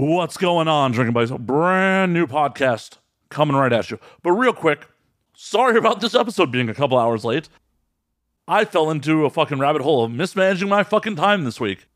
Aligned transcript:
What's 0.00 0.36
going 0.36 0.68
on, 0.68 0.92
Drinking 0.92 1.12
Buddies? 1.12 1.32
Brand 1.32 2.12
new 2.12 2.28
podcast 2.28 2.98
coming 3.30 3.56
right 3.56 3.72
at 3.72 3.90
you. 3.90 3.98
But 4.22 4.30
real 4.30 4.52
quick, 4.52 4.86
sorry 5.34 5.76
about 5.76 6.00
this 6.00 6.14
episode 6.14 6.52
being 6.52 6.68
a 6.68 6.74
couple 6.74 6.96
hours 6.96 7.24
late. 7.24 7.48
I 8.46 8.64
fell 8.64 8.92
into 8.92 9.24
a 9.26 9.30
fucking 9.30 9.58
rabbit 9.58 9.82
hole 9.82 10.04
of 10.04 10.12
mismanaging 10.12 10.68
my 10.68 10.84
fucking 10.84 11.16
time 11.16 11.42
this 11.42 11.58
week. 11.58 11.86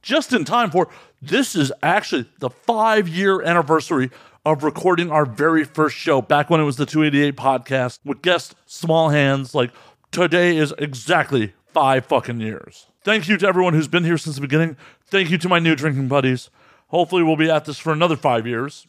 Just 0.00 0.32
in 0.32 0.46
time 0.46 0.70
for 0.70 0.88
this 1.20 1.54
is 1.54 1.70
actually 1.82 2.30
the 2.38 2.48
five 2.48 3.06
year 3.06 3.42
anniversary 3.42 4.10
of 4.46 4.64
recording 4.64 5.10
our 5.10 5.26
very 5.26 5.64
first 5.64 5.96
show 5.96 6.22
back 6.22 6.48
when 6.48 6.62
it 6.62 6.64
was 6.64 6.78
the 6.78 6.86
288 6.86 7.36
podcast 7.36 7.98
with 8.06 8.22
guest 8.22 8.54
small 8.64 9.10
hands. 9.10 9.54
Like 9.54 9.70
today 10.10 10.56
is 10.56 10.72
exactly 10.78 11.52
five 11.66 12.06
fucking 12.06 12.40
years. 12.40 12.86
Thank 13.04 13.28
you 13.28 13.36
to 13.36 13.46
everyone 13.46 13.74
who's 13.74 13.86
been 13.86 14.04
here 14.04 14.16
since 14.16 14.36
the 14.36 14.40
beginning. 14.40 14.78
Thank 15.04 15.28
you 15.28 15.36
to 15.36 15.48
my 15.50 15.58
new 15.58 15.74
drinking 15.74 16.08
buddies. 16.08 16.48
Hopefully, 16.90 17.22
we'll 17.22 17.36
be 17.36 17.50
at 17.50 17.64
this 17.64 17.78
for 17.78 17.92
another 17.92 18.16
five 18.16 18.46
years. 18.46 18.86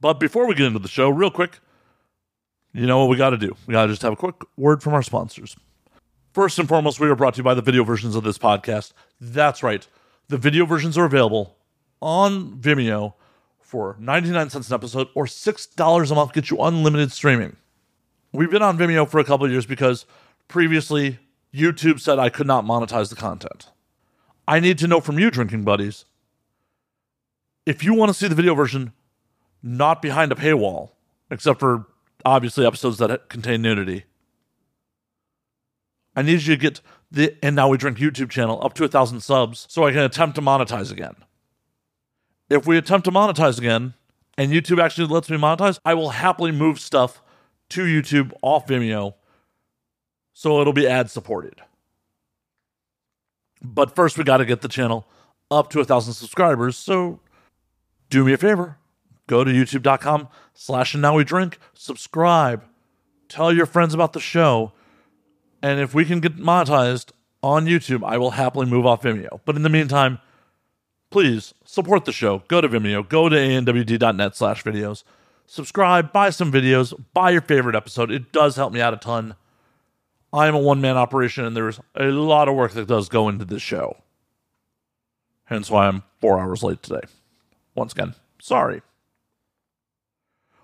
But 0.00 0.20
before 0.20 0.46
we 0.46 0.54
get 0.54 0.66
into 0.66 0.78
the 0.78 0.88
show, 0.88 1.08
real 1.08 1.30
quick, 1.30 1.58
you 2.72 2.86
know 2.86 2.98
what 2.98 3.08
we 3.08 3.16
got 3.16 3.30
to 3.30 3.38
do? 3.38 3.56
We 3.66 3.72
got 3.72 3.86
to 3.86 3.92
just 3.92 4.02
have 4.02 4.12
a 4.12 4.16
quick 4.16 4.36
word 4.56 4.82
from 4.82 4.94
our 4.94 5.02
sponsors. 5.02 5.56
First 6.32 6.58
and 6.58 6.68
foremost, 6.68 7.00
we 7.00 7.08
are 7.08 7.16
brought 7.16 7.34
to 7.34 7.38
you 7.38 7.44
by 7.44 7.54
the 7.54 7.62
video 7.62 7.82
versions 7.82 8.14
of 8.14 8.24
this 8.24 8.38
podcast. 8.38 8.92
That's 9.20 9.62
right. 9.62 9.86
The 10.28 10.38
video 10.38 10.64
versions 10.64 10.96
are 10.96 11.04
available 11.04 11.56
on 12.00 12.58
Vimeo 12.58 13.14
for 13.58 13.96
99 13.98 14.50
cents 14.50 14.68
an 14.68 14.74
episode 14.74 15.08
or 15.14 15.24
$6 15.24 16.10
a 16.10 16.14
month 16.14 16.32
get 16.32 16.50
you 16.50 16.58
unlimited 16.58 17.10
streaming. 17.10 17.56
We've 18.32 18.50
been 18.50 18.62
on 18.62 18.78
Vimeo 18.78 19.08
for 19.08 19.18
a 19.18 19.24
couple 19.24 19.50
years 19.50 19.66
because 19.66 20.06
previously 20.46 21.18
YouTube 21.54 22.00
said 22.00 22.18
I 22.18 22.28
could 22.28 22.46
not 22.46 22.64
monetize 22.64 23.10
the 23.10 23.16
content. 23.16 23.70
I 24.46 24.60
need 24.60 24.78
to 24.78 24.86
know 24.86 25.00
from 25.00 25.18
you, 25.18 25.30
drinking 25.30 25.64
buddies, 25.64 26.04
if 27.66 27.84
you 27.84 27.94
want 27.94 28.10
to 28.10 28.14
see 28.14 28.28
the 28.28 28.34
video 28.34 28.54
version 28.54 28.92
not 29.62 30.02
behind 30.02 30.32
a 30.32 30.34
paywall, 30.34 30.90
except 31.30 31.60
for 31.60 31.86
obviously 32.24 32.66
episodes 32.66 32.98
that 32.98 33.28
contain 33.28 33.62
nudity, 33.62 34.04
I 36.16 36.22
need 36.22 36.42
you 36.42 36.56
to 36.56 36.60
get 36.60 36.80
the 37.10 37.36
And 37.42 37.56
Now 37.56 37.68
We 37.68 37.78
Drink 37.78 37.98
YouTube 37.98 38.30
channel 38.30 38.60
up 38.64 38.74
to 38.74 38.84
a 38.84 38.88
thousand 38.88 39.20
subs 39.20 39.66
so 39.68 39.84
I 39.84 39.92
can 39.92 40.00
attempt 40.00 40.34
to 40.36 40.42
monetize 40.42 40.90
again. 40.90 41.14
If 42.48 42.66
we 42.66 42.76
attempt 42.76 43.04
to 43.04 43.12
monetize 43.12 43.58
again 43.58 43.94
and 44.36 44.52
YouTube 44.52 44.82
actually 44.82 45.06
lets 45.06 45.30
me 45.30 45.36
monetize, 45.36 45.78
I 45.84 45.94
will 45.94 46.10
happily 46.10 46.52
move 46.52 46.80
stuff 46.80 47.22
to 47.70 47.82
YouTube 47.82 48.32
off 48.42 48.66
Vimeo 48.66 49.14
so 50.32 50.60
it'll 50.60 50.72
be 50.72 50.88
ad 50.88 51.10
supported. 51.10 51.60
But 53.62 53.94
first, 53.94 54.16
we 54.16 54.24
got 54.24 54.38
to 54.38 54.44
get 54.44 54.62
the 54.62 54.68
channel 54.68 55.06
up 55.50 55.70
to 55.70 55.80
a 55.80 55.84
thousand 55.84 56.14
subscribers. 56.14 56.76
So 56.76 57.20
do 58.10 58.24
me 58.24 58.32
a 58.32 58.36
favor. 58.36 58.76
Go 59.26 59.44
to 59.44 59.50
youtube.com 59.50 60.28
slash 60.52 60.92
and 60.92 61.00
now 61.00 61.14
we 61.14 61.24
drink. 61.24 61.58
Subscribe. 61.72 62.64
Tell 63.28 63.52
your 63.52 63.66
friends 63.66 63.94
about 63.94 64.12
the 64.12 64.20
show. 64.20 64.72
And 65.62 65.80
if 65.80 65.94
we 65.94 66.04
can 66.04 66.20
get 66.20 66.36
monetized 66.36 67.12
on 67.42 67.64
youtube 67.64 68.04
i 68.04 68.18
will 68.18 68.32
happily 68.32 68.66
move 68.66 68.84
off 68.84 69.02
vimeo. 69.02 69.40
But 69.46 69.56
in 69.56 69.62
the 69.62 69.70
meantime 69.70 70.18
please 71.10 71.54
support 71.64 72.04
the 72.04 72.12
show. 72.12 72.42
Go 72.48 72.60
to 72.60 72.68
vimeo. 72.68 73.08
Go 73.08 73.28
to 73.28 73.36
anwd.net 73.36 74.36
slash 74.36 74.62
videos. 74.62 75.04
Subscribe. 75.46 76.12
Buy 76.12 76.30
some 76.30 76.52
videos. 76.52 76.92
Buy 77.14 77.30
your 77.30 77.40
favorite 77.40 77.74
episode. 77.74 78.10
It 78.10 78.32
does 78.32 78.56
help 78.56 78.72
me 78.72 78.80
out 78.80 78.94
a 78.94 78.96
ton. 78.96 79.34
I 80.32 80.46
am 80.46 80.54
a 80.54 80.60
one-man 80.60 80.96
operation 80.96 81.44
and 81.44 81.56
there's 81.56 81.80
a 81.96 82.04
lot 82.04 82.48
of 82.48 82.54
work 82.54 82.72
that 82.72 82.86
does 82.86 83.08
go 83.08 83.28
into 83.28 83.44
this 83.44 83.62
show. 83.62 83.96
Hence 85.44 85.68
why 85.68 85.88
i'm 85.88 86.04
four 86.20 86.38
hours 86.38 86.62
late 86.62 86.82
today 86.82 87.02
once 87.74 87.92
again, 87.92 88.14
sorry. 88.40 88.82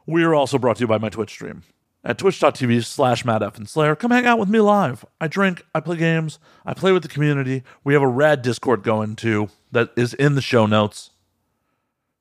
We 0.06 0.22
are 0.22 0.34
also 0.34 0.58
brought 0.58 0.76
to 0.76 0.82
you 0.82 0.86
by 0.86 0.98
my 0.98 1.08
Twitch 1.08 1.30
stream 1.30 1.62
at 2.06 2.18
twitch.tv 2.18 2.84
slash 2.84 3.24
Slayer. 3.66 3.96
Come 3.96 4.12
hang 4.12 4.26
out 4.26 4.38
with 4.38 4.48
me 4.48 4.60
live. 4.60 5.04
I 5.20 5.26
drink, 5.26 5.64
I 5.74 5.80
play 5.80 5.96
games, 5.96 6.38
I 6.64 6.72
play 6.72 6.92
with 6.92 7.02
the 7.02 7.08
community. 7.08 7.64
We 7.82 7.94
have 7.94 8.02
a 8.02 8.08
rad 8.08 8.42
Discord 8.42 8.84
going 8.84 9.16
too 9.16 9.48
that 9.72 9.90
is 9.96 10.14
in 10.14 10.36
the 10.36 10.40
show 10.40 10.66
notes. 10.66 11.10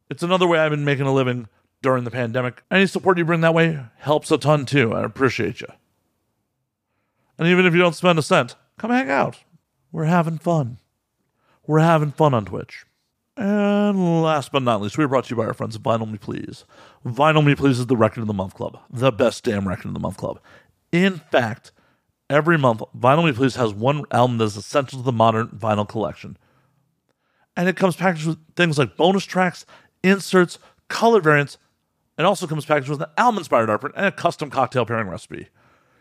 It's 0.10 0.24
another 0.24 0.48
way 0.48 0.60
I've 0.60 0.72
been 0.72 0.86
making 0.86 1.06
a 1.06 1.14
living 1.14 1.48
during 1.84 2.04
the 2.04 2.12
pandemic. 2.12 2.64
Any 2.72 2.88
support 2.88 3.20
you 3.20 3.26
bring 3.26 3.42
that 3.42 3.54
way 3.54 3.80
helps 3.98 4.32
a 4.32 4.40
ton 4.40 4.66
too. 4.66 4.92
I 4.94 5.04
appreciate 5.04 5.62
you. 5.62 5.68
And 7.38 7.48
even 7.48 7.66
if 7.66 7.74
you 7.74 7.80
don't 7.80 7.96
spend 7.96 8.18
a 8.18 8.24
cent, 8.24 8.56
come 8.78 8.90
hang 8.90 9.10
out. 9.10 9.44
We're 9.92 10.06
having 10.06 10.40
fun. 10.40 10.80
We're 11.68 11.80
having 11.80 12.12
fun 12.12 12.34
on 12.34 12.46
Twitch. 12.46 12.86
And 13.38 14.22
last 14.22 14.52
but 14.54 14.64
not 14.64 14.82
least, 14.82 14.98
we 14.98 15.04
are 15.04 15.10
brought 15.10 15.26
to 15.26 15.32
you 15.32 15.36
by 15.36 15.46
our 15.46 15.54
friends 15.54 15.78
Vinyl 15.78 16.10
Me 16.10 16.18
Please. 16.18 16.64
Vinyl 17.06 17.44
Me 17.44 17.54
Please 17.54 17.80
is 17.80 17.88
the 17.88 17.98
Record 17.98 18.22
of 18.22 18.28
the 18.28 18.34
Month 18.34 18.56
Club, 18.56 18.80
the 18.90 19.12
best 19.12 19.44
damn 19.44 19.68
Record 19.68 19.88
of 19.88 19.94
the 19.94 20.00
Month 20.00 20.18
Club. 20.18 20.40
In 20.94 21.18
fact, 21.18 21.74
every 22.30 22.58
month, 22.58 22.82
Vinyl 22.98 23.26
Me 23.26 23.34
Please 23.34 23.56
has 23.56 23.74
one 23.74 24.06
album 24.12 24.38
that 24.38 24.46
is 24.46 24.56
essential 24.56 25.00
to 25.00 25.04
the 25.04 25.12
modern 25.12 25.48
vinyl 25.50 25.88
collection. 25.88 26.38
And 27.58 27.68
it 27.68 27.76
comes 27.76 27.98
packaged 27.98 28.26
with 28.26 28.38
things 28.56 28.78
like 28.78 28.96
bonus 28.96 29.26
tracks, 29.26 29.66
inserts, 30.02 30.58
color 30.88 31.20
variants, 31.20 31.58
and 32.18 32.26
also 32.26 32.48
comes 32.48 32.66
packaged 32.66 32.90
with 32.90 33.02
an 33.02 33.10
album 33.18 33.40
inspired 33.40 33.70
art 33.70 33.82
print 33.82 33.96
and 33.98 34.06
a 34.06 34.12
custom 34.14 34.50
cocktail 34.50 34.86
pairing 34.86 35.10
recipe. 35.10 35.50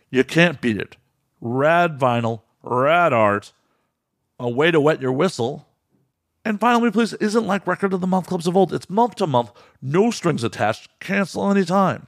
You 0.09 0.23
can't 0.23 0.61
beat 0.61 0.77
it. 0.77 0.97
Rad 1.41 1.99
vinyl, 1.99 2.43
rad 2.63 3.13
art, 3.13 3.53
a 4.39 4.49
way 4.49 4.71
to 4.71 4.81
wet 4.81 5.03
your 5.03 5.13
whistle 5.13 5.67
and 6.45 6.61
Vinyl 6.61 6.83
Me 6.83 6.91
Please 6.91 7.15
isn't 7.15 7.47
like 7.47 7.67
record 7.67 7.95
of 7.95 8.01
the 8.01 8.07
month 8.07 8.27
clubs 8.27 8.47
of 8.47 8.57
old. 8.57 8.73
It's 8.73 8.89
month 8.91 9.17
to 9.17 9.27
month, 9.27 9.51
no 9.81 10.11
strings 10.11 10.45
attached, 10.45 10.89
cancel 11.01 11.51
anytime. 11.51 12.07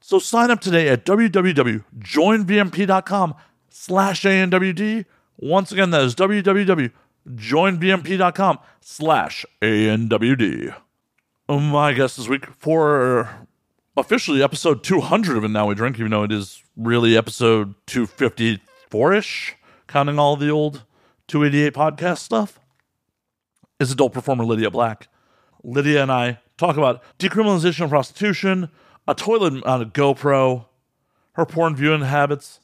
So 0.00 0.18
sign 0.18 0.50
up 0.50 0.60
today 0.60 0.88
at 0.88 1.04
www.joinvmp.com 1.04 3.34
slash 3.70 4.22
ANWD. 4.22 5.04
Once 5.36 5.72
again, 5.72 5.90
that 5.90 6.02
is 6.02 6.14
www.joinvmp.com 6.14 8.58
slash 8.80 9.46
ANWD. 9.60 10.74
Oh 11.48 11.58
my 11.58 11.92
guest 11.92 12.16
this 12.16 12.28
week 12.28 12.46
for 12.46 13.46
officially 13.96 14.42
episode 14.42 14.84
200 14.84 15.36
of 15.36 15.44
it 15.44 15.48
Now 15.48 15.66
We 15.66 15.74
Drink, 15.74 15.98
even 15.98 16.10
though 16.10 16.24
it 16.24 16.32
is 16.32 16.62
really 16.76 17.16
episode 17.16 17.74
254 17.86 19.14
ish, 19.14 19.56
counting 19.86 20.18
all 20.18 20.36
the 20.36 20.50
old 20.50 20.84
288 21.28 21.74
podcast 21.74 22.18
stuff 22.18 22.58
is 23.82 23.92
adult 23.92 24.12
performer 24.12 24.44
Lydia 24.44 24.70
Black. 24.70 25.08
Lydia 25.62 26.02
and 26.02 26.10
I 26.10 26.38
talk 26.56 26.76
about 26.76 27.02
decriminalization 27.18 27.84
of 27.84 27.90
prostitution, 27.90 28.70
a 29.06 29.14
toilet 29.14 29.62
on 29.64 29.82
a 29.82 29.86
GoPro, 29.86 30.66
her 31.32 31.44
porn 31.44 31.76
viewing 31.76 32.02
habits, 32.02 32.60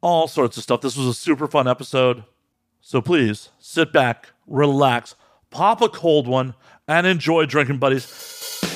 all 0.00 0.28
sorts 0.28 0.56
of 0.56 0.62
stuff. 0.62 0.80
This 0.80 0.96
was 0.96 1.06
a 1.06 1.14
super 1.14 1.46
fun 1.46 1.68
episode. 1.68 2.24
So 2.80 3.00
please 3.00 3.50
sit 3.58 3.92
back, 3.92 4.30
relax, 4.46 5.14
pop 5.50 5.80
a 5.80 5.88
cold 5.88 6.28
one, 6.28 6.54
and 6.86 7.06
enjoy 7.06 7.46
drinking 7.46 7.78
buddies. 7.78 8.73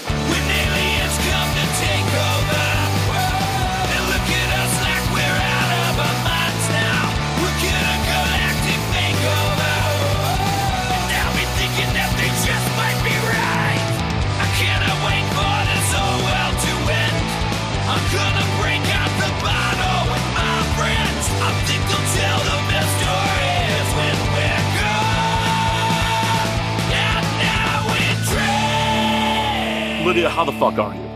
How 30.26 30.44
the 30.44 30.52
fuck 30.52 30.78
are 30.78 30.94
you? 30.94 31.08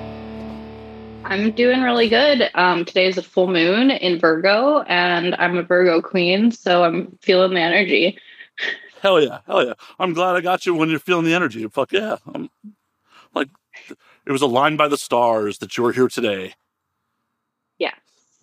I'm 1.25 1.51
doing 1.53 1.83
really 1.83 2.09
good. 2.09 2.51
Um, 2.55 2.85
today 2.85 3.07
is 3.07 3.19
a 3.19 3.23
full 3.23 3.49
moon 3.49 3.91
in 3.91 4.21
Virgo, 4.21 4.83
and 4.83 5.35
I'm 5.37 5.57
a 5.57 5.63
Virgo 5.63 6.01
queen, 6.01 6.53
so 6.53 6.85
I'm 6.85 7.19
feeling 7.21 7.55
the 7.55 7.61
energy. 7.61 8.19
Hell 9.01 9.21
yeah, 9.21 9.41
hell 9.47 9.67
yeah! 9.67 9.73
I'm 9.99 10.13
glad 10.13 10.37
I 10.37 10.41
got 10.41 10.65
you 10.65 10.75
when 10.75 10.89
you're 10.89 11.01
feeling 11.01 11.25
the 11.25 11.35
energy. 11.35 11.67
Fuck 11.67 11.93
yeah! 11.93 12.19
I'm 12.33 12.49
like, 13.35 13.49
it 14.25 14.31
was 14.31 14.43
aligned 14.43 14.79
by 14.79 14.87
the 14.87 14.97
stars 14.97 15.59
that 15.59 15.77
you 15.77 15.83
were 15.83 15.93
here 15.93 16.07
today. 16.07 16.55
Yeah, 17.79 17.95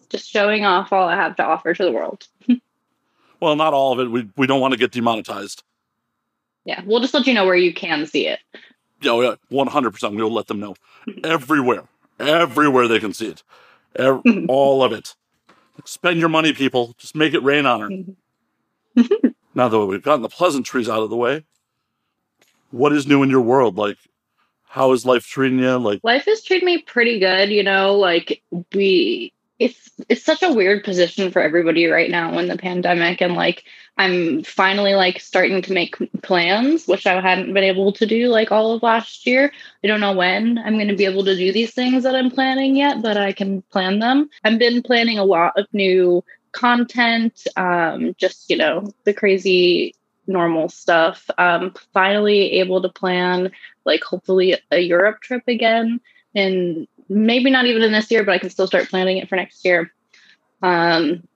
just 0.10 0.30
showing 0.30 0.66
off 0.66 0.92
all 0.92 1.08
I 1.08 1.16
have 1.16 1.38
to 1.38 1.44
offer 1.46 1.74
to 1.74 1.84
the 1.84 1.92
world. 1.94 2.28
well, 3.40 3.56
not 3.56 3.74
all 3.74 3.94
of 3.94 4.00
it. 4.00 4.12
We 4.12 4.30
we 4.36 4.48
don't 4.48 4.60
want 4.60 4.74
to 4.74 4.80
get 4.80 4.92
demonetized. 4.92 5.64
Yeah, 6.66 6.82
we'll 6.86 7.00
just 7.00 7.14
let 7.14 7.28
you 7.28 7.34
know 7.34 7.46
where 7.46 7.56
you 7.56 7.74
can 7.74 8.06
see 8.06 8.28
it. 8.28 8.40
Oh, 9.06 9.22
yeah, 9.22 9.36
one 9.50 9.68
hundred 9.68 9.92
percent. 9.92 10.16
We'll 10.16 10.32
let 10.34 10.48
them 10.48 10.60
know 10.60 10.76
everywhere, 11.24 11.84
everywhere 12.20 12.88
they 12.88 13.00
can 13.00 13.14
see 13.14 13.28
it, 13.28 13.44
Every, 13.96 14.46
all 14.50 14.84
of 14.84 14.92
it. 14.92 15.16
Spend 15.86 16.20
your 16.20 16.30
money, 16.30 16.52
people. 16.54 16.96
Just 16.98 17.16
make 17.16 17.34
it 17.34 17.42
rain 17.44 17.66
on 17.66 18.16
her. 18.96 19.04
now 19.56 19.70
that 19.70 19.86
we've 19.86 20.04
gotten 20.04 20.22
the 20.22 20.30
pleasantries 20.30 20.90
out 20.90 21.02
of 21.02 21.10
the 21.10 21.16
way, 21.16 21.46
what 22.72 22.92
is 22.92 23.08
new 23.08 23.24
in 23.24 23.30
your 23.30 23.42
world? 23.42 23.78
Like, 23.78 23.98
How 24.68 24.92
is 24.92 25.06
life 25.06 25.26
treating 25.26 25.60
you? 25.60 25.78
Like, 25.78 26.02
life 26.04 26.28
is 26.28 26.44
treating 26.44 26.66
me 26.66 26.82
pretty 26.82 27.20
good. 27.20 27.50
You 27.50 27.64
know, 27.64 27.96
like 27.96 28.44
we, 28.74 29.32
it's 29.60 29.92
it's 30.08 30.24
such 30.24 30.42
a 30.42 30.54
weird 30.54 30.86
position 30.86 31.32
for 31.32 31.42
everybody 31.42 31.86
right 31.88 32.10
now 32.10 32.38
in 32.40 32.48
the 32.48 32.58
pandemic, 32.58 33.22
and 33.22 33.36
like 33.36 33.66
I'm 33.98 34.44
finally 34.44 34.96
like 34.96 35.20
starting 35.20 35.62
to 35.64 35.74
make 35.74 35.98
plans, 36.22 36.88
which 36.88 37.06
I 37.06 37.20
hadn't 37.20 37.54
been 37.54 37.66
able 37.66 37.92
to 37.94 38.06
do 38.06 38.30
like 38.30 38.52
all 38.52 38.72
of 38.72 38.82
last 38.82 39.28
year. 39.28 39.52
I 39.84 39.88
don't 39.88 40.00
know 40.00 40.14
when 40.14 40.58
I'm 40.58 40.76
going 40.76 40.88
to 40.88 40.96
be 40.96 41.06
able 41.06 41.26
to 41.26 41.36
do 41.36 41.52
these 41.52 41.74
things 41.74 42.04
that 42.04 42.16
I'm 42.16 42.32
planning 42.32 42.78
yet, 42.78 43.02
but 43.02 43.18
I 43.18 43.34
can 43.34 43.62
plan 43.64 44.00
them. 44.00 44.30
I've 44.46 44.58
been 44.58 44.82
planning 44.82 45.20
a 45.20 45.26
lot 45.26 45.60
of 45.60 45.68
new 45.74 46.24
content, 46.54 47.46
um, 47.58 48.16
just, 48.18 48.50
you 48.50 48.56
know, 48.56 48.90
the 49.04 49.14
crazy 49.14 49.94
normal 50.28 50.70
stuff. 50.70 51.30
Um, 51.38 51.74
finally 51.94 52.54
able 52.60 52.82
to 52.82 52.90
plan 52.90 53.52
like 53.84 54.04
hopefully 54.04 54.56
a 54.72 54.80
Europe 54.80 55.20
trip 55.22 55.44
again 55.48 56.00
and 56.34 56.88
maybe 57.10 57.50
not 57.50 57.66
even 57.66 57.82
in 57.82 57.92
this 57.92 58.10
year, 58.12 58.24
but 58.24 58.34
I 58.34 58.38
can 58.38 58.50
still 58.50 58.68
start 58.68 58.90
planning 58.90 59.18
it 59.18 59.28
for 59.28 59.36
next 59.36 59.66
year. 59.66 59.92
Um, 60.62 61.28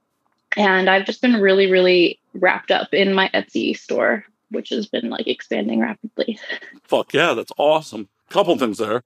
and 0.55 0.89
I've 0.89 1.05
just 1.05 1.21
been 1.21 1.41
really, 1.41 1.69
really 1.69 2.19
wrapped 2.33 2.71
up 2.71 2.93
in 2.93 3.13
my 3.13 3.29
Etsy 3.33 3.77
store, 3.77 4.25
which 4.49 4.69
has 4.69 4.85
been 4.85 5.09
like 5.09 5.27
expanding 5.27 5.79
rapidly. 5.79 6.39
Fuck 6.83 7.13
yeah, 7.13 7.33
that's 7.33 7.51
awesome. 7.57 8.09
Couple 8.29 8.57
things 8.57 8.77
there. 8.77 9.03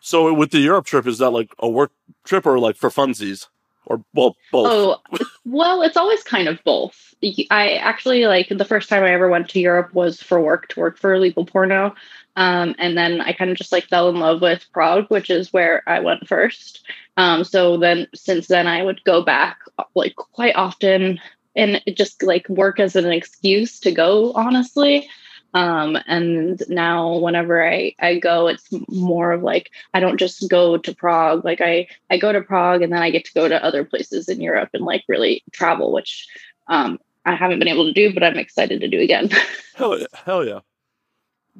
So 0.00 0.32
with 0.32 0.50
the 0.50 0.58
Europe 0.58 0.86
trip, 0.86 1.06
is 1.06 1.18
that 1.18 1.30
like 1.30 1.54
a 1.58 1.68
work 1.68 1.92
trip 2.24 2.46
or 2.46 2.58
like 2.58 2.76
for 2.76 2.90
funsies? 2.90 3.48
Or 3.86 4.02
well, 4.14 4.36
both. 4.50 4.66
Oh, 4.68 4.96
well, 5.44 5.82
it's 5.82 5.96
always 5.96 6.22
kind 6.22 6.48
of 6.48 6.62
both. 6.64 7.14
I 7.50 7.74
actually 7.74 8.26
like 8.26 8.48
the 8.48 8.64
first 8.64 8.88
time 8.88 9.04
I 9.04 9.12
ever 9.12 9.28
went 9.28 9.48
to 9.50 9.60
Europe 9.60 9.94
was 9.94 10.20
for 10.20 10.40
work 10.40 10.68
to 10.70 10.80
work 10.80 10.98
for 10.98 11.16
LegalPorno. 11.16 11.94
Um, 12.34 12.74
and 12.78 12.98
then 12.98 13.20
I 13.20 13.32
kind 13.32 13.50
of 13.50 13.56
just 13.56 13.72
like 13.72 13.84
fell 13.84 14.10
in 14.10 14.16
love 14.16 14.42
with 14.42 14.66
Prague, 14.72 15.06
which 15.08 15.30
is 15.30 15.52
where 15.52 15.82
I 15.86 16.00
went 16.00 16.28
first. 16.28 16.84
Um, 17.16 17.44
so 17.44 17.78
then 17.78 18.08
since 18.14 18.48
then 18.48 18.66
I 18.66 18.82
would 18.82 19.02
go 19.04 19.22
back 19.22 19.60
like 19.94 20.16
quite 20.16 20.56
often 20.56 21.18
and 21.54 21.80
just 21.94 22.22
like 22.22 22.48
work 22.48 22.78
as 22.78 22.96
an 22.96 23.10
excuse 23.10 23.80
to 23.80 23.92
go, 23.92 24.32
honestly. 24.32 25.08
Um, 25.54 25.96
and 26.06 26.62
now 26.68 27.16
whenever 27.18 27.66
I, 27.66 27.94
I 27.98 28.18
go, 28.18 28.46
it's 28.48 28.68
more 28.88 29.32
of 29.32 29.42
like 29.42 29.70
I 29.94 30.00
don't 30.00 30.18
just 30.18 30.48
go 30.50 30.76
to 30.76 30.94
Prague. 30.94 31.44
Like 31.44 31.60
I 31.60 31.88
I 32.10 32.18
go 32.18 32.32
to 32.32 32.42
Prague 32.42 32.82
and 32.82 32.92
then 32.92 33.02
I 33.02 33.10
get 33.10 33.24
to 33.26 33.34
go 33.34 33.48
to 33.48 33.64
other 33.64 33.84
places 33.84 34.28
in 34.28 34.40
Europe 34.40 34.70
and 34.74 34.84
like 34.84 35.04
really 35.08 35.42
travel, 35.52 35.92
which 35.92 36.28
um, 36.68 36.98
I 37.24 37.34
haven't 37.34 37.58
been 37.58 37.68
able 37.68 37.86
to 37.86 37.92
do, 37.92 38.12
but 38.12 38.22
I'm 38.22 38.36
excited 38.36 38.80
to 38.80 38.88
do 38.88 39.00
again. 39.00 39.30
hell 39.74 39.98
yeah, 39.98 40.06
hell 40.12 40.44
yeah! 40.44 40.60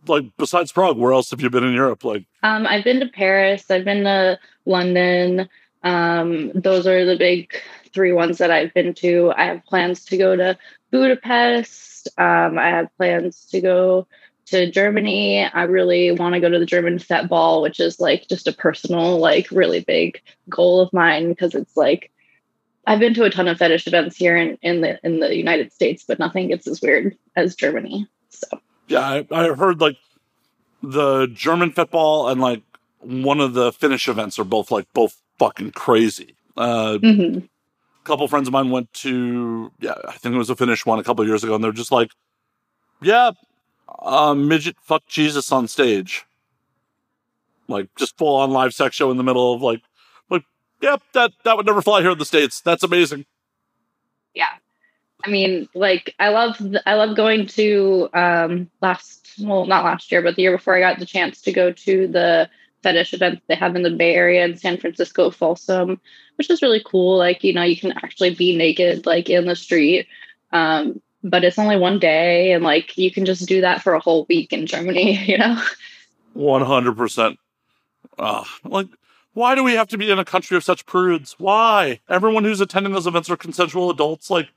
Like 0.07 0.25
besides 0.37 0.73
Prague, 0.73 0.99
where 0.99 1.13
else 1.13 1.31
have 1.31 1.41
you 1.41 1.49
been 1.49 1.65
in 1.65 1.73
Europe? 1.73 2.05
Like 2.05 2.27
um, 2.43 2.67
I've 2.67 2.85
been 2.85 3.01
to 3.01 3.09
Paris. 3.09 3.71
I've 3.71 3.85
been 3.85 4.05
to 4.05 4.39
London. 4.67 5.49
Um, 5.83 6.51
those 6.53 6.87
are 6.87 7.05
the 7.05 7.17
big 7.17 7.55
three 7.95 8.13
ones 8.13 8.39
that 8.39 8.51
I've 8.51 8.75
been 8.75 8.93
to. 8.95 9.33
I 9.37 9.45
have 9.45 9.65
plans 9.65 10.05
to 10.07 10.17
go 10.17 10.37
to 10.37 10.59
Budapest. 10.91 11.96
Um, 12.17 12.59
I 12.59 12.69
have 12.69 12.97
plans 12.97 13.47
to 13.51 13.61
go 13.61 14.07
to 14.47 14.71
Germany. 14.71 15.45
I 15.45 15.65
really 15.65 16.13
want 16.13 16.35
to 16.35 16.41
go 16.41 16.49
to 16.49 16.59
the 16.59 16.67
German 16.67 16.99
Fet 16.99 17.29
Ball, 17.29 17.63
which 17.63 17.81
is 17.81 18.01
like 18.01 18.29
just 18.29 18.47
a 18.47 18.53
personal, 18.53 19.19
like 19.19 19.51
really 19.51 19.81
big 19.81 20.21
goal 20.49 20.81
of 20.81 20.93
mine 20.93 21.31
because 21.31 21.55
it's 21.55 21.77
like 21.77 22.11
I've 22.87 23.01
been 23.01 23.15
to 23.15 23.25
a 23.25 23.31
ton 23.31 23.49
of 23.49 23.59
fetish 23.59 23.87
events 23.87 24.17
here 24.17 24.37
in, 24.37 24.57
in 24.63 24.81
the 24.81 24.99
in 25.05 25.21
the 25.21 25.35
United 25.35 25.73
States, 25.73 26.05
but 26.07 26.19
nothing 26.19 26.49
gets 26.49 26.67
as 26.67 26.81
weird 26.81 27.17
as 27.35 27.57
Germany. 27.57 28.07
So 28.31 28.47
yeah, 28.87 29.01
I, 29.01 29.27
I 29.31 29.55
heard 29.55 29.81
like 29.81 29.97
the 30.83 31.27
German 31.27 31.73
Fet 31.73 31.91
Ball 31.91 32.29
and 32.29 32.41
like 32.41 32.63
one 33.01 33.41
of 33.41 33.55
the 33.55 33.73
Finnish 33.73 34.09
events 34.09 34.39
are 34.39 34.45
both 34.45 34.71
like 34.71 34.87
both 34.93 35.21
fucking 35.39 35.73
crazy. 35.73 36.37
Uh, 36.57 36.99
mm-hmm 36.99 37.47
couple 38.07 38.27
friends 38.29 38.49
of 38.49 38.53
mine 38.53 38.71
went 38.71 38.93
to 38.95 39.73
yeah, 39.81 39.95
I 40.09 40.13
think 40.13 40.35
it 40.35 40.39
was 40.39 40.51
a 40.51 40.57
Finnish 40.57 40.87
one 40.87 40.99
a 40.99 41.05
couple 41.05 41.27
years 41.27 41.45
ago, 41.45 41.55
and 41.55 41.63
they're 41.63 41.73
just 41.73 41.93
like, 41.93 42.11
yeah, 43.03 43.33
uh, 44.01 44.35
midget 44.35 44.77
fuck 44.81 45.07
Jesus 45.07 45.53
on 45.53 45.69
stage, 45.69 46.25
like 47.69 47.89
just 47.97 48.17
full 48.17 48.37
on 48.37 48.51
live 48.51 48.73
sex 48.73 48.97
show 48.97 49.11
in 49.11 49.17
the 49.17 49.23
middle 49.23 49.53
of 49.53 49.63
like, 49.63 49.83
like 50.31 50.45
yep, 50.81 51.03
yeah, 51.15 51.21
that 51.21 51.33
that 51.45 51.57
would 51.57 51.67
never 51.67 51.83
fly 51.83 52.01
here 52.01 52.13
in 52.13 52.19
the 52.19 52.25
states. 52.25 52.61
That's 52.61 52.83
amazing. 52.83 53.27
Yeah, 54.35 54.53
I 55.25 55.31
mean, 55.31 55.69
like 55.75 56.15
I 56.19 56.29
love 56.29 56.61
I 56.87 56.95
love 56.95 57.17
going 57.17 57.47
to 57.49 58.09
um 58.15 58.71
last 58.81 59.35
well 59.41 59.67
not 59.67 59.85
last 59.85 60.11
year, 60.13 60.23
but 60.23 60.37
the 60.37 60.43
year 60.43 60.57
before 60.57 60.77
I 60.77 60.81
got 60.81 60.99
the 60.99 61.07
chance 61.07 61.43
to 61.43 61.53
go 61.53 61.73
to 61.73 62.09
the 62.09 62.49
fetish 62.83 63.15
event 63.15 63.43
they 63.49 63.57
have 63.57 63.75
in 63.75 63.83
the 63.83 63.91
Bay 63.91 64.15
Area 64.15 64.45
in 64.45 64.57
San 64.57 64.79
Francisco, 64.79 65.31
Folsom, 65.31 66.01
which 66.37 66.51
is 66.51 66.63
really 66.63 66.83
cool. 66.85 67.19
Like, 67.19 67.45
you 67.45 67.53
know, 67.53 67.63
you 67.63 67.77
can 67.77 67.93
actually 67.93 68.35
be 68.35 68.57
naked 68.57 69.07
like 69.07 69.29
in 69.29 69.47
the 69.47 69.57
street. 69.57 70.07
Um, 70.53 71.01
but 71.23 71.45
it's 71.45 71.59
only 71.59 71.77
one 71.77 71.99
day 71.99 72.53
and 72.53 72.63
like 72.63 72.97
you 72.97 73.11
can 73.11 73.25
just 73.25 73.49
do 73.49 73.61
that 73.61 73.83
for 73.83 73.95
a 73.95 74.01
whole 74.01 74.27
week 74.29 74.53
in 74.53 74.67
Germany, 74.67 75.25
you 75.27 75.39
know? 75.39 75.61
100%. 76.37 77.37
Uh, 78.19 78.45
like, 78.65 78.87
why 79.33 79.55
do 79.55 79.63
we 79.63 79.75
have 79.75 79.89
to 79.89 79.99
be 79.99 80.11
in 80.11 80.19
a 80.19 80.25
country 80.25 80.57
of 80.57 80.65
such 80.65 80.87
prudes? 80.87 81.35
Why? 81.39 82.01
Everyone 82.09 82.45
who's 82.45 82.61
attending 82.61 82.93
those 82.93 83.07
events 83.07 83.29
are 83.29 83.37
consensual 83.37 83.91
adults. 83.91 84.31
Like, 84.31 84.49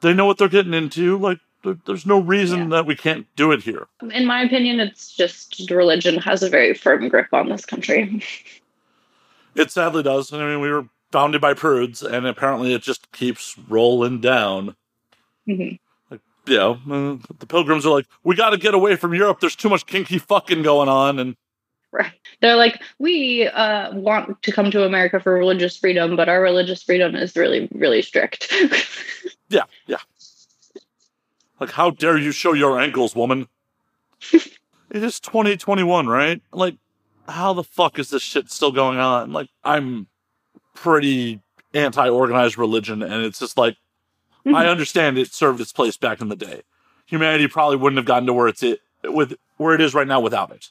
they 0.00 0.14
know 0.14 0.26
what 0.26 0.38
they're 0.38 0.48
getting 0.48 0.74
into. 0.74 1.18
Like, 1.18 1.38
there's 1.84 2.06
no 2.06 2.20
reason 2.20 2.58
yeah. 2.58 2.76
that 2.76 2.86
we 2.86 2.94
can't 2.94 3.26
do 3.34 3.50
it 3.50 3.62
here. 3.62 3.88
In 4.12 4.26
my 4.26 4.42
opinion, 4.42 4.78
it's 4.78 5.12
just 5.12 5.68
religion 5.70 6.18
has 6.18 6.42
a 6.42 6.48
very 6.48 6.74
firm 6.74 7.08
grip 7.08 7.32
on 7.32 7.48
this 7.48 7.64
country. 7.64 8.22
It 9.58 9.72
sadly 9.72 10.04
does. 10.04 10.32
I 10.32 10.38
mean, 10.38 10.60
we 10.60 10.70
were 10.70 10.86
founded 11.10 11.40
by 11.40 11.54
prudes, 11.54 12.02
and 12.02 12.26
apparently 12.26 12.74
it 12.74 12.82
just 12.82 13.10
keeps 13.12 13.58
rolling 13.68 14.20
down. 14.20 14.76
Mm-hmm. 15.48 15.76
Like, 16.10 16.20
you 16.46 16.56
know, 16.56 16.72
uh, 16.72 17.34
the 17.38 17.46
pilgrims 17.46 17.84
are 17.84 17.90
like, 17.90 18.06
we 18.22 18.36
got 18.36 18.50
to 18.50 18.56
get 18.56 18.74
away 18.74 18.96
from 18.96 19.14
Europe. 19.14 19.40
There's 19.40 19.56
too 19.56 19.68
much 19.68 19.86
kinky 19.86 20.18
fucking 20.18 20.62
going 20.62 20.88
on, 20.88 21.18
and 21.18 21.36
right. 21.90 22.12
They're 22.40 22.56
like, 22.56 22.80
we 23.00 23.48
uh, 23.48 23.94
want 23.94 24.42
to 24.42 24.52
come 24.52 24.70
to 24.70 24.84
America 24.84 25.18
for 25.18 25.32
religious 25.34 25.76
freedom, 25.76 26.14
but 26.14 26.28
our 26.28 26.40
religious 26.40 26.82
freedom 26.82 27.16
is 27.16 27.34
really, 27.34 27.68
really 27.72 28.02
strict. 28.02 28.52
yeah, 29.48 29.64
yeah. 29.86 29.96
Like, 31.58 31.72
how 31.72 31.90
dare 31.90 32.16
you 32.16 32.30
show 32.30 32.52
your 32.52 32.78
ankles, 32.78 33.16
woman? 33.16 33.48
it 34.32 35.02
is 35.02 35.18
2021, 35.18 36.06
right? 36.06 36.40
Like, 36.52 36.76
how 37.28 37.52
the 37.52 37.64
fuck 37.64 37.98
is 37.98 38.10
this 38.10 38.22
shit 38.22 38.50
still 38.50 38.72
going 38.72 38.98
on? 38.98 39.32
Like, 39.32 39.48
I'm 39.62 40.08
pretty 40.74 41.40
anti 41.74 42.08
organized 42.08 42.58
religion, 42.58 43.02
and 43.02 43.24
it's 43.24 43.38
just 43.38 43.58
like, 43.58 43.74
mm-hmm. 44.46 44.54
I 44.54 44.66
understand 44.66 45.18
it 45.18 45.32
served 45.32 45.60
its 45.60 45.72
place 45.72 45.96
back 45.96 46.20
in 46.20 46.28
the 46.28 46.36
day. 46.36 46.62
Humanity 47.06 47.48
probably 47.48 47.76
wouldn't 47.76 47.98
have 47.98 48.06
gotten 48.06 48.26
to 48.26 48.34
where 48.34 48.48
it's 48.48 48.62
it 48.62 48.80
with 49.04 49.34
where 49.56 49.74
it 49.74 49.80
is 49.80 49.94
right 49.94 50.06
now 50.06 50.20
without 50.20 50.50
it. 50.50 50.70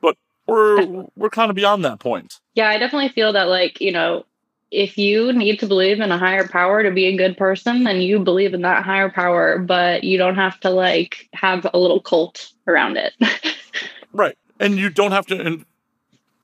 But 0.00 0.16
we're 0.46 1.06
we're 1.16 1.30
kind 1.30 1.50
of 1.50 1.56
beyond 1.56 1.84
that 1.84 2.00
point. 2.00 2.40
Yeah, 2.54 2.68
I 2.68 2.78
definitely 2.78 3.08
feel 3.08 3.32
that 3.32 3.48
like, 3.48 3.80
you 3.80 3.92
know, 3.92 4.24
if 4.70 4.96
you 4.96 5.32
need 5.32 5.60
to 5.60 5.66
believe 5.66 6.00
in 6.00 6.10
a 6.10 6.18
higher 6.18 6.48
power 6.48 6.82
to 6.82 6.90
be 6.90 7.06
a 7.06 7.16
good 7.16 7.36
person, 7.36 7.84
then 7.84 8.00
you 8.00 8.18
believe 8.18 8.54
in 8.54 8.62
that 8.62 8.84
higher 8.84 9.10
power, 9.10 9.58
but 9.58 10.02
you 10.02 10.18
don't 10.18 10.34
have 10.34 10.58
to 10.60 10.70
like 10.70 11.28
have 11.34 11.66
a 11.72 11.78
little 11.78 12.00
cult 12.00 12.52
around 12.66 12.96
it. 12.96 13.14
right. 14.12 14.36
And 14.62 14.78
you 14.78 14.88
don't 14.90 15.12
have 15.12 15.26
to 15.26 15.38
en- 15.38 15.66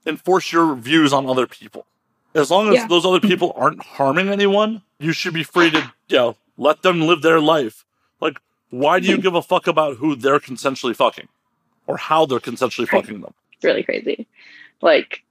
enforce 0.07 0.53
your 0.53 0.75
views 0.75 1.13
on 1.13 1.27
other 1.27 1.47
people. 1.47 1.87
As 2.35 2.51
long 2.51 2.69
as 2.69 2.75
yeah. 2.75 2.87
those 2.87 3.07
other 3.07 3.21
people 3.21 3.53
aren't 3.57 3.83
harming 3.83 4.29
anyone, 4.29 4.83
you 4.99 5.13
should 5.13 5.35
be 5.35 5.45
free 5.45 5.71
to, 5.71 5.93
you 6.09 6.17
know, 6.17 6.37
let 6.57 6.83
them 6.83 7.01
live 7.01 7.23
their 7.23 7.41
life. 7.41 7.85
Like, 8.21 8.39
why 8.71 9.01
do 9.01 9.09
you 9.09 9.19
give 9.19 9.35
a 9.35 9.43
fuck 9.43 9.67
about 9.67 9.97
who 9.97 10.15
they're 10.15 10.41
consensually 10.41 10.95
fucking 10.95 11.29
or 11.87 11.97
how 11.97 12.27
they're 12.27 12.41
consensually 12.41 12.89
fucking 12.89 13.21
them? 13.21 13.33
It's 13.53 13.65
really 13.65 13.83
crazy. 13.83 14.27
Like, 14.83 15.25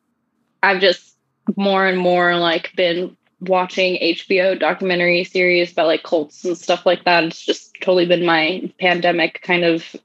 I've 0.63 0.81
just 0.81 1.15
more 1.55 1.85
and 1.85 1.97
more 1.97 2.35
like 2.37 2.75
been 2.75 3.15
watching 3.41 3.95
HBO 4.01 4.59
documentary 4.59 5.23
series 5.23 5.71
about 5.71 5.87
like 5.87 6.03
cults 6.03 6.43
and 6.43 6.57
stuff 6.57 6.85
like 6.85 7.05
that. 7.05 7.23
It's 7.23 7.45
just 7.45 7.75
totally 7.81 8.05
been 8.05 8.25
my 8.25 8.71
pandemic 8.79 9.41
kind 9.43 9.63
of 9.63 9.95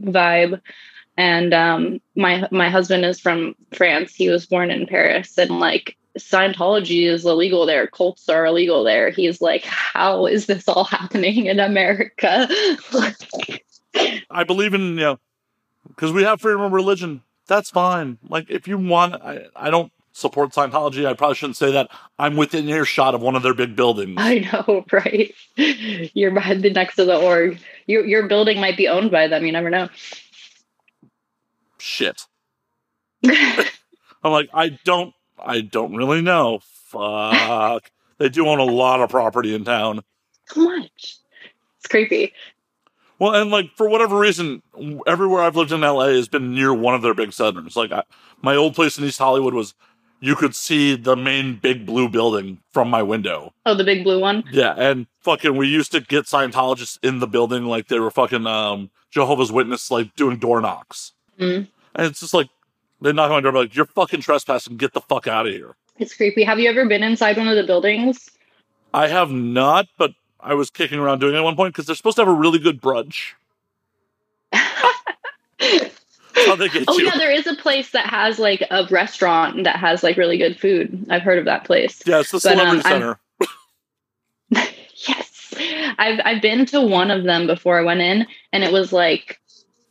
vibe. 0.00 0.60
And 1.18 1.52
um, 1.52 2.00
my 2.14 2.48
my 2.52 2.70
husband 2.70 3.04
is 3.04 3.18
from 3.18 3.56
France. 3.74 4.14
He 4.14 4.28
was 4.28 4.46
born 4.46 4.70
in 4.70 4.86
Paris, 4.86 5.36
and 5.36 5.58
like 5.58 5.96
Scientology 6.16 7.08
is 7.08 7.26
illegal 7.26 7.66
there. 7.66 7.88
Cults 7.88 8.28
are 8.28 8.46
illegal 8.46 8.84
there. 8.84 9.10
He's 9.10 9.40
like, 9.40 9.64
how 9.64 10.26
is 10.26 10.46
this 10.46 10.68
all 10.68 10.84
happening 10.84 11.46
in 11.46 11.58
America? 11.58 12.48
I 14.30 14.44
believe 14.46 14.74
in 14.74 14.80
you 14.80 14.94
know 14.94 15.18
because 15.88 16.12
we 16.12 16.22
have 16.22 16.40
freedom 16.40 16.60
of 16.60 16.72
religion. 16.72 17.22
That's 17.48 17.68
fine. 17.68 18.18
Like 18.28 18.48
if 18.48 18.68
you 18.68 18.78
want, 18.78 19.14
I, 19.16 19.46
I 19.56 19.70
don't 19.70 19.90
support 20.12 20.52
Scientology. 20.52 21.04
I 21.04 21.14
probably 21.14 21.34
shouldn't 21.34 21.56
say 21.56 21.72
that. 21.72 21.90
I'm 22.16 22.36
within 22.36 22.68
earshot 22.68 23.16
of 23.16 23.22
one 23.22 23.34
of 23.34 23.42
their 23.42 23.54
big 23.54 23.74
buildings. 23.74 24.14
I 24.18 24.38
know, 24.38 24.84
right? 24.92 25.34
You're 25.56 26.30
behind 26.30 26.62
the 26.62 26.70
next 26.70 26.94
to 26.94 27.04
the 27.04 27.18
org. 27.18 27.58
Your 27.86 28.06
your 28.06 28.28
building 28.28 28.60
might 28.60 28.76
be 28.76 28.86
owned 28.86 29.10
by 29.10 29.26
them. 29.26 29.44
You 29.44 29.50
never 29.50 29.70
know. 29.70 29.88
Shit. 31.78 32.26
I'm 33.26 34.32
like, 34.32 34.48
I 34.52 34.78
don't, 34.84 35.14
I 35.38 35.60
don't 35.60 35.94
really 35.94 36.20
know. 36.20 36.60
Fuck. 36.62 37.90
they 38.18 38.28
do 38.28 38.46
own 38.46 38.58
a 38.58 38.64
lot 38.64 39.00
of 39.00 39.10
property 39.10 39.54
in 39.54 39.64
town. 39.64 40.02
so 40.46 40.62
much. 40.62 41.16
It's 41.78 41.86
creepy. 41.88 42.32
Well, 43.18 43.34
and 43.34 43.50
like 43.50 43.70
for 43.76 43.88
whatever 43.88 44.18
reason, 44.18 44.62
everywhere 45.06 45.42
I've 45.42 45.56
lived 45.56 45.72
in 45.72 45.80
LA 45.80 46.08
has 46.08 46.28
been 46.28 46.54
near 46.54 46.72
one 46.72 46.94
of 46.94 47.02
their 47.02 47.14
big 47.14 47.32
centers. 47.32 47.76
Like 47.76 47.92
I, 47.92 48.04
my 48.42 48.54
old 48.54 48.74
place 48.74 48.96
in 48.98 49.04
East 49.04 49.18
Hollywood 49.18 49.54
was, 49.54 49.74
you 50.20 50.34
could 50.34 50.54
see 50.54 50.96
the 50.96 51.16
main 51.16 51.56
big 51.56 51.86
blue 51.86 52.08
building 52.08 52.58
from 52.72 52.88
my 52.88 53.02
window. 53.02 53.52
Oh, 53.66 53.74
the 53.74 53.84
big 53.84 54.02
blue 54.04 54.20
one. 54.20 54.44
Yeah, 54.50 54.74
and 54.76 55.06
fucking, 55.20 55.56
we 55.56 55.68
used 55.68 55.92
to 55.92 56.00
get 56.00 56.24
Scientologists 56.24 56.98
in 57.02 57.20
the 57.20 57.26
building 57.28 57.64
like 57.66 57.86
they 57.86 58.00
were 58.00 58.10
fucking 58.10 58.46
um, 58.46 58.90
Jehovah's 59.10 59.52
Witness, 59.52 59.90
like 59.90 60.14
doing 60.16 60.38
door 60.38 60.60
knocks. 60.60 61.12
Mm. 61.38 61.68
And 61.94 62.06
it's 62.06 62.20
just 62.20 62.34
like 62.34 62.48
they 63.00 63.12
knock 63.12 63.30
on 63.30 63.36
my 63.36 63.40
door, 63.40 63.52
like 63.52 63.74
you're 63.74 63.86
fucking 63.86 64.20
trespassing. 64.20 64.76
Get 64.76 64.92
the 64.92 65.00
fuck 65.00 65.26
out 65.26 65.46
of 65.46 65.52
here. 65.52 65.74
It's 65.98 66.14
creepy. 66.14 66.44
Have 66.44 66.58
you 66.58 66.70
ever 66.70 66.86
been 66.86 67.02
inside 67.02 67.36
one 67.36 67.48
of 67.48 67.56
the 67.56 67.64
buildings? 67.64 68.28
I 68.94 69.08
have 69.08 69.30
not, 69.30 69.88
but 69.98 70.12
I 70.40 70.54
was 70.54 70.70
kicking 70.70 70.98
around 70.98 71.18
doing 71.18 71.34
it 71.34 71.38
at 71.38 71.44
one 71.44 71.56
point 71.56 71.74
because 71.74 71.86
they're 71.86 71.96
supposed 71.96 72.16
to 72.16 72.22
have 72.22 72.28
a 72.28 72.32
really 72.32 72.58
good 72.58 72.80
brunch. 72.80 73.32
How 74.52 76.54
they 76.56 76.68
get 76.68 76.84
Oh 76.88 76.98
you. 76.98 77.06
yeah, 77.06 77.18
there 77.18 77.30
is 77.32 77.46
a 77.46 77.54
place 77.56 77.90
that 77.90 78.06
has 78.06 78.38
like 78.38 78.62
a 78.70 78.86
restaurant 78.90 79.64
that 79.64 79.76
has 79.76 80.02
like 80.02 80.16
really 80.16 80.38
good 80.38 80.58
food. 80.58 81.06
I've 81.10 81.22
heard 81.22 81.38
of 81.38 81.44
that 81.46 81.64
place. 81.64 82.00
Yeah, 82.06 82.20
it's 82.20 82.30
the 82.30 82.40
But, 82.42 82.58
um, 82.58 82.80
celebrity 82.80 82.88
I'm- 82.88 83.16
center. 84.50 84.50
yes. 85.08 85.54
I've 85.98 86.20
I've 86.24 86.42
been 86.42 86.66
to 86.66 86.80
one 86.80 87.10
of 87.10 87.24
them 87.24 87.46
before 87.46 87.78
I 87.78 87.82
went 87.82 88.00
in 88.00 88.26
and 88.52 88.62
it 88.62 88.72
was 88.72 88.92
like 88.92 89.40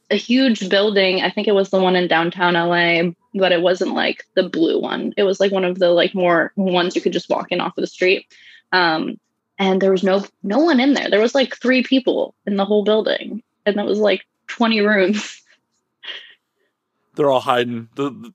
a 0.10 0.16
huge 0.16 0.70
building. 0.70 1.22
I 1.22 1.30
think 1.30 1.48
it 1.48 1.56
was 1.56 1.70
the 1.70 1.80
one 1.82 1.96
in 1.96 2.08
downtown 2.08 2.54
LA, 2.54 3.12
but 3.34 3.52
it 3.52 3.62
wasn't 3.62 3.94
like 3.94 4.24
the 4.36 4.48
blue 4.48 4.80
one. 4.80 5.14
It 5.18 5.24
was 5.24 5.40
like 5.40 5.52
one 5.52 5.66
of 5.66 5.80
the 5.80 5.90
like 5.90 6.16
more 6.16 6.52
ones 6.56 6.96
you 6.96 7.02
could 7.02 7.14
just 7.14 7.30
walk 7.30 7.52
in 7.52 7.60
off 7.62 7.78
of 7.78 7.82
the 7.82 7.88
street. 7.88 8.26
Um 8.72 9.20
and 9.60 9.82
there 9.82 9.92
was 9.92 10.04
no 10.04 10.24
no 10.44 10.60
one 10.60 10.80
in 10.80 10.94
there. 10.94 11.10
There 11.10 11.20
was 11.20 11.36
like 11.36 11.56
three 11.58 11.84
people 11.84 12.36
in 12.46 12.56
the 12.56 12.66
whole 12.66 12.84
building 12.84 13.42
and 13.66 13.78
it 13.78 13.86
was 13.86 14.00
like 14.00 14.26
20 14.48 14.82
rooms. 14.82 15.42
They're 17.16 17.30
all 17.30 17.40
hiding. 17.40 17.90
The, 17.96 18.12
the- 18.12 18.34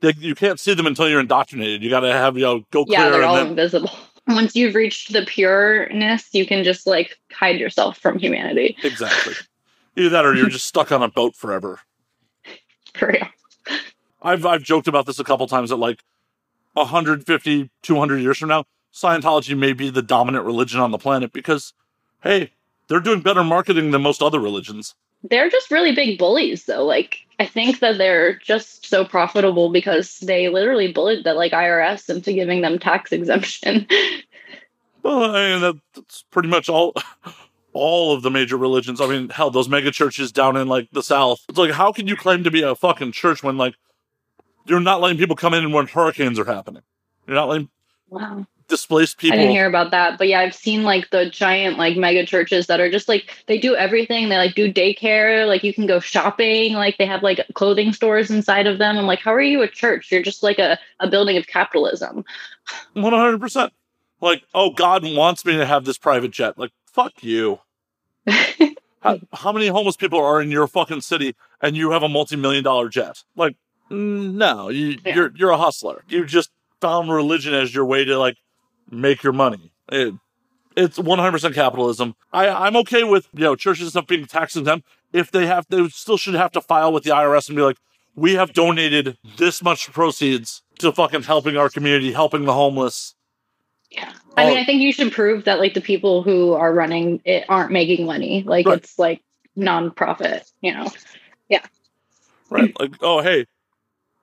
they, 0.00 0.14
you 0.16 0.34
can't 0.34 0.58
see 0.58 0.72
them 0.72 0.86
until 0.86 1.10
you're 1.10 1.20
indoctrinated. 1.20 1.82
You 1.82 1.90
got 1.90 2.00
to 2.00 2.10
have 2.10 2.34
you 2.38 2.42
know 2.44 2.60
go 2.70 2.86
clear 2.86 2.98
Yeah, 2.98 3.10
they're 3.10 3.22
all 3.22 3.34
then 3.36 3.48
invisible. 3.48 3.90
Once 4.28 4.56
you've 4.56 4.74
reached 4.74 5.12
the 5.12 5.26
pureness, 5.26 6.26
you 6.32 6.46
can 6.46 6.64
just 6.64 6.86
like 6.86 7.18
hide 7.30 7.60
yourself 7.60 7.98
from 7.98 8.18
humanity. 8.18 8.76
exactly. 8.82 9.34
Either 9.96 10.08
that 10.10 10.24
or 10.24 10.34
you're 10.34 10.48
just 10.48 10.66
stuck 10.66 10.92
on 10.92 11.02
a 11.02 11.08
boat 11.08 11.34
forever. 11.34 11.80
For 12.94 13.08
real. 13.08 13.28
I've 14.22 14.44
I've 14.44 14.62
joked 14.62 14.88
about 14.88 15.06
this 15.06 15.18
a 15.18 15.24
couple 15.24 15.46
times 15.46 15.70
that 15.70 15.76
like 15.76 16.02
150, 16.74 17.70
200 17.82 18.18
years 18.18 18.38
from 18.38 18.48
now, 18.50 18.64
Scientology 18.92 19.56
may 19.56 19.72
be 19.72 19.90
the 19.90 20.02
dominant 20.02 20.44
religion 20.44 20.80
on 20.80 20.90
the 20.90 20.98
planet 20.98 21.32
because, 21.32 21.72
hey, 22.22 22.52
they're 22.88 23.00
doing 23.00 23.20
better 23.20 23.44
marketing 23.44 23.90
than 23.90 24.02
most 24.02 24.22
other 24.22 24.40
religions. 24.40 24.94
They're 25.22 25.50
just 25.50 25.70
really 25.70 25.94
big 25.94 26.18
bullies 26.18 26.64
though. 26.64 26.84
Like 26.84 27.20
I 27.38 27.46
think 27.46 27.80
that 27.80 27.98
they're 27.98 28.36
just 28.36 28.86
so 28.86 29.04
profitable 29.04 29.70
because 29.70 30.18
they 30.20 30.48
literally 30.48 30.92
bullied 30.92 31.24
the 31.24 31.34
like 31.34 31.52
IRS 31.52 32.08
into 32.08 32.32
giving 32.32 32.62
them 32.62 32.78
tax 32.78 33.12
exemption. 33.12 33.86
Well, 35.02 35.34
I 35.34 35.50
mean, 35.50 35.60
that, 35.62 35.76
that's 35.94 36.24
pretty 36.30 36.48
much 36.48 36.68
all. 36.68 36.94
All 37.72 38.12
of 38.12 38.22
the 38.22 38.30
major 38.30 38.56
religions. 38.56 39.00
I 39.00 39.06
mean, 39.06 39.28
hell, 39.28 39.50
those 39.50 39.68
mega 39.68 39.92
churches 39.92 40.32
down 40.32 40.56
in 40.56 40.66
like 40.66 40.88
the 40.90 41.04
South. 41.04 41.44
It's 41.48 41.56
like, 41.56 41.70
how 41.70 41.92
can 41.92 42.08
you 42.08 42.16
claim 42.16 42.42
to 42.42 42.50
be 42.50 42.62
a 42.62 42.74
fucking 42.74 43.12
church 43.12 43.44
when 43.44 43.56
like 43.56 43.76
you're 44.66 44.80
not 44.80 45.00
letting 45.00 45.18
people 45.18 45.36
come 45.36 45.54
in 45.54 45.70
when 45.70 45.86
hurricanes 45.86 46.38
are 46.38 46.44
happening? 46.44 46.82
You're 47.28 47.36
not 47.36 47.48
letting 47.48 47.68
wow. 48.08 48.44
displaced 48.66 49.18
people. 49.18 49.38
I 49.38 49.42
didn't 49.42 49.52
hear 49.52 49.68
about 49.68 49.92
that. 49.92 50.18
But 50.18 50.26
yeah, 50.26 50.40
I've 50.40 50.54
seen 50.54 50.82
like 50.82 51.10
the 51.10 51.30
giant 51.30 51.78
like 51.78 51.96
mega 51.96 52.26
churches 52.26 52.66
that 52.66 52.80
are 52.80 52.90
just 52.90 53.08
like 53.08 53.30
they 53.46 53.56
do 53.56 53.76
everything. 53.76 54.30
They 54.30 54.36
like 54.36 54.56
do 54.56 54.72
daycare, 54.72 55.46
like 55.46 55.62
you 55.62 55.72
can 55.72 55.86
go 55.86 56.00
shopping, 56.00 56.72
like 56.72 56.98
they 56.98 57.06
have 57.06 57.22
like 57.22 57.46
clothing 57.54 57.92
stores 57.92 58.32
inside 58.32 58.66
of 58.66 58.78
them. 58.78 58.98
I'm 58.98 59.06
like, 59.06 59.20
how 59.20 59.32
are 59.32 59.40
you 59.40 59.62
a 59.62 59.68
church? 59.68 60.10
You're 60.10 60.22
just 60.22 60.42
like 60.42 60.58
a, 60.58 60.76
a 60.98 61.08
building 61.08 61.36
of 61.36 61.46
capitalism. 61.46 62.24
One 62.94 63.12
hundred 63.12 63.40
percent. 63.40 63.72
Like, 64.22 64.42
oh, 64.52 64.70
God 64.70 65.02
wants 65.02 65.46
me 65.46 65.56
to 65.56 65.64
have 65.64 65.86
this 65.86 65.96
private 65.96 66.30
jet. 66.30 66.58
Like, 66.58 66.72
fuck 66.92 67.22
you. 67.22 67.60
How, 69.02 69.18
how 69.32 69.50
many 69.52 69.68
homeless 69.68 69.96
people 69.96 70.18
are 70.22 70.42
in 70.42 70.50
your 70.50 70.66
fucking 70.66 71.00
city 71.00 71.34
and 71.62 71.74
you 71.74 71.90
have 71.92 72.02
a 72.02 72.08
multi-million 72.08 72.62
dollar 72.62 72.90
jet? 72.90 73.24
Like, 73.34 73.56
no, 73.88 74.68
you, 74.68 74.98
Yeah. 75.04 75.14
you're 75.14 75.32
you're 75.34 75.50
a 75.50 75.56
hustler. 75.56 76.04
You 76.06 76.26
just 76.26 76.50
found 76.82 77.10
religion 77.10 77.54
as 77.54 77.74
your 77.74 77.86
way 77.86 78.04
to 78.04 78.18
like 78.18 78.36
make 78.90 79.22
your 79.22 79.32
money. 79.32 79.72
It, 79.90 80.14
it's 80.76 80.98
one 80.98 81.18
hundred 81.18 81.32
percent 81.32 81.54
capitalism. 81.54 82.14
I 82.30 82.48
I'm 82.48 82.76
okay 82.76 83.02
with 83.02 83.26
you 83.32 83.40
know 83.40 83.56
churches 83.56 83.84
and 83.84 83.90
stuff 83.92 84.06
being 84.06 84.26
tax 84.26 84.54
exempt 84.54 84.86
if 85.14 85.30
they 85.30 85.46
have 85.46 85.64
they 85.70 85.88
still 85.88 86.18
should 86.18 86.34
have 86.34 86.52
to 86.52 86.60
file 86.60 86.92
with 86.92 87.04
the 87.04 87.10
IRS 87.10 87.48
and 87.48 87.56
be 87.56 87.62
like, 87.62 87.78
we 88.14 88.34
have 88.34 88.52
donated 88.52 89.16
this 89.38 89.62
much 89.62 89.90
proceeds 89.90 90.62
to 90.78 90.92
fucking 90.92 91.22
helping 91.22 91.56
our 91.56 91.70
community, 91.70 92.12
helping 92.12 92.44
the 92.44 92.52
homeless. 92.52 93.14
Yeah. 93.90 94.12
I 94.36 94.46
mean, 94.46 94.56
Oh. 94.58 94.60
I 94.60 94.64
think 94.64 94.80
you 94.82 94.92
should 94.92 95.12
prove 95.12 95.44
that 95.44 95.58
like 95.58 95.74
the 95.74 95.80
people 95.80 96.22
who 96.22 96.52
are 96.54 96.72
running 96.72 97.20
it 97.24 97.44
aren't 97.48 97.72
making 97.72 98.06
money. 98.06 98.42
Like 98.46 98.66
Right. 98.66 98.78
it's 98.78 98.98
like 98.98 99.22
non-profit, 99.56 100.48
you 100.60 100.72
know. 100.72 100.88
Yeah. 101.48 101.64
Right? 102.48 102.72
Like, 102.80 102.94
oh, 103.02 103.20
hey, 103.20 103.46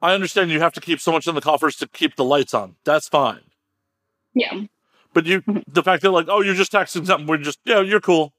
I 0.02 0.14
understand 0.14 0.52
you 0.52 0.60
have 0.60 0.74
to 0.74 0.82
keep 0.82 1.00
so 1.02 1.12
much 1.12 1.28
in 1.28 1.36
the 1.36 1.42
coffers 1.42 1.76
to 1.78 1.88
keep 1.88 2.16
the 2.16 2.24
lights 2.24 2.54
on. 2.54 2.76
That's 2.86 3.08
fine. 3.10 3.42
Yeah. 4.34 4.62
But 5.14 5.26
you, 5.26 5.42
Mhm. 5.42 5.64
the 5.68 5.84
fact 5.84 6.04
that 6.04 6.12
like, 6.12 6.28
oh, 6.30 6.42
you're 6.42 6.54
just 6.56 6.72
taxing 6.72 7.06
something, 7.06 7.28
we're 7.28 7.38
just, 7.38 7.60
yeah, 7.66 7.82
you're 7.82 8.00
cool. 8.02 8.34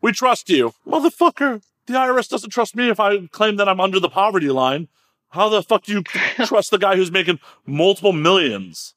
We 0.00 0.12
trust 0.12 0.48
you, 0.48 0.72
motherfucker. 0.86 1.62
The 1.86 1.94
IRS 1.94 2.28
doesn't 2.28 2.50
trust 2.50 2.76
me 2.76 2.88
if 2.88 3.00
I 3.00 3.26
claim 3.26 3.56
that 3.56 3.68
I'm 3.68 3.80
under 3.80 3.98
the 4.00 4.08
poverty 4.08 4.48
line. 4.48 4.88
How 5.30 5.48
the 5.48 5.62
fuck 5.62 5.84
do 5.84 5.92
you 5.92 6.02
trust 6.46 6.70
the 6.70 6.78
guy 6.78 6.96
who's 6.96 7.10
making 7.10 7.40
multiple 7.66 8.12
millions? 8.12 8.94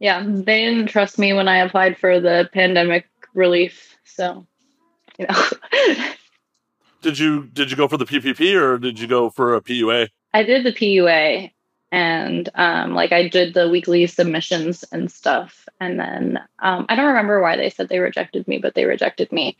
Yeah. 0.00 0.24
They 0.26 0.64
didn't 0.64 0.88
trust 0.88 1.18
me 1.18 1.32
when 1.32 1.46
I 1.46 1.58
applied 1.58 1.96
for 1.96 2.18
the 2.18 2.48
pandemic 2.52 3.06
relief. 3.34 3.96
So, 4.04 4.46
you 5.18 5.26
know. 5.28 5.44
Did 7.02 7.18
you 7.18 7.46
did 7.46 7.70
you 7.70 7.78
go 7.78 7.88
for 7.88 7.96
the 7.96 8.04
PPP 8.04 8.60
or 8.60 8.76
did 8.76 9.00
you 9.00 9.06
go 9.06 9.30
for 9.30 9.54
a 9.54 9.62
PUA? 9.62 10.08
I 10.34 10.42
did 10.42 10.64
the 10.64 10.72
PUA 10.72 11.50
and 11.90 12.48
um, 12.54 12.94
like 12.94 13.12
I 13.12 13.28
did 13.28 13.54
the 13.54 13.68
weekly 13.68 14.06
submissions 14.06 14.84
and 14.92 15.10
stuff. 15.10 15.68
And 15.80 15.98
then 15.98 16.38
um, 16.58 16.86
I 16.88 16.96
don't 16.96 17.06
remember 17.06 17.40
why 17.40 17.56
they 17.56 17.70
said 17.70 17.88
they 17.88 17.98
rejected 17.98 18.46
me, 18.46 18.58
but 18.58 18.74
they 18.74 18.84
rejected 18.84 19.32
me. 19.32 19.56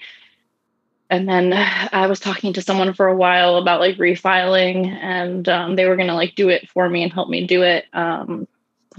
And 1.08 1.28
then 1.28 1.52
I 1.54 2.06
was 2.06 2.20
talking 2.20 2.52
to 2.52 2.62
someone 2.62 2.94
for 2.94 3.08
a 3.08 3.16
while 3.16 3.56
about 3.56 3.80
like 3.80 3.96
refiling, 3.96 4.86
and 4.86 5.48
um, 5.48 5.74
they 5.74 5.86
were 5.86 5.96
gonna 5.96 6.14
like 6.14 6.36
do 6.36 6.50
it 6.50 6.70
for 6.70 6.88
me 6.88 7.02
and 7.02 7.12
help 7.12 7.28
me 7.28 7.48
do 7.48 7.62
it. 7.62 7.86
Um, 7.92 8.46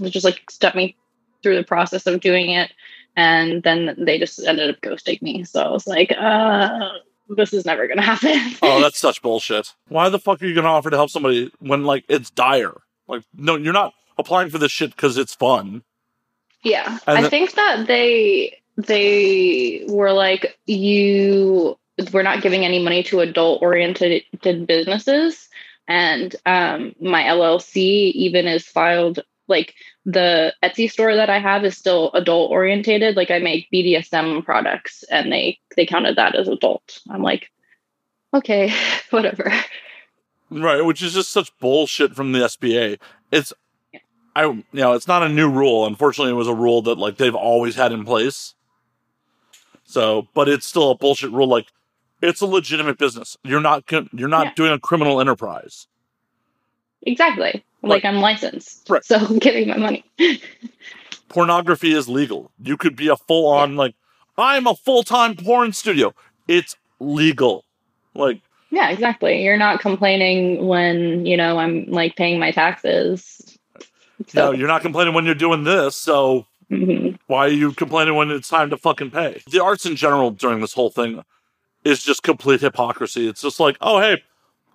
just 0.02 0.24
like 0.24 0.50
step 0.50 0.74
me 0.74 0.94
through 1.42 1.56
the 1.56 1.64
process 1.64 2.06
of 2.06 2.20
doing 2.20 2.50
it, 2.50 2.72
and 3.16 3.62
then 3.62 3.94
they 3.98 4.18
just 4.18 4.44
ended 4.44 4.70
up 4.70 4.80
ghosting 4.80 5.20
me. 5.22 5.44
So 5.44 5.62
I 5.62 5.70
was 5.70 5.86
like, 5.86 6.12
uh, 6.18 6.90
this 7.28 7.52
is 7.52 7.64
never 7.64 7.86
gonna 7.88 8.02
happen. 8.14 8.54
Oh, 8.62 8.80
that's 8.80 8.98
such 8.98 9.22
bullshit. 9.22 9.74
Why 9.88 10.08
the 10.08 10.18
fuck 10.18 10.42
are 10.42 10.46
you 10.46 10.54
gonna 10.54 10.68
offer 10.68 10.90
to 10.90 10.96
help 10.96 11.10
somebody 11.10 11.50
when 11.60 11.84
like 11.84 12.04
it's 12.08 12.30
dire? 12.30 12.74
Like, 13.08 13.22
no, 13.34 13.56
you're 13.56 13.72
not 13.72 13.94
applying 14.18 14.50
for 14.50 14.58
this 14.58 14.72
shit 14.72 14.90
because 14.90 15.18
it's 15.18 15.34
fun. 15.34 15.82
Yeah. 16.62 16.98
And 17.06 17.18
I 17.18 17.22
the- 17.22 17.30
think 17.30 17.54
that 17.54 17.86
they 17.86 18.58
they 18.76 19.84
were 19.88 20.12
like 20.12 20.58
you 20.66 21.76
we're 22.12 22.22
not 22.22 22.40
giving 22.42 22.64
any 22.64 22.82
money 22.82 23.02
to 23.02 23.20
adult 23.20 23.60
oriented 23.60 24.22
businesses 24.40 25.48
and 25.88 26.34
um 26.46 26.94
my 27.00 27.22
LLC 27.24 27.76
even 28.12 28.46
is 28.46 28.66
filed 28.66 29.20
like 29.46 29.74
the 30.04 30.52
Etsy 30.62 30.90
store 30.90 31.14
that 31.14 31.30
I 31.30 31.38
have 31.38 31.64
is 31.64 31.76
still 31.76 32.10
adult 32.12 32.50
orientated 32.50 33.16
like 33.16 33.30
I 33.30 33.38
make 33.38 33.68
BDSM 33.72 34.44
products 34.44 35.04
and 35.10 35.30
they 35.30 35.58
they 35.76 35.86
counted 35.86 36.16
that 36.16 36.34
as 36.34 36.48
adult. 36.48 37.00
I'm 37.10 37.22
like 37.22 37.50
okay, 38.34 38.72
whatever. 39.10 39.52
Right, 40.50 40.84
which 40.84 41.02
is 41.02 41.14
just 41.14 41.30
such 41.30 41.56
bullshit 41.58 42.14
from 42.14 42.32
the 42.32 42.40
SBA. 42.40 42.98
It's 43.30 43.52
I 44.34 44.44
you 44.46 44.64
know, 44.72 44.92
it's 44.92 45.06
not 45.08 45.22
a 45.22 45.28
new 45.28 45.48
rule. 45.50 45.86
Unfortunately, 45.86 46.32
it 46.32 46.36
was 46.36 46.48
a 46.48 46.54
rule 46.54 46.82
that 46.82 46.98
like 46.98 47.16
they've 47.16 47.34
always 47.34 47.74
had 47.76 47.92
in 47.92 48.04
place. 48.04 48.54
So, 49.84 50.26
but 50.34 50.48
it's 50.48 50.66
still 50.66 50.90
a 50.90 50.96
bullshit 50.96 51.30
rule 51.32 51.46
like 51.48 51.66
it's 52.22 52.40
a 52.40 52.46
legitimate 52.46 52.98
business. 52.98 53.36
You're 53.44 53.60
not 53.60 53.84
you're 54.12 54.28
not 54.28 54.46
Yeah. 54.46 54.52
doing 54.56 54.72
a 54.72 54.78
criminal 54.78 55.20
enterprise. 55.20 55.86
Exactly. 57.02 57.64
Like 57.82 58.04
I'm 58.04 58.16
licensed. 58.16 58.88
Right. 58.88 59.04
So 59.04 59.18
give 59.38 59.54
me 59.54 59.64
my 59.66 59.76
money. 59.76 60.04
Pornography 61.28 61.92
is 61.92 62.08
legal. 62.08 62.50
You 62.62 62.76
could 62.76 62.96
be 62.96 63.08
a 63.08 63.16
full 63.16 63.48
on 63.48 63.76
like 63.76 63.94
I'm 64.38 64.66
a 64.66 64.74
full-time 64.74 65.36
porn 65.36 65.72
studio. 65.72 66.14
It's 66.48 66.76
legal. 67.00 67.64
Like 68.14 68.40
Yeah, 68.70 68.90
exactly. 68.90 69.42
You're 69.42 69.56
not 69.56 69.80
complaining 69.80 70.66
when, 70.66 71.26
you 71.26 71.36
know, 71.36 71.58
I'm 71.58 71.86
like 71.86 72.16
paying 72.16 72.38
my 72.38 72.50
taxes. 72.50 73.58
So. 74.28 74.50
No, 74.50 74.52
you're 74.52 74.68
not 74.68 74.82
complaining 74.82 75.14
when 75.14 75.24
you're 75.24 75.34
doing 75.34 75.64
this. 75.64 75.96
So 75.96 76.46
mm-hmm. 76.70 77.16
why 77.26 77.46
are 77.46 77.48
you 77.48 77.72
complaining 77.72 78.14
when 78.14 78.30
it's 78.30 78.48
time 78.48 78.70
to 78.70 78.76
fucking 78.76 79.10
pay? 79.10 79.42
The 79.50 79.62
arts 79.62 79.84
in 79.84 79.96
general 79.96 80.30
during 80.30 80.60
this 80.60 80.72
whole 80.72 80.90
thing 80.90 81.22
is 81.84 82.02
just 82.02 82.22
complete 82.22 82.60
hypocrisy. 82.60 83.28
It's 83.28 83.42
just 83.42 83.58
like, 83.58 83.76
oh, 83.80 84.00
hey, 84.00 84.22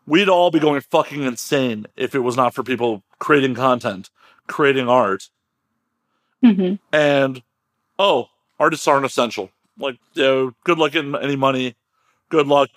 we'd 0.08 0.30
all 0.30 0.50
be 0.50 0.60
going 0.60 0.82
fucking 0.82 1.22
insane 1.22 1.86
if 1.96 2.16
it 2.16 2.20
was 2.20 2.36
not 2.36 2.56
for 2.56 2.64
people 2.64 3.04
creating 3.20 3.54
content, 3.54 4.10
creating 4.48 4.90
art. 4.90 5.30
Mm-hmm. 6.44 6.76
And, 6.96 7.44
oh, 8.00 8.30
artists 8.60 8.88
aren't 8.88 9.06
essential. 9.06 9.52
Like, 9.78 9.98
you 10.14 10.24
know, 10.24 10.56
good 10.64 10.80
luck 10.80 10.94
getting 10.94 11.16
any 11.16 11.36
money. 11.36 11.76
Good 12.30 12.48
luck. 12.48 12.70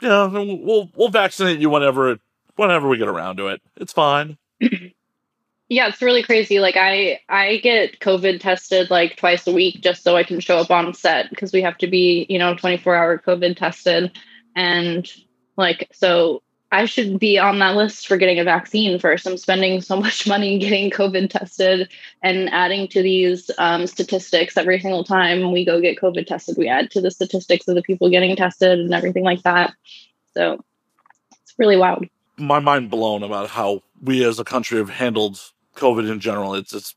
Yeah, 0.00 0.26
we'll 0.26 0.90
we'll 0.94 1.08
vaccinate 1.08 1.58
you 1.58 1.70
whenever 1.70 2.18
whenever 2.56 2.88
we 2.88 2.98
get 2.98 3.08
around 3.08 3.36
to 3.36 3.48
it. 3.48 3.62
It's 3.76 3.92
fine. 3.92 4.36
yeah, 4.60 5.88
it's 5.88 6.02
really 6.02 6.22
crazy. 6.22 6.58
Like 6.58 6.76
I 6.76 7.20
I 7.28 7.58
get 7.58 8.00
COVID 8.00 8.40
tested 8.40 8.90
like 8.90 9.16
twice 9.16 9.46
a 9.46 9.52
week 9.52 9.80
just 9.80 10.02
so 10.02 10.16
I 10.16 10.24
can 10.24 10.40
show 10.40 10.58
up 10.58 10.70
on 10.70 10.92
set 10.92 11.30
because 11.30 11.52
we 11.52 11.62
have 11.62 11.78
to 11.78 11.86
be, 11.86 12.26
you 12.28 12.38
know, 12.38 12.54
24 12.54 12.94
hour 12.94 13.18
COVID 13.18 13.56
tested. 13.56 14.18
And 14.54 15.10
like 15.56 15.88
so 15.92 16.42
I 16.72 16.84
should 16.84 17.18
be 17.18 17.38
on 17.38 17.58
that 17.60 17.76
list 17.76 18.08
for 18.08 18.16
getting 18.16 18.40
a 18.40 18.44
vaccine 18.44 18.98
first. 18.98 19.26
I'm 19.26 19.36
spending 19.36 19.80
so 19.80 19.98
much 19.98 20.26
money 20.28 20.58
getting 20.58 20.90
COVID 20.90 21.30
tested 21.30 21.88
and 22.22 22.50
adding 22.50 22.88
to 22.88 23.02
these 23.02 23.50
um, 23.58 23.86
statistics 23.86 24.56
every 24.56 24.80
single 24.80 25.04
time 25.04 25.52
we 25.52 25.64
go 25.64 25.80
get 25.80 25.98
COVID 25.98 26.26
tested. 26.26 26.56
We 26.58 26.68
add 26.68 26.90
to 26.92 27.00
the 27.00 27.10
statistics 27.10 27.68
of 27.68 27.76
the 27.76 27.82
people 27.82 28.10
getting 28.10 28.34
tested 28.36 28.80
and 28.80 28.92
everything 28.92 29.24
like 29.24 29.42
that. 29.42 29.74
So 30.34 30.62
it's 31.42 31.54
really 31.56 31.76
wild. 31.76 32.06
My 32.36 32.58
mind 32.58 32.90
blown 32.90 33.22
about 33.22 33.48
how 33.48 33.82
we 34.02 34.24
as 34.24 34.38
a 34.38 34.44
country 34.44 34.78
have 34.78 34.90
handled 34.90 35.40
COVID 35.76 36.10
in 36.10 36.20
general. 36.20 36.54
It's 36.54 36.74
it's 36.74 36.94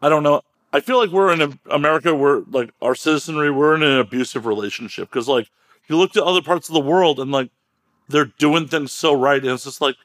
I 0.00 0.08
don't 0.08 0.22
know. 0.22 0.42
I 0.72 0.80
feel 0.80 0.98
like 0.98 1.10
we're 1.10 1.32
in 1.32 1.58
America. 1.70 2.14
We're 2.14 2.40
like 2.50 2.70
our 2.82 2.96
citizenry. 2.96 3.50
We're 3.50 3.76
in 3.76 3.82
an 3.84 3.98
abusive 3.98 4.46
relationship 4.46 5.08
because 5.08 5.28
like 5.28 5.48
you 5.88 5.96
look 5.96 6.12
to 6.12 6.24
other 6.24 6.42
parts 6.42 6.68
of 6.68 6.74
the 6.74 6.80
world 6.80 7.20
and 7.20 7.30
like 7.30 7.50
they're 8.08 8.26
doing 8.26 8.68
things 8.68 8.92
so 8.92 9.14
right, 9.14 9.40
and 9.40 9.50
it's 9.50 9.64
just 9.64 9.80
like 9.80 9.96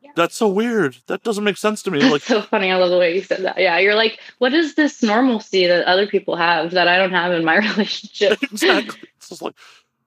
yeah. 0.00 0.10
that's 0.16 0.36
so 0.36 0.48
weird. 0.48 0.96
That 1.06 1.22
doesn't 1.22 1.44
make 1.44 1.56
sense 1.56 1.82
to 1.84 1.90
me. 1.90 2.00
Like 2.10 2.22
so 2.22 2.42
funny. 2.42 2.70
I 2.70 2.76
love 2.76 2.90
the 2.90 2.98
way 2.98 3.14
you 3.14 3.22
said 3.22 3.44
that. 3.44 3.58
Yeah, 3.58 3.78
you're 3.78 3.94
like, 3.94 4.18
what 4.38 4.52
is 4.52 4.74
this 4.74 5.02
normalcy 5.02 5.66
that 5.66 5.84
other 5.86 6.06
people 6.06 6.36
have 6.36 6.72
that 6.72 6.88
I 6.88 6.96
don't 6.96 7.12
have 7.12 7.32
in 7.32 7.44
my 7.44 7.56
relationship? 7.70 8.42
exactly. 8.42 9.08
It's 9.16 9.28
just 9.28 9.42
like, 9.42 9.54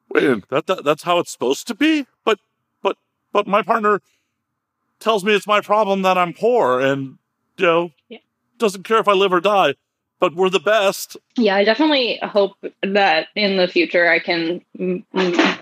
wait, 0.10 0.48
that, 0.50 0.68
that 0.68 0.84
that's 0.84 1.04
how 1.04 1.20
it's 1.20 1.32
supposed 1.32 1.68
to 1.68 1.76
be. 1.76 2.06
But 2.26 2.40
but 2.82 2.98
but 3.32 3.48
my 3.48 3.62
partner 3.62 4.02
tells 5.00 5.24
me 5.24 5.34
it's 5.34 5.48
my 5.48 5.62
problem 5.62 6.02
that 6.02 6.18
I'm 6.18 6.34
poor, 6.34 6.80
and 6.80 7.18
you 7.58 7.66
know, 7.66 7.92
yeah. 8.10 8.20
doesn't 8.58 8.84
care 8.84 9.00
if 9.00 9.08
I 9.08 9.14
live 9.14 9.32
or 9.32 9.42
die 9.42 9.76
but 10.24 10.36
we're 10.36 10.50
the 10.50 10.58
best. 10.62 11.18
Yeah, 11.36 11.58
I 11.58 11.66
definitely 11.66 12.18
hope 12.24 12.56
that 12.82 13.28
in 13.36 13.58
the 13.58 13.68
future 13.68 14.10
I 14.10 14.20
can 14.20 14.64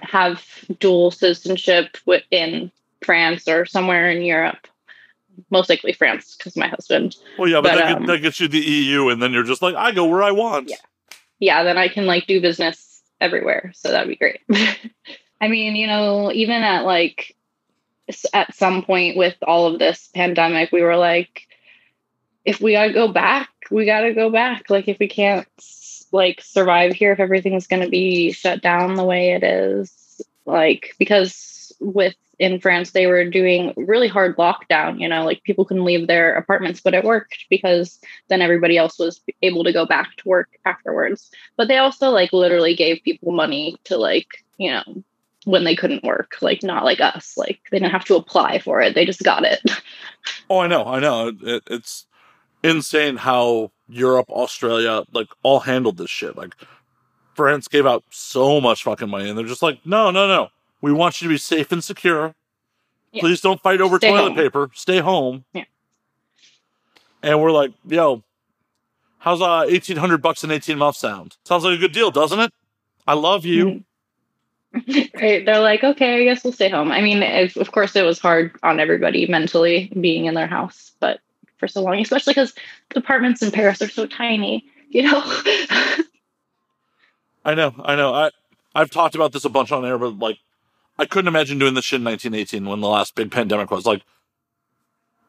have 0.04 0.46
dual 0.80 1.10
citizenship 1.10 1.98
in 2.30 2.72
France 3.04 3.48
or 3.48 3.66
somewhere 3.66 4.12
in 4.12 4.22
Europe. 4.22 4.68
Most 5.50 5.68
likely 5.68 5.94
France 5.94 6.36
because 6.38 6.56
my 6.56 6.68
husband. 6.68 7.16
Well, 7.40 7.50
yeah, 7.50 7.60
but, 7.60 7.72
but 7.72 7.76
that, 7.78 7.98
um, 7.98 8.06
that, 8.06 8.20
gets 8.20 8.40
you 8.40 8.48
the 8.48 8.60
EU, 8.60 9.10
and 9.10 9.20
then 9.20 9.34
you're 9.34 9.42
just 9.42 9.64
like, 9.64 9.74
I 9.74 9.94
go 9.94 10.06
where 10.06 10.22
I 10.22 10.30
want. 10.30 10.70
Yeah, 10.70 10.76
yeah. 11.40 11.64
Then 11.64 11.80
I 11.80 11.88
can 11.88 12.06
like 12.06 12.28
do 12.28 12.40
business 12.40 13.02
everywhere, 13.20 13.72
so 13.74 13.90
that'd 13.90 14.08
be 14.08 14.16
great. 14.16 14.42
I 15.42 15.48
mean, 15.48 15.76
you 15.76 15.88
know, 15.88 16.32
even 16.32 16.62
at 16.62 16.86
like 16.86 17.36
at 18.32 18.54
some 18.54 18.84
point 18.84 19.18
with 19.18 19.38
all 19.42 19.66
of 19.66 19.80
this 19.80 20.08
pandemic, 20.14 20.72
we 20.72 20.84
were 20.84 20.98
like, 20.98 21.48
if 22.46 22.62
we 22.62 22.74
gotta 22.74 22.94
go 22.94 23.08
back, 23.08 23.50
we 23.72 23.86
gotta 23.86 24.14
go 24.14 24.30
back. 24.30 24.70
Like 24.70 24.88
if 24.88 25.00
we 25.00 25.08
can't 25.08 25.48
like 26.12 26.42
survive 26.42 26.94
here, 26.94 27.12
if 27.14 27.20
everything's 27.20 27.68
gonna 27.68 27.90
be 27.90 28.32
shut 28.32 28.62
down 28.62 28.96
the 28.96 29.04
way 29.04 29.32
it 29.32 29.44
is, 29.44 30.22
like 30.46 30.96
because 31.00 31.74
with 31.80 32.16
in 32.38 32.60
France 32.60 32.92
they 32.92 33.06
were 33.06 33.24
doing 33.30 33.74
really 33.78 34.08
hard 34.08 34.36
lockdown, 34.38 35.00
you 35.00 35.08
know, 35.08 35.24
like 35.24 35.44
people 35.44 35.64
couldn't 35.64 35.86
leave 35.86 36.08
their 36.08 36.36
apartments, 36.36 36.82
but 36.82 36.94
it 36.94 37.04
worked 37.04 37.46
because 37.50 38.00
then 38.30 38.42
everybody 38.42 38.78
else 38.78 38.98
was 39.00 39.22
able 39.42 39.64
to 39.64 39.74
go 39.74 39.86
back 39.86 40.16
to 40.18 40.28
work 40.28 40.50
afterwards. 40.66 41.32
But 41.56 41.68
they 41.68 41.78
also 41.78 42.10
like 42.10 42.34
literally 42.34 42.76
gave 42.76 43.04
people 43.04 43.32
money 43.32 43.78
to 43.86 43.98
like, 43.98 44.28
you 44.58 44.72
know, 44.72 45.04
when 45.46 45.64
they 45.64 45.76
couldn't 45.76 46.04
work, 46.04 46.38
like 46.42 46.64
not 46.64 46.84
like 46.84 47.00
us. 47.00 47.38
Like 47.38 47.60
they 47.72 47.80
didn't 47.80 47.92
have 47.92 48.06
to 48.06 48.16
apply 48.16 48.60
for 48.60 48.82
it; 48.82 48.96
they 48.96 49.06
just 49.06 49.24
got 49.24 49.44
it. 49.44 49.62
Oh, 50.52 50.60
I 50.60 50.68
know, 50.68 50.86
I 50.86 51.00
know. 51.00 51.30
It, 51.42 51.64
it's 51.68 52.06
insane 52.64 53.18
how 53.18 53.72
Europe, 53.88 54.30
Australia, 54.30 55.04
like 55.14 55.28
all 55.44 55.62
handled 55.62 55.98
this 55.98 56.10
shit. 56.10 56.36
Like 56.38 56.56
France 57.36 57.68
gave 57.68 57.86
out 57.86 58.04
so 58.10 58.60
much 58.62 58.84
fucking 58.84 59.10
money, 59.10 59.30
and 59.30 59.38
they're 59.38 59.46
just 59.46 59.62
like, 59.62 59.80
no, 59.86 60.12
no, 60.12 60.28
no. 60.28 60.50
We 60.82 60.92
want 60.92 61.22
you 61.22 61.28
to 61.28 61.34
be 61.34 61.38
safe 61.38 61.72
and 61.72 61.84
secure. 61.84 62.34
Yeah. 63.12 63.22
Please 63.22 63.42
don't 63.42 63.62
fight 63.62 63.82
over 63.82 63.98
Stay 63.98 64.10
toilet 64.10 64.30
home. 64.30 64.36
paper. 64.36 64.70
Stay 64.74 65.00
home. 65.00 65.44
Yeah. 65.54 65.66
And 67.22 67.42
we're 67.42 67.52
like, 67.52 67.72
yo, 67.88 68.24
how's 69.20 69.42
uh 69.42 69.66
eighteen 69.68 69.98
hundred 69.98 70.22
bucks 70.22 70.44
in 70.44 70.52
eighteen 70.52 70.78
months 70.78 71.00
sound? 71.00 71.38
Sounds 71.46 71.64
like 71.64 71.76
a 71.76 71.78
good 71.78 71.92
deal, 71.92 72.10
doesn't 72.12 72.40
it? 72.40 72.52
I 73.08 73.14
love 73.14 73.46
you. 73.46 73.84
Mm-hmm. 74.74 75.18
right. 75.22 75.46
They're 75.46 75.60
like, 75.60 75.84
okay, 75.84 76.22
I 76.22 76.24
guess 76.24 76.46
we'll 76.46 76.54
stay 76.54 76.70
home. 76.70 76.94
I 76.94 77.02
mean, 77.02 77.22
of 77.58 77.72
course, 77.74 77.94
it 77.98 78.04
was 78.04 78.20
hard 78.20 78.58
on 78.64 78.80
everybody 78.80 79.28
mentally 79.28 79.92
being 80.00 80.28
in 80.28 80.34
their 80.34 80.48
house, 80.48 80.94
but 81.02 81.20
for 81.62 81.70
so 81.70 81.82
long, 81.82 81.98
especially 82.02 82.34
because 82.34 82.54
the 82.90 83.00
apartments 83.00 83.42
in 83.42 83.52
Paris 83.52 83.82
are 83.82 83.88
so 83.88 84.06
tiny, 84.06 84.66
you 84.90 85.04
know? 85.04 85.22
I 87.46 87.56
know, 87.56 87.74
I 87.84 87.96
know. 87.96 88.14
I 88.14 88.32
I've 88.76 88.90
talked 88.90 89.16
about 89.16 89.32
this 89.32 89.46
a 89.46 89.50
bunch 89.50 89.72
on 89.72 89.86
air, 89.86 89.98
but 89.98 90.20
like 90.20 90.40
I 91.00 91.06
couldn't 91.06 91.30
imagine 91.30 91.60
doing 91.60 91.74
this 91.76 91.86
shit 91.86 92.02
in 92.02 92.06
1918 92.06 92.68
when 92.70 92.82
the 92.82 92.88
last 92.88 93.16
big 93.16 93.32
pandemic 93.32 93.72
was. 93.72 93.86
Like, 93.86 94.04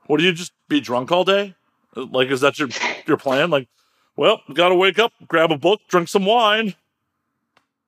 what 0.06 0.18
do 0.18 0.24
you 0.24 0.32
just 0.32 0.52
be 0.68 0.80
drunk 0.80 1.12
all 1.12 1.24
day? 1.24 1.54
Like, 1.94 2.28
is 2.30 2.40
that 2.40 2.58
your 2.58 2.68
your 3.06 3.16
plan? 3.16 3.50
Like, 3.50 3.68
well, 4.16 4.40
gotta 4.52 4.74
wake 4.74 4.98
up, 4.98 5.12
grab 5.28 5.52
a 5.52 5.58
book, 5.58 5.80
drink 5.88 6.08
some 6.08 6.26
wine. 6.26 6.74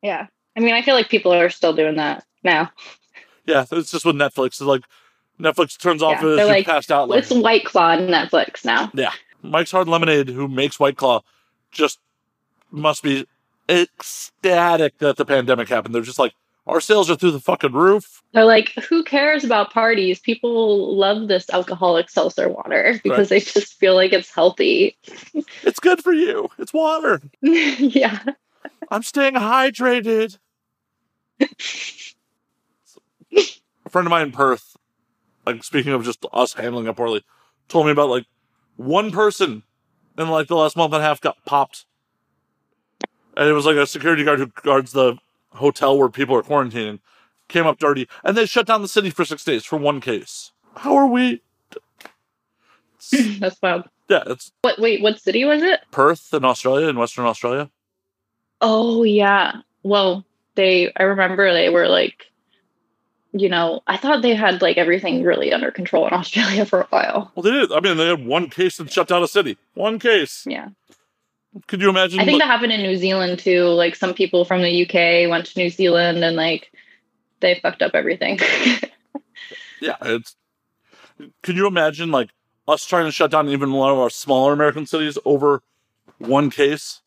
Yeah, 0.02 0.26
I 0.57 0.61
mean, 0.61 0.74
I 0.74 0.83
feel 0.83 0.94
like 0.94 1.09
people 1.09 1.33
are 1.33 1.50
still 1.50 1.74
doing 1.74 1.96
that 1.96 2.24
now. 2.42 2.70
Yeah, 3.46 3.64
it's 3.72 3.90
just 3.90 4.04
with 4.04 4.16
Netflix. 4.16 4.46
It's 4.46 4.61
like 4.61 4.85
Netflix 5.40 5.79
turns 5.79 6.03
off 6.03 6.23
yeah, 6.23 6.42
as 6.42 6.49
like, 6.49 6.66
passed 6.66 6.92
out. 6.92 7.11
It's 7.11 7.31
White 7.31 7.64
Claw 7.64 7.92
on 7.92 8.07
Netflix 8.07 8.64
now. 8.64 8.90
Yeah. 8.94 9.12
Mike's 9.42 9.73
Hard 9.73 9.88
Lemonade, 9.88 10.29
who 10.29 10.49
makes 10.49 10.81
White 10.81 10.97
Claw, 10.97 11.20
just 11.70 11.99
must 12.70 13.03
be 13.03 13.27
ecstatic 13.68 14.99
that 14.99 15.16
the 15.16 15.25
pandemic 15.25 15.68
happened. 15.68 15.94
They're 15.94 16.03
just 16.03 16.18
like, 16.18 16.35
our 16.66 16.81
sales 16.81 17.11
are 17.11 17.16
through 17.16 17.33
the 17.33 17.40
fucking 17.40 17.73
roof. 17.73 18.23
They're 18.33 18.44
like, 18.44 18.70
who 18.88 19.05
cares 19.05 19.44
about 19.44 19.73
parties? 19.73 20.18
People 20.18 20.97
love 20.97 21.29
this 21.29 21.51
alcoholic 21.51 22.09
seltzer 22.09 22.49
water 22.49 22.99
because 23.05 23.31
right. 23.31 23.44
they 23.44 23.51
just 23.61 23.75
feel 23.75 23.94
like 23.94 24.12
it's 24.12 24.33
healthy. 24.33 24.97
It's 25.62 25.81
good 25.81 26.03
for 26.03 26.12
you. 26.12 26.49
It's 26.59 26.73
water. 26.73 27.20
yeah. 27.42 28.23
I'm 28.90 29.03
staying 29.03 29.35
hydrated. 29.35 30.38
a 31.40 31.49
friend 33.88 34.07
of 34.07 34.11
mine 34.11 34.27
in 34.27 34.33
Perth 34.33 34.77
like 35.46 35.62
speaking 35.64 35.92
of 35.92 36.04
just 36.04 36.24
us 36.33 36.54
handling 36.54 36.87
it 36.87 36.96
poorly, 36.96 37.24
told 37.68 37.87
me 37.87 37.92
about 37.92 38.09
like 38.09 38.26
one 38.76 39.11
person 39.11 39.62
in 40.18 40.28
like 40.28 40.48
the 40.48 40.57
last 40.57 40.76
month 40.76 40.92
and 40.92 41.02
a 41.02 41.07
half 41.07 41.20
got 41.20 41.44
popped. 41.44 41.87
And 43.37 43.48
it 43.48 43.52
was 43.52 43.66
like 43.66 43.76
a 43.76 43.87
security 43.87 44.24
guard 44.24 44.38
who 44.38 44.46
guards 44.62 44.92
the 44.92 45.18
hotel 45.50 45.98
where 45.98 46.09
people 46.09 46.37
are 46.37 46.42
quarantining 46.42 47.00
came 47.48 47.66
up 47.66 47.78
dirty 47.78 48.09
and 48.22 48.37
they 48.37 48.46
shut 48.46 48.66
down 48.66 48.83
the 48.83 48.88
city 48.88 49.11
for 49.11 49.24
six 49.24 49.44
days 49.44 49.64
for 49.64 49.76
one 49.76 50.00
case. 50.00 50.52
How 50.76 50.96
are 50.96 51.07
we? 51.07 51.42
That's 53.38 53.61
wild. 53.62 53.85
Yeah, 54.09 54.22
it's 54.26 54.52
what 54.62 54.78
wait, 54.78 55.02
what 55.02 55.20
city 55.20 55.44
was 55.44 55.62
it? 55.62 55.80
Perth 55.90 56.33
in 56.33 56.44
Australia, 56.44 56.88
in 56.88 56.98
Western 56.98 57.24
Australia. 57.24 57.70
Oh 58.61 59.02
yeah. 59.02 59.61
Well, 59.83 60.24
they 60.54 60.92
I 60.96 61.04
remember 61.04 61.52
they 61.52 61.70
were 61.70 61.88
like 61.88 62.26
you 63.37 63.49
know, 63.49 63.83
I 63.88 63.97
thought 63.97 64.23
they 64.23 64.35
had 64.35 64.62
like 64.62 64.79
everything 64.79 65.25
really 65.25 65.53
under 65.53 65.73
control 65.73 66.07
in 66.07 66.14
Australia 66.14 66.64
for 66.70 66.83
a 66.83 66.87
while. 66.87 67.33
Well, 67.35 67.42
they 67.42 67.51
did. 67.51 67.73
I 67.73 67.81
mean, 67.81 67.97
they 67.97 68.07
had 68.07 68.25
one 68.25 68.49
case 68.49 68.77
that 68.77 68.90
shut 68.90 69.09
down 69.09 69.23
a 69.23 69.29
city. 69.29 69.59
One 69.75 69.99
case. 69.99 70.44
Yeah. 70.47 70.68
Could 71.66 71.81
you 71.81 71.88
imagine? 71.88 72.20
I 72.20 72.25
think 72.25 72.40
that 72.40 72.47
happened 72.47 72.73
in 72.73 72.83
New 72.83 72.97
Zealand 72.97 73.38
too. 73.38 73.64
Like 73.64 73.97
some 73.97 74.14
people 74.14 74.44
from 74.44 74.62
the 74.62 74.83
UK 74.85 75.29
went 75.29 75.47
to 75.47 75.59
New 75.59 75.70
Zealand 75.70 76.25
and 76.25 76.37
like 76.37 76.73
they 77.40 77.59
fucked 77.61 77.83
up 77.83 77.92
everything. 77.94 78.38
yeah, 79.81 79.97
it's. 80.03 80.37
Could 81.44 81.57
you 81.57 81.68
imagine 81.68 82.11
like 82.11 82.31
us 82.66 82.85
trying 82.85 83.05
to 83.05 83.12
shut 83.12 83.31
down 83.31 83.49
even 83.49 83.73
one 83.73 83.92
of 83.92 83.99
our 83.99 84.11
smaller 84.11 84.53
American 84.53 84.85
cities 84.85 85.16
over 85.25 85.62
one 86.18 86.51
case? 86.51 87.03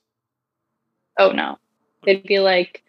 Oh 1.19 1.31
no, 1.31 1.57
they'd 2.05 2.23
be 2.23 2.39
like 2.39 2.83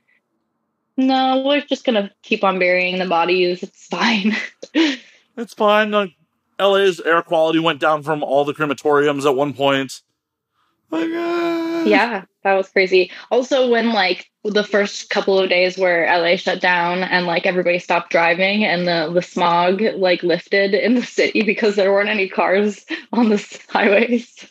no, 0.99 1.43
we're 1.47 1.63
just 1.63 1.87
gonna 1.87 2.11
keep 2.23 2.45
on 2.45 2.59
burying 2.59 2.99
the 2.99 3.07
bodies. 3.07 3.63
It's 3.63 3.87
fine. 3.87 4.37
It's 5.39 5.55
fine. 5.55 5.93
Like 5.93 6.17
LA's 6.59 6.99
air 7.01 7.23
quality 7.23 7.61
went 7.61 7.81
down 7.81 8.03
from 8.03 8.25
all 8.25 8.45
the 8.45 8.53
crematoriums 8.53 9.25
at 9.25 9.37
one 9.37 9.55
point. 9.55 10.03
Like, 10.91 11.11
uh, 11.11 11.85
yeah, 11.87 12.25
that 12.43 12.55
was 12.55 12.69
crazy. 12.69 13.13
Also, 13.31 13.71
when 13.71 13.93
like 13.93 14.29
the 14.43 14.65
first 14.65 15.11
couple 15.11 15.39
of 15.39 15.49
days 15.49 15.79
where 15.79 16.07
LA 16.07 16.37
shut 16.37 16.61
down 16.61 17.05
and 17.05 17.27
like 17.27 17.47
everybody 17.47 17.79
stopped 17.79 18.11
driving 18.11 18.65
and 18.65 18.89
the 18.89 19.13
the 19.13 19.23
smog 19.23 19.81
like 19.97 20.23
lifted 20.23 20.75
in 20.75 20.95
the 20.95 21.03
city 21.03 21.43
because 21.43 21.77
there 21.77 21.93
weren't 21.93 22.09
any 22.09 22.29
cars 22.29 22.85
on 23.13 23.29
the 23.29 23.59
highways. 23.69 24.45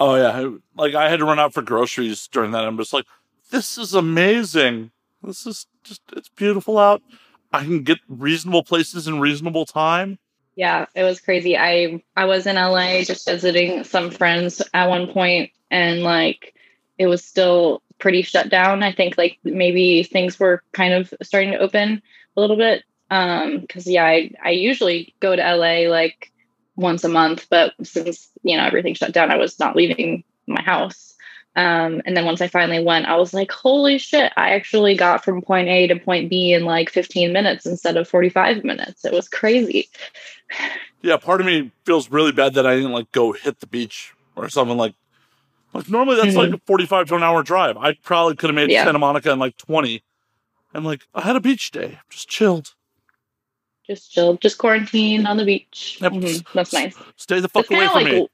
Oh 0.00 0.14
yeah, 0.14 0.48
like 0.76 0.94
I 0.94 1.10
had 1.10 1.18
to 1.18 1.26
run 1.26 1.40
out 1.40 1.52
for 1.52 1.60
groceries 1.60 2.28
during 2.28 2.52
that. 2.52 2.64
I'm 2.64 2.78
just 2.78 2.92
like, 2.92 3.04
this 3.50 3.78
is 3.78 3.94
amazing. 3.94 4.90
This 5.22 5.46
is 5.46 5.66
just 5.82 6.02
it's 6.16 6.28
beautiful 6.28 6.78
out. 6.78 7.02
I 7.52 7.64
can 7.64 7.82
get 7.82 7.98
reasonable 8.08 8.62
places 8.62 9.08
in 9.08 9.20
reasonable 9.20 9.66
time. 9.66 10.18
Yeah, 10.54 10.86
it 10.94 11.04
was 11.04 11.20
crazy. 11.20 11.56
I 11.56 12.02
I 12.16 12.24
was 12.24 12.46
in 12.46 12.56
LA 12.56 13.02
just 13.02 13.26
visiting 13.26 13.84
some 13.84 14.10
friends 14.10 14.60
at 14.74 14.88
one 14.88 15.08
point 15.08 15.50
and 15.70 16.02
like 16.02 16.54
it 16.98 17.06
was 17.06 17.24
still 17.24 17.82
pretty 17.98 18.22
shut 18.22 18.48
down. 18.48 18.82
I 18.82 18.92
think 18.92 19.16
like 19.16 19.38
maybe 19.44 20.02
things 20.02 20.38
were 20.38 20.62
kind 20.72 20.94
of 20.94 21.12
starting 21.22 21.52
to 21.52 21.58
open 21.58 22.02
a 22.36 22.40
little 22.40 22.56
bit. 22.56 22.84
Um 23.10 23.66
cuz 23.68 23.86
yeah, 23.86 24.04
I 24.04 24.30
I 24.44 24.50
usually 24.50 25.14
go 25.20 25.34
to 25.34 25.42
LA 25.42 25.88
like 25.88 26.32
once 26.76 27.02
a 27.04 27.08
month, 27.08 27.46
but 27.50 27.74
since, 27.82 28.30
you 28.42 28.56
know, 28.56 28.64
everything 28.64 28.94
shut 28.94 29.12
down, 29.12 29.30
I 29.30 29.36
was 29.36 29.58
not 29.58 29.76
leaving 29.76 30.22
my 30.46 30.62
house. 30.62 31.07
Um, 31.58 32.00
and 32.06 32.16
then 32.16 32.24
once 32.24 32.40
I 32.40 32.46
finally 32.46 32.80
went, 32.82 33.06
I 33.06 33.16
was 33.16 33.34
like, 33.34 33.50
holy 33.50 33.98
shit, 33.98 34.32
I 34.36 34.50
actually 34.50 34.94
got 34.94 35.24
from 35.24 35.42
point 35.42 35.66
A 35.68 35.88
to 35.88 35.98
point 35.98 36.30
B 36.30 36.52
in 36.52 36.64
like 36.64 36.88
15 36.88 37.32
minutes 37.32 37.66
instead 37.66 37.96
of 37.96 38.06
45 38.06 38.62
minutes. 38.62 39.04
It 39.04 39.12
was 39.12 39.28
crazy. 39.28 39.88
Yeah, 41.02 41.16
part 41.16 41.40
of 41.40 41.46
me 41.46 41.72
feels 41.84 42.10
really 42.12 42.30
bad 42.30 42.54
that 42.54 42.64
I 42.66 42.76
didn't 42.76 42.92
like 42.92 43.10
go 43.10 43.32
hit 43.32 43.58
the 43.58 43.66
beach 43.66 44.14
or 44.36 44.48
something 44.48 44.76
like 44.76 44.94
like 45.74 45.88
normally 45.90 46.16
that's 46.16 46.34
Mhm. 46.36 46.50
like 46.50 46.52
a 46.54 46.60
45 46.64 47.08
to 47.08 47.16
an 47.16 47.22
hour 47.24 47.42
drive. 47.42 47.76
I 47.76 47.94
probably 47.94 48.36
could 48.36 48.50
have 48.50 48.54
made 48.54 48.70
Yeah. 48.70 48.84
Santa 48.84 48.98
Monica 49.00 49.30
in 49.32 49.38
like 49.40 49.56
20. 49.56 50.02
And 50.74 50.84
like 50.84 51.02
I 51.14 51.22
had 51.22 51.34
a 51.36 51.40
beach 51.40 51.70
day. 51.72 51.98
Just 52.08 52.28
chilled. 52.28 52.74
Just 53.86 54.12
chilled, 54.12 54.40
just 54.40 54.58
quarantine 54.58 55.26
on 55.26 55.36
the 55.38 55.44
beach. 55.44 55.98
Yep. 56.00 56.12
Mhm, 56.12 56.46
That's 56.52 56.72
nice. 56.72 56.94
Stay 57.16 57.40
the 57.40 57.48
fuck 57.48 57.64
It's 57.64 57.70
away 57.72 57.86
from 57.86 57.94
like- 58.04 58.12
me. 58.12 58.28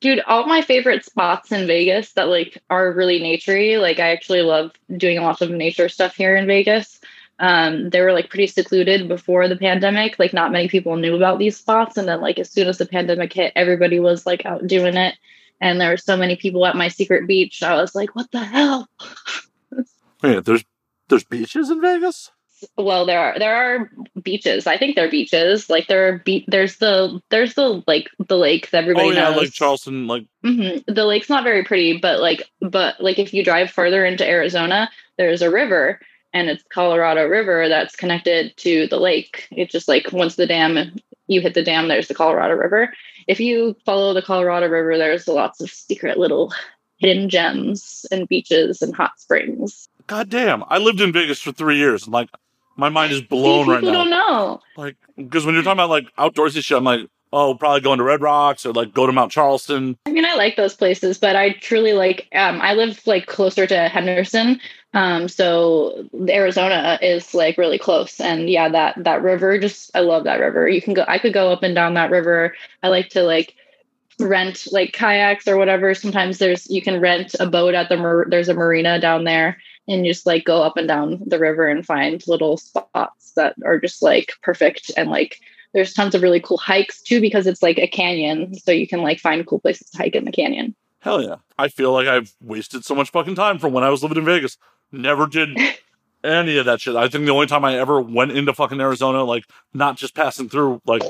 Dude, 0.00 0.20
all 0.20 0.46
my 0.46 0.62
favorite 0.62 1.04
spots 1.04 1.50
in 1.50 1.66
Vegas 1.66 2.12
that 2.12 2.28
like 2.28 2.58
are 2.70 2.92
really 2.92 3.20
naturey. 3.20 3.80
Like 3.80 3.98
I 3.98 4.10
actually 4.10 4.42
love 4.42 4.72
doing 4.96 5.18
a 5.18 5.22
lot 5.22 5.42
of 5.42 5.50
nature 5.50 5.88
stuff 5.88 6.14
here 6.14 6.36
in 6.36 6.46
Vegas. 6.46 7.00
Um, 7.40 7.90
they 7.90 8.00
were 8.00 8.12
like 8.12 8.30
pretty 8.30 8.46
secluded 8.46 9.08
before 9.08 9.48
the 9.48 9.56
pandemic. 9.56 10.18
Like 10.18 10.32
not 10.32 10.52
many 10.52 10.68
people 10.68 10.96
knew 10.96 11.16
about 11.16 11.38
these 11.38 11.56
spots. 11.56 11.96
And 11.96 12.08
then 12.08 12.20
like 12.20 12.38
as 12.38 12.50
soon 12.50 12.68
as 12.68 12.78
the 12.78 12.86
pandemic 12.86 13.32
hit, 13.32 13.52
everybody 13.56 13.98
was 13.98 14.26
like 14.26 14.46
out 14.46 14.66
doing 14.66 14.96
it. 14.96 15.16
And 15.60 15.80
there 15.80 15.90
were 15.90 15.96
so 15.96 16.16
many 16.16 16.36
people 16.36 16.64
at 16.66 16.76
my 16.76 16.88
secret 16.88 17.26
beach. 17.26 17.62
I 17.62 17.74
was 17.80 17.94
like, 17.94 18.14
what 18.14 18.30
the 18.30 18.44
hell? 18.44 18.88
Wait, 20.22 20.44
there's 20.44 20.64
there's 21.08 21.24
beaches 21.24 21.70
in 21.70 21.80
Vegas? 21.80 22.30
Well 22.76 23.06
there 23.06 23.20
are 23.20 23.38
there 23.38 23.54
are 23.54 23.90
beaches. 24.22 24.66
I 24.66 24.78
think 24.78 24.96
they're 24.96 25.10
beaches. 25.10 25.68
Like 25.68 25.86
there 25.86 26.08
are 26.08 26.18
be- 26.18 26.44
there's 26.48 26.76
the 26.78 27.20
there's 27.30 27.54
the 27.54 27.82
like 27.86 28.08
the 28.28 28.36
lake 28.36 28.68
everybody 28.72 29.08
oh 29.08 29.10
yeah, 29.10 29.30
knows. 29.30 29.36
Like 29.36 29.52
Charleston, 29.52 30.06
like 30.06 30.26
hmm 30.42 30.78
the 30.86 31.04
lake's 31.04 31.28
not 31.28 31.44
very 31.44 31.64
pretty 31.64 31.98
but 31.98 32.20
like 32.20 32.48
but 32.60 33.00
like 33.00 33.18
if 33.18 33.34
you 33.34 33.44
drive 33.44 33.70
further 33.70 34.04
into 34.04 34.28
arizona 34.28 34.88
there's 35.16 35.42
a 35.42 35.50
river 35.50 36.00
and 36.32 36.48
it's 36.48 36.62
colorado 36.72 37.26
river 37.26 37.68
that's 37.68 37.96
connected 37.96 38.56
to 38.58 38.86
the 38.88 38.98
lake. 38.98 39.48
It's 39.50 39.72
just 39.72 39.88
like 39.88 40.12
once 40.12 40.36
the 40.36 40.46
dam 40.46 40.96
you 41.26 41.40
hit 41.40 41.54
the 41.54 41.64
dam 41.64 41.88
there's 41.88 42.08
the 42.08 42.14
colorado 42.14 42.54
river. 42.54 42.92
If 43.26 43.40
you 43.40 43.76
follow 43.84 44.14
the 44.14 44.22
colorado 44.22 44.68
river 44.68 44.96
there's 44.96 45.28
lots 45.28 45.60
of 45.60 45.70
secret 45.70 46.18
little 46.18 46.52
hidden 46.98 47.28
gems 47.28 48.04
and 48.10 48.28
beaches 48.28 48.82
and 48.82 48.94
hot 48.94 49.18
springs. 49.18 49.88
God 50.06 50.28
damn. 50.28 50.64
I 50.68 50.78
lived 50.78 51.00
in 51.00 51.12
Vegas 51.12 51.40
for 51.40 51.52
three 51.52 51.76
years. 51.76 52.04
And 52.04 52.12
like 52.12 52.28
my 52.78 52.88
mind 52.88 53.12
is 53.12 53.20
blown 53.20 53.68
right 53.68 53.80
people 53.80 53.92
now. 53.92 54.04
don't 54.04 54.10
know 54.10 54.60
Like, 54.76 54.96
because 55.16 55.44
when 55.44 55.54
you're 55.54 55.64
talking 55.64 55.78
about 55.78 55.90
like 55.90 56.06
outdoorsy 56.16 56.64
shit, 56.64 56.78
I'm 56.78 56.84
like, 56.84 57.08
oh, 57.32 57.54
probably 57.54 57.80
going 57.80 57.98
to 57.98 58.04
Red 58.04 58.22
Rocks 58.22 58.64
or 58.64 58.72
like 58.72 58.94
go 58.94 59.06
to 59.06 59.12
Mount 59.12 59.32
Charleston. 59.32 59.98
I 60.06 60.12
mean, 60.12 60.24
I 60.24 60.34
like 60.34 60.56
those 60.56 60.74
places, 60.74 61.18
but 61.18 61.36
I 61.36 61.50
truly 61.50 61.92
like. 61.92 62.28
Um, 62.34 62.60
I 62.60 62.74
live 62.74 63.06
like 63.06 63.26
closer 63.26 63.66
to 63.66 63.88
Henderson, 63.88 64.60
um, 64.94 65.28
so 65.28 66.08
Arizona 66.28 66.98
is 67.02 67.34
like 67.34 67.58
really 67.58 67.78
close. 67.78 68.20
And 68.20 68.48
yeah, 68.48 68.68
that 68.68 69.04
that 69.04 69.22
river, 69.22 69.58
just 69.58 69.90
I 69.94 70.00
love 70.00 70.24
that 70.24 70.40
river. 70.40 70.68
You 70.68 70.80
can 70.80 70.94
go. 70.94 71.04
I 71.06 71.18
could 71.18 71.34
go 71.34 71.52
up 71.52 71.62
and 71.62 71.74
down 71.74 71.94
that 71.94 72.10
river. 72.10 72.54
I 72.82 72.88
like 72.88 73.10
to 73.10 73.22
like 73.22 73.54
rent 74.20 74.66
like 74.72 74.92
kayaks 74.92 75.46
or 75.46 75.56
whatever. 75.56 75.94
Sometimes 75.94 76.38
there's 76.38 76.68
you 76.70 76.82
can 76.82 77.00
rent 77.00 77.34
a 77.40 77.46
boat 77.46 77.74
at 77.74 77.88
the 77.88 77.96
mar- 77.96 78.26
there's 78.28 78.48
a 78.48 78.54
marina 78.54 79.00
down 79.00 79.24
there, 79.24 79.58
and 79.86 80.04
just 80.04 80.26
like 80.26 80.44
go 80.44 80.62
up 80.62 80.76
and 80.76 80.88
down 80.88 81.22
the 81.26 81.38
river 81.38 81.66
and 81.66 81.86
find 81.86 82.26
little 82.26 82.56
spots 82.56 83.32
that 83.36 83.54
are 83.64 83.78
just 83.78 84.02
like 84.02 84.32
perfect 84.42 84.90
and 84.96 85.10
like 85.10 85.40
there's 85.74 85.92
tons 85.92 86.14
of 86.14 86.22
really 86.22 86.40
cool 86.40 86.56
hikes 86.56 87.02
too 87.02 87.20
because 87.20 87.46
it's 87.46 87.62
like 87.62 87.78
a 87.78 87.86
canyon 87.86 88.54
so 88.54 88.72
you 88.72 88.88
can 88.88 89.02
like 89.02 89.20
find 89.20 89.46
cool 89.46 89.60
places 89.60 89.90
to 89.90 89.98
hike 89.98 90.14
in 90.14 90.24
the 90.24 90.32
canyon 90.32 90.74
Hell 91.00 91.22
yeah. 91.22 91.36
I 91.56 91.68
feel 91.68 91.92
like 91.92 92.08
I've 92.08 92.34
wasted 92.40 92.84
so 92.84 92.94
much 92.94 93.10
fucking 93.10 93.34
time 93.34 93.58
from 93.58 93.72
when 93.72 93.84
I 93.84 93.90
was 93.90 94.02
living 94.02 94.18
in 94.18 94.24
Vegas. 94.24 94.58
Never 94.90 95.26
did 95.26 95.56
any 96.24 96.58
of 96.58 96.66
that 96.66 96.80
shit. 96.80 96.96
I 96.96 97.08
think 97.08 97.24
the 97.24 97.32
only 97.32 97.46
time 97.46 97.64
I 97.64 97.78
ever 97.78 98.00
went 98.00 98.32
into 98.32 98.52
fucking 98.52 98.80
Arizona, 98.80 99.22
like 99.24 99.44
not 99.72 99.96
just 99.96 100.14
passing 100.14 100.48
through, 100.48 100.82
like 100.86 101.02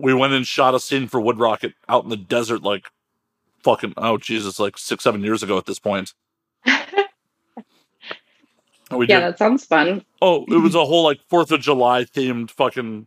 we 0.00 0.14
went 0.14 0.32
and 0.32 0.46
shot 0.46 0.74
a 0.74 0.80
scene 0.80 1.06
for 1.08 1.20
Wood 1.20 1.38
Rocket 1.38 1.74
out 1.88 2.04
in 2.04 2.10
the 2.10 2.16
desert, 2.16 2.62
like 2.62 2.86
fucking, 3.62 3.94
oh 3.96 4.18
Jesus, 4.18 4.58
like 4.58 4.78
six, 4.78 5.04
seven 5.04 5.22
years 5.22 5.42
ago 5.42 5.58
at 5.58 5.66
this 5.66 5.78
point. 5.78 6.12
We 8.92 9.06
yeah 9.06 9.20
did 9.20 9.28
that 9.32 9.38
sounds 9.38 9.64
fun 9.64 10.04
Oh, 10.20 10.44
it 10.48 10.60
was 10.62 10.74
a 10.74 10.84
whole 10.84 11.04
like 11.04 11.20
Fourth 11.28 11.52
of 11.52 11.60
July 11.60 12.04
themed 12.04 12.50
fucking 12.50 13.06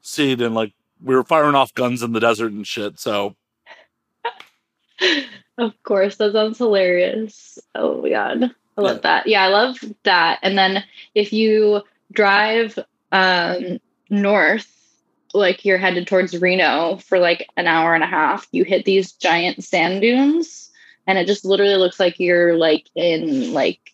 scene, 0.00 0.40
and 0.40 0.54
like 0.54 0.72
we 1.02 1.14
were 1.14 1.24
firing 1.24 1.54
off 1.56 1.74
guns 1.74 2.02
in 2.02 2.12
the 2.12 2.20
desert 2.20 2.52
and 2.52 2.66
shit. 2.66 2.98
So 3.00 3.34
of 5.58 5.72
course 5.82 6.16
that 6.16 6.32
sounds 6.32 6.58
hilarious 6.58 7.58
oh 7.74 8.00
my 8.02 8.10
god 8.10 8.44
i 8.76 8.80
love 8.80 8.96
Yeah. 8.96 9.00
that 9.02 9.26
yeah 9.26 9.42
i 9.44 9.48
love 9.48 9.76
that 10.04 10.38
and 10.42 10.56
then 10.56 10.84
if 11.14 11.32
you 11.32 11.82
drive 12.12 12.78
um 13.12 13.78
north 14.10 14.73
like 15.34 15.64
you're 15.64 15.78
headed 15.78 16.06
towards 16.06 16.38
reno 16.38 16.96
for 16.96 17.18
like 17.18 17.48
an 17.56 17.66
hour 17.66 17.94
and 17.94 18.04
a 18.04 18.08
half 18.08 18.46
you 18.52 18.64
hit 18.64 18.84
these 18.84 19.12
giant 19.12 19.62
sand 19.62 20.00
dunes 20.00 20.70
and 21.06 21.18
it 21.18 21.26
just 21.26 21.44
literally 21.44 21.76
looks 21.76 22.00
like 22.00 22.18
you're 22.18 22.56
like 22.56 22.88
in 22.94 23.52
like 23.52 23.92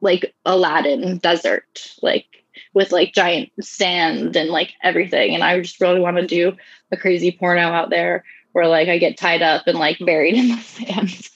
like 0.00 0.34
aladdin 0.44 1.18
desert 1.18 1.94
like 2.02 2.26
with 2.74 2.92
like 2.92 3.12
giant 3.12 3.50
sand 3.60 4.36
and 4.36 4.50
like 4.50 4.74
everything. 4.82 5.34
And 5.34 5.42
i 5.42 5.60
just 5.60 5.80
really 5.80 6.00
want 6.00 6.16
to 6.18 6.26
do 6.26 6.56
a 6.92 6.96
crazy 6.96 7.32
porno 7.32 7.68
out 7.68 7.90
there 7.90 8.24
where 8.52 8.68
like 8.68 8.88
i 8.88 8.98
get 8.98 9.18
tied 9.18 9.42
up 9.42 9.66
and 9.66 9.78
like 9.78 9.98
buried 9.98 10.34
in 10.34 10.48
the 10.48 10.56
sand. 10.62 11.28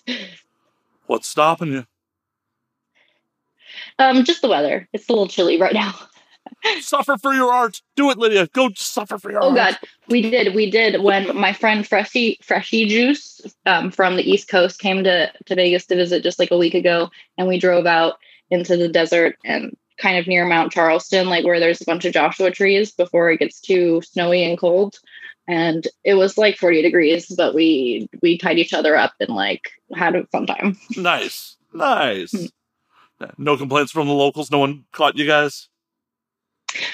What's 1.06 1.28
stopping 1.28 1.72
you? 1.72 1.86
um 3.98 4.24
just 4.24 4.42
the 4.42 4.48
weather. 4.48 4.88
It's 4.92 5.08
a 5.08 5.12
little 5.12 5.28
chilly 5.28 5.60
right 5.60 5.74
now 5.74 5.94
Suffer 6.80 7.16
for 7.16 7.32
your 7.32 7.52
art. 7.52 7.80
Do 7.96 8.10
it, 8.10 8.18
Lydia. 8.18 8.46
Go 8.48 8.70
suffer 8.76 9.18
for 9.18 9.30
your 9.30 9.42
oh 9.42 9.48
art. 9.48 9.56
god 9.56 9.78
we 10.08 10.22
did 10.22 10.54
we 10.54 10.70
did 10.70 11.02
when 11.02 11.34
my 11.36 11.52
friend 11.52 11.86
freshy 11.86 12.38
freshy 12.42 12.86
juice 12.86 13.40
um, 13.66 13.90
from 13.90 14.16
the 14.16 14.28
east 14.30 14.48
coast 14.48 14.78
came 14.80 15.04
to 15.04 15.30
to 15.46 15.54
vegas 15.54 15.86
to 15.86 15.96
visit 15.96 16.22
just 16.22 16.38
like 16.38 16.50
a 16.50 16.58
week 16.58 16.74
ago 16.74 17.08
and 17.38 17.46
we 17.48 17.58
drove 17.58 17.86
out 17.86 18.14
into 18.50 18.76
the 18.76 18.88
desert 18.88 19.36
and 19.44 19.76
kind 19.98 20.18
of 20.18 20.26
near 20.26 20.46
mount 20.46 20.72
charleston 20.72 21.28
like 21.28 21.44
where 21.44 21.60
there's 21.60 21.80
a 21.80 21.84
bunch 21.84 22.04
of 22.04 22.12
joshua 22.12 22.50
trees 22.50 22.90
before 22.92 23.30
it 23.30 23.38
gets 23.38 23.60
too 23.60 24.00
snowy 24.02 24.42
and 24.44 24.58
cold 24.58 24.98
and 25.46 25.86
it 26.04 26.14
was 26.14 26.36
like 26.36 26.56
40 26.56 26.82
degrees 26.82 27.26
but 27.36 27.54
we 27.54 28.08
we 28.22 28.36
tied 28.36 28.58
each 28.58 28.72
other 28.74 28.96
up 28.96 29.12
and 29.20 29.30
like 29.34 29.70
had 29.94 30.16
a 30.16 30.26
fun 30.26 30.46
time 30.46 30.76
Nice, 30.96 31.56
nice. 31.72 32.32
Hmm. 32.32 33.26
No 33.36 33.56
complaints 33.58 33.92
from 33.92 34.08
the 34.08 34.14
locals. 34.14 34.50
No 34.50 34.58
one 34.58 34.84
caught 34.92 35.14
you 35.16 35.26
guys. 35.26 35.68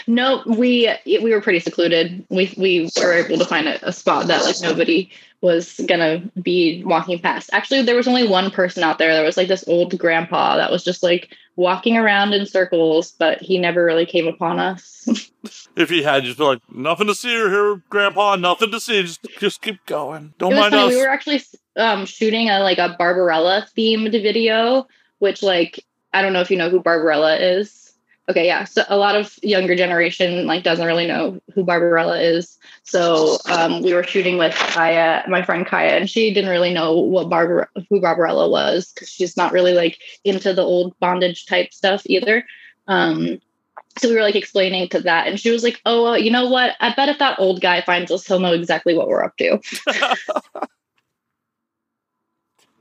No, 0.06 0.42
we 0.46 0.92
we 1.06 1.32
were 1.32 1.40
pretty 1.40 1.60
secluded. 1.60 2.24
We 2.30 2.52
we 2.56 2.90
were 2.96 3.12
able 3.12 3.38
to 3.38 3.44
find 3.44 3.68
a, 3.68 3.88
a 3.88 3.92
spot 3.92 4.26
that 4.28 4.44
like 4.44 4.60
nobody 4.60 5.10
was 5.40 5.80
gonna 5.86 6.22
be 6.40 6.82
walking 6.84 7.18
past. 7.18 7.50
Actually, 7.52 7.82
there 7.82 7.96
was 7.96 8.08
only 8.08 8.26
one 8.26 8.50
person 8.50 8.82
out 8.82 8.98
there. 8.98 9.12
There 9.14 9.24
was 9.24 9.36
like 9.36 9.48
this 9.48 9.66
old 9.68 9.96
grandpa 9.98 10.56
that 10.56 10.70
was 10.70 10.82
just 10.82 11.02
like 11.02 11.34
walking 11.56 11.96
around 11.96 12.32
in 12.32 12.46
circles, 12.46 13.12
but 13.12 13.40
he 13.40 13.58
never 13.58 13.84
really 13.84 14.06
came 14.06 14.26
upon 14.26 14.58
us. 14.58 15.08
If 15.76 15.90
he 15.90 16.02
had, 16.02 16.24
just 16.24 16.38
be 16.38 16.44
like, 16.44 16.62
nothing 16.72 17.06
to 17.06 17.14
see 17.14 17.28
here, 17.28 17.82
Grandpa. 17.90 18.36
Nothing 18.36 18.70
to 18.70 18.80
see. 18.80 19.02
Just, 19.02 19.20
just 19.38 19.60
keep 19.60 19.84
going. 19.84 20.32
Don't 20.38 20.54
mind 20.54 20.72
funny. 20.72 20.84
us. 20.84 20.88
We 20.88 20.96
were 20.96 21.08
actually 21.08 21.42
um, 21.76 22.06
shooting 22.06 22.48
a 22.48 22.60
like 22.60 22.78
a 22.78 22.96
Barbarella 22.98 23.68
themed 23.76 24.10
video 24.10 24.86
which 25.18 25.42
like 25.42 25.84
I 26.12 26.22
don't 26.22 26.32
know 26.32 26.40
if 26.40 26.50
you 26.50 26.56
know 26.56 26.70
who 26.70 26.80
Barbarella 26.80 27.36
is. 27.36 27.85
Okay, 28.28 28.46
yeah. 28.46 28.64
So 28.64 28.84
a 28.88 28.96
lot 28.96 29.14
of 29.14 29.38
younger 29.42 29.76
generation 29.76 30.46
like 30.46 30.64
doesn't 30.64 30.86
really 30.86 31.06
know 31.06 31.40
who 31.54 31.62
Barbarella 31.62 32.20
is. 32.20 32.58
So 32.82 33.38
um, 33.46 33.82
we 33.82 33.94
were 33.94 34.02
shooting 34.02 34.36
with 34.36 34.54
Kaya, 34.54 35.24
my 35.28 35.42
friend 35.42 35.64
Kaya, 35.64 35.96
and 35.96 36.10
she 36.10 36.34
didn't 36.34 36.50
really 36.50 36.74
know 36.74 36.98
what 36.98 37.28
Barbar 37.28 37.70
who 37.88 38.00
Barbarella 38.00 38.48
was 38.48 38.92
because 38.92 39.08
she's 39.08 39.36
not 39.36 39.52
really 39.52 39.74
like 39.74 39.98
into 40.24 40.52
the 40.52 40.62
old 40.62 40.98
bondage 40.98 41.46
type 41.46 41.72
stuff 41.72 42.02
either. 42.06 42.44
Um, 42.88 43.40
so 43.98 44.08
we 44.08 44.16
were 44.16 44.22
like 44.22 44.34
explaining 44.34 44.88
to 44.88 45.00
that, 45.00 45.28
and 45.28 45.38
she 45.38 45.50
was 45.50 45.62
like, 45.62 45.80
"Oh, 45.86 46.02
well, 46.02 46.18
you 46.18 46.30
know 46.30 46.48
what? 46.48 46.74
I 46.80 46.92
bet 46.94 47.08
if 47.08 47.18
that 47.18 47.38
old 47.38 47.60
guy 47.60 47.80
finds 47.80 48.10
us, 48.10 48.26
he'll 48.26 48.40
know 48.40 48.52
exactly 48.52 48.94
what 48.94 49.08
we're 49.08 49.24
up 49.24 49.36
to." 49.38 49.58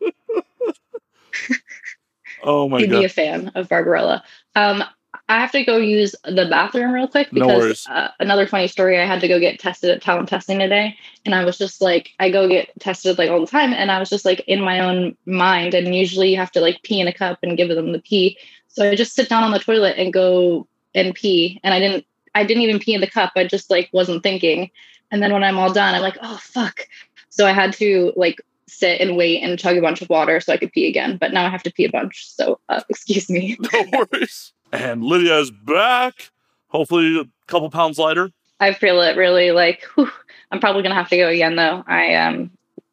oh 2.44 2.68
my 2.68 2.80
He'd 2.80 2.90
god! 2.90 3.00
be 3.00 3.06
a 3.06 3.10
fan 3.10 3.52
of 3.56 3.70
Barbarella. 3.70 4.24
Um, 4.56 4.84
I 5.28 5.40
have 5.40 5.52
to 5.54 5.64
go 5.64 5.78
use 5.78 6.16
the 6.24 6.46
bathroom 6.46 6.92
real 6.92 7.08
quick 7.08 7.34
No 7.34 7.48
because 7.48 7.64
worries. 7.64 7.88
uh, 7.88 8.10
another 8.20 8.46
funny 8.46 8.68
story. 8.68 9.00
I 9.00 9.06
had 9.06 9.22
to 9.22 9.28
go 9.28 9.40
get 9.40 9.60
tested 9.60 9.90
at 9.90 10.02
talent 10.02 10.30
testing 10.30 10.60
today, 10.60 10.96
and 11.26 11.34
I 11.34 11.44
was 11.44 11.58
just 11.58 11.82
like, 11.82 12.12
I 12.20 12.30
go 12.30 12.48
get 12.48 12.70
tested 12.80 13.18
like 13.18 13.30
all 13.32 13.40
the 13.42 13.48
time, 13.48 13.74
and 13.74 13.92
I 13.92 14.00
was 14.00 14.10
just 14.10 14.26
like 14.26 14.42
in 14.42 14.62
my 14.62 14.80
own 14.80 15.18
mind. 15.26 15.74
And 15.74 15.96
usually 15.96 16.30
you 16.30 16.38
have 16.38 16.52
to 16.52 16.62
like 16.62 16.84
pee 16.84 17.00
in 17.00 17.08
a 17.08 17.14
cup 17.14 17.40
and 17.42 17.58
give 17.58 17.70
them 17.70 17.92
the 17.92 18.00
pee. 18.00 18.38
So 18.68 18.88
I 18.88 18.96
just 18.96 19.16
sit 19.16 19.30
down 19.30 19.44
on 19.44 19.52
the 19.52 19.60
toilet 19.60 19.96
and 19.98 20.14
go 20.14 20.68
and 20.94 21.16
pee, 21.16 21.60
and 21.64 21.74
I 21.74 21.80
didn't. 21.80 22.06
I 22.36 22.44
didn't 22.44 22.64
even 22.64 22.80
pee 22.80 22.94
in 22.94 23.02
the 23.02 23.10
cup. 23.10 23.32
I 23.36 23.46
just 23.46 23.72
like 23.72 23.90
wasn't 23.94 24.22
thinking. 24.22 24.70
And 25.10 25.24
then 25.24 25.32
when 25.32 25.44
I'm 25.44 25.58
all 25.58 25.72
done, 25.72 25.96
I'm 25.96 26.02
like, 26.02 26.18
oh 26.22 26.38
fuck. 26.42 26.88
So 27.30 27.48
I 27.48 27.52
had 27.54 27.74
to 27.74 28.12
like 28.16 28.42
sit 28.68 29.00
and 29.00 29.16
wait 29.16 29.42
and 29.42 29.58
chug 29.58 29.78
a 29.78 29.82
bunch 29.82 30.02
of 30.02 30.10
water 30.10 30.40
so 30.40 30.52
I 30.52 30.58
could 30.58 30.72
pee 30.72 30.88
again. 30.88 31.18
But 31.18 31.34
now 31.34 31.46
I 31.46 31.50
have 31.50 31.64
to 31.64 31.72
pee 31.72 31.86
a 31.86 31.90
bunch. 31.90 32.28
So 32.36 32.60
uh, 32.70 32.82
excuse 32.90 33.30
me. 33.30 33.58
No 33.60 34.08
worries. 34.12 34.54
And 34.76 35.04
Lydia 35.04 35.40
is 35.40 35.52
back. 35.52 36.32
Hopefully, 36.68 37.20
a 37.20 37.26
couple 37.48 37.70
pounds 37.70 37.98
lighter. 37.98 38.32
I 38.60 38.74
feel 38.74 39.02
it 39.02 39.16
really 39.16 39.52
like 39.52 39.84
whew, 39.96 40.10
I'm 40.52 40.60
probably 40.60 40.84
gonna 40.84 40.96
have 40.96 41.10
to 41.10 41.18
go 41.18 41.30
again 41.30 41.56
though. 41.56 41.84
I 41.88 42.16
um 42.16 42.52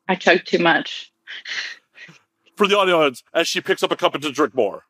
I 0.08 0.14
chugged 0.14 0.46
too 0.46 0.58
much. 0.58 1.12
For 2.56 2.68
the 2.68 2.76
audience, 2.78 3.24
as 3.34 3.48
she 3.48 3.60
picks 3.60 3.82
up 3.82 3.90
a 3.90 3.96
cup 3.96 4.14
and 4.14 4.22
to 4.22 4.30
drink 4.30 4.54
more. 4.54 4.84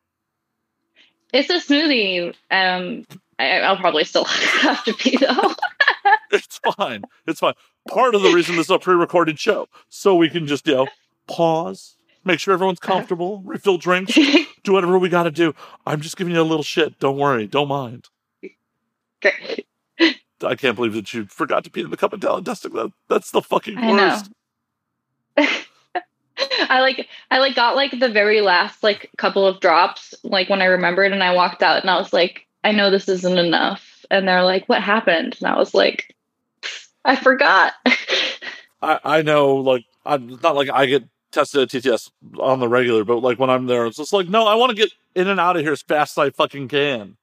It's 1.31 1.49
a 1.49 1.53
smoothie. 1.55 2.35
Um 2.51 3.05
I, 3.39 3.61
I'll 3.61 3.77
probably 3.77 4.03
still 4.03 4.25
have 4.25 4.83
to 4.85 4.93
pee 4.93 5.17
though. 5.17 5.53
It's 6.31 6.59
fine. 6.77 7.03
It's 7.27 7.39
fine. 7.39 7.53
Part 7.87 8.15
of 8.15 8.23
the 8.23 8.31
reason 8.31 8.55
this 8.55 8.65
is 8.65 8.71
a 8.71 8.79
pre-recorded 8.79 9.39
show, 9.39 9.67
so 9.89 10.15
we 10.15 10.29
can 10.29 10.47
just 10.47 10.65
you 10.67 10.73
know 10.73 10.87
pause, 11.27 11.95
make 12.23 12.39
sure 12.39 12.53
everyone's 12.53 12.79
uh-huh. 12.81 12.93
comfortable, 12.93 13.41
refill 13.43 13.77
drinks, 13.77 14.13
do 14.63 14.73
whatever 14.73 14.97
we 14.97 15.09
got 15.09 15.23
to 15.23 15.31
do. 15.31 15.53
I'm 15.85 16.01
just 16.01 16.17
giving 16.17 16.33
you 16.33 16.41
a 16.41 16.43
little 16.43 16.63
shit. 16.63 16.99
Don't 16.99 17.17
worry. 17.17 17.47
Don't 17.47 17.67
mind. 17.67 18.09
Great. 19.21 19.67
I 20.43 20.55
can't 20.55 20.75
believe 20.75 20.93
that 20.93 21.13
you 21.13 21.25
forgot 21.25 21.63
to 21.63 21.69
pee 21.69 21.81
in 21.81 21.89
the 21.89 21.97
cup 21.97 22.13
of 22.13 22.43
testing. 22.43 22.73
That 22.73 22.91
that's 23.07 23.31
the 23.31 23.41
fucking 23.41 23.77
I 23.77 23.91
know. 23.91 23.95
worst. 23.95 24.31
I 26.69 26.81
like 26.81 27.07
I 27.31 27.37
like 27.39 27.55
got 27.55 27.75
like 27.75 27.97
the 27.97 28.09
very 28.09 28.41
last 28.41 28.83
like 28.83 29.09
couple 29.17 29.45
of 29.45 29.59
drops 29.59 30.13
like 30.23 30.49
when 30.49 30.61
I 30.61 30.65
remembered 30.65 31.11
and 31.11 31.23
I 31.23 31.33
walked 31.33 31.63
out 31.63 31.81
and 31.81 31.89
I 31.89 31.97
was 31.97 32.11
like 32.11 32.47
I 32.63 32.71
know 32.71 32.89
this 32.89 33.07
isn't 33.07 33.37
enough 33.37 34.05
and 34.09 34.27
they're 34.27 34.43
like 34.43 34.67
what 34.67 34.81
happened 34.81 35.37
and 35.39 35.47
I 35.47 35.57
was 35.57 35.73
like 35.73 36.13
I 37.05 37.15
forgot. 37.15 37.73
I 38.81 38.99
I 39.03 39.21
know. 39.21 39.55
Like 39.55 39.85
I'm 40.05 40.39
not 40.41 40.55
like 40.55 40.69
I 40.69 40.85
get 40.85 41.03
tested 41.33 41.61
at 41.61 41.69
TTS 41.69 42.11
on 42.39 42.59
the 42.59 42.69
regular, 42.69 43.03
but 43.03 43.17
like 43.17 43.39
when 43.39 43.49
I'm 43.49 43.65
there, 43.65 43.85
it's 43.85 43.97
just 43.97 44.13
like 44.13 44.29
no, 44.29 44.47
I 44.47 44.55
want 44.55 44.69
to 44.69 44.75
get 44.75 44.93
in 45.15 45.27
and 45.27 45.39
out 45.39 45.55
of 45.55 45.63
here 45.63 45.73
as 45.73 45.81
fast 45.81 46.17
as 46.17 46.21
I 46.21 46.29
fucking 46.29 46.67
can. 46.67 47.17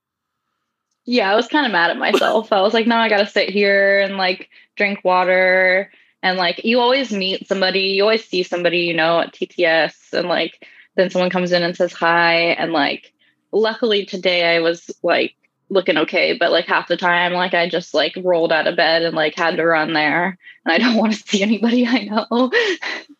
Yeah, 1.05 1.33
I 1.33 1.35
was 1.35 1.49
kind 1.49 1.67
of 1.67 1.73
mad 1.73 1.91
at 1.91 1.99
myself. 1.99 2.53
I 2.53 2.61
was 2.61 2.75
like, 2.75 2.87
no, 2.87 2.97
I 2.97 3.09
gotta 3.09 3.27
sit 3.27 3.49
here 3.49 4.01
and 4.01 4.17
like 4.17 4.51
drink 4.77 5.01
water. 5.05 5.91
And 6.23 6.37
like, 6.37 6.65
you 6.65 6.81
always 6.81 7.13
meet 7.13 7.49
somebody, 7.49 7.81
you 7.81 8.03
always 8.03 8.25
see 8.25 8.43
somebody, 8.43 8.81
you 8.81 8.95
know, 8.95 9.21
at 9.21 9.33
TTS, 9.33 10.13
and 10.13 10.29
like, 10.29 10.67
then 10.97 11.11
someone 11.11 11.31
comes 11.31 11.53
in 11.53 11.63
and 11.63 11.77
says 11.77 11.93
hi. 11.93 12.35
And 12.35 12.73
like, 12.73 13.13
luckily 13.53 14.05
today 14.05 14.57
I 14.57 14.61
was 14.61 14.91
like 15.03 15.35
looking 15.71 15.97
okay, 15.97 16.37
but 16.37 16.53
like 16.53 16.67
half 16.67 16.89
the 16.89 16.97
time, 16.97 17.33
like, 17.33 17.55
I 17.55 17.69
just 17.69 17.95
like 17.95 18.15
rolled 18.23 18.53
out 18.53 18.67
of 18.67 18.77
bed 18.77 19.03
and 19.03 19.17
like 19.17 19.35
had 19.35 19.57
to 19.57 19.65
run 19.65 19.95
there. 19.95 20.39
And 20.65 20.73
I 20.73 20.79
don't 20.79 20.97
want 20.99 21.15
to 21.15 21.29
see 21.29 21.43
anybody 21.43 21.87
I 21.87 22.05
know. 22.05 22.53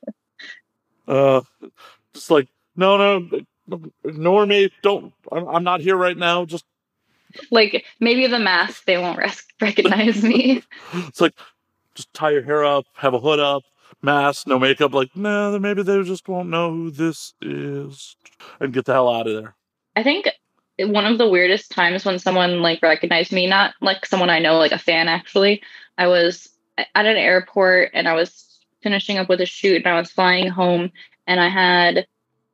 Uh, 1.11 1.41
just 2.15 2.31
like 2.31 2.49
no, 2.77 2.97
no, 2.97 3.81
ignore 4.05 4.47
me. 4.47 4.71
Don't. 4.83 5.13
I'm, 5.33 5.49
I'm 5.49 5.65
not 5.65 5.81
here 5.81 5.97
right 5.97 6.17
now. 6.17 6.45
Just 6.45 6.65
like, 7.51 7.85
maybe 7.99 8.27
the 8.27 8.39
mask, 8.39 8.85
they 8.85 8.97
won't 8.97 9.19
res- 9.19 9.47
recognize 9.61 10.23
me. 10.23 10.63
it's 10.93 11.21
like 11.21 11.35
just 11.95 12.13
tie 12.15 12.31
your 12.31 12.43
hair 12.43 12.65
up, 12.65 12.87
have 12.95 13.15
a 13.15 13.19
hood 13.19 13.41
up, 13.41 13.65
mask, 14.03 14.47
no 14.47 14.59
makeup. 14.59 14.95
Like 14.95 15.15
no, 15.17 15.51
then 15.51 15.63
maybe 15.63 15.83
they 15.83 16.01
just 16.05 16.29
won't 16.29 16.49
know 16.49 16.71
who 16.71 16.91
this 16.93 17.35
is, 17.43 18.17
and 18.61 18.73
get 18.73 18.85
the 18.85 18.93
hell 18.93 19.13
out 19.13 19.27
of 19.27 19.35
there. 19.35 19.57
I 19.97 20.05
think 20.05 20.29
one 20.79 21.07
of 21.07 21.19
the 21.19 21.29
weirdest 21.29 21.73
times 21.73 22.05
when 22.05 22.21
someone 22.21 22.63
like 22.63 22.83
recognized 22.83 23.33
me, 23.33 23.49
not 23.49 23.75
like 23.81 24.07
someone 24.07 24.31
I 24.31 24.39
know, 24.39 24.59
like 24.59 24.73
a 24.73 24.79
fan 24.79 25.09
actually, 25.09 25.63
I 25.99 26.07
was 26.07 26.49
at 26.79 27.07
an 27.07 27.17
airport 27.17 27.91
and 27.95 28.09
I 28.09 28.15
was 28.15 28.50
finishing 28.83 29.19
up 29.19 29.29
with 29.29 29.41
a 29.41 29.47
shoot 29.47 29.77
and 29.77 29.87
I 29.87 29.99
was 29.99 30.11
flying 30.11 30.49
home 30.49 30.91
and 31.27 31.41
I 31.41 31.49
had 31.49 32.07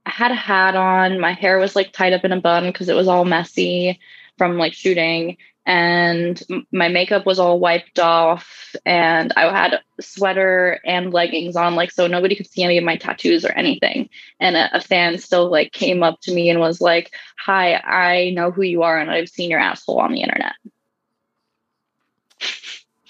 I 0.05 0.11
had 0.11 0.31
a 0.31 0.37
hat 0.37 0.77
on, 0.77 1.19
my 1.19 1.33
hair 1.33 1.59
was 1.59 1.75
like 1.75 1.93
tied 1.93 2.13
up 2.13 2.25
in 2.25 2.33
a 2.33 2.41
bun 2.41 2.67
because 2.67 2.89
it 2.89 2.95
was 2.95 3.09
all 3.09 3.25
messy 3.25 3.99
from 4.39 4.57
like 4.57 4.73
shooting 4.73 5.37
and 5.65 6.41
my 6.71 6.87
makeup 6.87 7.27
was 7.27 7.41
all 7.41 7.59
wiped 7.59 7.99
off 7.99 8.77
and 8.87 9.33
I 9.37 9.51
had 9.51 9.75
a 9.75 10.03
sweater 10.03 10.79
and 10.85 11.13
leggings 11.13 11.57
on 11.57 11.75
like 11.75 11.91
so 11.91 12.07
nobody 12.07 12.37
could 12.37 12.49
see 12.49 12.63
any 12.63 12.79
of 12.79 12.85
my 12.85 12.97
tattoos 12.97 13.45
or 13.45 13.51
anything 13.53 14.09
and 14.39 14.57
a, 14.57 14.77
a 14.77 14.81
fan 14.81 15.19
still 15.19 15.51
like 15.51 15.73
came 15.73 16.05
up 16.05 16.21
to 16.21 16.33
me 16.33 16.51
and 16.51 16.61
was 16.61 16.81
like 16.81 17.13
hi 17.39 17.75
i 17.75 18.31
know 18.31 18.51
who 18.51 18.63
you 18.63 18.83
are 18.83 18.99
and 18.99 19.11
i've 19.11 19.29
seen 19.29 19.51
your 19.51 19.59
asshole 19.59 19.99
on 19.99 20.13
the 20.13 20.21
internet 20.21 20.53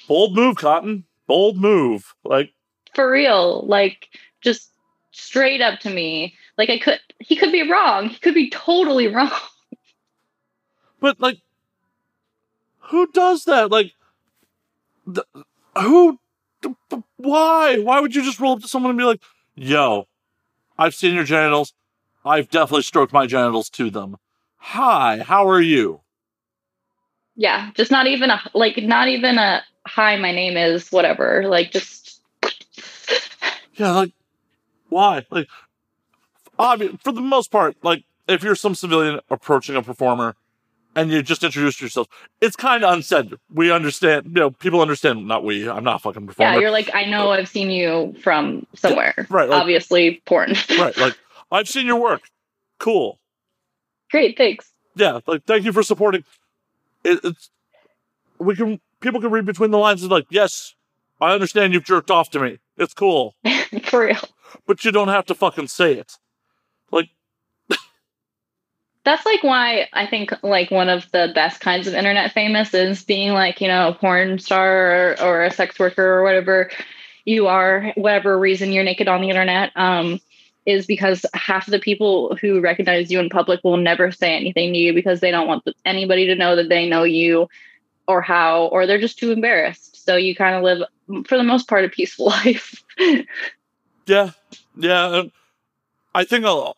Bold 0.09 0.35
move, 0.35 0.57
Cotton. 0.57 1.05
Bold 1.27 1.57
move. 1.57 2.15
Like 2.25 2.53
for 2.97 3.11
real 3.11 3.65
like 3.67 4.09
just 4.43 4.73
straight 5.13 5.63
up 5.63 5.79
to 5.81 5.91
me 5.91 6.35
like 6.59 6.71
i 6.71 6.79
could 6.79 6.99
he 7.21 7.37
could 7.37 7.53
be 7.53 7.71
wrong 7.71 8.09
he 8.09 8.19
could 8.19 8.35
be 8.35 8.51
totally 8.51 9.07
wrong 9.15 9.31
But 11.01 11.21
like, 11.21 11.39
who 12.91 13.07
does 13.13 13.45
that? 13.45 13.71
Like, 13.71 13.93
who? 15.77 16.19
Why? 17.17 17.79
Why 17.79 18.01
would 18.01 18.15
you 18.15 18.23
just 18.25 18.41
roll 18.41 18.55
up 18.55 18.63
to 18.63 18.69
someone 18.69 18.91
and 18.91 18.99
be 18.99 19.05
like, 19.05 19.23
"Yo, 19.55 20.09
I've 20.79 20.95
seen 20.95 21.15
your 21.15 21.25
genitals. 21.25 21.75
I've 22.25 22.51
definitely 22.51 22.83
stroked 22.83 23.13
my 23.13 23.27
genitals 23.27 23.71
to 23.71 23.91
them. 23.91 24.17
Hi, 24.59 25.21
how 25.23 25.49
are 25.49 25.61
you?" 25.61 26.01
yeah 27.37 27.71
just 27.75 27.91
not 27.91 28.07
even 28.07 28.31
a 28.31 28.41
like 28.55 28.79
not 28.79 29.09
even 29.09 29.39
a 29.39 29.63
hi 29.87 30.17
my 30.17 30.33
name 30.33 30.57
is 30.57 30.89
whatever 30.91 31.45
like 31.47 31.71
just 31.71 32.06
Yeah, 33.77 33.93
like, 33.93 34.13
why? 34.89 35.25
Like, 35.31 35.49
I 36.59 36.77
mean, 36.77 36.99
for 36.99 37.13
the 37.13 37.21
most 37.21 37.51
part, 37.51 37.77
like, 37.83 38.05
if 38.29 38.43
you're 38.43 38.55
some 38.55 38.75
civilian 38.75 39.21
approaching 39.31 39.77
a 39.77 39.83
performer 39.83 40.35
and 40.95 41.11
you 41.11 41.23
just 41.23 41.45
introduce 41.45 41.81
yourself, 41.81 42.09
it's 42.41 42.57
kind 42.57 42.83
of 42.85 42.93
unsaid. 42.95 43.35
We 43.53 43.71
understand, 43.71 44.27
you 44.27 44.33
know, 44.41 44.51
people 44.51 44.81
understand. 44.81 45.27
Not 45.29 45.45
we. 45.45 45.69
I'm 45.69 45.85
not 45.85 46.01
fucking 46.03 46.27
performer. 46.27 46.55
yeah 46.55 46.59
you're 46.61 46.71
like 46.71 46.91
i 46.95 47.05
know 47.05 47.31
i've 47.31 47.49
seen 47.49 47.71
you 47.71 48.15
from 48.23 48.67
somewhere 48.75 49.15
Right, 49.29 49.49
like- 49.49 49.61
obviously 49.61 50.23
porn 50.25 50.55
right. 50.79 50.97
Like, 50.97 51.17
I've 51.53 51.69
seen 51.69 51.87
your 51.87 52.01
work. 52.01 52.23
Cool. 52.79 53.19
great 54.11 54.37
thanks 54.39 54.73
Yeah. 54.95 55.21
Like, 55.27 55.45
thank 55.45 55.65
you 55.65 55.73
for 55.73 55.83
supporting. 55.83 56.25
It, 57.05 57.21
it's 57.23 57.51
we 58.39 58.57
can 58.57 58.81
people 59.01 59.21
can 59.21 59.31
read 59.31 59.45
between 59.45 59.71
the 59.71 59.79
lines 59.79 60.03
and 60.03 60.11
like, 60.11 60.27
yes, 60.31 60.75
I 61.21 61.33
understand 61.33 61.73
you've 61.75 61.85
jerked 61.85 62.11
off 62.11 62.31
to 62.31 62.41
me. 62.41 62.59
It's 62.77 62.95
cool, 62.95 63.35
for 63.85 64.07
real 64.07 64.19
but 64.67 64.85
you 64.85 64.93
don't 64.93 65.09
have 65.09 65.27
to 65.27 65.35
fucking 65.35 65.69
say 65.69 65.95
it. 65.95 66.13
Like, 66.91 67.09
that's 69.05 69.25
like 69.25 69.43
why 69.43 69.89
I 69.93 70.07
think 70.07 70.33
like 70.43 70.71
one 70.71 70.89
of 70.89 71.11
the 71.13 71.31
best 71.35 71.61
kinds 71.61 71.87
of 71.87 71.95
internet 71.95 72.33
famous 72.33 72.75
is 72.75 73.05
being 73.05 73.33
like, 73.33 73.61
you 73.61 73.69
know, 73.69 73.89
a 73.89 73.95
porn 73.95 74.39
star 74.39 75.13
or, 75.13 75.23
or 75.23 75.45
a 75.45 75.51
sex 75.51 75.79
worker 75.79 76.05
or 76.05 76.25
whatever 76.25 76.71
you 77.25 77.47
are, 77.47 77.93
whatever 77.97 78.39
reason 78.39 78.73
you're 78.73 78.85
naked 78.85 79.09
on 79.09 79.21
the 79.21 79.31
internet, 79.31 79.71
um, 79.77 80.21
is 80.65 80.87
because 80.87 81.25
half 81.35 81.69
of 81.69 81.71
the 81.71 81.79
people 81.79 82.37
who 82.41 82.61
recognize 82.61 83.11
you 83.11 83.21
in 83.21 83.29
public 83.29 83.63
will 83.63 83.77
never 83.77 84.11
say 84.11 84.35
anything 84.35 84.73
to 84.73 84.79
you 84.79 84.93
because 84.93 85.21
they 85.21 85.31
don't 85.31 85.47
want 85.47 85.65
anybody 85.85 86.27
to 86.27 86.35
know 86.35 86.57
that 86.57 86.69
they 86.69 86.89
know 86.89 87.05
you 87.05 87.49
or 88.09 88.21
how, 88.21 88.67
or 88.67 88.87
they're 88.87 89.01
just 89.01 89.19
too 89.19 89.31
embarrassed. 89.31 89.86
So 90.07 90.17
you 90.17 90.35
kind 90.37 90.55
of 90.55 90.63
live, 90.63 90.83
for 91.27 91.37
the 91.37 91.43
most 91.45 91.69
part, 91.69 91.85
a 91.85 91.89
peaceful 91.89 92.27
life. 92.45 92.83
Yeah, 94.07 94.31
yeah. 94.77 95.25
I 96.15 96.25
think 96.25 96.45
a, 96.47 96.73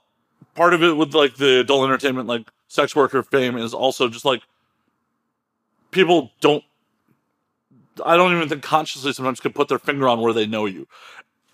part 0.54 0.74
of 0.74 0.82
it 0.82 0.96
with 0.96 1.14
like 1.14 1.36
the 1.36 1.60
adult 1.60 1.84
entertainment, 1.84 2.26
like 2.26 2.48
sex 2.68 2.96
worker 2.96 3.22
fame, 3.22 3.56
is 3.58 3.74
also 3.74 4.08
just 4.08 4.24
like 4.24 4.40
people 5.90 6.30
don't. 6.40 6.64
I 8.04 8.16
don't 8.16 8.34
even 8.34 8.48
think 8.48 8.62
consciously 8.62 9.12
sometimes 9.12 9.40
could 9.40 9.54
put 9.54 9.68
their 9.68 9.78
finger 9.78 10.08
on 10.08 10.20
where 10.20 10.32
they 10.32 10.46
know 10.46 10.66
you. 10.66 10.86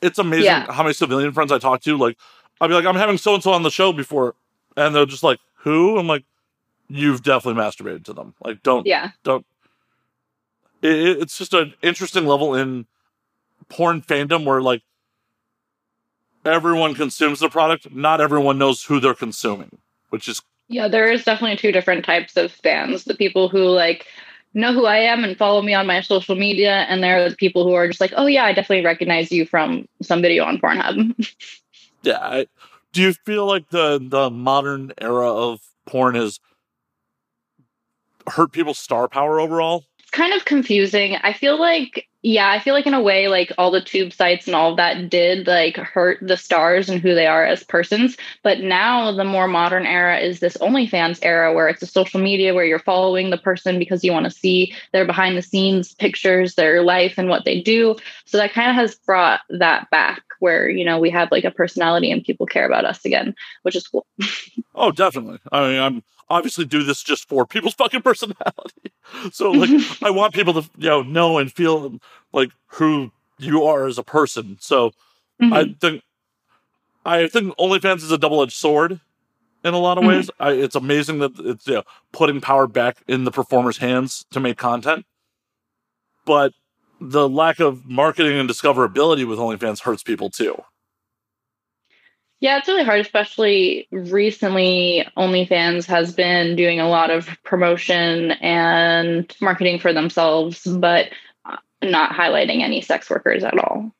It's 0.03 0.19
amazing 0.19 0.45
Yeah. 0.45 0.71
how 0.73 0.83
many 0.83 0.93
civilian 0.93 1.33
friends 1.33 1.51
I 1.51 1.59
talk 1.59 1.81
to. 1.83 1.97
Like, 1.97 2.19
I'll 2.61 2.69
be 2.69 2.75
like, 2.75 2.85
I'm 2.85 2.97
having 2.97 3.17
so 3.19 3.35
and 3.35 3.43
so 3.43 3.53
on 3.53 3.63
the 3.63 3.71
show 3.71 3.93
before, 3.93 4.35
and 4.77 4.95
they're 4.95 5.07
just 5.07 5.23
like, 5.23 5.41
"Who?" 5.57 5.99
I'm 5.99 6.07
like, 6.07 6.25
"You've 6.89 7.23
definitely 7.23 7.61
masturbated 7.63 8.05
to 8.05 8.13
them." 8.13 8.35
Like, 8.45 8.63
don't 8.63 8.87
Yeah. 8.87 9.11
don't. 9.25 9.45
It, 10.85 10.91
it- 11.09 11.21
it's 11.23 11.37
just 11.39 11.55
an 11.55 11.75
interesting 11.83 12.27
level 12.27 12.55
in 12.55 12.87
porn 13.69 14.03
fandom 14.03 14.45
where 14.45 14.61
like 14.61 14.83
everyone 16.45 16.95
consumes 16.95 17.41
the 17.41 17.49
product, 17.49 17.91
not 17.93 18.21
everyone 18.21 18.59
knows 18.59 18.85
who 18.85 19.01
they're 19.01 19.15
consuming, 19.15 19.79
which 20.11 20.29
is 20.29 20.43
Yeah, 20.69 20.89
there 20.89 21.11
is 21.11 21.25
definitely 21.25 21.57
two 21.57 21.73
different 21.73 22.05
types 22.05 22.37
of 22.37 22.53
fans. 22.53 23.05
The 23.05 23.15
people 23.15 23.49
who 23.49 23.65
like 23.65 24.07
know 24.53 24.73
who 24.73 24.85
I 24.87 24.99
am 24.99 25.25
and 25.25 25.37
follow 25.37 25.63
me 25.63 25.75
on 25.75 25.87
my 25.87 26.01
social 26.03 26.35
media, 26.37 26.85
and 26.89 27.03
there 27.03 27.25
are 27.25 27.31
the 27.31 27.37
people 27.37 27.65
who 27.65 27.73
are 27.73 27.89
just 27.89 28.01
like, 28.01 28.13
oh 28.17 28.27
yeah, 28.27 28.45
I 28.45 28.53
definitely 28.53 28.85
recognize 28.85 29.33
you 29.33 29.47
from 29.47 29.89
some 30.03 30.21
video 30.23 30.45
on 30.45 30.59
Pornhub. 30.59 31.15
yeah. 32.03 32.19
I, 32.21 32.47
do 32.93 33.01
you 33.03 33.13
feel 33.15 33.47
like 33.47 33.71
the 33.71 33.99
the 34.01 34.31
modern 34.31 34.93
era 35.01 35.33
of 35.33 35.61
porn 35.87 36.15
has 36.15 36.39
hurt 38.29 38.53
people's 38.53 38.79
star 38.79 39.09
power 39.09 39.41
overall? 39.41 39.85
Kind 40.15 40.33
of 40.33 40.45
confusing. 40.45 41.17
I 41.17 41.33
feel 41.33 41.59
like 41.59 42.09
yeah, 42.23 42.49
I 42.49 42.59
feel 42.59 42.73
like 42.73 42.87
in 42.87 42.95
a 42.95 43.03
way 43.03 43.29
like 43.29 43.53
all 43.59 43.71
the 43.71 43.83
tube 43.83 44.13
sites 44.15 44.47
and 44.47 44.57
all 44.57 44.71
of 44.71 44.77
that 44.79 45.11
did 45.11 45.47
like 45.47 45.77
hurt 45.77 46.19
the 46.23 46.39
stars 46.39 46.89
and 46.89 46.99
who 46.99 47.15
they 47.15 47.27
are 47.27 47.45
as 47.45 47.65
persons. 47.65 48.17
But 48.43 48.61
now 48.61 49.13
the 49.13 49.25
more 49.25 49.47
modern 49.47 49.85
era 49.85 50.19
is 50.19 50.41
this 50.41 50.57
OnlyFans 50.57 51.19
era 51.21 51.53
where 51.53 51.69
it's 51.69 51.83
a 51.83 51.87
social 51.87 52.21
media 52.21 52.55
where 52.55 52.65
you're 52.65 52.79
following 52.79 53.29
the 53.29 53.37
person 53.37 53.79
because 53.79 54.03
you 54.05 54.13
want 54.13 54.25
to 54.25 54.31
see 54.31 54.73
their 54.93 55.05
behind 55.05 55.37
the 55.37 55.43
scenes 55.43 55.93
pictures, 55.95 56.55
their 56.55 56.83
life 56.83 57.15
and 57.19 57.29
what 57.29 57.45
they 57.45 57.61
do. 57.61 57.97
So 58.25 58.39
that 58.39 58.53
kind 58.55 58.71
of 58.71 58.77
has 58.77 58.95
brought 58.95 59.41
that 59.51 59.91
back 59.91 60.23
where, 60.45 60.69
you 60.69 60.85
know, 60.85 60.99
we 61.01 61.11
have 61.11 61.31
like 61.33 61.45
a 61.45 61.51
personality 61.51 62.11
and 62.13 62.23
people 62.23 62.47
care 62.47 62.67
about 62.67 62.85
us 62.85 63.05
again, 63.05 63.35
which 63.63 63.75
is 63.77 63.89
cool. 63.89 64.07
Oh, 64.77 64.91
definitely. 64.91 65.39
I 65.53 65.69
mean, 65.69 65.81
I'm 65.81 66.03
obviously 66.29 66.65
do 66.65 66.83
this 66.83 67.01
just 67.03 67.29
for 67.29 67.47
people's 67.47 67.75
fucking 67.83 68.03
personality. 68.03 68.93
So 69.33 69.53
like, 69.53 69.71
I 70.03 70.11
want 70.11 70.35
people 70.35 70.55
to 70.61 70.69
you 70.79 70.89
know 70.89 71.03
know 71.03 71.39
and 71.39 71.53
feel 71.53 71.99
like 72.33 72.51
who 72.79 73.13
you 73.39 73.63
are 73.65 73.87
as 73.87 73.99
a 73.99 74.03
person. 74.03 74.57
So 74.61 74.91
Mhm. 75.41 75.53
I 75.53 75.75
think 75.81 76.03
I 77.05 77.27
think 77.29 77.57
OnlyFans 77.57 78.03
is 78.03 78.11
a 78.11 78.19
double 78.19 78.43
edged 78.43 78.53
sword 78.55 78.99
in 79.63 79.75
a 79.75 79.79
lot 79.79 79.99
of 79.99 80.05
Mhm. 80.05 80.09
ways. 80.09 80.31
I, 80.41 80.53
it's 80.53 80.75
amazing 80.75 81.19
that 81.21 81.33
it's 81.39 81.67
you 81.67 81.75
know, 81.75 81.83
putting 82.13 82.41
power 82.41 82.67
back 82.67 83.03
in 83.07 83.25
the 83.25 83.31
performer's 83.31 83.79
hands 83.79 84.25
to 84.33 84.41
make 84.41 84.57
content, 84.59 85.05
but 86.25 86.53
the 87.05 87.29
lack 87.29 87.61
of 87.61 87.85
marketing 87.85 88.39
and 88.39 88.49
discoverability 88.49 89.27
with 89.27 89.39
OnlyFans 89.39 89.81
hurts 89.81 90.03
people 90.03 90.31
too. 90.31 90.57
Yeah, 92.41 92.59
it's 92.59 92.69
really 92.69 92.85
hard, 92.85 93.01
especially 93.01 93.89
recently. 93.91 95.07
OnlyFans 95.17 95.87
has 95.87 96.13
been 96.13 96.57
doing 96.57 96.79
a 96.79 96.89
lot 96.89 97.11
of 97.11 97.29
promotion 97.43 98.33
and 98.33 99.35
marketing 99.41 99.79
for 99.79 99.93
themselves, 99.93 100.67
but 100.67 101.09
uh, 101.47 101.57
not 101.83 102.11
highlighting 102.13 102.61
any 102.61 102.83
sex 102.83 103.09
workers 103.09 103.45
at 103.45 103.59
all. 103.59 103.93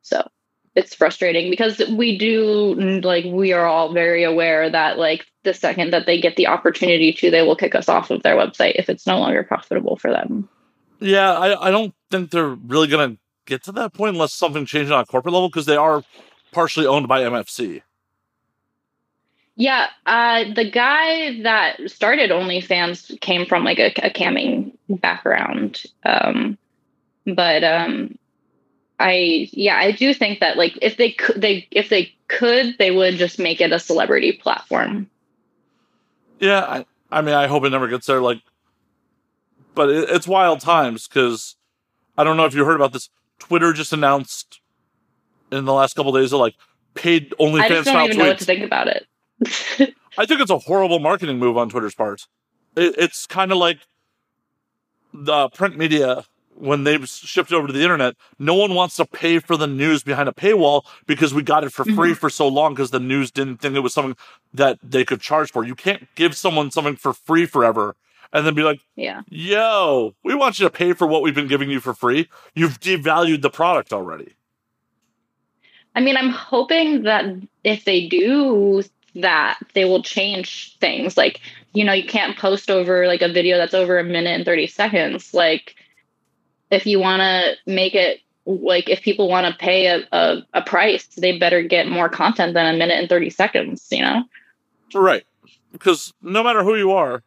So 0.00 0.26
it's 0.74 0.94
frustrating 0.94 1.50
because 1.50 1.78
we 1.90 2.16
do, 2.16 2.74
like, 3.02 3.26
we 3.26 3.52
are 3.52 3.66
all 3.66 3.92
very 3.92 4.24
aware 4.24 4.70
that, 4.70 4.98
like, 4.98 5.26
the 5.42 5.52
second 5.52 5.92
that 5.92 6.06
they 6.06 6.20
get 6.20 6.36
the 6.36 6.46
opportunity 6.46 7.12
to, 7.14 7.30
they 7.30 7.42
will 7.42 7.56
kick 7.56 7.74
us 7.74 7.88
off 7.88 8.10
of 8.10 8.22
their 8.22 8.36
website 8.36 8.76
if 8.76 8.88
it's 8.88 9.06
no 9.06 9.18
longer 9.18 9.42
profitable 9.42 9.96
for 9.96 10.10
them. 10.10 10.48
Yeah, 11.00 11.32
I, 11.32 11.68
I 11.68 11.70
don't 11.70 11.94
think 12.10 12.30
they're 12.30 12.48
really 12.48 12.88
going 12.88 13.12
to 13.12 13.20
get 13.46 13.62
to 13.64 13.72
that 13.72 13.94
point 13.94 14.14
unless 14.14 14.32
something 14.32 14.66
changes 14.66 14.90
on 14.90 15.00
a 15.00 15.06
corporate 15.06 15.34
level 15.34 15.48
because 15.48 15.66
they 15.66 15.76
are 15.76 16.02
partially 16.52 16.86
owned 16.86 17.08
by 17.08 17.22
MFC. 17.22 17.82
Yeah, 19.56 19.88
uh, 20.06 20.44
the 20.54 20.70
guy 20.70 21.42
that 21.42 21.90
started 21.90 22.30
OnlyFans 22.30 23.20
came 23.20 23.44
from 23.44 23.64
like 23.64 23.80
a, 23.80 23.88
a 24.04 24.10
camming 24.10 24.72
background, 24.88 25.82
um, 26.04 26.56
but 27.26 27.64
um, 27.64 28.16
I 29.00 29.48
yeah 29.52 29.76
I 29.76 29.90
do 29.90 30.14
think 30.14 30.38
that 30.40 30.56
like 30.56 30.78
if 30.80 30.96
they 30.96 31.10
could 31.10 31.40
they 31.40 31.66
if 31.72 31.88
they 31.88 32.14
could 32.28 32.76
they 32.78 32.92
would 32.92 33.16
just 33.16 33.40
make 33.40 33.60
it 33.60 33.72
a 33.72 33.80
celebrity 33.80 34.32
platform. 34.32 35.10
Yeah, 36.38 36.60
I, 36.60 36.86
I 37.10 37.22
mean, 37.22 37.34
I 37.34 37.46
hope 37.46 37.64
it 37.64 37.70
never 37.70 37.88
gets 37.88 38.06
there. 38.06 38.20
Like, 38.20 38.40
but 39.78 39.90
it, 39.90 40.10
it's 40.10 40.26
wild 40.26 40.60
times 40.60 41.06
because 41.06 41.54
I 42.18 42.24
don't 42.24 42.36
know 42.36 42.46
if 42.46 42.52
you 42.52 42.64
heard 42.64 42.74
about 42.74 42.92
this. 42.92 43.10
Twitter 43.38 43.72
just 43.72 43.92
announced 43.92 44.60
in 45.52 45.66
the 45.66 45.72
last 45.72 45.94
couple 45.94 46.12
days 46.12 46.32
that 46.32 46.36
like 46.36 46.56
paid 46.94 47.32
I 47.38 47.44
OnlyFans 47.44 47.68
just 47.68 47.84
don't 47.84 48.04
even 48.06 48.18
know 48.18 48.26
what 48.26 48.38
to 48.40 48.44
think 48.44 48.64
about 48.64 48.88
it. 48.88 49.06
I 50.18 50.26
think 50.26 50.40
it's 50.40 50.50
a 50.50 50.58
horrible 50.58 50.98
marketing 50.98 51.38
move 51.38 51.56
on 51.56 51.68
Twitter's 51.70 51.94
part. 51.94 52.26
It, 52.74 52.96
it's 52.98 53.24
kind 53.24 53.52
of 53.52 53.58
like 53.58 53.78
the 55.14 55.48
print 55.50 55.78
media 55.78 56.24
when 56.56 56.82
they've 56.82 57.08
shifted 57.08 57.54
over 57.54 57.68
to 57.68 57.72
the 57.72 57.84
internet. 57.84 58.16
No 58.36 58.54
one 58.54 58.74
wants 58.74 58.96
to 58.96 59.04
pay 59.04 59.38
for 59.38 59.56
the 59.56 59.68
news 59.68 60.02
behind 60.02 60.28
a 60.28 60.32
paywall 60.32 60.84
because 61.06 61.32
we 61.32 61.42
got 61.42 61.62
it 61.62 61.72
for 61.72 61.84
free 61.84 62.10
mm-hmm. 62.10 62.14
for 62.14 62.30
so 62.30 62.48
long 62.48 62.74
because 62.74 62.90
the 62.90 62.98
news 62.98 63.30
didn't 63.30 63.58
think 63.58 63.76
it 63.76 63.80
was 63.80 63.94
something 63.94 64.16
that 64.52 64.80
they 64.82 65.04
could 65.04 65.20
charge 65.20 65.52
for. 65.52 65.62
You 65.62 65.76
can't 65.76 66.08
give 66.16 66.36
someone 66.36 66.72
something 66.72 66.96
for 66.96 67.12
free 67.12 67.46
forever 67.46 67.94
and 68.32 68.46
then 68.46 68.54
be 68.54 68.62
like, 68.62 68.80
yeah, 68.96 69.22
yo, 69.28 70.14
we 70.24 70.34
want 70.34 70.58
you 70.58 70.66
to 70.66 70.70
pay 70.70 70.92
for 70.92 71.06
what 71.06 71.22
we've 71.22 71.34
been 71.34 71.48
giving 71.48 71.70
you 71.70 71.80
for 71.80 71.94
free. 71.94 72.28
You've 72.54 72.80
devalued 72.80 73.42
the 73.42 73.50
product 73.50 73.92
already. 73.92 74.34
I 75.94 76.00
mean 76.00 76.16
I'm 76.16 76.30
hoping 76.30 77.02
that 77.02 77.24
if 77.64 77.84
they 77.84 78.06
do 78.06 78.82
that 79.16 79.58
they 79.74 79.84
will 79.84 80.02
change 80.02 80.76
things 80.78 81.16
like 81.16 81.40
you 81.72 81.82
know 81.82 81.92
you 81.92 82.06
can't 82.06 82.38
post 82.38 82.70
over 82.70 83.06
like 83.06 83.22
a 83.22 83.32
video 83.32 83.56
that's 83.56 83.74
over 83.74 83.98
a 83.98 84.04
minute 84.04 84.30
and 84.30 84.44
30 84.44 84.68
seconds 84.68 85.34
like 85.34 85.74
if 86.70 86.86
you 86.86 87.00
want 87.00 87.20
to 87.20 87.54
make 87.66 87.96
it 87.96 88.20
like 88.44 88.88
if 88.88 89.00
people 89.00 89.28
want 89.28 89.46
to 89.46 89.58
pay 89.58 89.86
a, 89.86 90.06
a, 90.12 90.46
a 90.54 90.62
price 90.62 91.06
they 91.16 91.36
better 91.36 91.62
get 91.62 91.88
more 91.88 92.08
content 92.08 92.54
than 92.54 92.72
a 92.72 92.78
minute 92.78 93.00
and 93.00 93.08
30 93.08 93.30
seconds 93.30 93.88
you 93.90 94.02
know 94.02 94.22
Right. 94.94 95.24
Because 95.72 96.12
no 96.22 96.42
matter 96.42 96.62
who 96.62 96.76
you 96.76 96.92
are, 96.92 97.22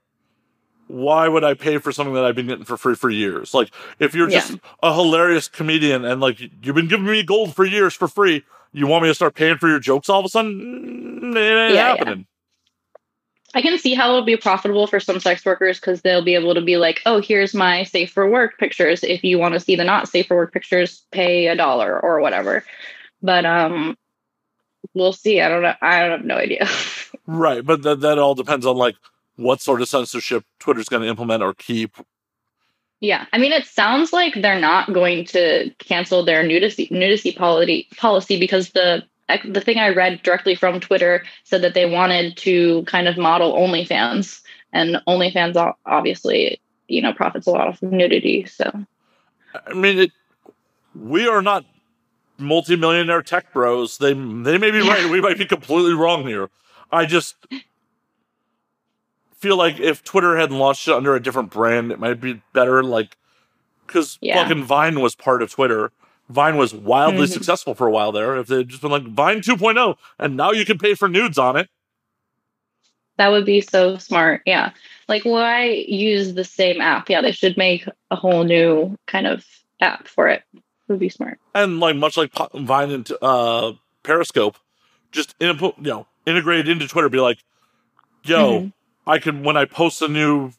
why 0.92 1.28
would 1.28 1.44
I 1.44 1.54
pay 1.54 1.78
for 1.78 1.92
something 1.92 2.14
that 2.16 2.26
I've 2.26 2.36
been 2.36 2.48
getting 2.48 2.66
for 2.66 2.78
free 2.78 2.96
for 2.96 3.10
years? 3.10 3.54
Like, 3.54 3.74
if 4.00 4.14
you're 4.14 4.28
just 4.28 4.58
a 4.84 4.94
hilarious 4.94 5.48
comedian 5.48 6.04
and 6.06 6.20
like 6.22 6.40
you've 6.40 6.76
been 6.76 6.88
giving 6.88 7.06
me 7.06 7.24
gold 7.24 7.56
for 7.56 7.66
years 7.66 7.94
for 7.94 8.08
free, 8.08 8.44
you 8.74 8.88
want 8.88 9.04
me 9.04 9.10
to 9.10 9.16
start 9.16 9.36
paying 9.36 9.58
for 9.58 9.68
your 9.70 9.80
jokes 9.80 10.10
all 10.10 10.20
of 10.20 10.26
a 10.26 10.30
sudden? 10.30 10.54
Mm, 11.24 11.36
It 11.36 11.40
ain't 11.40 11.76
Yeah, 11.76 11.94
yeah. 11.94 11.98
happening. 11.98 12.26
i 13.54 13.62
can 13.62 13.78
see 13.78 13.94
how 13.94 14.10
it'll 14.10 14.24
be 14.26 14.38
profitable 14.38 14.88
for 14.88 15.00
some 15.00 15.20
sex 15.20 15.46
workers 15.46 15.80
because 15.80 16.02
they'll 16.02 16.24
be 16.24 16.36
able 16.36 16.54
to 16.56 16.62
be 16.62 16.78
like 16.78 17.02
oh 17.06 17.20
here's 17.22 17.54
my 17.54 17.84
safe 17.84 18.12
for 18.12 18.30
work 18.30 18.58
pictures 18.58 19.04
if 19.04 19.24
you 19.26 19.38
want 19.38 19.54
to 19.54 19.60
see 19.60 19.76
the 19.76 19.84
not 19.84 20.08
safe 20.08 20.28
for 20.28 20.38
work 20.38 20.54
pictures 20.54 21.04
pay 21.12 21.48
a 21.48 21.56
dollar 21.56 22.00
or 22.00 22.22
whatever 22.22 22.64
but 23.22 23.46
um 23.46 23.98
we'll 24.94 25.12
see 25.14 25.42
i 25.42 25.50
don't 25.50 25.62
know 25.64 25.74
i 25.82 26.00
don't 26.00 26.12
have 26.20 26.26
no 26.26 26.36
idea 26.36 26.66
Right. 27.28 27.64
But 27.64 27.84
that, 27.84 28.02
that 28.02 28.18
all 28.18 28.36
depends 28.36 28.66
on 28.66 28.76
like 28.78 28.96
what 29.36 29.62
sort 29.62 29.82
of 29.82 29.88
censorship 29.88 30.46
Twitter's 30.60 30.90
going 30.90 31.04
to 31.04 31.10
implement 31.10 31.44
or 31.44 31.54
keep. 31.54 31.96
Yeah, 33.00 33.26
I 33.34 33.40
mean, 33.40 33.52
it 33.52 33.66
sounds 33.66 34.14
like 34.14 34.36
they're 34.36 34.60
not 34.60 34.94
going 34.94 35.26
to 35.26 35.72
cancel 35.80 36.24
their 36.24 36.44
nudity 36.44 36.88
nudity 36.92 37.32
policy 37.32 37.88
policy 37.98 38.40
because 38.40 38.72
the 38.72 39.04
the 39.46 39.62
thing 39.62 39.78
I 39.78 39.90
read 39.90 40.22
directly 40.24 40.56
from 40.56 40.80
Twitter 40.80 41.24
said 41.44 41.64
that 41.64 41.74
they 41.74 41.90
wanted 41.90 42.38
to 42.38 42.84
kind 42.84 43.08
of 43.08 43.18
model 43.18 43.54
OnlyFans, 43.54 44.42
and 44.72 44.98
OnlyFans 45.08 45.74
obviously 45.86 46.60
you 46.88 47.02
know 47.02 47.14
profits 47.14 47.48
a 47.48 47.52
lot 47.52 47.68
of 47.68 47.82
nudity. 47.82 48.46
So 48.46 48.86
I 49.66 49.74
mean, 49.74 49.98
it, 49.98 50.12
we 50.94 51.28
are 51.28 51.42
not 51.42 51.66
multimillionaire 52.38 53.24
tech 53.24 53.52
bros. 53.54 53.98
They 53.98 54.14
they 54.14 54.58
may 54.58 54.72
be 54.72 54.82
right. 54.82 55.10
We 55.10 55.22
might 55.22 55.38
be 55.40 55.46
completely 55.46 55.94
wrong 55.94 56.28
here. 56.28 56.50
I 56.92 57.06
just 57.06 57.36
feel 59.42 59.58
like 59.58 59.80
if 59.80 60.04
Twitter 60.04 60.38
hadn't 60.38 60.58
launched 60.58 60.88
it 60.88 60.94
under 60.94 61.16
a 61.16 61.22
different 61.22 61.50
brand, 61.50 61.92
it 61.92 62.00
might 62.00 62.22
be 62.22 62.42
better. 62.54 62.84
Like, 62.84 63.18
because 63.88 64.18
Yeah. 64.22 64.42
fucking 64.42 64.64
Vine 64.64 65.02
was 65.02 65.16
part 65.16 65.42
of 65.42 65.52
Twitter. 65.52 65.92
Vine 66.30 66.56
was 66.56 66.74
wildly 66.74 67.26
Mhm. 67.28 67.32
successful 67.34 67.74
for 67.76 67.88
a 67.88 67.92
while 67.92 68.12
there. 68.12 68.38
If 68.38 68.48
they'd 68.48 68.70
just 68.70 68.82
been 68.82 68.92
like 68.92 69.04
Vine 69.04 69.42
2.0, 69.42 69.98
and 70.20 70.38
now 70.38 70.52
you 70.52 70.64
can 70.64 70.78
pay 70.78 70.94
for 70.94 71.10
nudes 71.10 71.38
on 71.38 71.58
it. 71.58 71.70
that 73.18 73.28
would 73.30 73.46
be 73.46 73.62
so 73.62 73.98
smart. 73.98 74.42
Yeah, 74.48 74.72
like 75.08 75.24
why 75.26 75.66
use 75.88 76.34
the 76.34 76.44
same 76.46 76.82
app? 76.82 77.08
Yeah, 77.08 77.22
they 77.22 77.32
should 77.34 77.56
make 77.56 77.86
a 78.10 78.16
whole 78.16 78.44
new 78.44 78.98
kind 79.06 79.28
of 79.28 79.46
app 79.80 80.08
for 80.08 80.28
it. 80.28 80.42
Would 80.88 80.98
be 81.00 81.10
smart. 81.10 81.38
and 81.54 81.80
like 81.80 81.96
much 81.98 82.18
like 82.18 82.32
Vine 82.56 82.90
and 82.90 83.12
uh, 83.22 83.74
Periscope, 84.02 84.58
just 85.12 85.36
input 85.40 85.76
you 85.78 85.84
know 85.84 86.08
integrate 86.26 86.68
into 86.68 86.88
Twitter. 86.88 87.10
Be 87.10 87.20
like, 87.20 87.38
yo, 88.24 88.62
Mhm. 88.62 88.74
I 89.12 89.20
can 89.20 89.44
when 89.44 89.58
I 89.58 89.66
post 89.66 90.02
a 90.02 90.08
new 90.08 90.54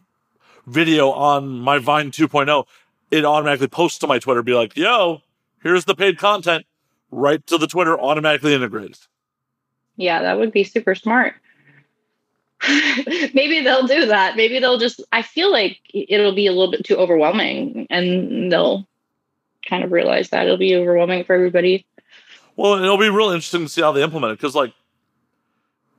video 0.67 1.11
on 1.11 1.49
my 1.49 1.79
Vine 1.79 2.11
2.0, 2.11 2.67
it 3.11 3.25
automatically 3.25 3.67
posts 3.67 3.99
to 4.01 4.07
my 4.07 4.19
Twitter. 4.19 4.43
Be 4.43 4.53
like, 4.53 4.77
yo, 4.77 5.23
here's 5.63 5.87
the 5.87 5.95
paid 5.95 6.19
content, 6.19 6.67
right 7.11 7.45
to 7.47 7.57
the 7.57 7.67
Twitter, 7.67 7.99
automatically 7.99 8.53
integrated. 8.53 8.99
Yeah, 9.97 10.21
that 10.21 10.39
would 10.39 10.53
be 10.53 10.65
super 10.65 10.95
smart. 10.95 11.35
Maybe 12.69 13.63
they'll 13.63 13.87
do 13.87 14.07
that. 14.07 14.37
Maybe 14.37 14.59
they'll 14.59 14.79
just, 14.79 15.03
I 15.13 15.23
feel 15.23 15.51
like 15.51 15.79
it'll 15.95 16.35
be 16.35 16.47
a 16.47 16.53
little 16.53 16.71
bit 16.71 16.85
too 16.85 16.97
overwhelming 16.97 17.87
and 17.89 18.53
they'll 18.53 18.87
kind 19.67 19.83
of 19.83 19.93
realize 19.93 20.29
that 20.29 20.45
it'll 20.45 20.59
be 20.59 20.77
overwhelming 20.77 21.25
for 21.25 21.35
everybody. 21.35 21.87
Well, 22.57 22.75
it'll 22.75 22.99
be 22.99 23.09
real 23.09 23.31
interesting 23.31 23.63
to 23.63 23.69
see 23.71 23.81
how 23.81 23.93
they 23.93 24.03
implement 24.03 24.33
it 24.33 24.39
because, 24.39 24.55
like, 24.55 24.75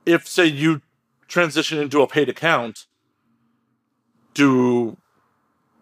if 0.06 0.28
say 0.28 0.46
you 0.46 0.80
transition 1.34 1.78
into 1.78 2.00
a 2.00 2.06
paid 2.06 2.28
account, 2.28 2.86
do 4.32 4.96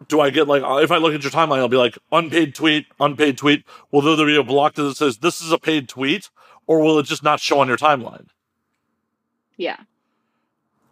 do 0.09 0.21
I 0.21 0.31
get 0.31 0.49
like 0.49 0.63
if 0.83 0.91
I 0.91 0.97
look 0.97 1.15
at 1.15 1.23
your 1.23 1.31
timeline, 1.31 1.59
I'll 1.59 1.69
be 1.69 1.77
like 1.77 1.97
unpaid 2.11 2.55
tweet, 2.55 2.87
unpaid 2.99 3.37
tweet. 3.39 3.65
Will 3.93 4.17
there 4.17 4.27
be 4.27 4.37
a 4.37 4.43
block 4.43 4.75
that 4.75 4.97
says 4.97 5.19
this 5.19 5.41
is 5.41 5.53
a 5.53 5.59
paid 5.59 5.89
tweet, 5.89 6.31
or 6.67 6.81
will 6.81 6.99
it 6.99 7.07
just 7.07 7.23
not 7.23 7.39
show 7.39 7.61
on 7.61 7.69
your 7.69 7.77
timeline? 7.77 8.27
Yeah. 9.57 9.77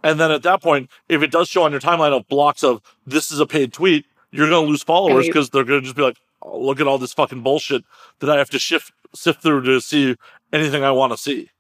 And 0.03 0.21
then 0.21 0.31
at 0.31 0.43
that 0.45 0.63
point, 0.63 0.91
if 1.09 1.23
it 1.23 1.31
does 1.31 1.49
show 1.49 1.63
on 1.65 1.73
your 1.73 1.81
timeline 1.81 2.13
of 2.17 2.27
blocks 2.29 2.63
of 2.63 2.81
this 3.07 3.33
is 3.33 3.41
a 3.41 3.47
paid 3.47 3.73
tweet, 3.73 4.07
you're 4.31 4.49
going 4.49 4.65
to 4.65 4.71
lose 4.71 4.83
followers 4.83 5.27
you- 5.27 5.33
because 5.33 5.51
they're 5.51 5.65
going 5.65 5.81
to 5.81 5.85
just 5.85 5.97
be 5.97 6.03
like, 6.03 6.17
oh, 6.43 6.59
look 6.61 6.81
at 6.81 6.87
all 6.87 6.99
this 6.99 7.13
fucking 7.13 7.43
bullshit 7.43 7.83
that 8.21 8.31
I 8.31 8.37
have 8.39 8.51
to 8.51 8.59
shift 8.59 8.93
sift 9.15 9.43
through 9.43 9.63
to 9.63 9.81
see 9.81 10.17
anything 10.53 10.85
I 10.85 10.91
want 10.93 11.13
to 11.13 11.17
see. 11.19 11.51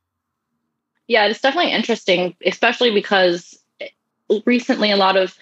Yeah, 1.11 1.27
it's 1.27 1.41
definitely 1.41 1.73
interesting, 1.73 2.37
especially 2.47 2.95
because 2.95 3.59
recently 4.47 4.93
a 4.93 4.97
lot 4.97 5.17
of 5.17 5.37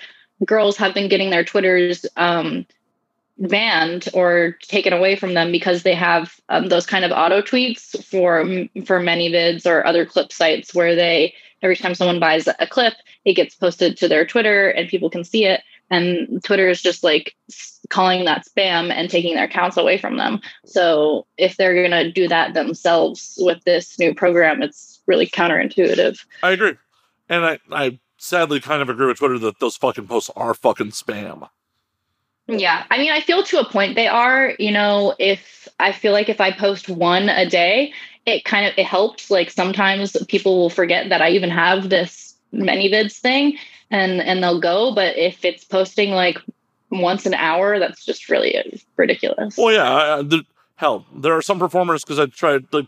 girls 0.46 0.78
have 0.78 0.94
been 0.94 1.10
getting 1.10 1.28
their 1.28 1.44
Twitters 1.44 2.06
um, 2.16 2.64
banned 3.36 4.08
or 4.14 4.56
taken 4.62 4.94
away 4.94 5.14
from 5.14 5.34
them 5.34 5.52
because 5.52 5.82
they 5.82 5.94
have 5.94 6.40
um, 6.48 6.70
those 6.70 6.86
kind 6.86 7.04
of 7.04 7.10
auto 7.10 7.42
tweets 7.42 8.02
for 8.02 8.46
for 8.86 8.98
ManyVids 8.98 9.66
or 9.66 9.86
other 9.86 10.06
clip 10.06 10.32
sites 10.32 10.74
where 10.74 10.96
they 10.96 11.34
every 11.60 11.76
time 11.76 11.94
someone 11.94 12.18
buys 12.18 12.48
a 12.48 12.66
clip, 12.66 12.94
it 13.26 13.34
gets 13.34 13.54
posted 13.54 13.98
to 13.98 14.08
their 14.08 14.24
Twitter 14.24 14.70
and 14.70 14.88
people 14.88 15.10
can 15.10 15.22
see 15.22 15.44
it. 15.44 15.60
And 15.90 16.42
Twitter 16.42 16.70
is 16.70 16.80
just 16.80 17.04
like 17.04 17.36
calling 17.90 18.24
that 18.24 18.46
spam 18.46 18.90
and 18.90 19.10
taking 19.10 19.34
their 19.34 19.44
accounts 19.44 19.76
away 19.76 19.98
from 19.98 20.16
them. 20.16 20.40
So 20.64 21.26
if 21.36 21.58
they're 21.58 21.74
going 21.74 21.90
to 21.90 22.10
do 22.10 22.26
that 22.28 22.54
themselves 22.54 23.34
with 23.38 23.62
this 23.64 23.98
new 23.98 24.14
program, 24.14 24.62
it's 24.62 24.97
really 25.08 25.26
counterintuitive. 25.26 26.24
I 26.42 26.52
agree. 26.52 26.74
And 27.28 27.44
I, 27.44 27.58
I 27.72 27.98
sadly 28.18 28.60
kind 28.60 28.82
of 28.82 28.88
agree 28.88 29.06
with 29.06 29.18
Twitter 29.18 29.38
that 29.40 29.58
those 29.58 29.76
fucking 29.76 30.06
posts 30.06 30.30
are 30.36 30.54
fucking 30.54 30.90
spam. 30.90 31.48
Yeah. 32.46 32.84
I 32.90 32.98
mean, 32.98 33.10
I 33.10 33.20
feel 33.20 33.42
to 33.42 33.60
a 33.60 33.68
point 33.68 33.96
they 33.96 34.06
are, 34.06 34.54
you 34.58 34.70
know, 34.70 35.14
if 35.18 35.68
I 35.80 35.92
feel 35.92 36.12
like 36.12 36.28
if 36.28 36.40
I 36.40 36.52
post 36.52 36.88
one 36.88 37.28
a 37.28 37.48
day, 37.48 37.92
it 38.24 38.44
kind 38.44 38.66
of 38.66 38.74
it 38.76 38.86
helps. 38.86 39.30
Like 39.30 39.50
sometimes 39.50 40.16
people 40.28 40.58
will 40.58 40.70
forget 40.70 41.08
that 41.08 41.20
I 41.20 41.30
even 41.30 41.50
have 41.50 41.88
this 41.88 42.34
ManyVids 42.54 43.18
thing 43.18 43.58
and 43.90 44.20
and 44.20 44.42
they'll 44.42 44.60
go, 44.60 44.94
but 44.94 45.16
if 45.16 45.44
it's 45.44 45.64
posting 45.64 46.10
like 46.10 46.38
once 46.90 47.26
an 47.26 47.34
hour, 47.34 47.78
that's 47.78 48.04
just 48.04 48.28
really 48.28 48.82
ridiculous. 48.96 49.56
Well, 49.56 49.72
yeah, 49.72 49.92
I, 49.92 50.22
the, 50.22 50.44
hell, 50.76 51.04
there 51.14 51.34
are 51.36 51.42
some 51.42 51.58
performers 51.58 52.04
because 52.04 52.18
I 52.18 52.26
tried 52.26 52.70
to 52.70 52.78
like, 52.78 52.86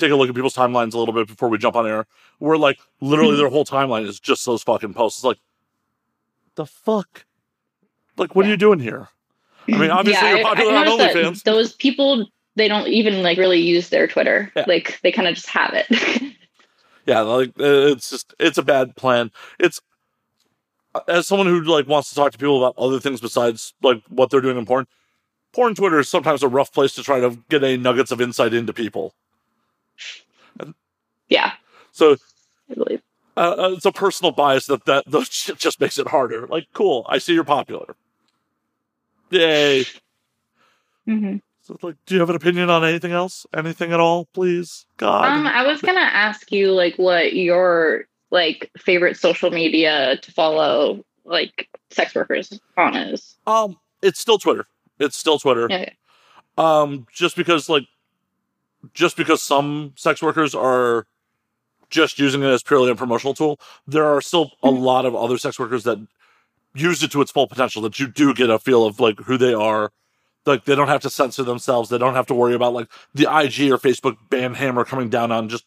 take 0.00 0.10
a 0.10 0.16
look 0.16 0.28
at 0.28 0.34
people's 0.34 0.54
timelines 0.54 0.94
a 0.94 0.98
little 0.98 1.14
bit 1.14 1.26
before 1.28 1.48
we 1.48 1.58
jump 1.58 1.76
on 1.76 1.86
air, 1.86 2.06
where 2.38 2.56
like 2.58 2.78
literally 3.00 3.36
their 3.36 3.48
whole 3.54 3.64
timeline 3.64 4.06
is 4.06 4.18
just 4.18 4.44
those 4.46 4.62
fucking 4.62 4.94
posts. 4.94 5.20
It's 5.20 5.24
like, 5.24 5.38
the 6.56 6.66
fuck? 6.66 7.24
Like, 8.16 8.34
what 8.34 8.44
are 8.46 8.48
you 8.48 8.56
doing 8.56 8.80
here? 8.80 9.08
I 9.68 9.76
mean, 9.78 9.90
obviously 9.90 10.26
Yeah, 10.26 10.36
you're 10.36 10.46
I- 10.46 10.50
I 10.50 10.54
popular 10.54 10.74
on 10.74 10.86
OnlyFans. 10.86 11.42
Those 11.44 11.74
people 11.74 12.26
they 12.56 12.66
don't 12.66 12.88
even 12.88 13.22
like 13.22 13.38
really 13.38 13.60
use 13.60 13.88
their 13.90 14.08
Twitter. 14.08 14.50
Yeah. 14.56 14.64
Like 14.66 14.98
they 15.02 15.12
kind 15.12 15.28
of 15.28 15.34
just 15.34 15.48
have 15.48 15.72
it. 15.74 15.86
Yeah, 17.06 17.20
like 17.20 17.48
uh, 17.58 17.90
it's 17.90 18.10
just 18.10 18.34
it's 18.38 18.58
a 18.58 18.62
bad 18.62 18.94
plan. 18.94 19.32
It's 19.58 19.80
as 21.08 21.26
someone 21.26 21.46
who 21.48 21.62
like 21.62 21.88
wants 21.88 22.10
to 22.10 22.14
talk 22.14 22.30
to 22.30 22.38
people 22.38 22.58
about 22.64 22.78
other 22.78 23.00
things 23.00 23.20
besides 23.20 23.72
like 23.82 24.02
what 24.10 24.30
they're 24.30 24.42
doing 24.42 24.58
in 24.58 24.66
porn. 24.66 24.86
Porn 25.52 25.74
Twitter 25.74 25.98
is 25.98 26.08
sometimes 26.08 26.42
a 26.42 26.48
rough 26.48 26.72
place 26.72 26.94
to 26.94 27.02
try 27.02 27.18
to 27.18 27.38
get 27.48 27.64
any 27.64 27.78
nuggets 27.78 28.12
of 28.12 28.20
insight 28.20 28.54
into 28.54 28.72
people. 28.72 29.14
Yeah. 31.28 31.52
So 31.92 32.16
I 32.70 32.74
believe. 32.74 33.02
uh, 33.36 33.54
uh, 33.58 33.70
it's 33.76 33.84
a 33.84 33.92
personal 33.92 34.32
bias 34.32 34.66
that 34.66 34.84
that 34.86 35.04
just 35.58 35.80
makes 35.80 35.98
it 35.98 36.08
harder. 36.08 36.46
Like, 36.46 36.66
cool, 36.72 37.06
I 37.08 37.18
see 37.18 37.34
you're 37.34 37.44
popular. 37.44 37.94
Yay! 39.30 39.84
hmm 41.06 41.36
So, 41.62 41.76
like, 41.82 41.96
do 42.06 42.14
you 42.14 42.20
have 42.20 42.30
an 42.30 42.36
opinion 42.36 42.70
on 42.70 42.84
anything 42.84 43.12
else? 43.12 43.46
Anything 43.54 43.92
at 43.92 44.00
all, 44.00 44.26
please? 44.34 44.86
God. 44.96 45.24
Um, 45.24 45.46
I 45.46 45.66
was 45.66 45.80
gonna 45.80 46.00
ask 46.00 46.50
you 46.52 46.72
like 46.72 46.96
what 46.96 47.32
your 47.34 48.06
like 48.30 48.70
favorite 48.78 49.16
social 49.16 49.50
media 49.50 50.16
to 50.22 50.32
follow 50.32 51.04
like 51.24 51.68
sex 51.90 52.14
workers 52.14 52.60
on 52.76 52.96
is. 52.96 53.36
um, 53.46 53.76
it's 54.02 54.18
still 54.20 54.38
Twitter. 54.38 54.66
It's 54.98 55.16
still 55.16 55.38
Twitter. 55.38 55.64
Okay. 55.64 55.94
Um, 56.58 57.06
just 57.12 57.36
because 57.36 57.68
like, 57.68 57.84
just 58.94 59.16
because 59.16 59.42
some 59.42 59.92
sex 59.96 60.22
workers 60.22 60.54
are 60.54 61.06
just 61.90 62.18
using 62.18 62.42
it 62.42 62.46
as 62.46 62.62
purely 62.62 62.90
a 62.90 62.94
promotional 62.94 63.34
tool, 63.34 63.58
there 63.86 64.06
are 64.06 64.20
still 64.20 64.52
a 64.62 64.68
Mhm. 64.68 64.80
lot 64.80 65.04
of 65.04 65.14
other 65.14 65.38
sex 65.38 65.58
workers 65.58 65.84
that 65.84 65.98
use 66.74 67.02
it 67.02 67.10
to 67.12 67.20
its 67.20 67.32
full 67.32 67.46
potential. 67.48 67.82
That 67.82 67.98
you 67.98 68.06
do 68.06 68.32
get 68.32 68.48
a 68.48 68.58
feel 68.58 68.84
of 68.86 69.00
like 69.00 69.18
who 69.20 69.36
they 69.36 69.52
are. 69.54 69.92
Like 70.46 70.64
they 70.64 70.74
don't 70.74 70.88
have 70.88 71.02
to 71.02 71.10
censor 71.10 71.42
themselves. 71.42 71.90
They 71.90 71.98
don't 71.98 72.14
have 72.14 72.26
to 72.26 72.34
worry 72.34 72.54
about 72.54 72.72
like 72.72 72.88
the 73.14 73.24
IG 73.24 73.70
or 73.70 73.78
Facebook 73.78 74.16
ban 74.30 74.54
hammer 74.54 74.84
coming 74.84 75.08
down 75.10 75.32
on 75.32 75.48
just 75.48 75.64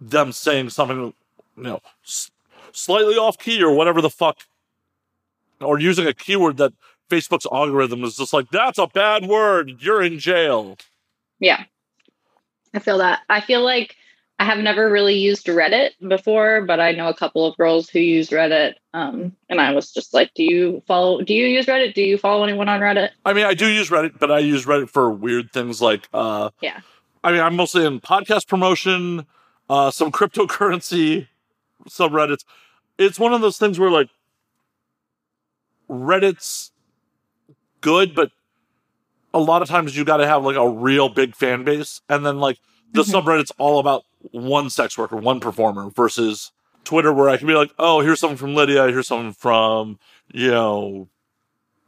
them 0.00 0.32
saying 0.32 0.70
something, 0.70 1.12
you 1.56 1.62
know, 1.62 1.80
s- 2.04 2.30
slightly 2.72 3.16
off 3.16 3.36
key 3.38 3.62
or 3.62 3.72
whatever 3.72 4.00
the 4.00 4.10
fuck, 4.10 4.38
or 5.60 5.78
using 5.78 6.06
a 6.06 6.14
keyword 6.14 6.56
that 6.58 6.72
Facebook's 7.10 7.46
algorithm 7.52 8.04
is 8.04 8.16
just 8.16 8.32
like, 8.32 8.50
that's 8.50 8.78
a 8.78 8.86
bad 8.86 9.26
word. 9.26 9.76
You're 9.80 10.02
in 10.02 10.18
jail. 10.18 10.76
Yeah. 11.38 11.64
I 12.76 12.78
feel 12.78 12.98
that. 12.98 13.22
I 13.30 13.40
feel 13.40 13.64
like 13.64 13.96
I 14.38 14.44
have 14.44 14.58
never 14.58 14.90
really 14.90 15.14
used 15.14 15.46
Reddit 15.46 15.92
before, 16.06 16.60
but 16.60 16.78
I 16.78 16.92
know 16.92 17.08
a 17.08 17.14
couple 17.14 17.46
of 17.46 17.56
girls 17.56 17.88
who 17.88 18.00
use 18.00 18.28
Reddit. 18.28 18.74
Um, 18.92 19.34
and 19.48 19.60
I 19.62 19.72
was 19.72 19.92
just 19.92 20.12
like, 20.12 20.32
do 20.34 20.42
you 20.44 20.82
follow 20.86 21.22
do 21.22 21.32
you 21.32 21.46
use 21.46 21.64
Reddit? 21.66 21.94
Do 21.94 22.02
you 22.02 22.18
follow 22.18 22.44
anyone 22.44 22.68
on 22.68 22.80
Reddit? 22.80 23.10
I 23.24 23.32
mean, 23.32 23.46
I 23.46 23.54
do 23.54 23.66
use 23.66 23.88
Reddit, 23.88 24.18
but 24.18 24.30
I 24.30 24.40
use 24.40 24.66
Reddit 24.66 24.90
for 24.90 25.10
weird 25.10 25.52
things 25.52 25.80
like, 25.80 26.06
uh, 26.12 26.50
Yeah. 26.60 26.80
I 27.24 27.32
mean, 27.32 27.40
I'm 27.40 27.56
mostly 27.56 27.84
in 27.84 27.98
podcast 28.00 28.46
promotion, 28.46 29.26
uh, 29.70 29.90
some 29.90 30.12
cryptocurrency 30.12 31.28
subreddits. 31.88 32.44
It's 32.98 33.18
one 33.18 33.32
of 33.32 33.40
those 33.40 33.56
things 33.58 33.78
where 33.78 33.90
like 33.90 34.10
Reddit's 35.88 36.72
good, 37.80 38.14
but 38.14 38.30
a 39.36 39.40
lot 39.40 39.60
of 39.60 39.68
times 39.68 39.94
you 39.96 40.04
got 40.04 40.16
to 40.16 40.26
have 40.26 40.44
like 40.44 40.56
a 40.56 40.68
real 40.68 41.08
big 41.10 41.36
fan 41.36 41.62
base, 41.62 42.00
and 42.08 42.24
then 42.24 42.38
like 42.40 42.58
the 42.92 43.02
Mhm. 43.02 43.12
subreddit's 43.22 43.52
all 43.58 43.78
about 43.78 44.04
one 44.32 44.70
sex 44.70 44.96
worker, 44.96 45.16
one 45.16 45.40
performer, 45.40 45.90
versus 45.90 46.52
Twitter, 46.84 47.12
where 47.12 47.28
I 47.28 47.36
can 47.36 47.46
be 47.46 47.54
like, 47.54 47.70
oh, 47.78 48.00
here's 48.00 48.18
something 48.20 48.38
from 48.38 48.54
Lydia, 48.54 48.88
here's 48.88 49.06
something 49.08 49.32
from 49.34 49.98
you 50.32 50.50
know 50.50 51.08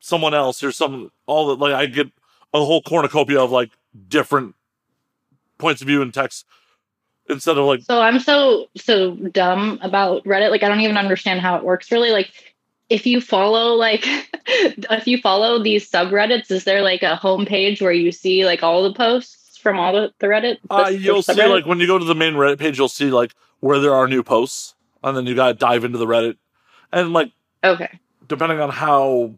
someone 0.01 0.35
else, 0.35 0.61
here's 0.61 0.77
some 0.77 1.11
all 1.27 1.49
that 1.49 1.59
like 1.59 1.73
I 1.75 1.87
get 1.87 2.09
a 2.53 2.65
whole 2.65 2.83
cornucopia 2.83 3.41
of 3.41 3.51
like 3.51 3.71
different 4.09 4.55
points 5.59 5.81
of 5.81 5.87
view 5.89 6.03
and 6.03 6.13
text 6.15 6.45
instead 7.31 7.59
of 7.59 7.65
like 7.65 7.83
So 7.83 8.01
I'm 8.01 8.21
so 8.21 8.67
so 8.77 9.15
dumb 9.17 9.79
about 9.83 10.25
Reddit. 10.25 10.51
Like 10.51 10.63
I 10.63 10.69
don't 10.69 10.81
even 10.81 10.97
understand 10.97 11.41
how 11.41 11.57
it 11.57 11.65
works 11.65 11.91
really. 11.93 12.11
Like 12.11 12.31
if 12.91 13.07
you 13.07 13.21
follow 13.21 13.75
like 13.75 14.05
if 14.47 15.07
you 15.07 15.19
follow 15.19 15.63
these 15.63 15.91
subreddits, 15.91 16.51
is 16.51 16.65
there 16.65 16.83
like 16.83 17.03
a 17.03 17.19
homepage 17.21 17.81
where 17.81 17.93
you 17.93 18.13
see 18.13 18.45
like 18.45 18.63
all 18.63 18.83
the 18.83 18.95
posts 18.95 19.39
from 19.59 19.79
all 19.79 19.93
the, 19.93 20.13
the 20.19 20.27
Reddit? 20.27 20.59
Uh, 20.71 20.91
the- 20.91 20.97
the 20.97 21.03
you'll 21.03 21.23
see, 21.23 21.47
like, 21.47 21.67
when 21.67 21.81
you 21.81 21.87
go 21.87 21.99
to 21.99 22.05
the 22.05 22.15
main 22.15 22.35
Reddit 22.35 22.59
page, 22.59 22.79
you'll 22.79 22.89
see, 22.89 23.11
like, 23.11 23.35
where 23.61 23.79
there 23.79 23.95
are 23.95 24.09
new 24.09 24.23
posts. 24.23 24.75
And 25.03 25.17
then 25.17 25.27
you 25.27 25.35
got 25.35 25.49
to 25.49 25.55
dive 25.55 25.85
into 25.85 25.99
the 25.99 26.07
Reddit. 26.07 26.37
And, 26.93 27.13
like, 27.13 27.33
okay. 27.63 27.99
depending 28.27 28.61
on 28.61 28.71
how 28.71 29.35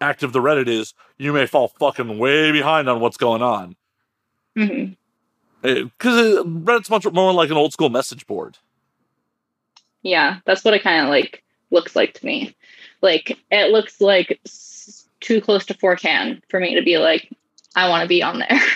active 0.00 0.32
the 0.32 0.40
Reddit 0.40 0.68
is, 0.68 0.94
you 1.18 1.32
may 1.32 1.46
fall 1.46 1.68
fucking 1.68 2.18
way 2.18 2.52
behind 2.52 2.88
on 2.88 3.00
what's 3.00 3.16
going 3.16 3.42
on. 3.42 3.76
Mm-hmm. 4.56 4.92
Eh, 5.66 5.82
because 5.82 6.38
uh, 6.38 6.44
Reddit's 6.44 6.90
much 6.90 7.06
more 7.12 7.32
like 7.32 7.50
an 7.50 7.56
old 7.56 7.72
school 7.72 7.90
message 7.90 8.26
board. 8.26 8.58
Yeah, 10.02 10.38
that's 10.44 10.64
what 10.64 10.74
it 10.74 10.82
kind 10.82 11.02
of 11.02 11.08
like 11.08 11.42
looks 11.70 11.96
like 11.96 12.14
to 12.14 12.24
me. 12.24 12.54
Like 13.02 13.38
it 13.50 13.70
looks 13.70 14.00
like 14.00 14.40
too 15.20 15.40
close 15.40 15.66
to 15.66 15.74
4chan 15.74 16.42
for 16.48 16.60
me 16.60 16.74
to 16.74 16.82
be 16.82 16.98
like, 16.98 17.30
I 17.74 17.88
want 17.88 18.02
to 18.02 18.08
be 18.08 18.22
on 18.22 18.38
there. 18.38 18.60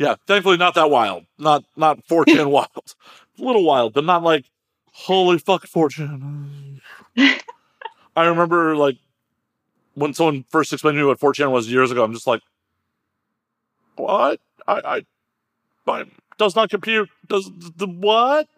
Yeah, 0.00 0.14
thankfully 0.26 0.56
not 0.56 0.76
that 0.76 0.88
wild. 0.88 1.26
Not 1.38 1.62
not 1.76 2.06
4chan 2.06 2.50
wild. 2.50 2.94
A 3.38 3.42
little 3.44 3.64
wild, 3.64 3.92
but 3.92 4.02
not 4.02 4.22
like 4.22 4.46
Holy 4.92 5.38
fuck, 5.38 5.66
4chan. 5.66 6.80
I 8.16 8.26
remember 8.26 8.76
like 8.76 8.96
when 9.94 10.14
someone 10.14 10.44
first 10.48 10.72
explained 10.72 10.96
to 10.96 11.02
me 11.02 11.06
what 11.06 11.20
4chan 11.20 11.50
was 11.50 11.70
years 11.70 11.90
ago, 11.90 12.02
I'm 12.02 12.14
just 12.14 12.26
like, 12.26 12.40
what? 13.96 14.40
I, 14.66 15.04
I, 15.86 15.90
I 15.90 16.04
does 16.38 16.56
not 16.56 16.70
compute. 16.70 17.10
Does 17.28 17.50
the 17.76 17.86
what? 17.86 18.48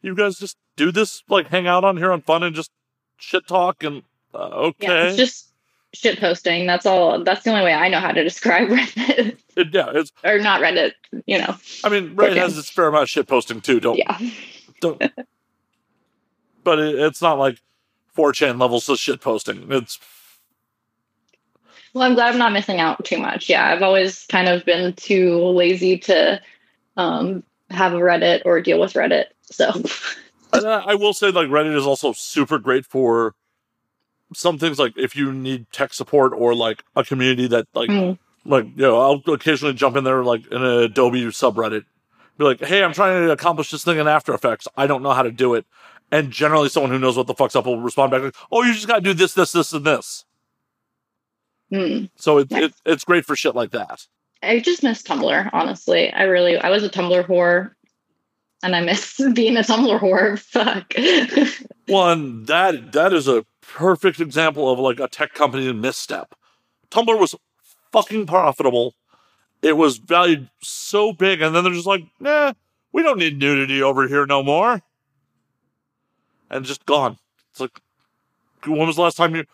You 0.00 0.14
guys 0.14 0.38
just 0.38 0.56
do 0.76 0.90
this, 0.92 1.22
like 1.28 1.48
hang 1.48 1.66
out 1.66 1.84
on 1.84 1.98
here 1.98 2.12
on 2.12 2.22
fun 2.22 2.42
and 2.42 2.56
just 2.56 2.70
shit 3.18 3.46
talk 3.46 3.84
and 3.84 4.02
uh, 4.36 4.48
okay. 4.68 4.86
Yeah, 4.86 5.04
it's 5.08 5.16
just 5.16 5.52
shit 5.94 6.18
posting. 6.20 6.66
That's 6.66 6.86
all. 6.86 7.22
That's 7.24 7.44
the 7.44 7.50
only 7.50 7.64
way 7.64 7.72
I 7.72 7.88
know 7.88 8.00
how 8.00 8.12
to 8.12 8.22
describe 8.22 8.68
Reddit. 8.70 9.38
It, 9.56 9.68
yeah, 9.72 9.90
it's 9.94 10.12
or 10.24 10.38
not 10.38 10.60
Reddit. 10.60 10.92
You 11.26 11.38
know. 11.38 11.56
I 11.84 11.88
mean, 11.88 12.14
Reddit 12.16 12.36
has 12.36 12.58
its 12.58 12.70
fair 12.70 12.88
amount 12.88 13.04
of 13.04 13.10
shit 13.10 13.26
posting 13.26 13.60
too. 13.60 13.80
Don't 13.80 13.98
Yeah. 13.98 14.18
don't. 14.80 14.98
but 16.64 16.78
it, 16.78 16.96
it's 16.96 17.22
not 17.22 17.38
like 17.38 17.60
4chan 18.16 18.60
levels 18.60 18.88
of 18.88 18.98
shit 18.98 19.20
posting. 19.20 19.66
It's 19.70 19.98
Well, 21.94 22.04
I'm 22.04 22.14
glad 22.14 22.32
I'm 22.32 22.38
not 22.38 22.52
missing 22.52 22.80
out 22.80 23.04
too 23.04 23.18
much. 23.18 23.48
Yeah, 23.48 23.66
I've 23.72 23.82
always 23.82 24.26
kind 24.26 24.48
of 24.48 24.64
been 24.64 24.92
too 24.94 25.38
lazy 25.38 25.98
to 25.98 26.40
um, 26.96 27.42
have 27.70 27.92
a 27.94 27.98
Reddit 27.98 28.42
or 28.44 28.60
deal 28.60 28.80
with 28.80 28.94
Reddit. 28.94 29.26
So, 29.42 29.70
I 30.52 30.58
I 30.58 30.94
will 30.94 31.12
say, 31.12 31.30
like, 31.30 31.48
Reddit 31.48 31.76
is 31.76 31.86
also 31.86 32.12
super 32.12 32.58
great 32.58 32.84
for 32.84 33.34
some 34.34 34.58
things. 34.58 34.78
Like, 34.78 34.94
if 34.96 35.14
you 35.16 35.32
need 35.32 35.66
tech 35.72 35.92
support 35.94 36.32
or 36.34 36.54
like 36.54 36.84
a 36.94 37.04
community 37.04 37.46
that, 37.48 37.66
like, 37.74 37.90
Mm. 37.90 38.18
like 38.44 38.64
you 38.76 38.82
know, 38.82 38.98
I'll 39.00 39.34
occasionally 39.34 39.74
jump 39.74 39.96
in 39.96 40.04
there, 40.04 40.22
like 40.24 40.46
in 40.50 40.62
an 40.62 40.82
Adobe 40.84 41.24
subreddit, 41.26 41.84
be 42.38 42.44
like, 42.44 42.60
"Hey, 42.60 42.82
I'm 42.84 42.92
trying 42.92 43.26
to 43.26 43.32
accomplish 43.32 43.70
this 43.70 43.84
thing 43.84 43.98
in 43.98 44.06
After 44.08 44.34
Effects. 44.34 44.68
I 44.76 44.86
don't 44.86 45.02
know 45.02 45.12
how 45.12 45.22
to 45.22 45.30
do 45.32 45.54
it." 45.54 45.64
And 46.12 46.30
generally, 46.30 46.68
someone 46.68 46.92
who 46.92 46.98
knows 46.98 47.16
what 47.16 47.26
the 47.26 47.34
fuck's 47.34 47.56
up 47.56 47.66
will 47.66 47.80
respond 47.80 48.10
back, 48.12 48.22
like, 48.22 48.34
"Oh, 48.52 48.62
you 48.62 48.72
just 48.74 48.86
got 48.86 48.96
to 48.96 49.00
do 49.00 49.14
this, 49.14 49.34
this, 49.34 49.52
this, 49.52 49.72
and 49.72 49.84
this." 49.84 50.24
mm. 51.72 52.08
So 52.16 52.38
it, 52.38 52.52
it 52.52 52.72
it's 52.84 53.04
great 53.04 53.24
for 53.24 53.34
shit 53.36 53.54
like 53.54 53.70
that. 53.72 54.06
I 54.42 54.60
just 54.60 54.82
miss 54.82 55.02
Tumblr. 55.02 55.50
Honestly, 55.52 56.12
I 56.12 56.24
really 56.24 56.56
I 56.58 56.70
was 56.70 56.84
a 56.84 56.88
Tumblr 56.90 57.26
whore, 57.26 57.72
and 58.62 58.76
I 58.76 58.80
miss 58.82 59.20
being 59.34 59.56
a 59.56 59.60
Tumblr 59.60 59.98
whore. 59.98 60.38
Fuck. 60.52 60.94
One 61.88 62.44
that 62.44 62.92
that 62.92 63.12
is 63.12 63.26
a 63.28 63.44
perfect 63.68 64.20
example 64.20 64.70
of 64.70 64.78
like 64.78 65.00
a 65.00 65.08
tech 65.08 65.34
company 65.34 65.72
misstep. 65.72 66.34
Tumblr 66.90 67.18
was 67.18 67.34
fucking 67.92 68.26
profitable. 68.26 68.94
It 69.62 69.76
was 69.76 69.98
valued 69.98 70.48
so 70.62 71.12
big, 71.12 71.40
and 71.40 71.54
then 71.54 71.64
they're 71.64 71.72
just 71.72 71.86
like, 71.86 72.04
nah, 72.20 72.52
we 72.92 73.02
don't 73.02 73.18
need 73.18 73.38
nudity 73.38 73.82
over 73.82 74.06
here 74.06 74.26
no 74.26 74.42
more. 74.42 74.82
And 76.50 76.64
just 76.64 76.86
gone. 76.86 77.18
It's 77.50 77.60
like, 77.60 77.80
when 78.64 78.86
was 78.86 78.96
the 78.96 79.02
last 79.02 79.16
time 79.16 79.34
you? 79.34 79.44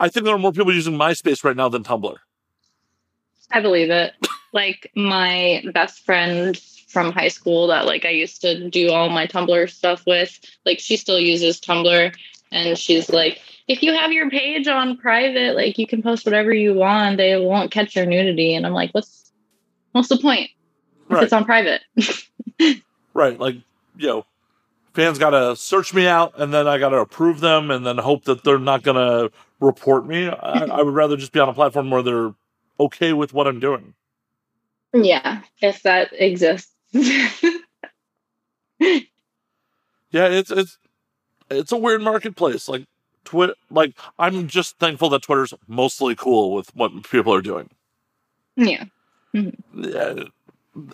I 0.00 0.08
think 0.08 0.24
there 0.24 0.34
are 0.34 0.38
more 0.38 0.52
people 0.52 0.72
using 0.72 0.94
MySpace 0.94 1.44
right 1.44 1.56
now 1.56 1.68
than 1.68 1.82
Tumblr. 1.82 2.16
I 3.50 3.60
believe 3.60 3.90
it. 3.90 4.14
Like 4.52 4.90
my 4.94 5.62
best 5.74 6.04
friend 6.04 6.56
from 6.88 7.12
high 7.12 7.28
school 7.28 7.66
that 7.66 7.84
like 7.84 8.04
I 8.04 8.10
used 8.10 8.40
to 8.40 8.70
do 8.70 8.90
all 8.90 9.10
my 9.10 9.26
Tumblr 9.26 9.68
stuff 9.70 10.04
with, 10.06 10.40
like 10.64 10.80
she 10.80 10.96
still 10.96 11.20
uses 11.20 11.60
Tumblr 11.60 12.14
and 12.50 12.78
she's 12.78 13.10
like, 13.10 13.40
if 13.66 13.82
you 13.82 13.92
have 13.92 14.12
your 14.12 14.30
page 14.30 14.66
on 14.68 14.96
private, 14.96 15.54
like 15.56 15.78
you 15.78 15.86
can 15.86 16.02
post 16.02 16.24
whatever 16.24 16.52
you 16.52 16.74
want, 16.74 17.16
they 17.18 17.36
won't 17.38 17.70
catch 17.70 17.94
your 17.96 18.06
nudity. 18.06 18.54
And 18.54 18.66
I'm 18.66 18.72
like, 18.72 18.92
what's 18.92 19.30
what's 19.92 20.08
the 20.08 20.18
point? 20.18 20.50
If 21.10 21.12
Right. 21.16 21.22
it's 21.24 21.32
on 21.32 21.44
private. 21.44 21.82
Right. 23.14 23.38
Like, 23.38 23.56
you 23.96 24.06
know, 24.06 24.26
fans 24.94 25.18
got 25.18 25.30
to 25.30 25.56
search 25.56 25.92
me 25.92 26.06
out 26.06 26.34
and 26.38 26.54
then 26.54 26.68
I 26.68 26.78
got 26.78 26.90
to 26.90 26.98
approve 26.98 27.40
them 27.40 27.70
and 27.70 27.84
then 27.84 27.98
hope 27.98 28.24
that 28.24 28.44
they're 28.44 28.58
not 28.60 28.84
to 28.96 29.32
report 29.60 30.06
me. 30.06 30.28
I, 30.28 30.64
I 30.66 30.82
would 30.82 30.94
rather 30.94 31.16
just 31.16 31.32
be 31.32 31.40
on 31.40 31.48
a 31.48 31.54
platform 31.54 31.90
where 31.90 32.02
they're 32.02 32.34
okay 32.78 33.12
with 33.12 33.34
what 33.34 33.48
I'm 33.48 33.58
doing. 33.58 33.94
yeah, 34.94 35.42
if 35.60 35.82
that 35.82 36.10
exists. 36.12 36.72
Yeah, 40.10 40.28
it's 40.28 40.50
it's 40.50 40.78
it's 41.50 41.72
a 41.72 41.76
weird 41.76 42.02
marketplace. 42.02 42.68
Like 42.68 42.86
Twitter, 43.24 43.54
like 43.70 43.94
I'm 44.18 44.48
just 44.48 44.78
thankful 44.78 45.08
that 45.10 45.22
Twitter's 45.22 45.54
mostly 45.66 46.14
cool 46.14 46.52
with 46.54 46.74
what 46.74 47.08
people 47.10 47.34
are 47.34 47.42
doing. 47.42 47.70
yeah. 48.56 48.84
Yeah, 49.74 50.24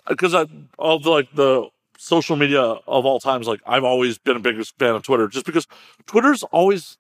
because 0.09 0.35
I 0.35 0.47
of 0.79 1.07
like 1.07 1.33
the 1.35 1.69
social 1.99 2.37
media 2.37 2.61
of 2.61 3.07
all 3.07 3.21
times, 3.21 3.47
like 3.47 3.61
I've 3.67 3.85
always 3.85 4.19
been 4.19 4.37
a 4.37 4.41
biggest 4.41 4.79
fan 4.79 4.95
of 4.95 5.03
Twitter, 5.03 5.29
just 5.29 5.47
because 5.47 5.67
Twitter's 6.07 6.43
always 6.45 6.99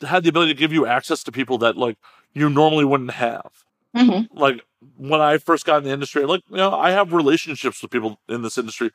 had 0.00 0.24
the 0.24 0.28
ability 0.30 0.54
to 0.54 0.58
give 0.58 0.72
you 0.72 0.86
access 0.86 1.22
to 1.24 1.32
people 1.32 1.58
that 1.58 1.76
like 1.76 1.98
you 2.32 2.48
normally 2.48 2.84
wouldn't 2.84 3.12
have. 3.12 3.64
hmm 3.94 4.22
Like 4.32 4.62
when 4.96 5.20
I 5.20 5.38
first 5.38 5.66
got 5.66 5.78
in 5.78 5.84
the 5.84 5.90
industry, 5.90 6.24
like 6.24 6.42
you 6.50 6.56
know, 6.56 6.72
I 6.72 6.90
have 6.90 7.12
relationships 7.12 7.82
with 7.82 7.90
people 7.90 8.18
in 8.28 8.42
this 8.42 8.58
industry 8.58 8.90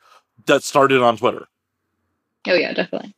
that 0.46 0.62
started 0.62 1.02
on 1.02 1.16
Twitter, 1.16 1.46
Oh 2.46 2.54
yeah, 2.54 2.72
definitely. 2.72 3.14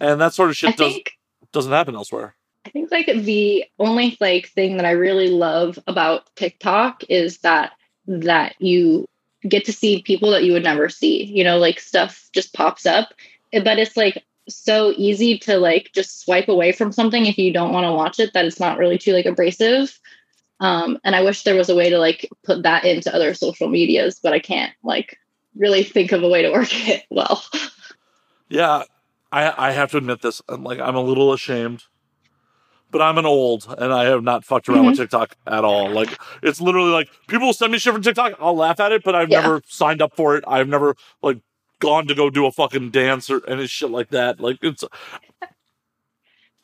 And 0.00 0.20
that 0.20 0.34
sort 0.34 0.50
of 0.50 0.56
shit 0.56 0.70
I 0.70 0.72
does 0.72 0.92
think 0.92 1.12
doesn't 1.52 1.72
happen 1.72 1.94
elsewhere. 1.94 2.34
I 2.66 2.70
think 2.70 2.90
like 2.90 3.06
the 3.06 3.64
only 3.78 4.16
like 4.20 4.48
thing 4.48 4.76
that 4.76 4.86
I 4.86 4.92
really 4.92 5.28
love 5.28 5.78
about 5.86 6.28
TikTok 6.36 7.04
is 7.08 7.38
that 7.38 7.72
that 8.06 8.54
you 8.58 9.06
get 9.48 9.64
to 9.64 9.72
see 9.72 10.02
people 10.02 10.30
that 10.30 10.44
you 10.44 10.52
would 10.52 10.64
never 10.64 10.88
see. 10.88 11.24
You 11.24 11.44
know, 11.44 11.58
like 11.58 11.80
stuff 11.80 12.28
just 12.32 12.52
pops 12.52 12.86
up, 12.86 13.14
but 13.52 13.78
it's 13.78 13.96
like 13.96 14.24
so 14.48 14.92
easy 14.96 15.38
to 15.38 15.58
like 15.58 15.90
just 15.94 16.20
swipe 16.20 16.48
away 16.48 16.72
from 16.72 16.92
something 16.92 17.26
if 17.26 17.38
you 17.38 17.52
don't 17.52 17.72
want 17.72 17.84
to 17.84 17.92
watch 17.92 18.18
it 18.18 18.32
that 18.34 18.44
it's 18.44 18.60
not 18.60 18.78
really 18.78 18.98
too 18.98 19.12
like 19.12 19.26
abrasive. 19.26 19.98
Um, 20.60 20.98
and 21.04 21.16
I 21.16 21.22
wish 21.22 21.42
there 21.42 21.54
was 21.54 21.70
a 21.70 21.74
way 21.74 21.88
to 21.88 21.98
like 21.98 22.28
put 22.44 22.64
that 22.64 22.84
into 22.84 23.14
other 23.14 23.32
social 23.32 23.68
medias, 23.68 24.20
but 24.22 24.34
I 24.34 24.38
can't 24.38 24.72
like 24.82 25.18
really 25.56 25.82
think 25.82 26.12
of 26.12 26.22
a 26.22 26.28
way 26.28 26.42
to 26.42 26.52
work 26.52 26.68
it 26.88 27.04
well. 27.10 27.42
Yeah, 28.48 28.82
I 29.32 29.68
I 29.68 29.72
have 29.72 29.90
to 29.92 29.98
admit 29.98 30.22
this. 30.22 30.42
I'm 30.48 30.64
like 30.64 30.80
I'm 30.80 30.96
a 30.96 31.00
little 31.00 31.32
ashamed, 31.32 31.84
but 32.90 33.00
I'm 33.00 33.18
an 33.18 33.26
old 33.26 33.72
and 33.78 33.92
I 33.92 34.04
have 34.04 34.22
not 34.22 34.44
fucked 34.44 34.68
around 34.68 34.86
with 34.86 34.94
mm-hmm. 34.94 35.02
TikTok 35.02 35.36
at 35.46 35.64
all. 35.64 35.90
Like 35.90 36.18
it's 36.42 36.60
literally 36.60 36.90
like 36.90 37.08
people 37.28 37.52
send 37.52 37.72
me 37.72 37.78
shit 37.78 37.92
from 37.92 38.02
TikTok. 38.02 38.34
I'll 38.40 38.56
laugh 38.56 38.80
at 38.80 38.92
it, 38.92 39.02
but 39.04 39.14
I've 39.14 39.30
Yeah. 39.30 39.40
never 39.40 39.62
signed 39.66 40.02
up 40.02 40.16
for 40.16 40.36
it. 40.36 40.44
I've 40.46 40.68
never 40.68 40.96
like 41.22 41.38
gone 41.78 42.06
to 42.08 42.14
go 42.14 42.30
do 42.30 42.46
a 42.46 42.52
fucking 42.52 42.90
dance 42.90 43.30
or 43.30 43.46
any 43.48 43.66
shit 43.66 43.90
like 43.90 44.10
that. 44.10 44.40
Like 44.40 44.58
it's 44.62 44.84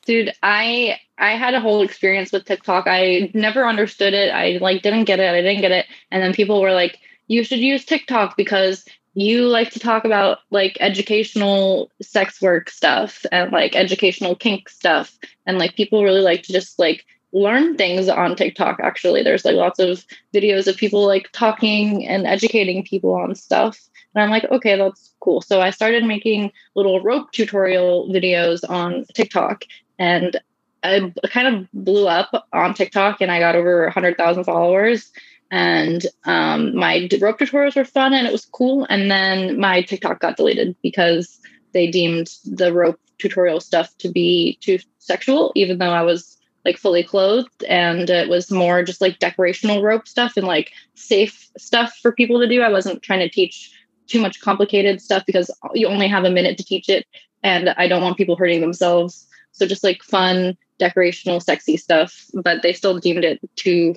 dude 0.07 0.33
i 0.41 0.97
i 1.19 1.31
had 1.31 1.53
a 1.53 1.59
whole 1.59 1.81
experience 1.81 2.31
with 2.31 2.45
tiktok 2.45 2.85
i 2.87 3.29
never 3.33 3.67
understood 3.67 4.13
it 4.13 4.33
i 4.33 4.57
like 4.61 4.81
didn't 4.81 5.03
get 5.03 5.19
it 5.19 5.33
i 5.33 5.41
didn't 5.41 5.61
get 5.61 5.71
it 5.71 5.85
and 6.09 6.23
then 6.23 6.33
people 6.33 6.61
were 6.61 6.71
like 6.71 6.97
you 7.27 7.43
should 7.43 7.59
use 7.59 7.83
tiktok 7.85 8.35
because 8.37 8.85
you 9.17 9.47
like 9.47 9.71
to 9.71 9.79
talk 9.79 10.05
about 10.05 10.41
like 10.51 10.77
educational 10.79 11.89
sex 12.03 12.39
work 12.39 12.69
stuff 12.69 13.25
and 13.31 13.51
like 13.51 13.75
educational 13.75 14.35
kink 14.35 14.69
stuff. 14.69 15.17
And 15.47 15.57
like 15.57 15.75
people 15.75 16.03
really 16.03 16.21
like 16.21 16.43
to 16.43 16.53
just 16.53 16.77
like 16.77 17.03
learn 17.33 17.75
things 17.77 18.09
on 18.09 18.35
tiktok 18.35 18.79
actually. 18.79 19.23
There's 19.23 19.43
like 19.43 19.55
lots 19.55 19.79
of 19.79 20.05
videos 20.35 20.67
of 20.67 20.77
people 20.77 21.03
like 21.03 21.31
talking 21.31 22.07
and 22.07 22.27
educating 22.27 22.83
people 22.83 23.15
on 23.15 23.33
stuff. 23.33 23.79
And 24.13 24.23
i'm 24.23 24.29
like 24.29 24.45
okay 24.51 24.77
that's 24.77 25.11
cool. 25.19 25.41
So 25.41 25.61
i 25.61 25.71
started 25.71 26.05
making 26.05 26.51
little 26.75 27.01
rope 27.01 27.31
tutorial 27.31 28.07
videos 28.09 28.69
on 28.69 29.03
tiktok 29.15 29.63
and 29.97 30.39
I 30.83 31.11
kind 31.31 31.47
of 31.55 31.67
blew 31.73 32.07
up 32.07 32.47
on 32.53 32.75
TikTok 32.75 33.19
and 33.19 33.31
I 33.31 33.39
got 33.39 33.55
over 33.55 33.83
100,000 33.85 34.43
followers. 34.43 35.11
And 35.49 36.05
um, 36.25 36.75
my 36.75 37.07
rope 37.21 37.39
tutorials 37.39 37.75
were 37.75 37.85
fun 37.85 38.13
and 38.13 38.27
it 38.27 38.31
was 38.31 38.45
cool. 38.45 38.85
And 38.89 39.09
then 39.09 39.59
my 39.59 39.81
TikTok 39.81 40.19
got 40.19 40.37
deleted 40.37 40.75
because 40.81 41.39
they 41.73 41.87
deemed 41.87 42.29
the 42.45 42.73
rope 42.73 42.99
tutorial 43.17 43.59
stuff 43.59 43.95
to 43.99 44.09
be 44.09 44.57
too 44.61 44.79
sexual, 44.99 45.51
even 45.55 45.77
though 45.77 45.91
I 45.91 46.03
was 46.03 46.37
like 46.65 46.77
fully 46.77 47.03
clothed 47.03 47.63
and 47.63 48.09
it 48.09 48.27
was 48.27 48.51
more 48.51 48.83
just 48.83 48.99
like 48.99 49.19
decorational 49.19 49.81
rope 49.81 50.05
stuff 50.07 50.35
and 50.35 50.45
like 50.45 50.73
safe 50.95 51.49
stuff 51.57 51.97
for 52.01 52.11
people 52.11 52.39
to 52.41 52.47
do. 52.47 52.61
I 52.61 52.69
wasn't 52.69 53.01
trying 53.01 53.21
to 53.21 53.29
teach 53.29 53.71
too 54.07 54.19
much 54.19 54.41
complicated 54.41 55.01
stuff 55.01 55.25
because 55.25 55.49
you 55.73 55.87
only 55.87 56.07
have 56.07 56.25
a 56.25 56.29
minute 56.29 56.57
to 56.57 56.65
teach 56.65 56.89
it. 56.89 57.05
And 57.41 57.69
I 57.69 57.87
don't 57.87 58.01
want 58.01 58.17
people 58.17 58.35
hurting 58.35 58.61
themselves. 58.61 59.27
So 59.53 59.65
just 59.65 59.83
like 59.83 60.03
fun, 60.03 60.57
decorational, 60.79 61.41
sexy 61.41 61.77
stuff, 61.77 62.25
but 62.33 62.61
they 62.63 62.73
still 62.73 62.99
deemed 62.99 63.23
it 63.23 63.39
too 63.55 63.95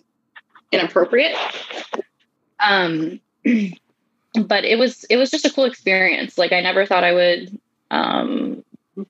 inappropriate. 0.73 1.37
Um, 2.59 3.21
but 4.35 4.65
it 4.65 4.79
was 4.79 5.05
it 5.05 5.17
was 5.17 5.31
just 5.31 5.45
a 5.45 5.51
cool 5.51 5.65
experience. 5.65 6.39
Like 6.39 6.53
I 6.53 6.61
never 6.61 6.87
thought 6.87 7.05
I 7.05 7.13
would 7.13 7.59
um, 7.91 8.65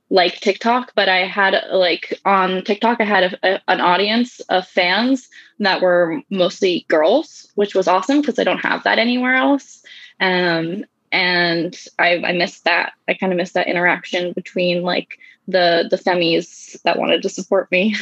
like 0.09 0.41
TikTok, 0.41 0.93
but 0.95 1.09
I 1.09 1.27
had 1.27 1.57
like 1.73 2.19
on 2.25 2.63
TikTok 2.65 3.01
I 3.01 3.05
had 3.05 3.25
a, 3.25 3.55
a, 3.55 3.61
an 3.69 3.81
audience 3.81 4.41
of 4.49 4.67
fans 4.67 5.29
that 5.59 5.83
were 5.83 6.23
mostly 6.31 6.87
girls, 6.89 7.51
which 7.55 7.75
was 7.75 7.89
awesome 7.89 8.21
because 8.21 8.39
I 8.39 8.45
don't 8.45 8.59
have 8.59 8.85
that 8.85 8.99
anywhere 8.99 9.35
else. 9.35 9.83
Um, 10.21 10.85
and 11.13 11.77
I, 11.99 12.23
I 12.25 12.33
missed 12.33 12.65
that. 12.65 12.93
I 13.09 13.15
kind 13.15 13.33
of 13.33 13.37
missed 13.37 13.55
that 13.55 13.67
interaction 13.67 14.33
between 14.33 14.83
like 14.83 15.19
the 15.49 15.87
the 15.91 15.97
femis 15.97 16.81
that 16.83 16.99
wanted 16.99 17.23
to 17.23 17.29
support 17.29 17.71
me. 17.71 17.97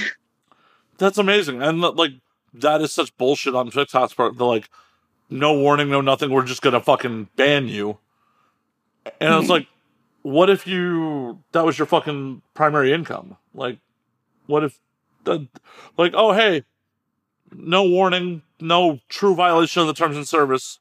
That's 0.98 1.18
amazing, 1.18 1.62
and 1.62 1.80
like 1.80 2.12
that 2.54 2.80
is 2.80 2.92
such 2.92 3.16
bullshit 3.16 3.54
on 3.54 3.70
TikTok's 3.70 4.14
part. 4.14 4.36
They're 4.36 4.46
like, 4.46 4.68
no 5.30 5.52
warning, 5.58 5.90
no 5.90 6.00
nothing. 6.00 6.30
We're 6.30 6.44
just 6.44 6.62
gonna 6.62 6.80
fucking 6.80 7.28
ban 7.36 7.68
you. 7.68 7.98
And 9.20 9.32
I 9.32 9.38
was 9.38 9.48
like, 9.48 9.66
what 10.22 10.50
if 10.50 10.66
you 10.66 11.42
that 11.52 11.64
was 11.64 11.78
your 11.78 11.86
fucking 11.86 12.42
primary 12.54 12.92
income? 12.92 13.36
Like, 13.54 13.78
what 14.46 14.64
if, 14.64 14.78
the, 15.24 15.46
like, 15.96 16.12
oh 16.14 16.32
hey, 16.32 16.64
no 17.52 17.84
warning, 17.84 18.42
no 18.60 19.00
true 19.08 19.34
violation 19.34 19.82
of 19.82 19.88
the 19.88 19.94
terms 19.94 20.16
and 20.16 20.26
service. 20.26 20.78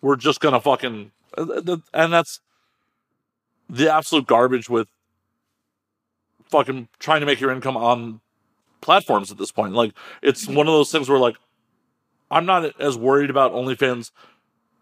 We're 0.00 0.16
just 0.16 0.40
gonna 0.40 0.60
fucking 0.60 1.12
uh, 1.36 1.76
and 1.92 2.12
that's 2.12 2.40
the 3.68 3.92
absolute 3.92 4.26
garbage 4.26 4.68
with 4.68 4.88
fucking 6.50 6.88
trying 6.98 7.20
to 7.20 7.26
make 7.26 7.40
your 7.40 7.50
income 7.50 7.76
on 7.76 8.20
platforms 8.84 9.32
at 9.32 9.38
this 9.38 9.50
point. 9.50 9.72
Like 9.74 9.92
it's 10.22 10.46
one 10.46 10.68
of 10.68 10.72
those 10.72 10.92
things 10.92 11.08
where 11.08 11.18
like 11.18 11.36
I'm 12.30 12.46
not 12.46 12.80
as 12.80 12.96
worried 12.96 13.30
about 13.30 13.52
OnlyFans 13.52 14.12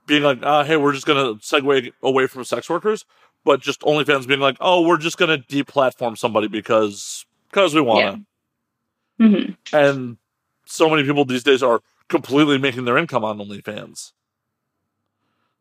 being 0.07 0.23
like, 0.23 0.39
uh, 0.43 0.65
hey, 0.65 0.77
we're 0.77 0.93
just 0.93 1.07
gonna 1.07 1.37
segue 1.37 1.91
away 2.03 2.27
from 2.27 2.45
sex 2.45 2.69
workers, 2.69 3.05
but 3.45 3.61
just 3.61 3.81
OnlyFans 3.81 4.27
being 4.27 4.41
like, 4.41 4.57
oh, 4.61 4.87
we're 4.87 4.99
just 4.99 5.17
gonna 5.17 5.39
deplatform 5.39 6.19
somebody 6.19 6.49
because 6.49 7.25
because 7.51 7.75
we 7.75 7.81
wanna. 7.81 8.25
Yeah. 9.19 9.27
Mm-hmm. 9.27 9.77
And 9.77 10.17
so 10.67 10.91
many 10.91 11.05
people 11.05 11.25
these 11.25 11.45
days 11.45 11.63
are 11.63 11.81
completely 12.09 12.59
making 12.59 12.85
their 12.85 12.99
income 12.99 13.25
on 13.25 13.39
OnlyFans. 13.39 14.13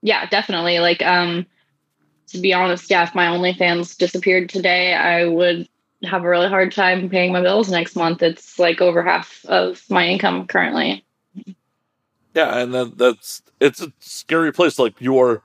Yeah, 0.01 0.25
definitely. 0.25 0.79
Like, 0.79 1.03
um, 1.03 1.45
to 2.29 2.39
be 2.39 2.53
honest, 2.53 2.89
yeah, 2.89 3.03
if 3.03 3.13
my 3.13 3.27
OnlyFans 3.27 3.97
disappeared 3.97 4.49
today, 4.49 4.95
I 4.95 5.25
would 5.25 5.69
have 6.03 6.23
a 6.23 6.29
really 6.29 6.49
hard 6.49 6.71
time 6.71 7.09
paying 7.09 7.31
my 7.31 7.41
bills 7.41 7.69
next 7.69 7.95
month. 7.95 8.21
It's 8.23 8.57
like 8.57 8.81
over 8.81 9.03
half 9.03 9.45
of 9.45 9.83
my 9.89 10.07
income 10.07 10.47
currently. 10.47 11.05
Yeah, 12.33 12.57
and 12.59 12.73
that, 12.73 12.97
that's 12.97 13.41
it's 13.59 13.81
a 13.81 13.91
scary 13.99 14.51
place. 14.51 14.79
Like 14.79 14.99
you 15.01 15.19
are 15.19 15.43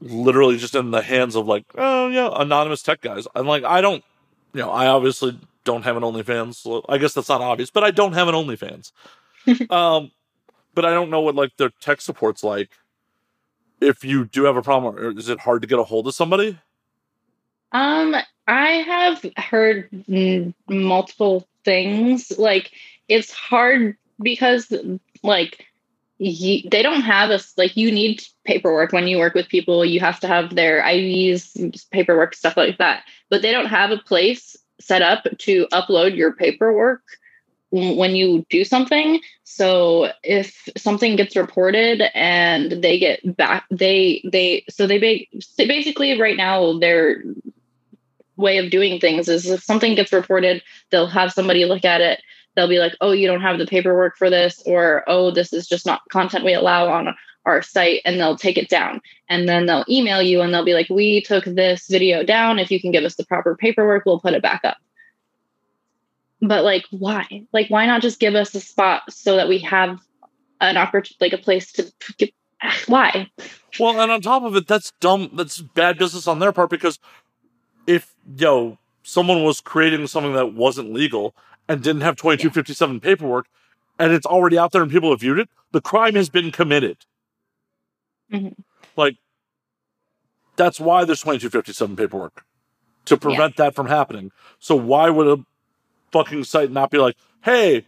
literally 0.00 0.56
just 0.56 0.74
in 0.74 0.90
the 0.90 1.02
hands 1.02 1.36
of 1.36 1.46
like, 1.46 1.64
oh 1.76 2.08
yeah, 2.08 2.30
anonymous 2.34 2.82
tech 2.82 3.00
guys. 3.00 3.26
I'm 3.34 3.46
like, 3.46 3.64
I 3.64 3.80
don't, 3.80 4.02
you 4.52 4.60
know, 4.60 4.70
I 4.70 4.86
obviously 4.86 5.38
don't 5.64 5.82
have 5.82 5.96
an 5.96 6.02
OnlyFans. 6.02 6.56
So 6.56 6.84
I 6.88 6.98
guess 6.98 7.14
that's 7.14 7.28
not 7.28 7.40
obvious, 7.40 7.70
but 7.70 7.84
I 7.84 7.90
don't 7.90 8.14
have 8.14 8.28
an 8.28 8.34
OnlyFans. 8.34 8.92
um, 9.70 10.10
but 10.74 10.84
I 10.84 10.90
don't 10.90 11.10
know 11.10 11.20
what 11.20 11.34
like 11.34 11.56
their 11.56 11.70
tech 11.80 12.00
support's 12.00 12.42
like. 12.42 12.70
If 13.80 14.04
you 14.04 14.24
do 14.24 14.44
have 14.44 14.56
a 14.56 14.62
problem, 14.62 14.94
or 14.94 15.18
is 15.18 15.28
it 15.28 15.40
hard 15.40 15.62
to 15.62 15.68
get 15.68 15.78
a 15.78 15.84
hold 15.84 16.06
of 16.06 16.14
somebody? 16.14 16.58
Um, 17.72 18.14
I 18.46 18.68
have 18.68 19.24
heard 19.36 19.88
multiple 20.68 21.46
things. 21.64 22.32
Like 22.38 22.70
it's 23.08 23.32
hard 23.32 23.96
because 24.20 24.72
like 25.22 25.66
you, 26.18 26.68
they 26.68 26.82
don't 26.82 27.02
have 27.02 27.30
a 27.30 27.40
like 27.56 27.76
you 27.76 27.90
need 27.90 28.22
paperwork 28.44 28.92
when 28.92 29.06
you 29.06 29.18
work 29.18 29.34
with 29.34 29.48
people. 29.48 29.84
You 29.84 30.00
have 30.00 30.20
to 30.20 30.28
have 30.28 30.54
their 30.54 30.84
IDs, 30.86 31.56
paperwork, 31.90 32.34
stuff 32.34 32.56
like 32.56 32.78
that. 32.78 33.04
But 33.30 33.42
they 33.42 33.52
don't 33.52 33.66
have 33.66 33.90
a 33.90 33.98
place 33.98 34.56
set 34.80 35.02
up 35.02 35.26
to 35.38 35.66
upload 35.72 36.16
your 36.16 36.32
paperwork 36.32 37.02
when 37.70 38.14
you 38.14 38.44
do 38.50 38.64
something. 38.64 39.20
So 39.44 40.12
if 40.22 40.68
something 40.76 41.16
gets 41.16 41.36
reported 41.36 42.02
and 42.14 42.82
they 42.82 42.98
get 42.98 43.36
back, 43.36 43.64
they 43.70 44.22
they 44.30 44.64
so 44.68 44.86
they 44.86 45.28
basically 45.56 46.20
right 46.20 46.36
now 46.36 46.78
their 46.78 47.22
way 48.42 48.58
of 48.58 48.70
doing 48.70 49.00
things 49.00 49.28
is 49.28 49.48
if 49.48 49.62
something 49.62 49.94
gets 49.94 50.12
reported, 50.12 50.62
they'll 50.90 51.06
have 51.06 51.32
somebody 51.32 51.64
look 51.64 51.84
at 51.84 52.00
it. 52.00 52.20
They'll 52.54 52.68
be 52.68 52.78
like, 52.78 52.94
"Oh, 53.00 53.12
you 53.12 53.26
don't 53.26 53.40
have 53.40 53.58
the 53.58 53.66
paperwork 53.66 54.16
for 54.18 54.28
this," 54.28 54.62
or 54.66 55.04
"Oh, 55.06 55.30
this 55.30 55.52
is 55.52 55.66
just 55.66 55.86
not 55.86 56.02
content 56.10 56.44
we 56.44 56.52
allow 56.52 56.88
on 56.88 57.14
our 57.46 57.62
site," 57.62 58.02
and 58.04 58.20
they'll 58.20 58.36
take 58.36 58.58
it 58.58 58.68
down. 58.68 59.00
And 59.30 59.48
then 59.48 59.66
they'll 59.66 59.86
email 59.88 60.20
you 60.20 60.42
and 60.42 60.52
they'll 60.52 60.64
be 60.64 60.74
like, 60.74 60.90
"We 60.90 61.22
took 61.22 61.44
this 61.44 61.86
video 61.88 62.22
down. 62.22 62.58
If 62.58 62.70
you 62.70 62.80
can 62.80 62.92
give 62.92 63.04
us 63.04 63.14
the 63.14 63.24
proper 63.24 63.56
paperwork, 63.56 64.04
we'll 64.04 64.20
put 64.20 64.34
it 64.34 64.42
back 64.42 64.60
up." 64.64 64.76
but 66.42 66.64
like 66.64 66.84
why 66.90 67.46
like 67.52 67.68
why 67.68 67.86
not 67.86 68.02
just 68.02 68.18
give 68.18 68.34
us 68.34 68.54
a 68.54 68.60
spot 68.60 69.02
so 69.08 69.36
that 69.36 69.48
we 69.48 69.58
have 69.58 70.00
an 70.60 70.76
opportunity 70.76 71.16
like 71.20 71.32
a 71.32 71.38
place 71.38 71.72
to 71.72 71.90
get 72.18 72.34
why 72.86 73.30
well 73.78 74.00
and 74.00 74.10
on 74.10 74.20
top 74.20 74.42
of 74.42 74.54
it 74.56 74.66
that's 74.66 74.92
dumb 75.00 75.30
that's 75.34 75.60
bad 75.60 75.96
business 75.98 76.26
on 76.26 76.40
their 76.40 76.52
part 76.52 76.68
because 76.68 76.98
if 77.86 78.14
yo 78.36 78.78
someone 79.02 79.42
was 79.42 79.60
creating 79.60 80.06
something 80.06 80.34
that 80.34 80.54
wasn't 80.54 80.92
legal 80.92 81.34
and 81.68 81.82
didn't 81.82 82.02
have 82.02 82.16
2257 82.16 82.94
yeah. 82.94 83.00
paperwork 83.00 83.46
and 83.98 84.12
it's 84.12 84.26
already 84.26 84.58
out 84.58 84.72
there 84.72 84.82
and 84.82 84.90
people 84.90 85.10
have 85.10 85.20
viewed 85.20 85.38
it 85.38 85.48
the 85.72 85.80
crime 85.80 86.14
has 86.14 86.28
been 86.28 86.50
committed 86.50 86.98
mm-hmm. 88.32 88.48
like 88.96 89.16
that's 90.56 90.78
why 90.78 91.04
there's 91.04 91.20
2257 91.20 91.96
paperwork 91.96 92.44
to 93.04 93.16
prevent 93.16 93.54
yeah. 93.58 93.66
that 93.66 93.74
from 93.74 93.86
happening 93.86 94.30
so 94.58 94.76
why 94.76 95.10
would 95.10 95.26
a 95.26 95.44
fucking 96.12 96.44
site 96.44 96.70
not 96.70 96.90
be 96.90 96.98
like, 96.98 97.16
hey, 97.42 97.86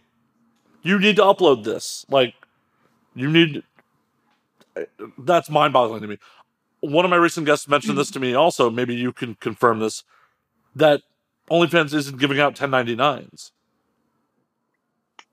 you 0.81 0.99
need 0.99 1.15
to 1.15 1.21
upload 1.21 1.63
this. 1.63 2.05
Like, 2.09 2.33
you 3.13 3.31
need. 3.31 3.63
That's 5.17 5.49
mind 5.49 5.71
boggling 5.71 6.01
to 6.01 6.07
me. 6.07 6.17
One 6.81 7.05
of 7.05 7.11
my 7.11 7.17
recent 7.17 7.45
guests 7.45 7.67
mentioned 7.67 7.97
this 7.97 8.11
to 8.11 8.19
me 8.19 8.33
also. 8.33 8.69
Maybe 8.69 8.95
you 8.95 9.11
can 9.11 9.35
confirm 9.35 9.79
this 9.79 10.03
that 10.75 11.01
OnlyFans 11.49 11.93
isn't 11.93 12.19
giving 12.19 12.39
out 12.39 12.55
1099s. 12.55 13.51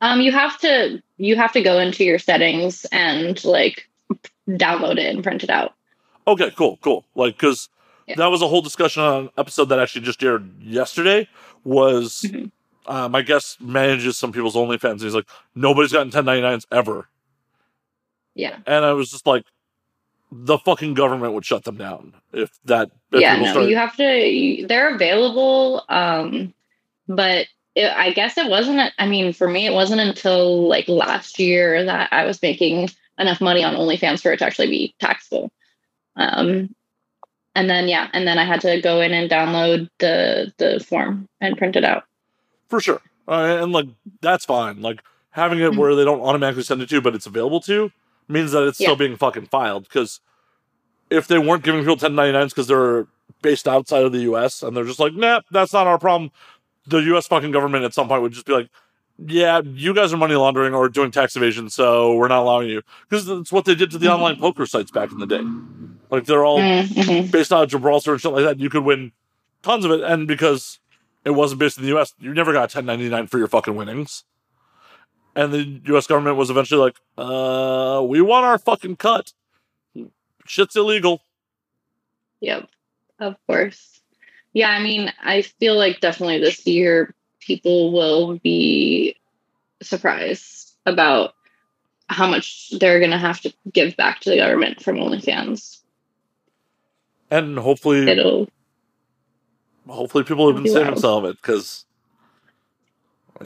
Um, 0.01 0.21
you 0.21 0.33
have 0.33 0.59
to 0.61 1.03
you 1.17 1.37
have 1.37 1.53
to 1.53 1.63
go 1.63 1.79
into 1.79 2.05
your 2.05 2.19
settings 2.19 2.85
and 2.87 3.43
like 3.45 3.89
download 4.49 4.99
it 4.99 5.15
and 5.15 5.23
print 5.23 5.45
it 5.45 5.51
out. 5.51 5.75
Okay, 6.27 6.51
cool, 6.57 6.79
cool. 6.83 7.05
Like, 7.15 7.35
because 7.35 7.69
yeah. 8.07 8.15
that 8.17 8.27
was 8.29 8.43
a 8.43 8.49
whole 8.49 8.63
discussion 8.63 9.03
on 9.03 9.25
an 9.25 9.31
episode 9.37 9.67
that 9.67 9.79
actually 9.79 10.03
just 10.03 10.23
aired 10.23 10.49
yesterday. 10.61 11.29
Was 11.65 12.23
mm-hmm 12.25 12.47
uh, 12.87 13.09
my 13.09 13.23
guest 13.23 13.61
manages 13.61 14.17
some 14.17 14.33
people's 14.33 14.55
OnlyFans. 14.55 14.93
And 14.93 15.03
he's 15.03 15.15
like, 15.15 15.29
nobody's 15.55 15.93
gotten 15.93 16.11
1099s 16.11 16.67
ever. 16.71 17.09
Yeah. 18.35 18.59
And 18.67 18.85
I 18.85 18.93
was 18.93 19.11
just 19.11 19.27
like, 19.27 19.45
the 20.35 20.57
fucking 20.59 20.95
government 20.95 21.35
would 21.35 21.45
shut 21.45 21.65
them 21.65 21.77
down 21.77 22.15
if 22.33 22.51
that. 22.65 22.91
If 23.13 23.21
yeah, 23.21 23.37
no, 23.37 23.61
you 23.61 23.77
have 23.77 23.95
to. 23.97 24.65
They're 24.67 24.95
available, 24.95 25.85
um, 25.91 26.55
but 27.07 27.47
it, 27.75 27.93
I 27.93 28.13
guess 28.13 28.39
it 28.39 28.49
wasn't. 28.49 28.93
I 28.99 29.07
mean, 29.07 29.35
for 29.35 29.47
me, 29.47 29.67
it 29.67 29.75
wasn't 29.75 30.01
until 30.01 30.67
like 30.67 30.89
last 30.89 31.39
year 31.39 31.85
that 31.85 32.09
I 32.13 32.25
was 32.25 32.41
making 32.41 32.89
enough 33.19 33.43
money 33.43 33.63
on 33.63 33.75
OnlyFans 33.75 34.23
for 34.23 34.33
it 34.33 34.39
to 34.39 34.47
actually 34.47 34.71
be 34.71 34.95
taxable. 34.99 35.51
Um, 36.17 36.75
and 37.55 37.69
then 37.69 37.87
yeah, 37.87 38.09
and 38.15 38.27
then 38.27 38.39
I 38.39 38.45
had 38.45 38.63
to 38.63 38.81
go 38.81 39.03
in 39.03 39.13
and 39.13 39.31
download 39.31 39.91
the 39.99 40.53
the 40.57 40.81
form 40.81 41.29
and 41.43 41.59
print 41.59 41.77
it 41.77 41.85
out 41.85 42.05
for 42.69 42.81
sure. 42.81 43.03
Uh, 43.29 43.59
and 43.61 43.73
like 43.73 43.87
that's 44.23 44.47
fine. 44.47 44.81
Like 44.81 45.03
having 45.31 45.59
it 45.59 45.71
mm-hmm. 45.71 45.79
where 45.79 45.95
they 45.95 46.07
don't 46.07 46.23
automatically 46.23 46.63
send 46.63 46.81
it 46.81 46.89
to 46.89 46.95
you, 46.95 47.01
but 47.03 47.15
it's 47.15 47.27
available 47.27 47.61
to 47.61 47.93
means 48.33 48.53
that 48.53 48.65
it's 48.65 48.81
yeah. 48.81 48.87
still 48.87 48.97
being 48.97 49.17
fucking 49.17 49.47
filed. 49.47 49.85
Because 49.85 50.21
if 51.11 51.27
they 51.27 51.39
weren't 51.39 51.63
giving 51.63 51.83
people 51.83 51.97
1099s 51.97 52.49
because 52.49 52.67
they're 52.67 53.07
based 53.43 53.69
outside 53.69 54.05
of 54.05 54.13
the 54.13 54.21
U.S. 54.21 54.63
and 54.63 54.77
they're 54.77 54.85
just 54.85 55.01
like, 55.01 55.15
nah, 55.15 55.41
that's 55.51 55.73
not 55.73 55.87
our 55.87 55.99
problem. 55.99 56.31
The 56.87 56.99
U.S. 56.99 57.27
fucking 57.27 57.53
government 57.53 57.85
at 57.85 57.95
some 57.95 58.09
point 58.09 58.23
would 58.23 58.33
just 58.33 58.47
be 58.47 58.53
like, 58.53 58.69
yeah, 59.19 59.61
you 59.65 59.95
guys 59.95 60.13
are 60.13 60.17
money 60.17 60.35
laundering 60.35 60.75
or 60.75 60.89
doing 60.89 61.11
tax 61.11 61.37
evasion, 61.37 61.71
so 61.71 62.17
we're 62.17 62.29
not 62.29 62.43
allowing 62.43 62.69
you. 62.69 62.83
Because 63.09 63.27
that's 63.27 63.53
what 63.53 63.65
they 63.65 63.75
did 63.75 63.91
to 63.93 63.99
the 63.99 64.07
mm-hmm. 64.07 64.15
online 64.15 64.37
poker 64.37 64.67
sites 64.67 64.91
back 64.91 65.13
in 65.13 65.19
the 65.19 65.27
day. 65.27 65.43
Like 66.11 66.25
they're 66.25 66.45
all 66.45 66.59
mm-hmm. 66.59 67.31
based 67.31 67.53
out 67.53 67.65
of 67.65 67.71
Gibraltar 67.71 68.13
and 68.13 68.21
shit 68.21 68.33
like 68.33 68.45
that. 68.45 68.59
You 68.59 68.71
could 68.71 68.85
win 68.85 69.13
tons 69.63 69.85
of 69.85 69.91
it, 69.93 70.01
and 70.01 70.27
because 70.27 70.81
it 71.25 71.31
wasn't 71.31 71.61
based 71.61 71.79
in 71.79 71.85
the 71.85 71.97
US, 71.97 72.15
you 72.19 72.35
never 72.35 72.53
got 72.53 72.75
a 72.75 72.79
1099 72.79 73.29
for 73.29 73.39
your 73.39 73.49
fucking 73.49 73.77
winnings. 73.77 74.25
And 75.35 75.53
the 75.53 75.95
US 75.95 76.07
government 76.07 76.37
was 76.37 76.51
eventually 76.51 76.81
like, 76.81 76.97
uh, 77.17 78.03
we 78.07 78.21
want 78.21 78.45
our 78.45 78.59
fucking 78.59 78.97
cut. 78.97 79.33
Shit's 80.47 80.77
illegal. 80.77 81.23
Yep, 82.41 82.69
of 83.21 83.37
course. 83.47 84.01
Yeah, 84.53 84.71
I 84.71 84.83
mean, 84.83 85.13
I 85.23 85.43
feel 85.43 85.77
like 85.77 86.01
definitely 86.01 86.41
this 86.41 86.67
year 86.67 87.15
people 87.41 87.93
will 87.93 88.39
be 88.39 89.17
surprised 89.81 90.75
about 90.85 91.35
how 92.09 92.29
much 92.29 92.71
they're 92.79 92.99
going 92.99 93.13
to 93.13 93.19
have 93.19 93.41
to 93.41 93.53
give 93.73 93.97
back 93.97 94.21
to 94.21 94.31
the 94.31 94.37
government 94.37 94.83
from 94.83 94.97
OnlyFans. 94.97 95.79
And 97.31 97.59
hopefully, 97.59 98.07
it'll 98.09 98.51
hopefully 99.89 100.25
people 100.25 100.53
have 100.53 100.63
been 100.63 100.71
saving 100.71 100.99
some 100.99 101.25
of 101.25 101.31
it 101.31 101.37
because 101.41 101.87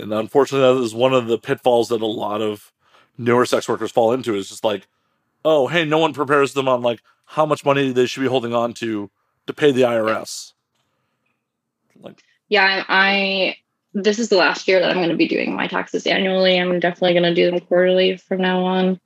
and 0.00 0.12
unfortunately 0.12 0.74
that 0.74 0.82
is 0.84 0.94
one 0.94 1.14
of 1.14 1.26
the 1.26 1.38
pitfalls 1.38 1.88
that 1.88 2.02
a 2.02 2.06
lot 2.06 2.40
of 2.40 2.72
newer 3.18 3.46
sex 3.46 3.68
workers 3.68 3.90
fall 3.90 4.12
into 4.12 4.34
is 4.34 4.48
just 4.48 4.64
like 4.64 4.86
oh 5.44 5.66
hey 5.66 5.84
no 5.84 5.98
one 5.98 6.12
prepares 6.12 6.52
them 6.54 6.68
on 6.68 6.82
like 6.82 7.00
how 7.26 7.44
much 7.44 7.64
money 7.64 7.92
they 7.92 8.06
should 8.06 8.20
be 8.20 8.28
holding 8.28 8.54
on 8.54 8.72
to 8.72 9.10
to 9.46 9.52
pay 9.52 9.72
the 9.72 9.82
IRS. 9.82 10.52
Like, 12.00 12.22
yeah, 12.48 12.84
I, 12.88 13.56
this 13.94 14.18
is 14.18 14.28
the 14.28 14.36
last 14.36 14.68
year 14.68 14.80
that 14.80 14.90
I'm 14.90 14.96
going 14.96 15.08
to 15.08 15.16
be 15.16 15.28
doing 15.28 15.54
my 15.54 15.66
taxes 15.66 16.06
annually. 16.06 16.58
I'm 16.58 16.78
definitely 16.80 17.18
going 17.18 17.34
to 17.34 17.34
do 17.34 17.50
them 17.50 17.60
quarterly 17.60 18.16
from 18.16 18.40
now 18.40 18.64
on. 18.64 19.00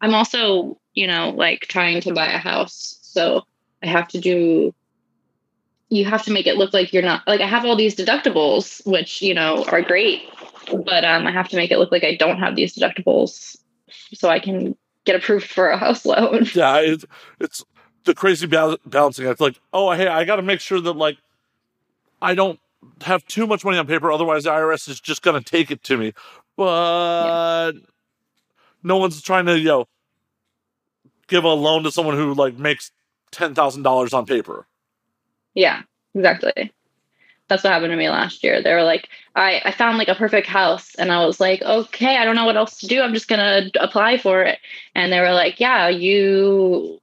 I'm 0.00 0.14
also, 0.14 0.78
you 0.94 1.06
know, 1.06 1.30
like 1.30 1.62
trying 1.62 2.00
to 2.02 2.12
buy 2.12 2.26
a 2.26 2.38
house. 2.38 2.98
So 3.02 3.44
I 3.82 3.86
have 3.86 4.08
to 4.08 4.20
do, 4.20 4.74
you 5.90 6.04
have 6.04 6.22
to 6.24 6.32
make 6.32 6.46
it 6.46 6.56
look 6.56 6.72
like 6.72 6.92
you're 6.92 7.02
not, 7.02 7.26
like 7.26 7.40
I 7.40 7.46
have 7.46 7.64
all 7.64 7.76
these 7.76 7.96
deductibles, 7.96 8.86
which, 8.86 9.22
you 9.22 9.34
know, 9.34 9.64
are 9.64 9.82
great, 9.82 10.22
but 10.70 11.04
um, 11.04 11.26
I 11.26 11.32
have 11.32 11.48
to 11.48 11.56
make 11.56 11.70
it 11.70 11.78
look 11.78 11.90
like 11.90 12.04
I 12.04 12.16
don't 12.16 12.38
have 12.38 12.56
these 12.56 12.74
deductibles 12.74 13.56
so 14.14 14.28
I 14.28 14.38
can 14.38 14.76
get 15.04 15.16
approved 15.16 15.46
for 15.46 15.68
a 15.68 15.78
house 15.78 16.04
loan. 16.04 16.46
Yeah, 16.54 16.78
it's, 16.78 17.04
it's 17.40 17.64
the 18.04 18.14
crazy 18.14 18.46
balancing 18.46 19.26
act. 19.26 19.40
Like, 19.40 19.58
oh, 19.72 19.92
hey, 19.92 20.06
I 20.06 20.24
got 20.24 20.36
to 20.36 20.42
make 20.42 20.60
sure 20.60 20.80
that, 20.80 20.92
like, 20.92 21.18
I 22.20 22.34
don't 22.34 22.60
have 23.02 23.24
too 23.26 23.46
much 23.46 23.64
money 23.64 23.78
on 23.78 23.86
paper. 23.86 24.12
Otherwise, 24.12 24.44
the 24.44 24.50
IRS 24.50 24.88
is 24.88 25.00
just 25.00 25.22
going 25.22 25.42
to 25.42 25.50
take 25.50 25.70
it 25.70 25.82
to 25.84 25.96
me. 25.96 26.12
But 26.56 27.72
yeah. 27.74 27.80
no 28.82 28.98
one's 28.98 29.22
trying 29.22 29.46
to, 29.46 29.58
you 29.58 29.64
know, 29.64 29.88
give 31.26 31.44
a 31.44 31.48
loan 31.48 31.84
to 31.84 31.90
someone 31.90 32.16
who, 32.16 32.34
like, 32.34 32.58
makes 32.58 32.90
$10,000 33.32 34.14
on 34.14 34.26
paper. 34.26 34.66
Yeah, 35.54 35.82
exactly 36.14 36.72
that's 37.48 37.64
what 37.64 37.72
happened 37.72 37.90
to 37.92 37.96
me 37.96 38.08
last 38.10 38.44
year. 38.44 38.62
They 38.62 38.72
were 38.72 38.84
like, 38.84 39.08
I, 39.34 39.60
I 39.64 39.72
found 39.72 39.98
like 39.98 40.08
a 40.08 40.14
perfect 40.14 40.46
house 40.46 40.94
and 40.96 41.10
I 41.10 41.24
was 41.26 41.40
like, 41.40 41.62
okay, 41.62 42.16
I 42.16 42.24
don't 42.24 42.36
know 42.36 42.44
what 42.46 42.56
else 42.56 42.78
to 42.80 42.86
do. 42.86 43.00
I'm 43.00 43.14
just 43.14 43.28
gonna 43.28 43.70
apply 43.80 44.18
for 44.18 44.42
it. 44.42 44.58
And 44.94 45.12
they 45.12 45.20
were 45.20 45.32
like, 45.32 45.60
Yeah, 45.60 45.88
you 45.88 47.00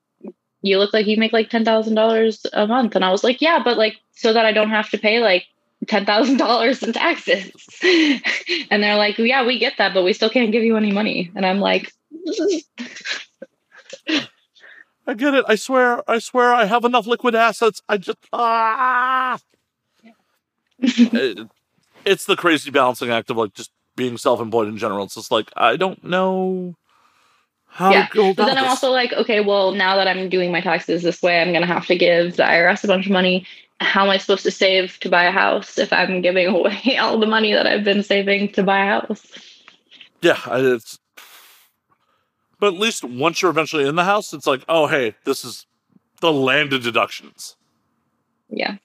you 0.62 0.78
look 0.80 0.94
like 0.94 1.08
you 1.08 1.18
make 1.18 1.34
like 1.34 1.50
ten 1.50 1.66
thousand 1.66 1.96
dollars 1.96 2.46
a 2.54 2.68
month. 2.68 2.96
And 2.96 3.06
I 3.06 3.12
was 3.12 3.24
like, 3.24 3.42
Yeah, 3.42 3.62
but 3.64 3.78
like 3.78 3.98
so 4.14 4.34
that 4.34 4.46
I 4.46 4.52
don't 4.52 4.70
have 4.70 4.90
to 4.92 4.98
pay 4.98 5.20
like 5.20 5.46
ten 5.88 6.06
thousand 6.06 6.38
dollars 6.40 6.84
in 6.84 6.94
taxes. 6.94 7.52
and 7.84 8.84
they're 8.84 8.98
like, 8.98 9.18
Yeah, 9.18 9.46
we 9.46 9.60
get 9.60 9.74
that, 9.80 9.94
but 9.94 10.04
we 10.04 10.14
still 10.14 10.30
can't 10.30 10.52
give 10.52 10.64
you 10.64 10.78
any 10.78 10.92
money. 10.92 11.32
And 11.36 11.46
I'm 11.46 11.60
like 11.60 11.92
I 15.08 15.14
get 15.14 15.34
it. 15.34 15.46
I 15.48 15.56
swear, 15.56 16.10
I 16.10 16.20
swear 16.20 16.54
I 16.54 16.66
have 16.66 16.84
enough 16.84 17.06
liquid 17.06 17.36
assets. 17.36 17.82
I 17.88 17.98
just 17.98 18.18
ah 18.34 19.40
it, 20.80 21.48
it's 22.06 22.26
the 22.26 22.36
crazy 22.36 22.72
balancing 22.72 23.10
act 23.10 23.30
of 23.30 23.38
like 23.38 23.54
just 23.54 23.72
being 23.96 24.18
self-employed 24.18 24.68
in 24.68 24.78
general. 24.78 25.06
It's 25.06 25.16
just 25.16 25.32
like 25.32 25.52
I 25.56 25.78
don't 25.78 26.04
know 26.04 26.76
how 27.68 27.92
yeah. 27.92 28.08
to 28.08 28.14
go 28.14 28.30
about 28.30 28.38
But 28.38 28.46
then 28.46 28.58
I'm 28.58 28.70
also 28.70 28.90
like, 28.90 29.12
okay, 29.14 29.42
well, 29.42 29.74
now 29.74 29.98
that 29.98 30.08
I'm 30.08 30.30
doing 30.30 30.52
my 30.52 30.62
taxes 30.62 31.04
this 31.04 31.22
way, 31.22 31.42
I'm 31.42 31.54
gonna 31.54 31.66
have 31.66 31.86
to 31.88 31.98
give 31.98 32.38
the 32.38 32.44
IRS 32.44 32.84
a 32.84 32.88
bunch 32.88 33.06
of 33.06 33.12
money. 33.12 33.46
How 33.82 34.04
am 34.04 34.10
I 34.10 34.18
supposed 34.18 34.44
to 34.44 34.52
save 34.52 34.98
to 35.02 35.10
buy 35.10 35.26
a 35.26 35.32
house 35.32 35.78
if 35.78 35.92
I'm 35.92 36.22
giving 36.22 36.48
away 36.56 36.98
all 36.98 37.20
the 37.20 37.26
money 37.26 37.54
that 37.54 37.68
I've 37.68 37.84
been 37.84 38.04
saving 38.04 38.54
to 38.54 38.64
buy 38.64 38.80
a 38.80 39.02
house? 39.02 39.26
Yeah, 40.22 40.40
it's. 40.48 40.98
But 42.66 42.74
at 42.74 42.80
least 42.80 43.04
once 43.04 43.44
you're 43.44 43.52
eventually 43.52 43.88
in 43.88 43.94
the 43.94 44.06
house, 44.06 44.34
it's 44.34 44.48
like, 44.48 44.66
oh, 44.68 44.88
hey, 44.88 45.14
this 45.24 45.46
is 45.46 45.68
the 46.20 46.34
landed 46.34 46.82
deductions. 46.82 47.58
Yeah. 48.50 48.78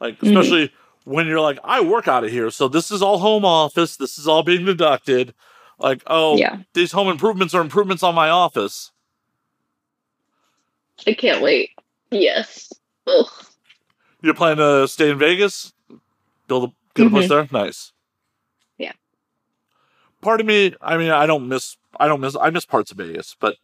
Like, 0.00 0.22
especially. 0.22 0.68
Mm-hmm 0.68 0.76
when 1.06 1.28
you're 1.28 1.40
like, 1.40 1.60
I 1.62 1.82
work 1.82 2.08
out 2.08 2.24
of 2.24 2.32
here, 2.32 2.50
so 2.50 2.66
this 2.66 2.90
is 2.90 3.00
all 3.00 3.18
home 3.18 3.44
office. 3.44 3.96
This 3.96 4.18
is 4.18 4.26
all 4.26 4.42
being 4.42 4.64
deducted. 4.64 5.34
Like, 5.78 6.02
oh, 6.08 6.36
yeah. 6.36 6.62
these 6.74 6.90
home 6.90 7.06
improvements 7.06 7.54
are 7.54 7.60
improvements 7.60 8.02
on 8.02 8.12
my 8.16 8.28
office. 8.28 8.90
I 11.06 11.14
can't 11.14 11.40
wait. 11.40 11.70
Yes. 12.10 12.72
Ugh. 13.06 13.26
You're 14.20 14.34
planning 14.34 14.56
to 14.56 14.88
stay 14.88 15.10
in 15.10 15.18
Vegas? 15.18 15.72
Build 16.48 16.64
a 16.64 16.66
get 16.96 17.02
a 17.02 17.06
mm-hmm. 17.06 17.14
place 17.14 17.28
there? 17.28 17.48
Nice. 17.52 17.92
Part 20.26 20.40
of 20.40 20.46
me, 20.48 20.74
I 20.82 20.96
mean, 20.96 21.12
I 21.12 21.24
don't 21.26 21.46
miss 21.46 21.76
I 22.00 22.08
don't 22.08 22.20
miss 22.20 22.34
I 22.34 22.50
miss 22.50 22.64
parts 22.64 22.90
of 22.90 22.96
Vegas, 22.96 23.36
but 23.38 23.54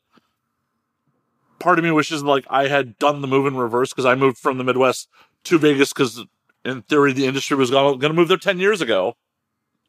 part 1.59 1.81
of 1.81 1.85
me 1.85 1.91
wishes 1.91 2.23
like 2.23 2.45
I 2.49 2.69
had 2.69 2.97
done 3.01 3.21
the 3.21 3.27
move 3.27 3.49
in 3.49 3.57
reverse 3.57 3.91
because 3.91 4.07
I 4.07 4.15
moved 4.15 4.39
from 4.39 4.59
the 4.59 4.63
Midwest 4.63 5.09
to 5.43 5.59
Vegas 5.59 5.93
because 5.93 6.25
in 6.65 6.83
theory, 6.83 7.13
the 7.13 7.27
industry 7.27 7.57
was 7.57 7.73
going 7.73 7.99
to 7.99 8.13
move 8.13 8.29
there 8.29 8.37
10 8.37 8.61
years 8.61 8.81
ago. 8.81 9.17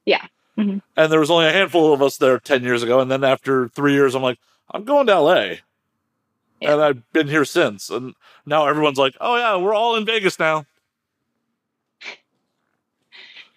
Yeah. 0.03 0.25
Mm-hmm. 0.57 0.79
And 0.97 1.11
there 1.11 1.19
was 1.19 1.29
only 1.29 1.45
a 1.45 1.51
handful 1.51 1.93
of 1.93 2.01
us 2.01 2.17
there 2.17 2.39
10 2.39 2.63
years 2.63 2.81
ago. 2.81 2.99
And 2.99 3.11
then 3.11 3.23
after 3.23 3.67
three 3.67 3.93
years, 3.93 4.15
I'm 4.15 4.23
like, 4.23 4.39
I'm 4.71 4.83
going 4.83 5.05
to 5.05 5.19
LA. 5.19 5.35
Yeah. 6.59 6.73
And 6.73 6.81
I've 6.81 7.13
been 7.13 7.27
here 7.27 7.45
since. 7.45 7.91
And 7.91 8.15
now 8.47 8.65
everyone's 8.65 8.97
like, 8.97 9.15
oh, 9.21 9.35
yeah, 9.35 9.57
we're 9.57 9.75
all 9.75 9.95
in 9.95 10.07
Vegas 10.07 10.39
now. 10.39 10.65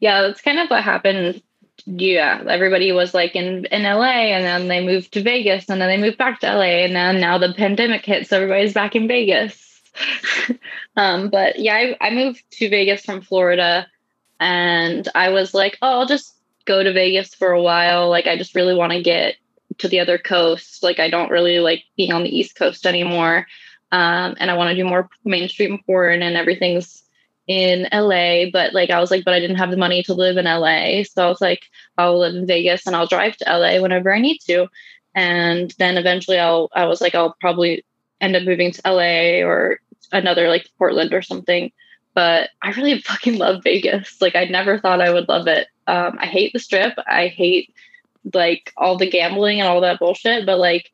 Yeah, 0.00 0.20
that's 0.20 0.42
kind 0.42 0.58
of 0.58 0.68
what 0.68 0.84
happened. 0.84 1.40
Yeah, 1.86 2.42
everybody 2.48 2.90
was 2.90 3.14
like 3.14 3.36
in, 3.36 3.64
in 3.66 3.84
LA 3.84 4.32
and 4.34 4.44
then 4.44 4.66
they 4.66 4.84
moved 4.84 5.12
to 5.12 5.22
Vegas 5.22 5.68
and 5.68 5.80
then 5.80 5.88
they 5.88 5.96
moved 5.96 6.18
back 6.18 6.40
to 6.40 6.52
LA. 6.52 6.84
And 6.84 6.96
then 6.96 7.20
now 7.20 7.38
the 7.38 7.54
pandemic 7.54 8.04
hits, 8.04 8.28
so 8.28 8.36
everybody's 8.36 8.74
back 8.74 8.96
in 8.96 9.06
Vegas. 9.06 9.80
um, 10.96 11.30
but 11.30 11.60
yeah, 11.60 11.74
I, 11.74 11.96
I 12.00 12.10
moved 12.10 12.42
to 12.54 12.68
Vegas 12.68 13.04
from 13.04 13.22
Florida 13.22 13.86
and 14.40 15.08
I 15.14 15.30
was 15.30 15.54
like, 15.54 15.78
oh, 15.80 16.00
I'll 16.00 16.06
just 16.06 16.34
go 16.64 16.82
to 16.82 16.92
Vegas 16.92 17.34
for 17.34 17.52
a 17.52 17.62
while. 17.62 18.10
Like, 18.10 18.26
I 18.26 18.36
just 18.36 18.54
really 18.54 18.74
want 18.74 18.92
to 18.92 19.02
get 19.02 19.36
to 19.78 19.88
the 19.88 20.00
other 20.00 20.18
coast. 20.18 20.82
Like, 20.82 20.98
I 20.98 21.08
don't 21.08 21.30
really 21.30 21.60
like 21.60 21.84
being 21.96 22.12
on 22.12 22.24
the 22.24 22.36
East 22.36 22.56
Coast 22.56 22.84
anymore. 22.84 23.46
Um, 23.92 24.34
and 24.38 24.50
I 24.50 24.54
want 24.54 24.70
to 24.70 24.76
do 24.76 24.84
more 24.84 25.08
mainstream 25.24 25.78
porn 25.86 26.22
and 26.22 26.36
everything's 26.36 27.02
in 27.46 27.88
LA. 27.92 28.50
But 28.52 28.74
like, 28.74 28.90
I 28.90 29.00
was 29.00 29.10
like, 29.10 29.24
but 29.24 29.34
I 29.34 29.40
didn't 29.40 29.56
have 29.56 29.70
the 29.70 29.76
money 29.76 30.02
to 30.04 30.14
live 30.14 30.36
in 30.36 30.44
LA. 30.44 31.02
So 31.04 31.24
I 31.24 31.28
was 31.28 31.40
like, 31.40 31.64
I'll 31.96 32.18
live 32.18 32.34
in 32.34 32.46
Vegas 32.46 32.86
and 32.86 32.96
I'll 32.96 33.06
drive 33.06 33.36
to 33.38 33.44
LA 33.44 33.80
whenever 33.80 34.12
I 34.14 34.20
need 34.20 34.38
to. 34.46 34.68
And 35.14 35.72
then 35.78 35.96
eventually 35.96 36.38
I'll, 36.38 36.68
I 36.74 36.86
was 36.86 37.00
like, 37.00 37.14
I'll 37.14 37.36
probably 37.40 37.84
end 38.20 38.36
up 38.36 38.42
moving 38.42 38.72
to 38.72 38.82
LA 38.84 39.46
or 39.46 39.80
another 40.12 40.48
like 40.48 40.68
Portland 40.78 41.12
or 41.14 41.22
something. 41.22 41.72
But 42.14 42.50
I 42.62 42.70
really 42.72 43.00
fucking 43.02 43.38
love 43.38 43.62
Vegas. 43.62 44.20
Like 44.20 44.36
I 44.36 44.44
never 44.44 44.78
thought 44.78 45.00
I 45.00 45.12
would 45.12 45.28
love 45.28 45.46
it. 45.46 45.68
Um, 45.86 46.18
I 46.18 46.26
hate 46.26 46.52
the 46.52 46.58
strip. 46.58 46.94
I 47.06 47.28
hate 47.28 47.72
like 48.34 48.72
all 48.76 48.96
the 48.96 49.08
gambling 49.08 49.60
and 49.60 49.68
all 49.68 49.82
that 49.82 50.00
bullshit. 50.00 50.46
But 50.46 50.58
like 50.58 50.90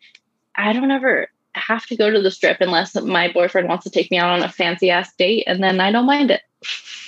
I 0.55 0.73
don't 0.73 0.91
ever 0.91 1.29
have 1.55 1.87
to 1.87 1.97
go 1.97 2.11
to 2.11 2.21
the 2.21 2.31
strip 2.31 2.61
unless 2.61 2.95
my 2.95 3.31
boyfriend 3.33 3.69
wants 3.69 3.85
to 3.85 3.91
take 3.91 4.11
me 4.11 4.19
out 4.19 4.31
on 4.31 4.43
a 4.43 4.49
fancy 4.49 4.91
ass 4.91 5.15
date, 5.15 5.45
and 5.47 5.63
then 5.63 5.81
I 5.81 5.93
don't 5.93 6.07
mind 6.07 6.31
it. 6.31 6.43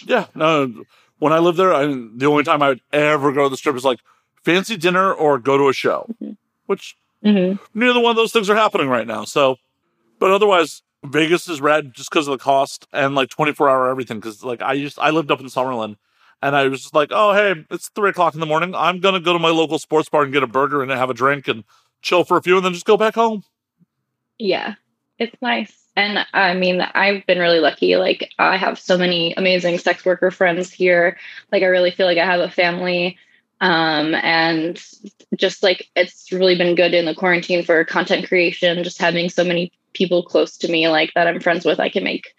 Yeah, 0.06 0.26
no. 0.34 0.84
When 1.18 1.32
I 1.32 1.38
lived 1.38 1.58
there, 1.58 1.72
I, 1.72 1.86
the 1.86 2.26
only 2.26 2.44
time 2.44 2.62
I 2.62 2.68
would 2.68 2.80
ever 2.92 3.32
go 3.32 3.44
to 3.44 3.48
the 3.48 3.56
strip 3.56 3.76
is 3.76 3.84
like 3.84 4.00
fancy 4.44 4.76
dinner 4.76 5.12
or 5.12 5.38
go 5.38 5.56
to 5.56 5.68
a 5.68 5.72
show, 5.72 6.06
mm-hmm. 6.12 6.32
which 6.66 6.96
mm-hmm. 7.24 7.62
neither 7.78 8.00
one 8.00 8.10
of 8.10 8.16
those 8.16 8.32
things 8.32 8.50
are 8.50 8.56
happening 8.56 8.88
right 8.88 9.06
now. 9.06 9.24
So, 9.24 9.56
but 10.18 10.30
otherwise, 10.30 10.82
Vegas 11.04 11.48
is 11.48 11.60
rad 11.60 11.94
just 11.94 12.10
because 12.10 12.26
of 12.28 12.32
the 12.32 12.42
cost 12.42 12.86
and 12.92 13.14
like 13.14 13.28
24 13.30 13.68
hour 13.68 13.88
everything. 13.88 14.20
Cause 14.20 14.42
like 14.42 14.62
I 14.62 14.72
used, 14.72 14.98
I 14.98 15.10
lived 15.10 15.30
up 15.30 15.40
in 15.40 15.46
Summerlin 15.46 15.96
and 16.42 16.56
I 16.56 16.66
was 16.68 16.82
just 16.82 16.94
like, 16.94 17.10
oh, 17.10 17.32
hey, 17.32 17.64
it's 17.70 17.88
three 17.88 18.10
o'clock 18.10 18.34
in 18.34 18.40
the 18.40 18.46
morning. 18.46 18.74
I'm 18.74 19.00
going 19.00 19.14
to 19.14 19.20
go 19.20 19.32
to 19.32 19.38
my 19.38 19.48
local 19.50 19.78
sports 19.78 20.08
bar 20.08 20.22
and 20.22 20.32
get 20.32 20.42
a 20.42 20.46
burger 20.46 20.82
and 20.82 20.90
have 20.90 21.10
a 21.10 21.14
drink 21.14 21.48
and 21.48 21.64
chill 22.02 22.24
for 22.24 22.36
a 22.36 22.42
few 22.42 22.56
and 22.56 22.64
then 22.64 22.72
just 22.72 22.86
go 22.86 22.96
back 22.96 23.14
home. 23.14 23.44
Yeah, 24.38 24.74
it's 25.18 25.40
nice. 25.40 25.72
And 25.96 26.26
I 26.32 26.54
mean, 26.54 26.80
I've 26.80 27.24
been 27.26 27.38
really 27.38 27.60
lucky. 27.60 27.96
Like, 27.96 28.30
I 28.38 28.56
have 28.56 28.78
so 28.78 28.98
many 28.98 29.32
amazing 29.34 29.78
sex 29.78 30.04
worker 30.04 30.30
friends 30.30 30.72
here. 30.72 31.16
Like, 31.52 31.62
I 31.62 31.66
really 31.66 31.92
feel 31.92 32.06
like 32.06 32.18
I 32.18 32.26
have 32.26 32.40
a 32.40 32.50
family. 32.50 33.18
Um, 33.60 34.14
and 34.16 34.82
just 35.36 35.62
like 35.62 35.88
it's 35.94 36.32
really 36.32 36.58
been 36.58 36.74
good 36.74 36.92
in 36.92 37.04
the 37.06 37.14
quarantine 37.14 37.64
for 37.64 37.84
content 37.84 38.26
creation, 38.28 38.82
just 38.82 38.98
having 38.98 39.30
so 39.30 39.44
many 39.44 39.72
people 39.92 40.24
close 40.24 40.56
to 40.58 40.68
me 40.70 40.88
like 40.88 41.12
that 41.14 41.28
I'm 41.28 41.40
friends 41.40 41.64
with 41.64 41.78
I 41.78 41.88
can 41.88 42.02
make 42.04 42.34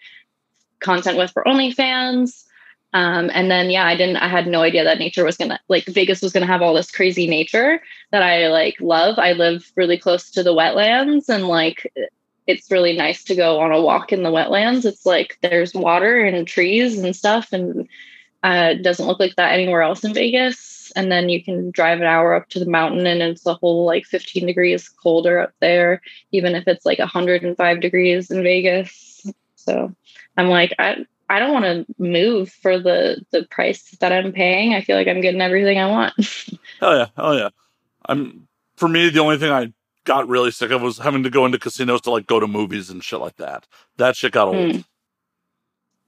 content 0.80 1.16
with 1.16 1.32
for 1.32 1.42
OnlyFans. 1.44 2.44
Um, 2.92 3.30
and 3.34 3.50
then 3.50 3.70
yeah, 3.70 3.84
I 3.84 3.96
didn't 3.96 4.16
I 4.16 4.28
had 4.28 4.46
no 4.46 4.62
idea 4.62 4.84
that 4.84 4.98
nature 4.98 5.24
was 5.24 5.36
gonna 5.36 5.60
like 5.68 5.84
Vegas 5.86 6.22
was 6.22 6.32
gonna 6.32 6.46
have 6.46 6.62
all 6.62 6.74
this 6.74 6.90
crazy 6.90 7.26
nature 7.26 7.82
that 8.12 8.22
I 8.22 8.48
like 8.48 8.76
love. 8.80 9.18
I 9.18 9.32
live 9.32 9.70
really 9.76 9.98
close 9.98 10.30
to 10.30 10.42
the 10.42 10.54
wetlands 10.54 11.28
and 11.28 11.48
like 11.48 11.92
it's 12.46 12.70
really 12.70 12.96
nice 12.96 13.24
to 13.24 13.34
go 13.34 13.58
on 13.60 13.72
a 13.72 13.82
walk 13.82 14.12
in 14.12 14.22
the 14.22 14.30
wetlands. 14.30 14.84
It's 14.84 15.04
like 15.04 15.38
there's 15.42 15.74
water 15.74 16.20
and 16.20 16.46
trees 16.46 16.98
and 16.98 17.14
stuff 17.14 17.52
and 17.52 17.88
uh, 18.42 18.70
it 18.72 18.82
doesn't 18.82 19.06
look 19.06 19.18
like 19.18 19.34
that 19.36 19.52
anywhere 19.52 19.82
else 19.82 20.04
in 20.04 20.14
Vegas 20.14 20.76
and 20.94 21.10
then 21.10 21.28
you 21.28 21.42
can 21.42 21.70
drive 21.70 22.00
an 22.00 22.06
hour 22.06 22.34
up 22.34 22.48
to 22.48 22.58
the 22.58 22.70
mountain 22.70 23.06
and 23.06 23.22
it's 23.22 23.46
a 23.46 23.54
whole 23.54 23.84
like 23.84 24.04
15 24.04 24.46
degrees 24.46 24.88
colder 24.88 25.38
up 25.38 25.52
there 25.60 26.00
even 26.32 26.54
if 26.54 26.68
it's 26.68 26.86
like 26.86 26.98
105 26.98 27.80
degrees 27.80 28.30
in 28.30 28.42
vegas 28.42 29.26
so 29.56 29.94
i'm 30.36 30.48
like 30.48 30.72
i 30.78 31.04
i 31.28 31.38
don't 31.38 31.52
want 31.52 31.64
to 31.64 31.86
move 31.98 32.50
for 32.50 32.78
the 32.78 33.24
the 33.30 33.44
price 33.50 33.96
that 34.00 34.12
i'm 34.12 34.32
paying 34.32 34.74
i 34.74 34.80
feel 34.80 34.96
like 34.96 35.08
i'm 35.08 35.20
getting 35.20 35.40
everything 35.40 35.78
i 35.78 35.86
want 35.86 36.12
oh 36.82 36.96
yeah 36.96 37.06
oh 37.16 37.36
yeah 37.36 37.48
i'm 38.06 38.46
for 38.76 38.88
me 38.88 39.08
the 39.10 39.20
only 39.20 39.38
thing 39.38 39.50
i 39.50 39.72
got 40.06 40.28
really 40.28 40.50
sick 40.50 40.70
of 40.70 40.80
was 40.80 40.96
having 40.96 41.24
to 41.24 41.30
go 41.30 41.44
into 41.44 41.58
casinos 41.58 42.00
to 42.02 42.10
like 42.10 42.26
go 42.26 42.40
to 42.40 42.46
movies 42.46 42.88
and 42.88 43.04
shit 43.04 43.20
like 43.20 43.36
that. 43.36 43.66
That 43.98 44.16
shit 44.16 44.32
got 44.32 44.48
old. 44.48 44.56
Mm. 44.56 44.84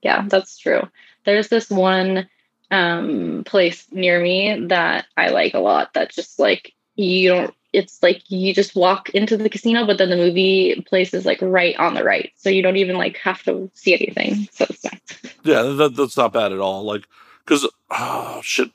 Yeah, 0.01 0.25
that's 0.27 0.57
true. 0.57 0.89
There's 1.27 1.49
this 1.49 1.69
one 1.69 2.27
um 2.71 3.43
place 3.45 3.87
near 3.91 4.21
me 4.21 4.67
that 4.67 5.07
I 5.17 5.29
like 5.29 5.55
a 5.55 5.59
lot 5.59 5.95
that 5.95 6.11
just 6.11 6.39
like 6.39 6.73
you 6.97 7.29
don't 7.29 7.55
it's 7.79 8.03
like 8.03 8.23
you 8.31 8.53
just 8.53 8.75
walk 8.75 9.09
into 9.11 9.37
the 9.37 9.49
casino 9.49 9.87
but 9.87 9.97
then 9.97 10.11
the 10.11 10.17
movie 10.17 10.85
place 10.89 11.15
is 11.15 11.25
like 11.25 11.41
right 11.41 11.77
on 11.79 11.95
the 11.95 12.05
right 12.05 12.33
so 12.37 12.51
you 12.51 12.63
don't 12.63 12.77
even 12.77 12.97
like 12.97 13.17
have 13.17 13.43
to 13.43 13.71
see 13.75 13.95
anything 13.95 14.49
so 14.53 14.67
it's 14.69 14.85
nice 14.85 15.33
Yeah, 15.45 15.63
that, 15.63 15.97
that's 15.97 16.17
not 16.17 16.33
bad 16.33 16.53
at 16.53 16.59
all. 16.59 16.83
Like, 16.83 17.07
because 17.45 17.65
oh 17.65 17.71
ah, 17.91 18.41
shit, 18.43 18.71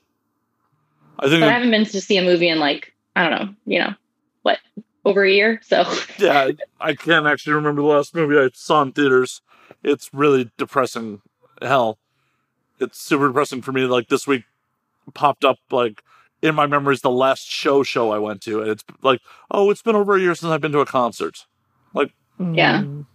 I 1.18 1.28
think 1.28 1.42
i 1.42 1.52
haven't 1.52 1.70
been 1.70 1.84
to 1.84 2.00
see 2.00 2.16
a 2.16 2.22
movie 2.22 2.48
in 2.48 2.58
like 2.58 2.92
i 3.14 3.28
don't 3.28 3.30
know 3.30 3.54
you 3.66 3.78
know 3.78 3.94
what 4.42 4.58
over 5.04 5.22
a 5.22 5.30
year 5.30 5.60
so 5.62 5.84
yeah, 6.18 6.50
I 6.80 6.94
can't 6.94 7.26
actually 7.26 7.52
remember 7.52 7.82
the 7.82 7.88
last 7.88 8.14
movie 8.14 8.36
I 8.36 8.50
saw 8.52 8.82
in 8.82 8.92
theaters. 8.92 9.42
It's 9.82 10.12
really 10.12 10.50
depressing. 10.56 11.22
Hell, 11.62 11.98
it's 12.80 13.00
super 13.00 13.28
depressing 13.28 13.62
for 13.62 13.72
me. 13.72 13.82
Like 13.82 14.08
this 14.08 14.26
week 14.26 14.44
popped 15.12 15.44
up 15.44 15.58
like 15.70 16.02
in 16.44 16.54
my 16.54 16.66
memories 16.66 17.00
the 17.00 17.10
last 17.10 17.48
show 17.48 17.82
show 17.82 18.12
I 18.12 18.18
went 18.18 18.42
to, 18.42 18.60
and 18.60 18.70
it's 18.70 18.84
like, 19.02 19.20
oh, 19.50 19.70
it's 19.70 19.80
been 19.80 19.96
over 19.96 20.14
a 20.14 20.20
year 20.20 20.34
since 20.34 20.50
I've 20.50 20.60
been 20.60 20.72
to 20.72 20.80
a 20.80 20.86
concert. 20.86 21.46
Like, 21.94 22.12
Yeah. 22.38 22.82
mm. 22.82 23.06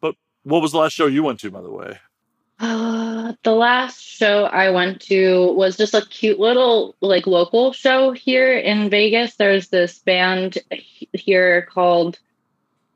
But 0.00 0.14
what 0.42 0.62
was 0.62 0.72
the 0.72 0.78
last 0.78 0.92
show 0.94 1.06
you 1.06 1.22
went 1.22 1.38
to, 1.40 1.50
by 1.50 1.60
the 1.60 1.70
way? 1.70 1.98
Uh, 2.60 3.34
the 3.42 3.52
last 3.52 4.00
show 4.00 4.44
I 4.44 4.70
went 4.70 5.02
to 5.02 5.52
was 5.52 5.76
just 5.76 5.92
a 5.92 6.06
cute 6.06 6.38
little 6.38 6.94
like 7.00 7.26
local 7.26 7.72
show 7.72 8.12
here 8.12 8.56
in 8.56 8.88
Vegas. 8.88 9.34
There's 9.34 9.68
this 9.68 9.98
band 9.98 10.58
here 11.12 11.68
called 11.70 12.18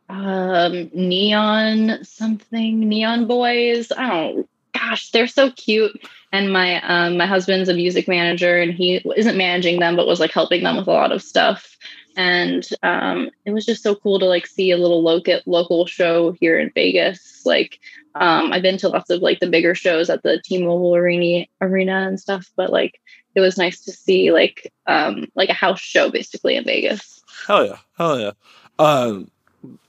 um 0.08 0.90
Neon 0.94 2.02
something 2.02 2.88
Neon 2.88 3.26
Boys. 3.26 3.92
I 3.92 4.08
don't 4.08 4.48
gosh, 4.88 5.10
they're 5.10 5.26
so 5.26 5.50
cute. 5.52 6.00
And 6.32 6.52
my 6.52 6.82
um 6.82 7.16
my 7.16 7.26
husband's 7.26 7.68
a 7.68 7.74
music 7.74 8.08
manager 8.08 8.60
and 8.60 8.72
he 8.72 9.02
isn't 9.16 9.36
managing 9.36 9.80
them 9.80 9.96
but 9.96 10.06
was 10.06 10.20
like 10.20 10.32
helping 10.32 10.62
them 10.62 10.76
with 10.76 10.88
a 10.88 10.92
lot 10.92 11.12
of 11.12 11.22
stuff. 11.22 11.76
And 12.16 12.68
um 12.82 13.30
it 13.44 13.52
was 13.52 13.64
just 13.64 13.82
so 13.82 13.94
cool 13.94 14.18
to 14.18 14.26
like 14.26 14.46
see 14.46 14.70
a 14.70 14.76
little 14.76 15.02
local 15.02 15.40
local 15.46 15.86
show 15.86 16.32
here 16.32 16.58
in 16.58 16.70
Vegas. 16.74 17.42
Like 17.44 17.80
um, 18.14 18.52
I've 18.52 18.62
been 18.62 18.78
to 18.78 18.88
lots 18.88 19.10
of 19.10 19.22
like 19.22 19.38
the 19.38 19.48
bigger 19.48 19.74
shows 19.76 20.10
at 20.10 20.24
the 20.24 20.40
T-Mobile 20.44 20.96
Arena, 20.96 21.46
arena 21.60 22.08
and 22.08 22.18
stuff, 22.18 22.50
but 22.56 22.70
like 22.70 23.00
it 23.36 23.40
was 23.40 23.56
nice 23.56 23.80
to 23.82 23.92
see 23.92 24.32
like 24.32 24.72
um, 24.86 25.26
like 25.36 25.50
a 25.50 25.54
house 25.54 25.78
show 25.80 26.10
basically 26.10 26.56
in 26.56 26.64
Vegas. 26.64 27.22
Hell 27.46 27.66
yeah, 27.66 27.76
hell 27.96 28.18
yeah. 28.18 28.32
Um, 28.80 29.30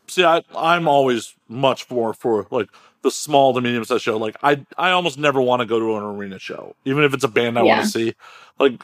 see, 0.07 0.23
I 0.23 0.43
I'm 0.55 0.87
always 0.87 1.35
much 1.47 1.89
more 1.89 2.13
for 2.13 2.45
like 2.51 2.69
the 3.01 3.11
small 3.11 3.53
to 3.53 3.61
medium 3.61 3.83
sized 3.85 4.03
show. 4.03 4.17
Like 4.17 4.35
I 4.43 4.65
I 4.77 4.91
almost 4.91 5.17
never 5.17 5.41
want 5.41 5.61
to 5.61 5.65
go 5.65 5.79
to 5.79 5.95
an 5.97 6.03
arena 6.03 6.39
show, 6.39 6.75
even 6.85 7.03
if 7.03 7.13
it's 7.13 7.23
a 7.23 7.27
band 7.29 7.57
I 7.57 7.63
Yeah. 7.63 7.75
want 7.75 7.85
to 7.85 7.91
see. 7.91 8.13
Like 8.59 8.81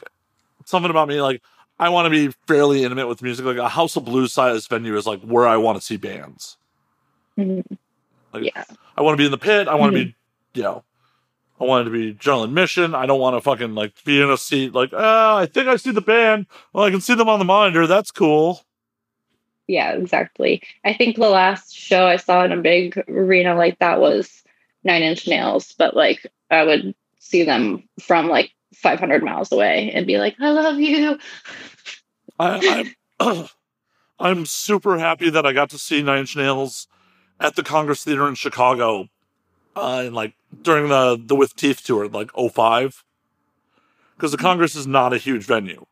something 0.64 0.90
about 0.90 1.08
me, 1.08 1.20
like 1.20 1.42
I 1.78 1.90
want 1.90 2.06
to 2.06 2.10
be 2.10 2.34
fairly 2.46 2.84
intimate 2.84 3.06
with 3.08 3.22
music. 3.22 3.44
Like 3.44 3.58
a 3.58 3.68
House 3.68 3.96
of 3.96 4.04
Blues 4.04 4.32
size 4.32 4.66
venue 4.66 4.96
is 4.96 5.06
like 5.06 5.20
where 5.22 5.46
I 5.46 5.56
want 5.58 5.78
to 5.78 5.84
see 5.84 5.96
bands. 5.96 6.56
Mhm. 7.38 7.64
Like 8.32 8.44
Yeah, 8.54 8.64
I 8.96 9.02
want 9.02 9.14
to 9.14 9.18
be 9.20 9.26
in 9.26 9.30
the 9.30 9.38
pit. 9.38 9.68
I 9.68 9.74
want 9.74 9.92
to 9.94 10.04
be, 10.04 10.14
you 10.54 10.62
know, 10.62 10.84
I 11.60 11.64
want 11.64 11.86
to 11.86 11.90
be 11.90 12.12
general 12.14 12.44
admission. 12.44 12.94
I 12.94 13.06
don't 13.06 13.20
want 13.20 13.36
to 13.36 13.40
fucking 13.40 13.74
like 13.74 13.92
be 14.04 14.20
in 14.20 14.30
a 14.30 14.36
seat 14.38 14.72
like, 14.74 14.90
oh, 14.92 15.36
I 15.36 15.46
think 15.46 15.68
I 15.68 15.76
see 15.76 15.90
the 15.90 16.00
band. 16.00 16.46
Well, 16.72 16.84
I 16.84 16.90
can 16.90 17.00
see 17.00 17.14
them 17.14 17.28
on 17.28 17.38
the 17.38 17.44
monitor. 17.44 17.86
That's 17.86 18.10
cool. 18.10 18.62
Yeah, 19.66 19.92
exactly. 19.92 20.62
I 20.84 20.92
think 20.94 21.16
the 21.16 21.28
last 21.28 21.74
show 21.74 22.06
I 22.06 22.16
saw 22.16 22.44
in 22.44 22.52
a 22.52 22.56
big 22.56 23.02
arena 23.08 23.54
like 23.54 23.78
that 23.80 24.00
was 24.00 24.42
Nine 24.84 25.02
Inch 25.02 25.26
Nails, 25.26 25.74
but 25.76 25.96
like 25.96 26.26
I 26.50 26.62
would 26.64 26.94
see 27.18 27.42
them 27.42 27.88
from 28.00 28.28
like 28.28 28.52
500 28.74 29.22
miles 29.24 29.50
away 29.52 29.90
and 29.92 30.06
be 30.06 30.18
like, 30.18 30.36
"I 30.40 30.50
love 30.50 30.78
you." 30.78 31.18
I, 32.38 32.92
I'm 33.18 33.46
I'm 34.18 34.46
super 34.46 34.98
happy 34.98 35.30
that 35.30 35.44
I 35.44 35.52
got 35.52 35.70
to 35.70 35.78
see 35.78 36.02
Nine 36.02 36.20
Inch 36.20 36.36
Nails 36.36 36.86
at 37.40 37.56
the 37.56 37.62
Congress 37.62 38.04
Theater 38.04 38.28
in 38.28 38.34
Chicago, 38.34 39.08
uh, 39.74 40.04
and 40.06 40.14
like 40.14 40.34
during 40.62 40.88
the 40.88 41.20
the 41.22 41.34
With 41.34 41.56
Teeth 41.56 41.84
tour, 41.84 42.08
like 42.08 42.30
05. 42.34 43.04
because 44.16 44.32
the 44.32 44.38
Congress 44.38 44.74
is 44.74 44.86
not 44.86 45.12
a 45.12 45.18
huge 45.18 45.44
venue, 45.44 45.86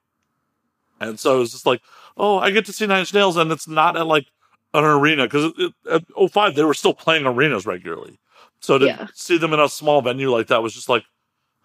and 1.01 1.19
so 1.19 1.37
it 1.37 1.41
was 1.41 1.53
just 1.53 1.67
like, 1.67 1.83
oh, 2.17 2.39
I 2.39 2.51
get 2.51 2.65
to 2.67 2.73
see 2.73 2.87
Nine 2.87 3.01
Inch 3.01 3.15
Nails, 3.15 3.37
and 3.37 3.51
it's 3.53 3.69
not 3.69 3.97
at 3.97 4.07
like 4.07 4.27
an 4.73 4.85
arena 4.85 5.25
because 5.25 5.53
at 5.91 6.03
05 6.31 6.55
they 6.55 6.65
were 6.65 6.75
still 6.75 6.95
playing 6.95 7.27
arenas 7.27 7.67
regularly, 7.67 8.19
so 8.61 8.79
to 8.79 8.87
Yeah. 8.87 9.07
see 9.15 9.39
them 9.39 9.53
in 9.53 9.61
a 9.61 9.69
small 9.69 10.03
venue 10.03 10.31
like 10.31 10.49
that 10.49 10.63
was 10.63 10.75
just 10.75 10.89
like, 10.89 11.05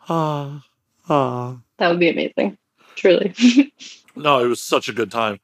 ah, 0.10 0.64
ah. 1.10 1.58
That 1.78 1.90
would 1.90 2.00
be 2.00 2.10
amazing. 2.10 2.58
Truly. 2.96 3.34
No, 4.16 4.44
it 4.44 4.48
was 4.48 4.62
such 4.62 4.90
a 4.90 4.94
good 4.94 5.12
time. 5.12 5.40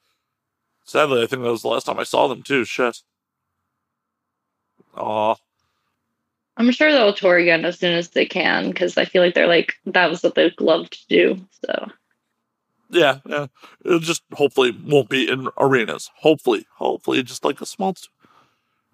Sadly, 0.84 1.24
I 1.24 1.28
think 1.28 1.44
that 1.44 1.50
was 1.52 1.62
the 1.62 1.70
last 1.70 1.86
time 1.86 1.98
I 1.98 2.04
saw 2.04 2.28
them 2.28 2.44
too. 2.44 2.66
Shit. 2.66 2.98
Aw. 4.98 5.36
I'm 6.58 6.72
sure 6.72 6.92
they'll 6.92 7.14
tour 7.14 7.38
again 7.38 7.64
as 7.64 7.80
soon 7.80 7.94
as 7.94 8.10
they 8.10 8.26
can 8.26 8.70
because 8.70 8.98
I 8.98 9.06
feel 9.06 9.22
like 9.22 9.34
they're 9.34 9.48
like 9.48 9.76
that 9.86 10.10
was 10.10 10.24
what 10.24 10.36
they'd 10.36 10.60
love 10.60 10.90
to 10.90 11.00
do. 11.08 11.46
So 11.66 11.88
Yeah, 12.90 13.20
yeah. 13.26 13.48
It 13.84 14.02
just 14.02 14.24
hopefully 14.34 14.72
won't 14.72 15.10
be 15.10 15.30
in 15.30 15.50
arenas. 15.60 16.12
Hopefully, 16.18 16.66
hopefully, 16.76 17.24
just 17.24 17.44
like 17.44 17.62
a 17.62 17.66
small. 17.66 17.96
St- 17.96 18.10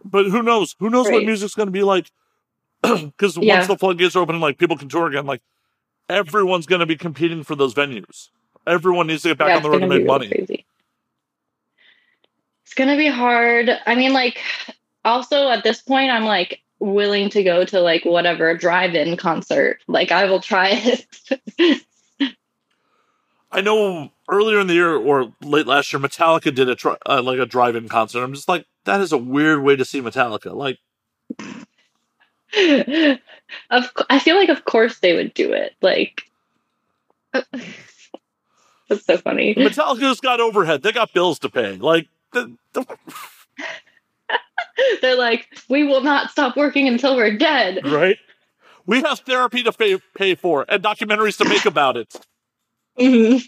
but 0.03 0.25
who 0.27 0.41
knows? 0.41 0.75
Who 0.79 0.89
knows 0.89 1.09
what 1.09 1.23
music's 1.23 1.53
going 1.55 1.67
to 1.67 1.71
be 1.71 1.83
like? 1.83 2.11
Because 2.81 3.37
Yeah. 3.37 3.57
once 3.57 3.67
the 3.67 3.77
floodgates 3.77 4.15
are 4.15 4.19
open 4.19 4.35
and 4.35 4.41
like 4.41 4.57
people 4.57 4.75
can 4.75 4.89
tour 4.89 5.07
again, 5.07 5.27
like 5.27 5.41
everyone's 6.09 6.65
going 6.65 6.79
to 6.79 6.87
be 6.87 6.95
competing 6.95 7.43
for 7.43 7.55
those 7.55 7.75
venues. 7.75 8.29
Everyone 8.65 9.07
needs 9.07 9.21
to 9.23 9.29
get 9.29 9.37
back 9.37 9.49
yeah, 9.49 9.57
on 9.57 9.63
the 9.63 9.69
road 9.69 9.79
to 9.79 9.87
make 9.87 10.05
money. 10.05 10.27
Crazy. 10.29 10.65
It's 12.63 12.73
gonna 12.73 12.97
be 12.97 13.09
hard. 13.09 13.69
I 13.85 13.95
mean, 13.95 14.13
like, 14.13 14.39
also 15.03 15.49
at 15.49 15.63
this 15.63 15.81
point, 15.81 16.09
I'm 16.09 16.23
like 16.23 16.61
willing 16.79 17.29
to 17.31 17.43
go 17.43 17.65
to 17.65 17.81
like 17.81 18.05
whatever 18.05 18.55
drive-in 18.55 19.17
concert. 19.17 19.81
Like, 19.87 20.11
I 20.11 20.25
will 20.25 20.39
try 20.39 20.69
it. 20.71 21.05
I 23.51 23.61
know 23.61 24.11
earlier 24.29 24.59
in 24.59 24.67
the 24.67 24.73
year 24.73 24.95
or 24.95 25.33
late 25.41 25.67
last 25.67 25.91
year, 25.91 26.01
Metallica 26.01 26.53
did 26.53 26.69
a 26.69 26.75
tri- 26.75 26.97
uh, 27.05 27.21
like 27.21 27.39
a 27.39 27.45
drive-in 27.45 27.89
concert. 27.89 28.23
I'm 28.23 28.33
just 28.33 28.47
like, 28.47 28.65
that 28.85 29.01
is 29.01 29.11
a 29.11 29.17
weird 29.17 29.61
way 29.61 29.75
to 29.75 29.83
see 29.83 30.01
Metallica. 30.01 30.53
Like, 30.53 30.79
of 33.69 33.91
I 34.09 34.19
feel 34.19 34.35
like 34.35 34.49
of 34.49 34.65
course 34.65 34.99
they 34.99 35.13
would 35.13 35.33
do 35.33 35.53
it. 35.53 35.73
Like 35.81 36.23
that's 38.89 39.05
so 39.05 39.17
funny. 39.17 39.55
Metallica's 39.55 40.19
got 40.19 40.39
overhead; 40.39 40.81
they 40.81 40.91
got 40.91 41.13
bills 41.13 41.39
to 41.39 41.49
pay. 41.49 41.77
Like, 41.77 42.07
the, 42.33 42.55
the, 42.73 42.85
They're 45.01 45.17
like, 45.17 45.47
we 45.69 45.83
will 45.83 46.01
not 46.01 46.31
stop 46.31 46.57
working 46.57 46.87
until 46.87 47.15
we're 47.15 47.37
dead. 47.37 47.79
right? 47.85 48.17
We 48.85 49.01
have 49.01 49.19
therapy 49.19 49.63
to 49.63 49.71
pay, 49.71 49.99
pay 50.15 50.35
for 50.35 50.65
and 50.67 50.83
documentaries 50.83 51.37
to 51.37 51.47
make 51.47 51.65
about 51.65 51.97
it. 51.97 52.15
Mhm. 52.99 53.41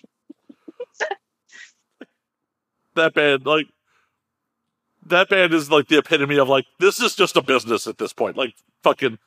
That 2.95 3.13
band, 3.13 3.45
like, 3.45 3.65
that 5.07 5.27
band 5.29 5.53
is 5.53 5.71
like 5.71 5.87
the 5.87 5.97
epitome 5.97 6.37
of 6.37 6.47
like 6.47 6.65
this 6.79 6.99
is 7.01 7.15
just 7.15 7.35
a 7.35 7.41
business 7.41 7.87
at 7.87 7.97
this 7.97 8.13
point. 8.13 8.37
Like, 8.37 8.53
fucking 8.83 9.17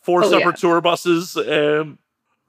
four 0.00 0.24
Oh, 0.24 0.30
separate 0.30 0.56
tour 0.56 0.80
buses, 0.80 1.36
and 1.36 1.98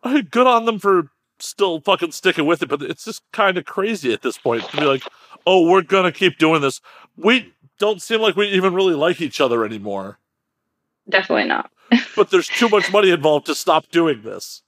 I 0.03 0.21
good 0.21 0.47
on 0.47 0.65
them 0.65 0.77
for 0.79 1.09
still 1.39 1.81
fucking 1.81 2.11
sticking 2.11 2.45
with 2.45 2.61
it. 2.61 2.69
But 2.69 2.81
it's 2.83 3.05
just 3.05 3.23
kind 3.31 3.57
of 3.57 3.65
crazy 3.65 4.13
at 4.13 4.21
this 4.21 4.37
point 4.37 4.63
to 4.69 4.77
be 4.77 4.83
like, 4.85 5.03
oh, 5.47 5.67
we're 5.67 5.81
gonna 5.81 6.11
keep 6.11 6.37
doing 6.37 6.61
this. 6.61 6.79
We 7.17 7.53
don't 7.79 8.01
seem 8.01 8.21
like 8.21 8.35
we 8.35 8.47
even 8.49 8.73
really 8.73 8.93
like 8.95 9.21
each 9.21 9.41
other 9.41 9.65
anymore. 9.65 10.19
Definitely 11.09 11.45
not. 11.45 11.71
but 12.15 12.29
there's 12.29 12.47
too 12.47 12.69
much 12.69 12.91
money 12.91 13.09
involved 13.09 13.47
to 13.47 13.55
stop 13.55 13.89
doing 13.89 14.21
this. 14.21 14.61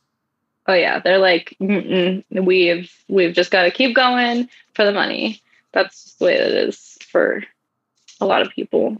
Oh 0.72 0.74
yeah, 0.74 1.00
they're 1.00 1.18
like, 1.18 1.54
Mm-mm. 1.60 2.24
we've 2.32 2.90
we've 3.10 3.34
just 3.36 3.52
got 3.52 3.64
to 3.64 3.72
keep 3.72 3.94
going 3.94 4.48
for 4.74 4.86
the 4.86 4.94
money. 4.94 5.42
That's 5.74 6.02
just 6.02 6.20
the 6.20 6.26
way 6.26 6.36
it 6.36 6.54
is 6.70 6.98
for 7.02 7.44
a 8.22 8.26
lot 8.26 8.42
of 8.42 8.52
people. 8.52 8.96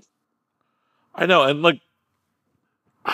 I 1.16 1.26
know, 1.26 1.44
and 1.44 1.62
like, 1.62 1.80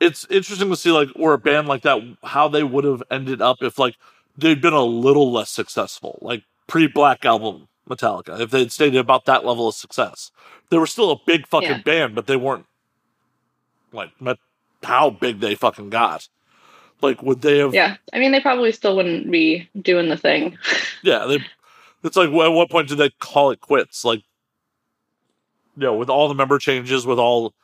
it's 0.00 0.26
interesting 0.30 0.68
to 0.68 0.74
see 0.76 0.90
like 0.90 1.10
or 1.14 1.32
a 1.34 1.38
band 1.38 1.68
like 1.68 1.82
that 1.82 2.00
how 2.24 2.48
they 2.48 2.64
would 2.64 2.82
have 2.82 3.04
ended 3.08 3.40
up 3.40 3.58
if 3.62 3.78
like 3.78 3.94
they'd 4.36 4.60
been 4.60 4.72
a 4.72 4.82
little 4.82 5.30
less 5.30 5.50
successful, 5.50 6.18
like 6.22 6.42
pre 6.66 6.88
Black 6.88 7.24
Album 7.24 7.68
Metallica. 7.88 8.40
If 8.40 8.50
they'd 8.50 8.72
stayed 8.72 8.96
at 8.96 9.00
about 9.00 9.26
that 9.26 9.44
level 9.44 9.68
of 9.68 9.76
success, 9.76 10.32
they 10.70 10.78
were 10.78 10.88
still 10.88 11.12
a 11.12 11.20
big 11.24 11.46
fucking 11.46 11.68
Yeah. 11.68 11.82
band, 11.84 12.16
but 12.16 12.26
they 12.26 12.36
weren't 12.36 12.66
like 13.92 14.20
met 14.20 14.38
how 14.82 15.10
big 15.10 15.38
they 15.38 15.54
fucking 15.54 15.90
got. 15.90 16.26
Like, 17.02 17.20
would 17.22 17.42
they 17.42 17.58
have? 17.58 17.74
Yeah, 17.74 17.96
I 18.12 18.20
mean, 18.20 18.30
they 18.30 18.40
probably 18.40 18.70
still 18.70 18.94
wouldn't 18.96 19.30
be 19.30 19.68
doing 19.80 20.08
the 20.08 20.16
thing. 20.16 20.56
Yeah, 21.04 21.26
they 21.26 21.44
It's 22.04 22.16
like, 22.16 22.28
at 22.28 22.48
what 22.52 22.70
point 22.70 22.88
did 22.88 22.98
they 22.98 23.10
call 23.10 23.50
it 23.50 23.60
quits? 23.60 24.04
Like, 24.04 24.22
you 25.76 25.82
know, 25.82 25.96
with 25.96 26.08
all 26.08 26.28
the 26.28 26.34
member 26.34 26.60
changes, 26.60 27.04
with 27.04 27.18
all, 27.18 27.54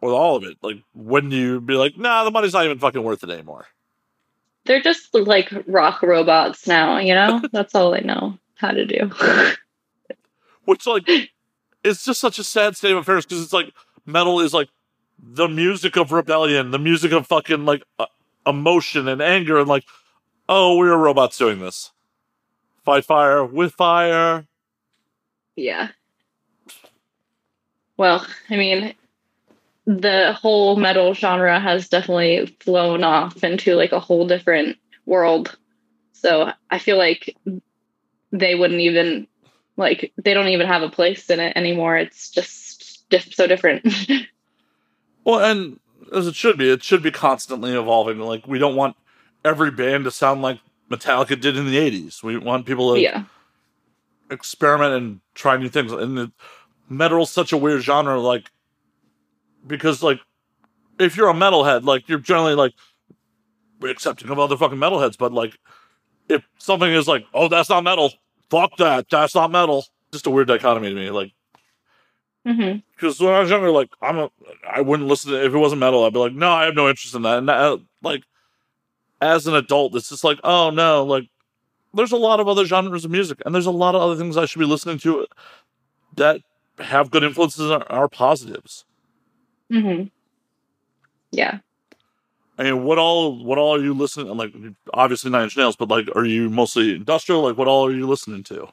with 0.00 0.14
all 0.14 0.36
of 0.36 0.44
it, 0.44 0.56
like, 0.62 0.78
when 0.94 1.28
do 1.28 1.36
you 1.36 1.60
be 1.60 1.74
like, 1.74 1.98
nah, 1.98 2.24
the 2.24 2.30
money's 2.30 2.54
not 2.54 2.64
even 2.64 2.78
fucking 2.78 3.02
worth 3.02 3.22
it 3.22 3.28
anymore? 3.28 3.66
They're 4.64 4.80
just 4.80 5.14
like 5.14 5.52
rock 5.66 6.02
robots 6.02 6.66
now, 6.66 6.96
you 6.96 7.12
know? 7.12 7.42
That's 7.52 7.74
all 7.74 7.90
they 7.90 8.00
know 8.00 8.38
how 8.54 8.70
to 8.70 8.86
do. 8.86 9.10
Which, 10.64 10.86
like, 10.86 11.06
it's 11.84 12.02
just 12.02 12.20
such 12.20 12.38
a 12.38 12.44
sad 12.44 12.76
state 12.78 12.92
of 12.92 12.98
affairs 12.98 13.26
because 13.26 13.42
it's 13.42 13.52
like 13.52 13.74
metal 14.06 14.40
is 14.40 14.54
like 14.54 14.70
the 15.18 15.48
music 15.48 15.96
of 15.96 16.12
rebellion, 16.12 16.70
the 16.70 16.78
music 16.78 17.12
of 17.12 17.26
fucking 17.26 17.64
like 17.64 17.82
uh, 17.98 18.06
emotion 18.46 19.08
and 19.08 19.20
anger, 19.20 19.58
and 19.58 19.68
like, 19.68 19.84
oh, 20.48 20.76
we're 20.76 20.96
robots 20.96 21.38
doing 21.38 21.60
this. 21.60 21.92
Fight 22.84 23.04
fire 23.04 23.44
with 23.44 23.74
fire. 23.74 24.46
Yeah. 25.56 25.88
Well, 27.96 28.26
I 28.50 28.56
mean, 28.56 28.94
the 29.86 30.32
whole 30.32 30.76
metal 30.76 31.14
genre 31.14 31.58
has 31.58 31.88
definitely 31.88 32.54
flown 32.60 33.02
off 33.04 33.42
into 33.42 33.74
like 33.74 33.92
a 33.92 34.00
whole 34.00 34.26
different 34.26 34.76
world. 35.06 35.56
So 36.12 36.52
I 36.70 36.78
feel 36.78 36.98
like 36.98 37.36
they 38.32 38.54
wouldn't 38.54 38.80
even 38.80 39.26
like 39.76 40.12
they 40.22 40.34
don't 40.34 40.48
even 40.48 40.66
have 40.66 40.82
a 40.82 40.90
place 40.90 41.30
in 41.30 41.40
it 41.40 41.56
anymore. 41.56 41.96
It's 41.96 42.30
just 42.30 43.08
diff- 43.08 43.34
so 43.34 43.46
different. 43.46 43.86
well, 45.26 45.40
and 45.40 45.80
as 46.14 46.28
it 46.28 46.36
should 46.36 46.56
be, 46.56 46.70
it 46.70 46.84
should 46.84 47.02
be 47.02 47.10
constantly 47.10 47.72
evolving. 47.72 48.20
Like 48.20 48.46
we 48.46 48.60
don't 48.60 48.76
want 48.76 48.96
every 49.44 49.72
band 49.72 50.04
to 50.04 50.10
sound 50.12 50.40
like 50.40 50.60
Metallica 50.88 51.38
did 51.38 51.56
in 51.56 51.66
the 51.66 51.76
'80s. 51.76 52.22
We 52.22 52.38
want 52.38 52.64
people 52.64 52.94
to 52.94 53.00
yeah. 53.00 53.24
experiment 54.30 54.94
and 54.94 55.20
try 55.34 55.56
new 55.56 55.68
things. 55.68 55.90
And 55.90 56.16
the, 56.16 56.32
metal's 56.88 57.32
such 57.32 57.52
a 57.52 57.56
weird 57.56 57.82
genre, 57.82 58.20
like 58.20 58.52
because 59.66 60.00
like 60.00 60.20
if 61.00 61.16
you're 61.16 61.28
a 61.28 61.34
metalhead, 61.34 61.82
like 61.82 62.08
you're 62.08 62.20
generally 62.20 62.54
like 62.54 62.72
accepting 63.82 64.30
of 64.30 64.38
other 64.38 64.56
fucking 64.56 64.78
metalheads, 64.78 65.18
but 65.18 65.32
like 65.32 65.58
if 66.28 66.46
something 66.58 66.90
is 66.90 67.08
like, 67.08 67.26
oh, 67.34 67.48
that's 67.48 67.68
not 67.68 67.82
metal, 67.82 68.12
fuck 68.48 68.76
that, 68.76 69.08
that's 69.10 69.34
not 69.34 69.50
metal. 69.50 69.84
Just 70.12 70.28
a 70.28 70.30
weird 70.30 70.46
dichotomy 70.46 70.88
to 70.88 70.94
me, 70.94 71.10
like. 71.10 71.32
Because 72.46 73.16
mm-hmm. 73.16 73.24
when 73.24 73.34
I 73.34 73.40
was 73.40 73.50
younger, 73.50 73.70
like 73.70 73.90
I'm 74.00 74.18
a, 74.18 74.30
I 74.70 74.80
wouldn't 74.80 75.08
listen 75.08 75.32
to 75.32 75.44
if 75.44 75.52
it 75.52 75.58
wasn't 75.58 75.80
metal. 75.80 76.04
I'd 76.04 76.12
be 76.12 76.20
like, 76.20 76.32
no, 76.32 76.52
I 76.52 76.64
have 76.66 76.76
no 76.76 76.88
interest 76.88 77.14
in 77.16 77.22
that. 77.22 77.38
And 77.38 77.48
that, 77.48 77.80
like, 78.02 78.22
as 79.20 79.48
an 79.48 79.56
adult, 79.56 79.96
it's 79.96 80.10
just 80.10 80.22
like, 80.22 80.38
oh 80.44 80.70
no, 80.70 81.04
like 81.04 81.28
there's 81.92 82.12
a 82.12 82.16
lot 82.16 82.38
of 82.38 82.46
other 82.46 82.64
genres 82.64 83.04
of 83.04 83.10
music, 83.10 83.42
and 83.44 83.52
there's 83.52 83.66
a 83.66 83.72
lot 83.72 83.96
of 83.96 84.02
other 84.02 84.14
things 84.14 84.36
I 84.36 84.44
should 84.44 84.60
be 84.60 84.64
listening 84.64 84.98
to 85.00 85.26
that 86.14 86.40
have 86.78 87.10
good 87.10 87.24
influences 87.24 87.68
and 87.68 87.82
are 87.88 88.08
positives. 88.08 88.84
Mm-hmm. 89.72 90.04
Yeah. 91.32 91.58
I 92.58 92.62
mean, 92.62 92.84
what 92.84 92.98
all 92.98 93.44
what 93.44 93.58
all 93.58 93.74
are 93.74 93.82
you 93.82 93.92
listening? 93.92 94.28
Like, 94.36 94.54
obviously 94.94 95.32
Nine 95.32 95.44
Inch 95.44 95.56
Nails, 95.56 95.74
but 95.74 95.88
like, 95.88 96.08
are 96.14 96.24
you 96.24 96.48
mostly 96.48 96.94
industrial? 96.94 97.42
Like, 97.42 97.58
what 97.58 97.66
all 97.66 97.86
are 97.86 97.92
you 97.92 98.06
listening 98.06 98.44
to? 98.44 98.68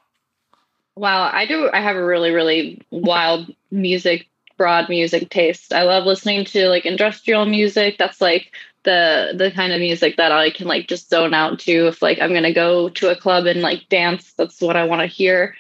Wow, 0.96 1.30
I 1.32 1.46
do. 1.46 1.70
I 1.74 1.82
have 1.82 1.96
a 1.96 2.06
really, 2.06 2.32
really 2.32 2.82
wild 2.92 3.54
music, 3.72 4.28
broad 4.58 4.90
music 4.90 5.30
taste. 5.30 5.74
I 5.74 5.84
love 5.84 6.06
listening 6.06 6.46
to 6.46 6.68
like 6.70 6.86
industrial 6.86 7.46
music. 7.46 7.98
That's 7.98 8.22
like 8.22 8.52
the 8.84 9.34
the 9.36 9.50
kind 9.52 9.74
of 9.74 9.80
music 9.80 10.18
that 10.18 10.32
I 10.32 10.52
can 10.52 10.68
like 10.68 10.88
just 10.88 11.10
zone 11.10 11.34
out 11.34 11.60
to. 11.62 11.88
If 11.88 12.02
like 12.04 12.20
I'm 12.20 12.34
gonna 12.34 12.54
go 12.54 12.90
to 12.90 13.10
a 13.10 13.16
club 13.16 13.48
and 13.48 13.62
like 13.62 13.90
dance, 13.90 14.34
that's 14.34 14.62
what 14.62 14.76
I 14.76 14.84
want 14.86 15.02
to 15.02 15.08
hear. 15.08 15.56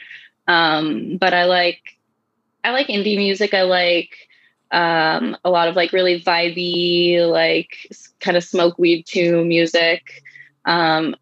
Um, 0.47 1.17
but 1.17 1.33
I 1.33 1.45
like 1.45 1.81
I 2.63 2.71
like 2.71 2.87
indie 2.87 3.17
music. 3.17 3.53
I 3.53 3.63
like 3.63 4.11
um, 4.71 5.37
a 5.43 5.49
lot 5.49 5.67
of 5.67 5.75
like 5.75 5.91
really 5.93 6.21
vibey, 6.21 7.19
like 7.29 7.69
kind 8.19 8.37
of 8.37 8.43
smoke 8.43 8.77
weed 8.79 9.05
to 9.07 9.43
music. 9.45 10.23
Um, 10.65 11.15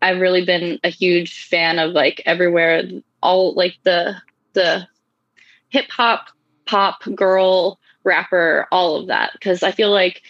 I've 0.00 0.20
really 0.20 0.44
been 0.44 0.78
a 0.84 0.88
huge 0.88 1.46
fan 1.48 1.78
of 1.78 1.92
like 1.92 2.22
everywhere 2.26 2.84
all 3.26 3.54
like 3.54 3.76
the 3.82 4.16
the 4.52 4.88
hip 5.68 5.90
hop, 5.90 6.28
pop, 6.64 7.02
girl, 7.14 7.78
rapper, 8.04 8.66
all 8.70 8.96
of 8.96 9.08
that. 9.08 9.32
Because 9.32 9.62
I 9.62 9.72
feel 9.72 9.90
like 9.90 10.22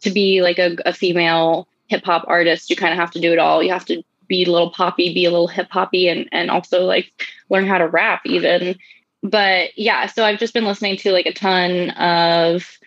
to 0.00 0.10
be 0.10 0.42
like 0.42 0.58
a, 0.58 0.76
a 0.84 0.92
female 0.92 1.66
hip 1.88 2.04
hop 2.04 2.24
artist, 2.28 2.70
you 2.70 2.76
kind 2.76 2.92
of 2.92 2.98
have 2.98 3.10
to 3.12 3.20
do 3.20 3.32
it 3.32 3.38
all. 3.38 3.62
You 3.62 3.72
have 3.72 3.86
to 3.86 4.02
be 4.28 4.44
a 4.44 4.50
little 4.50 4.70
poppy, 4.70 5.12
be 5.12 5.24
a 5.24 5.30
little 5.30 5.48
hip 5.48 5.68
hoppy, 5.70 6.08
and 6.08 6.28
and 6.30 6.50
also 6.50 6.84
like 6.84 7.10
learn 7.48 7.66
how 7.66 7.78
to 7.78 7.88
rap 7.88 8.22
even. 8.26 8.76
But 9.22 9.76
yeah, 9.78 10.06
so 10.06 10.24
I've 10.24 10.38
just 10.38 10.54
been 10.54 10.64
listening 10.64 10.96
to 10.98 11.12
like 11.12 11.26
a 11.26 11.32
ton 11.32 11.90
of 11.90 12.78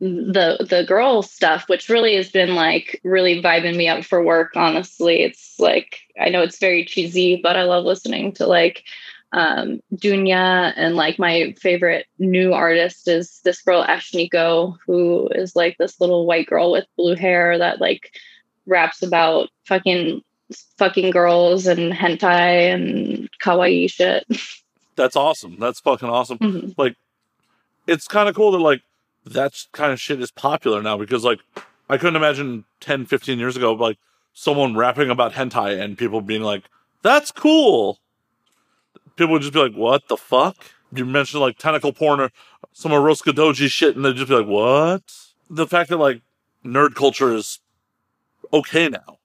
the 0.00 0.66
the 0.68 0.84
girl 0.86 1.22
stuff 1.22 1.68
which 1.68 1.88
really 1.88 2.16
has 2.16 2.30
been 2.30 2.54
like 2.54 3.00
really 3.02 3.40
vibing 3.40 3.76
me 3.76 3.88
up 3.88 4.04
for 4.04 4.22
work 4.22 4.52
honestly 4.54 5.22
it's 5.22 5.58
like 5.58 6.00
i 6.20 6.28
know 6.28 6.42
it's 6.42 6.58
very 6.58 6.84
cheesy 6.84 7.40
but 7.42 7.56
i 7.56 7.62
love 7.62 7.84
listening 7.84 8.30
to 8.30 8.46
like 8.46 8.84
um 9.32 9.80
Dounia 9.94 10.72
and 10.76 10.96
like 10.96 11.18
my 11.18 11.54
favorite 11.60 12.06
new 12.18 12.52
artist 12.52 13.08
is 13.08 13.40
this 13.44 13.60
girl 13.62 13.84
Ashnikko 13.84 14.76
who 14.86 15.28
is 15.34 15.56
like 15.56 15.76
this 15.78 16.00
little 16.00 16.26
white 16.26 16.46
girl 16.46 16.72
with 16.72 16.86
blue 16.96 17.16
hair 17.16 17.58
that 17.58 17.80
like 17.80 18.12
raps 18.66 19.02
about 19.02 19.48
fucking 19.64 20.22
fucking 20.78 21.10
girls 21.10 21.66
and 21.66 21.92
hentai 21.92 22.72
and 22.72 23.28
kawaii 23.42 23.90
shit 23.90 24.24
that's 24.94 25.16
awesome 25.16 25.56
that's 25.58 25.80
fucking 25.80 26.08
awesome 26.08 26.38
mm-hmm. 26.38 26.70
like 26.76 26.96
it's 27.86 28.06
kind 28.06 28.28
of 28.28 28.34
cool 28.34 28.52
that 28.52 28.58
like 28.58 28.82
that 29.24 29.54
kind 29.72 29.92
of 29.92 30.00
shit 30.00 30.20
is 30.20 30.30
popular 30.30 30.82
now 30.82 30.96
because 30.96 31.24
like 31.24 31.40
I 31.88 31.98
couldn't 31.98 32.16
imagine 32.16 32.64
10, 32.80 33.06
15 33.06 33.38
years 33.38 33.56
ago 33.56 33.72
like 33.72 33.98
someone 34.32 34.76
rapping 34.76 35.10
about 35.10 35.32
hentai 35.32 35.80
and 35.80 35.96
people 35.96 36.20
being 36.20 36.42
like, 36.42 36.64
"That's 37.02 37.30
cool." 37.30 37.98
People 39.16 39.32
would 39.32 39.42
just 39.42 39.54
be 39.54 39.60
like, 39.60 39.74
"What 39.74 40.08
the 40.08 40.16
fuck?" 40.16 40.56
You 40.92 41.04
mentioned 41.04 41.40
like 41.40 41.58
tentacle 41.58 41.92
porn 41.92 42.20
or 42.20 42.30
some 42.72 42.92
Eroska 42.92 43.32
Doji 43.32 43.70
shit, 43.70 43.96
and 43.96 44.04
they'd 44.04 44.16
just 44.16 44.28
be 44.28 44.36
like, 44.36 44.46
"What?" 44.46 45.02
The 45.50 45.66
fact 45.66 45.90
that 45.90 45.96
like 45.96 46.22
nerd 46.64 46.94
culture 46.94 47.34
is 47.34 47.60
okay 48.52 48.88
now. 48.88 49.18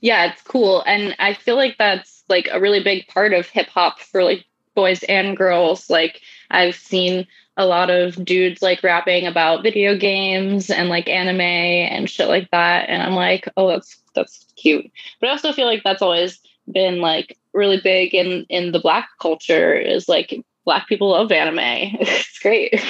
Yeah, 0.00 0.32
it's 0.32 0.42
cool, 0.42 0.82
and 0.86 1.14
I 1.18 1.34
feel 1.34 1.56
like 1.56 1.76
that's 1.78 2.24
like 2.28 2.48
a 2.50 2.60
really 2.60 2.82
big 2.82 3.06
part 3.08 3.32
of 3.32 3.46
hip 3.46 3.68
hop 3.68 4.00
for 4.00 4.24
like 4.24 4.44
boys 4.74 5.02
and 5.04 5.36
girls. 5.36 5.90
Like 5.90 6.20
I've 6.50 6.74
seen 6.74 7.26
a 7.56 7.66
lot 7.66 7.90
of 7.90 8.24
dudes 8.24 8.62
like 8.62 8.82
rapping 8.82 9.26
about 9.26 9.62
video 9.62 9.96
games 9.96 10.70
and 10.70 10.88
like 10.88 11.08
anime 11.08 11.40
and 11.40 12.08
shit 12.08 12.28
like 12.28 12.50
that 12.50 12.88
and 12.88 13.02
i'm 13.02 13.12
like 13.12 13.46
oh 13.56 13.68
that's 13.68 14.00
that's 14.14 14.46
cute 14.56 14.90
but 15.20 15.28
i 15.28 15.30
also 15.30 15.52
feel 15.52 15.66
like 15.66 15.82
that's 15.84 16.02
always 16.02 16.40
been 16.70 17.00
like 17.00 17.38
really 17.52 17.80
big 17.80 18.14
in 18.14 18.46
in 18.48 18.72
the 18.72 18.78
black 18.78 19.08
culture 19.20 19.74
is 19.74 20.08
like 20.08 20.44
black 20.64 20.88
people 20.88 21.10
love 21.10 21.30
anime 21.32 21.58
it's 21.60 22.38
great 22.38 22.82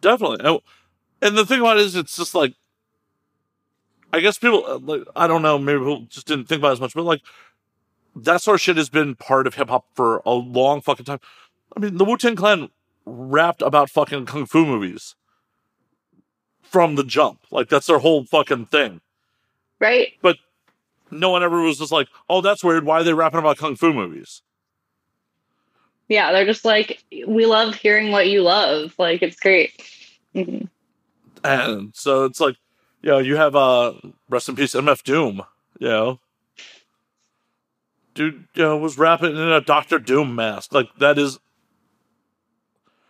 definitely 0.00 0.60
and 1.20 1.36
the 1.36 1.46
thing 1.46 1.60
about 1.60 1.76
it 1.76 1.84
is 1.84 1.94
it's 1.94 2.16
just 2.16 2.34
like 2.34 2.54
i 4.12 4.20
guess 4.20 4.38
people 4.38 4.64
uh, 4.66 4.78
like 4.78 5.02
i 5.14 5.26
don't 5.26 5.42
know 5.42 5.58
maybe 5.58 5.78
people 5.78 6.06
just 6.08 6.26
didn't 6.26 6.46
think 6.46 6.60
about 6.60 6.70
it 6.70 6.72
as 6.72 6.80
much 6.80 6.94
but 6.94 7.04
like 7.04 7.22
that 8.14 8.42
sort 8.42 8.56
of 8.56 8.60
shit 8.60 8.76
has 8.76 8.90
been 8.90 9.14
part 9.14 9.46
of 9.46 9.54
hip-hop 9.54 9.86
for 9.94 10.22
a 10.26 10.32
long 10.32 10.80
fucking 10.80 11.04
time 11.04 11.20
i 11.76 11.80
mean 11.80 11.96
the 11.96 12.04
wu-tang 12.04 12.36
clan 12.36 12.68
rapped 13.04 13.62
about 13.62 13.90
fucking 13.90 14.26
kung 14.26 14.46
fu 14.46 14.64
movies 14.64 15.14
from 16.72 16.94
the 16.94 17.04
jump. 17.04 17.40
Like 17.50 17.68
that's 17.68 17.86
their 17.86 17.98
whole 17.98 18.24
fucking 18.24 18.66
thing. 18.66 19.00
Right. 19.78 20.14
But 20.22 20.38
no 21.12 21.30
one 21.30 21.42
ever 21.42 21.60
was 21.62 21.78
just 21.78 21.92
like, 21.92 22.08
oh, 22.28 22.40
that's 22.40 22.64
weird. 22.64 22.84
Why 22.84 23.00
are 23.00 23.04
they 23.04 23.14
rapping 23.14 23.40
about 23.40 23.58
kung 23.58 23.76
fu 23.76 23.92
movies? 23.92 24.42
Yeah, 26.08 26.32
they're 26.32 26.46
just 26.46 26.64
like, 26.64 27.02
we 27.26 27.46
love 27.46 27.74
hearing 27.74 28.10
what 28.10 28.28
you 28.28 28.42
love. 28.42 28.94
Like 28.98 29.22
it's 29.22 29.38
great. 29.38 29.82
Mm-hmm. 30.34 30.66
And 31.44 31.94
so 31.94 32.24
it's 32.24 32.40
like, 32.40 32.56
you 33.02 33.10
know, 33.10 33.18
you 33.18 33.36
have 33.36 33.56
uh 33.56 33.94
rest 34.28 34.48
in 34.48 34.56
peace 34.56 34.74
MF 34.74 35.02
Doom, 35.02 35.42
you 35.78 35.88
know. 35.88 36.20
Dude, 38.14 38.46
you 38.54 38.62
know, 38.62 38.76
was 38.76 38.98
rapping 38.98 39.30
in 39.30 39.38
a 39.38 39.60
Doctor 39.60 39.98
Doom 39.98 40.34
mask. 40.34 40.74
Like 40.74 40.88
that 40.98 41.18
is 41.18 41.38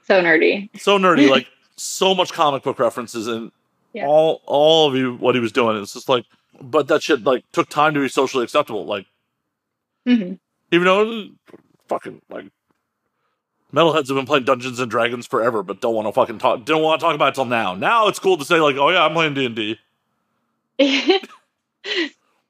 so 0.05 0.23
nerdy. 0.23 0.69
So 0.81 0.99
nerdy, 0.99 1.29
like 1.29 1.49
so 1.77 2.15
much 2.15 2.33
comic 2.33 2.63
book 2.63 2.79
references 2.79 3.27
and 3.27 3.51
yeah. 3.93 4.07
all 4.07 4.43
all 4.47 4.89
of 4.89 4.95
you 4.95 5.15
what 5.17 5.35
he 5.35 5.41
was 5.41 5.53
doing. 5.53 5.77
It's 5.81 5.93
just 5.93 6.09
like 6.09 6.25
but 6.61 6.89
that 6.89 7.03
shit 7.03 7.25
like 7.25 7.45
took 7.53 7.69
time 7.69 7.95
to 7.95 8.01
be 8.01 8.09
socially 8.09 8.45
acceptable. 8.45 8.85
Like 8.85 9.07
mm-hmm. 10.07 10.35
even 10.71 10.85
though 10.85 11.29
fucking 11.89 12.23
like 12.31 12.47
metalheads 13.73 14.09
have 14.09 14.17
been 14.17 14.27
playing 14.27 14.45
Dungeons 14.45 14.79
and 14.79 14.91
Dragons 14.91 15.27
forever, 15.27 15.63
but 15.63 15.81
don't 15.81 15.95
want 15.95 16.09
to 16.09 16.13
fucking 16.13 16.39
talk 16.39 16.65
don't 16.65 16.83
want 16.83 17.01
to 17.01 17.05
talk 17.05 17.15
about 17.15 17.31
it 17.31 17.35
till 17.35 17.45
now. 17.45 17.75
Now 17.75 18.09
it's 18.09 18.19
cool 18.19 18.37
to 18.37 18.45
say 18.45 18.61
like, 18.61 18.77
oh 18.77 18.91
yeah, 18.91 19.05
I'm 19.05 19.13
playing 19.13 19.35
D 19.35 19.47
and 19.47 19.57
D. 19.57 19.79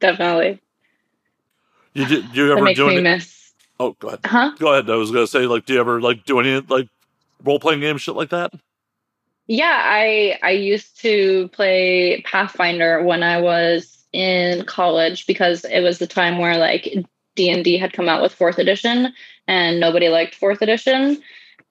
Definitely. 0.01 0.61
You 1.95 2.07
do, 2.07 2.23
do 2.23 2.47
you 2.47 2.53
ever 2.53 2.63
makes 2.63 2.79
do 2.79 2.89
any? 2.89 3.01
miss. 3.01 3.53
Oh, 3.79 3.97
go 3.99 4.09
ahead. 4.09 4.21
Huh? 4.25 4.53
Go 4.59 4.73
ahead. 4.73 4.89
I 4.89 4.97
was 4.97 5.11
gonna 5.11 5.27
say, 5.27 5.47
like, 5.47 5.67
do 5.67 5.75
you 5.75 5.81
ever 5.81 6.01
like 6.01 6.25
do 6.25 6.41
any 6.41 6.61
like 6.61 6.89
role 7.45 7.59
playing 7.59 7.81
game 7.81 7.99
shit 7.99 8.15
like 8.15 8.31
that? 8.31 8.53
Yeah, 9.53 9.83
I 9.85 10.39
I 10.43 10.53
used 10.53 10.99
to 11.03 11.49
play 11.49 12.23
Pathfinder 12.23 13.03
when 13.03 13.23
I 13.23 13.39
was 13.39 14.03
in 14.11 14.65
college 14.65 15.27
because 15.27 15.67
it 15.67 15.81
was 15.81 15.99
the 15.99 16.07
time 16.07 16.39
where 16.39 16.57
like 16.57 16.89
D 17.37 17.51
and 17.51 17.63
D 17.63 17.77
had 17.77 17.93
come 17.93 18.09
out 18.09 18.23
with 18.23 18.33
fourth 18.33 18.59
edition 18.59 19.13
and 19.47 19.79
nobody 19.79 20.09
liked 20.09 20.37
fourth 20.37 20.63
edition. 20.63 21.23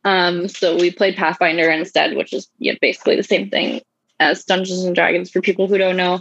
Um, 0.05 0.47
so 0.47 0.75
we 0.75 0.91
played 0.91 1.15
Pathfinder 1.15 1.71
instead, 1.71 2.15
which 2.15 2.33
is 2.33 2.47
yeah, 2.59 2.75
basically 2.79 3.15
the 3.15 3.23
same 3.23 3.49
thing 3.49 3.81
as 4.19 4.45
Dungeons 4.45 4.83
and 4.83 4.93
Dragons 4.93 5.31
for 5.31 5.41
people 5.41 5.67
who 5.67 5.79
don't 5.79 5.97
know. 5.97 6.19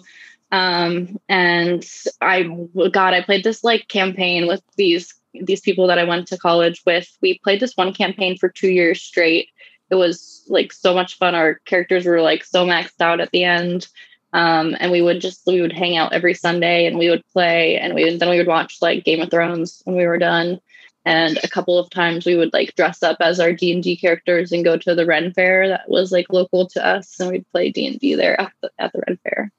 Um, 0.52 1.18
and 1.28 1.86
I 2.22 2.44
God, 2.90 3.12
I 3.12 3.20
played 3.20 3.44
this 3.44 3.62
like 3.62 3.86
campaign 3.88 4.46
with 4.46 4.62
these 4.78 5.12
these 5.34 5.60
people 5.60 5.88
that 5.88 5.98
I 5.98 6.04
went 6.04 6.26
to 6.28 6.38
college 6.38 6.80
with. 6.86 7.06
We 7.20 7.38
played 7.44 7.60
this 7.60 7.76
one 7.76 7.92
campaign 7.92 8.38
for 8.38 8.48
two 8.48 8.70
years 8.70 9.02
straight 9.02 9.49
it 9.90 9.94
was 9.96 10.44
like 10.48 10.72
so 10.72 10.94
much 10.94 11.18
fun. 11.18 11.34
Our 11.34 11.54
characters 11.64 12.06
were 12.06 12.22
like 12.22 12.44
so 12.44 12.64
maxed 12.66 13.00
out 13.00 13.20
at 13.20 13.30
the 13.30 13.44
end. 13.44 13.88
Um, 14.32 14.76
and 14.78 14.92
we 14.92 15.02
would 15.02 15.20
just 15.20 15.42
we 15.46 15.60
would 15.60 15.72
hang 15.72 15.96
out 15.96 16.12
every 16.12 16.34
Sunday 16.34 16.86
and 16.86 16.96
we 16.98 17.10
would 17.10 17.24
play 17.32 17.76
and 17.78 17.94
we 17.94 18.04
would, 18.04 18.20
then 18.20 18.30
we 18.30 18.38
would 18.38 18.46
watch 18.46 18.78
like 18.80 19.04
Game 19.04 19.20
of 19.20 19.30
Thrones 19.30 19.82
when 19.84 19.96
we 19.96 20.06
were 20.06 20.18
done. 20.18 20.60
And 21.04 21.38
a 21.42 21.48
couple 21.48 21.78
of 21.78 21.88
times 21.90 22.26
we 22.26 22.36
would 22.36 22.52
like 22.52 22.76
dress 22.76 23.02
up 23.02 23.16
as 23.20 23.40
our 23.40 23.52
D 23.52 23.72
and 23.72 23.82
D 23.82 23.96
characters 23.96 24.52
and 24.52 24.62
go 24.64 24.76
to 24.76 24.94
the 24.94 25.06
Ren 25.06 25.32
Fair 25.32 25.66
that 25.68 25.88
was 25.88 26.12
like 26.12 26.26
local 26.30 26.68
to 26.68 26.86
us, 26.86 27.18
and 27.18 27.30
we'd 27.30 27.50
play 27.50 27.70
D 27.70 27.86
and 27.86 27.98
D 27.98 28.14
there 28.14 28.38
at 28.40 28.52
the 28.60 28.70
at 28.78 28.92
the 28.92 29.02
Ren 29.08 29.18
Fair. 29.24 29.50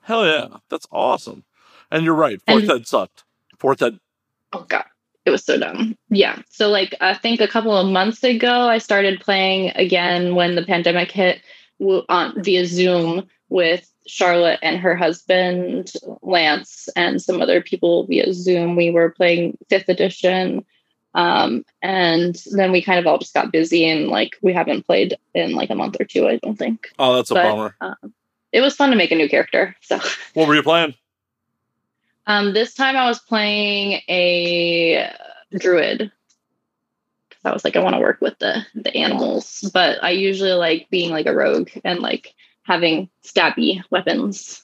Hell 0.00 0.24
yeah, 0.26 0.48
that's 0.70 0.86
awesome. 0.90 1.44
And 1.90 2.02
you're 2.04 2.14
right. 2.14 2.40
Fourth 2.48 2.62
And- 2.62 2.72
Ed 2.72 2.86
sucked. 2.88 3.24
Fourth 3.58 3.82
Ed. 3.82 4.00
Oh 4.54 4.64
god, 4.68 4.86
it 5.24 5.30
was 5.30 5.44
so 5.44 5.58
dumb. 5.58 5.96
Yeah. 6.08 6.40
So 6.50 6.68
like 6.68 6.94
I 7.00 7.14
think 7.14 7.40
a 7.40 7.48
couple 7.48 7.76
of 7.76 7.86
months 7.90 8.22
ago, 8.24 8.68
I 8.68 8.78
started 8.78 9.20
playing 9.20 9.70
again 9.74 10.34
when 10.34 10.54
the 10.54 10.64
pandemic 10.64 11.10
hit 11.10 11.40
on 12.08 12.42
via 12.42 12.66
Zoom 12.66 13.26
with 13.48 13.90
Charlotte 14.06 14.58
and 14.62 14.78
her 14.78 14.96
husband 14.96 15.92
Lance 16.22 16.88
and 16.96 17.20
some 17.22 17.40
other 17.40 17.60
people 17.60 18.06
via 18.06 18.32
Zoom. 18.32 18.76
We 18.76 18.90
were 18.90 19.10
playing 19.10 19.56
fifth 19.68 19.88
edition. 19.88 20.64
Um, 21.12 21.64
and 21.82 22.40
then 22.52 22.70
we 22.70 22.82
kind 22.82 23.00
of 23.00 23.06
all 23.06 23.18
just 23.18 23.34
got 23.34 23.50
busy 23.50 23.84
and 23.88 24.08
like 24.08 24.36
we 24.42 24.52
haven't 24.52 24.86
played 24.86 25.16
in 25.34 25.52
like 25.54 25.70
a 25.70 25.74
month 25.74 25.96
or 26.00 26.04
two, 26.04 26.28
I 26.28 26.36
don't 26.36 26.56
think. 26.56 26.88
Oh, 27.00 27.16
that's 27.16 27.30
a 27.30 27.34
But- 27.34 27.42
bummer. 27.42 27.76
Um, 27.80 28.14
it 28.52 28.60
was 28.60 28.74
fun 28.74 28.90
to 28.90 28.96
make 28.96 29.10
a 29.12 29.16
new 29.16 29.28
character. 29.28 29.76
So 29.80 29.98
What 30.34 30.48
were 30.48 30.54
you 30.54 30.62
playing? 30.62 30.94
Um, 32.26 32.52
this 32.52 32.74
time 32.74 32.96
I 32.96 33.06
was 33.06 33.18
playing 33.18 34.02
a 34.08 35.10
druid. 35.58 36.12
I 37.44 37.52
was 37.52 37.64
like, 37.64 37.76
I 37.76 37.82
want 37.82 37.94
to 37.94 38.00
work 38.00 38.20
with 38.20 38.38
the 38.38 38.66
the 38.74 38.94
animals, 38.96 39.68
but 39.72 40.02
I 40.02 40.10
usually 40.10 40.52
like 40.52 40.88
being 40.90 41.10
like 41.10 41.26
a 41.26 41.34
rogue 41.34 41.70
and 41.84 42.00
like 42.00 42.34
having 42.62 43.08
stabby 43.24 43.82
weapons. 43.90 44.62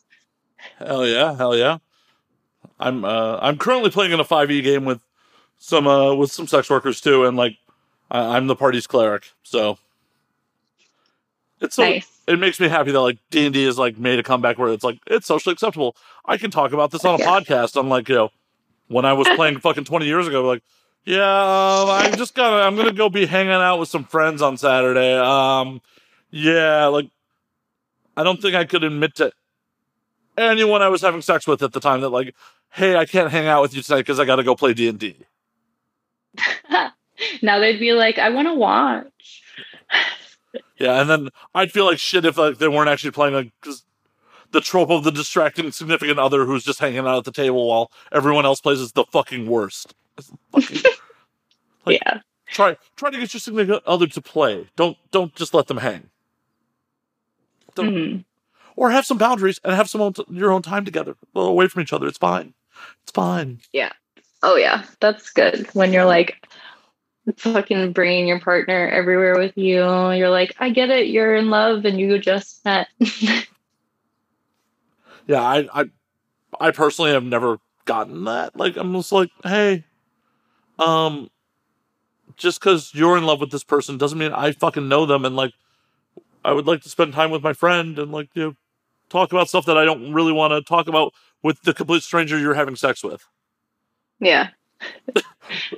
Hell 0.79 1.07
yeah, 1.07 1.35
hell 1.37 1.57
yeah. 1.57 1.79
I'm 2.79 3.05
uh 3.05 3.39
I'm 3.41 3.57
currently 3.57 3.91
playing 3.91 4.13
in 4.13 4.21
a 4.21 4.25
5e 4.25 4.63
game 4.63 4.85
with 4.85 5.01
some 5.59 5.87
uh 5.87 6.15
with 6.15 6.31
some 6.31 6.47
sex 6.47 6.69
workers 6.69 7.01
too, 7.01 7.25
and 7.25 7.37
like 7.37 7.57
I, 8.11 8.37
I'm 8.37 8.47
the 8.47 8.57
party's 8.57 8.87
cleric, 8.87 9.31
so 9.43 9.79
it's 11.61 11.77
so 11.77 11.83
nice. 11.83 12.16
It 12.27 12.39
makes 12.39 12.59
me 12.61 12.68
happy 12.68 12.91
that 12.93 13.01
like 13.01 13.18
D 13.31 13.45
and 13.47 13.55
D 13.55 13.64
is 13.64 13.79
like 13.79 13.99
made 13.99 14.18
a 14.18 14.22
comeback 14.22 14.59
where 14.59 14.72
it's 14.72 14.85
like 14.85 14.99
it's 15.07 15.27
socially 15.27 15.53
acceptable. 15.53 15.97
I 16.24 16.37
can 16.37 16.51
talk 16.51 16.72
about 16.72 16.91
this 16.91 17.05
on 17.05 17.14
a 17.14 17.18
Yeah. 17.18 17.27
podcast. 17.27 17.79
Unlike 17.81 18.09
you 18.09 18.14
know 18.16 18.31
when 18.89 19.05
I 19.05 19.12
was 19.12 19.29
playing 19.35 19.61
fucking 19.61 19.85
20 19.85 20.07
years 20.07 20.27
ago, 20.27 20.45
like 20.47 20.62
yeah, 21.05 21.22
um, 21.22 21.89
I 21.91 22.12
just 22.16 22.35
gotta 22.35 22.62
I'm 22.64 22.74
gonna 22.77 22.93
go 22.93 23.09
be 23.09 23.27
hanging 23.27 23.53
out 23.53 23.79
with 23.79 23.89
some 23.89 24.05
friends 24.05 24.43
on 24.43 24.57
Saturday. 24.57 25.14
Um, 25.16 25.81
yeah, 26.31 26.87
like 26.87 27.09
I 28.16 28.24
don't 28.24 28.41
think 28.43 28.55
I 28.55 28.64
could 28.64 28.83
admit 28.83 29.14
to 29.16 29.31
anyone 30.37 30.83
I 30.83 30.89
was 30.89 31.03
having 31.03 31.22
sex 31.22 31.47
with 31.47 31.62
at 31.62 31.72
the 31.72 31.81
time 31.81 32.01
that 32.01 32.09
like, 32.11 32.35
hey, 32.70 32.97
I 32.97 33.05
can't 33.07 33.31
hang 33.31 33.47
out 33.47 33.62
with 33.62 33.74
you 33.74 33.83
tonight 33.83 33.99
because 34.01 34.18
I 34.18 34.24
got 34.24 34.37
to 34.37 34.43
go 34.43 34.55
play 34.57 34.74
D 34.74 34.89
and 34.89 34.99
D. 34.99 35.16
now 37.43 37.59
they'd 37.59 37.79
be 37.79 37.93
like, 37.93 38.18
I 38.18 38.29
want 38.31 38.49
to 38.49 38.55
watch. 38.55 39.43
Yeah, 40.79 41.01
and 41.01 41.09
then 41.11 41.29
I'd 41.55 41.73
feel 41.73 41.85
like 41.87 41.99
shit 41.99 42.25
if 42.25 42.37
like 42.39 42.59
they 42.59 42.69
weren't 42.69 42.89
actually 42.89 43.11
playing 43.13 43.35
like 43.35 43.53
'cause 43.61 43.85
the 44.53 44.61
trope 44.61 44.91
of 44.91 45.05
the 45.05 45.11
distracting 45.11 45.73
significant 45.73 46.19
other 46.19 46.45
who's 46.45 46.65
just 46.65 46.79
hanging 46.79 46.99
out 47.01 47.19
at 47.19 47.25
the 47.25 47.33
table 47.33 47.69
while 47.69 47.91
everyone 48.13 48.45
else 48.47 48.61
plays 48.61 48.79
is 48.81 48.93
the 48.93 49.05
fucking 49.13 49.47
worst. 49.49 49.95
Fucking- 50.53 50.83
Like- 51.87 52.01
yeah. 52.05 52.21
try 52.49 52.77
try 52.97 53.11
to 53.11 53.19
get 53.19 53.33
your 53.35 53.41
significant 53.41 53.83
other 53.87 54.07
to 54.07 54.21
play. 54.23 54.69
Don't 54.77 54.97
don't 55.11 55.35
just 55.35 55.55
let 55.55 55.67
them 55.69 55.79
hang. 55.79 56.11
Don't- 57.75 57.95
Mhm. 57.95 58.25
Or 58.77 58.91
have 58.91 59.07
some 59.07 59.19
boundaries 59.19 59.59
and 59.65 59.75
have 59.75 59.89
some 59.89 60.01
own 60.03 60.13
t- 60.13 60.25
your 60.31 60.53
own 60.53 60.63
time 60.63 60.85
together, 60.85 61.17
well, 61.33 61.47
away 61.47 61.67
from 61.69 61.83
each 61.83 61.93
other. 61.93 62.07
It's 62.07 62.19
fine. 62.19 62.53
It's 63.03 63.13
fine. 63.13 63.61
Yeah. 63.73 63.93
Oh 64.43 64.57
yeah, 64.57 64.85
that's 65.01 65.31
good. 65.31 65.67
When 65.73 65.93
you're 65.93 66.05
like 66.05 66.47
fucking 67.37 67.93
bringing 67.93 68.27
your 68.27 68.41
partner 68.41 68.89
everywhere 68.89 69.39
with 69.39 69.57
you, 69.57 69.79
you're 70.12 70.31
like, 70.31 70.55
I 70.59 70.70
get 70.70 70.91
it. 70.91 71.09
You're 71.09 71.35
in 71.37 71.51
love 71.51 71.85
and 71.85 71.99
you 71.99 72.18
just 72.18 72.64
met. 72.64 72.89
yeah, 75.27 75.43
I, 75.43 75.68
I, 75.72 75.91
I 76.61 76.70
personally 76.70 77.12
have 77.12 77.24
never 77.24 77.59
gotten 77.85 78.24
that. 78.24 78.57
Like, 78.57 78.77
I'm 78.77 78.93
just 78.95 79.12
like, 79.12 79.31
hey, 79.43 79.85
um, 80.79 81.31
just 82.37 82.61
because 82.61 82.93
you're 82.95 83.16
in 83.16 83.24
love 83.24 83.41
with 83.41 83.51
this 83.51 83.64
person 83.64 83.99
doesn't 83.99 84.18
mean 84.18 84.33
I 84.33 84.53
fucking 84.53 84.89
know 84.89 85.07
them, 85.07 85.24
and 85.24 85.35
like, 85.37 85.53
I 86.45 86.53
would 86.53 86.66
like 86.66 86.83
to 86.83 86.89
spend 86.89 87.12
time 87.12 87.31
with 87.31 87.43
my 87.43 87.53
friend 87.53 87.99
and 87.99 88.12
like, 88.12 88.29
you 88.35 88.43
know, 88.43 88.55
talk 89.09 89.33
about 89.33 89.49
stuff 89.49 89.66
that 89.66 89.77
I 89.77 89.85
don't 89.85 90.12
really 90.12 90.33
want 90.33 90.53
to 90.53 90.62
talk 90.62 90.87
about 90.87 91.12
with 91.43 91.62
the 91.62 91.74
complete 91.74 92.03
stranger 92.03 92.39
you're 92.39 92.55
having 92.55 92.77
sex 92.77 93.03
with. 93.03 93.24
Yeah. 94.20 94.51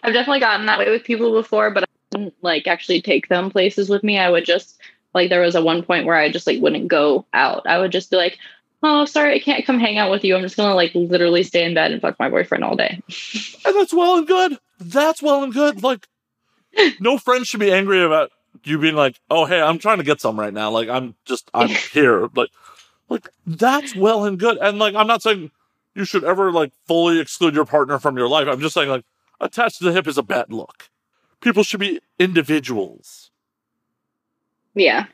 I've 0.02 0.14
definitely 0.14 0.40
gotten 0.40 0.66
that 0.66 0.78
way 0.78 0.90
with 0.90 1.04
people 1.04 1.32
before, 1.32 1.70
but 1.70 1.84
I 1.84 1.86
didn't 2.10 2.34
like 2.42 2.66
actually 2.66 3.02
take 3.02 3.28
them 3.28 3.50
places 3.50 3.88
with 3.88 4.02
me. 4.02 4.18
I 4.18 4.30
would 4.30 4.44
just 4.44 4.78
like 5.14 5.30
there 5.30 5.40
was 5.40 5.54
a 5.54 5.62
one 5.62 5.82
point 5.82 6.06
where 6.06 6.16
I 6.16 6.30
just 6.30 6.46
like 6.46 6.60
wouldn't 6.60 6.88
go 6.88 7.26
out. 7.32 7.66
I 7.66 7.78
would 7.78 7.92
just 7.92 8.10
be 8.10 8.16
like, 8.16 8.38
Oh, 8.82 9.04
sorry, 9.06 9.34
I 9.34 9.40
can't 9.40 9.66
come 9.66 9.80
hang 9.80 9.98
out 9.98 10.10
with 10.10 10.24
you. 10.24 10.36
I'm 10.36 10.42
just 10.42 10.56
gonna 10.56 10.74
like 10.74 10.94
literally 10.94 11.42
stay 11.42 11.64
in 11.64 11.74
bed 11.74 11.92
and 11.92 12.00
fuck 12.00 12.18
my 12.18 12.30
boyfriend 12.30 12.64
all 12.64 12.76
day. 12.76 13.02
And 13.64 13.76
that's 13.76 13.92
well 13.92 14.18
and 14.18 14.26
good. 14.26 14.58
That's 14.78 15.20
well 15.20 15.42
and 15.42 15.52
good. 15.52 15.82
Like, 15.82 16.06
no 17.00 17.18
friend 17.18 17.46
should 17.46 17.60
be 17.60 17.72
angry 17.72 18.02
about 18.02 18.30
you 18.64 18.78
being 18.78 18.94
like, 18.94 19.18
"Oh, 19.30 19.46
hey, 19.46 19.60
I'm 19.60 19.78
trying 19.78 19.98
to 19.98 20.04
get 20.04 20.20
some 20.20 20.38
right 20.38 20.52
now. 20.52 20.70
Like, 20.70 20.88
I'm 20.88 21.16
just, 21.24 21.50
I'm 21.52 21.68
here." 21.92 22.28
Like, 22.34 22.50
like 23.08 23.28
that's 23.46 23.96
well 23.96 24.24
and 24.24 24.38
good. 24.38 24.58
And 24.58 24.78
like, 24.78 24.94
I'm 24.94 25.06
not 25.06 25.22
saying 25.22 25.50
you 25.98 26.04
should 26.04 26.22
ever 26.22 26.52
like 26.52 26.72
fully 26.86 27.18
exclude 27.18 27.54
your 27.54 27.64
partner 27.64 27.98
from 27.98 28.16
your 28.16 28.28
life. 28.28 28.46
I'm 28.48 28.60
just 28.60 28.74
saying 28.74 28.88
like, 28.88 29.04
attached 29.40 29.78
to 29.78 29.84
the 29.84 29.92
hip 29.92 30.06
is 30.06 30.16
a 30.16 30.22
bad 30.22 30.52
look. 30.52 30.90
People 31.40 31.64
should 31.64 31.80
be 31.80 32.00
individuals. 32.18 33.32
Yeah. 34.74 35.06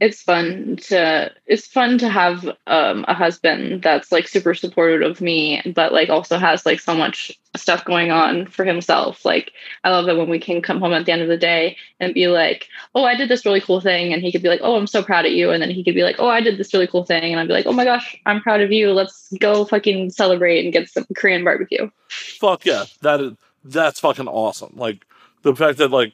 It's 0.00 0.22
fun 0.22 0.76
to 0.88 1.32
it's 1.46 1.66
fun 1.66 1.98
to 1.98 2.08
have 2.08 2.44
um 2.66 3.04
a 3.08 3.14
husband 3.14 3.82
that's 3.82 4.12
like 4.12 4.28
super 4.28 4.54
supportive 4.54 5.08
of 5.08 5.20
me, 5.20 5.62
but 5.74 5.92
like 5.92 6.08
also 6.08 6.38
has 6.38 6.64
like 6.64 6.80
so 6.80 6.94
much 6.94 7.38
stuff 7.56 7.84
going 7.84 8.10
on 8.10 8.46
for 8.46 8.64
himself. 8.64 9.24
Like 9.24 9.52
I 9.84 9.90
love 9.90 10.08
it 10.08 10.16
when 10.16 10.28
we 10.28 10.38
can 10.38 10.62
come 10.62 10.80
home 10.80 10.92
at 10.92 11.06
the 11.06 11.12
end 11.12 11.22
of 11.22 11.28
the 11.28 11.36
day 11.36 11.76
and 11.98 12.14
be 12.14 12.28
like, 12.28 12.68
Oh, 12.94 13.04
I 13.04 13.16
did 13.16 13.28
this 13.28 13.44
really 13.44 13.60
cool 13.60 13.80
thing 13.80 14.12
and 14.12 14.22
he 14.22 14.30
could 14.30 14.42
be 14.42 14.48
like, 14.48 14.60
Oh, 14.62 14.76
I'm 14.76 14.86
so 14.86 15.02
proud 15.02 15.26
of 15.26 15.32
you 15.32 15.50
and 15.50 15.62
then 15.62 15.70
he 15.70 15.82
could 15.82 15.94
be 15.94 16.04
like, 16.04 16.16
Oh, 16.18 16.28
I 16.28 16.40
did 16.40 16.58
this 16.58 16.72
really 16.72 16.86
cool 16.86 17.04
thing 17.04 17.32
and 17.32 17.40
I'd 17.40 17.48
be 17.48 17.54
like, 17.54 17.66
Oh 17.66 17.72
my 17.72 17.84
gosh, 17.84 18.16
I'm 18.26 18.40
proud 18.40 18.60
of 18.60 18.70
you. 18.70 18.92
Let's 18.92 19.32
go 19.40 19.64
fucking 19.64 20.10
celebrate 20.10 20.64
and 20.64 20.72
get 20.72 20.88
some 20.88 21.06
Korean 21.16 21.44
barbecue. 21.44 21.90
Fuck 22.08 22.64
yeah, 22.64 22.84
that 23.02 23.20
is 23.20 23.32
that's 23.64 24.00
fucking 24.00 24.28
awesome. 24.28 24.72
Like 24.76 25.04
the 25.42 25.54
fact 25.54 25.78
that 25.78 25.90
like 25.90 26.12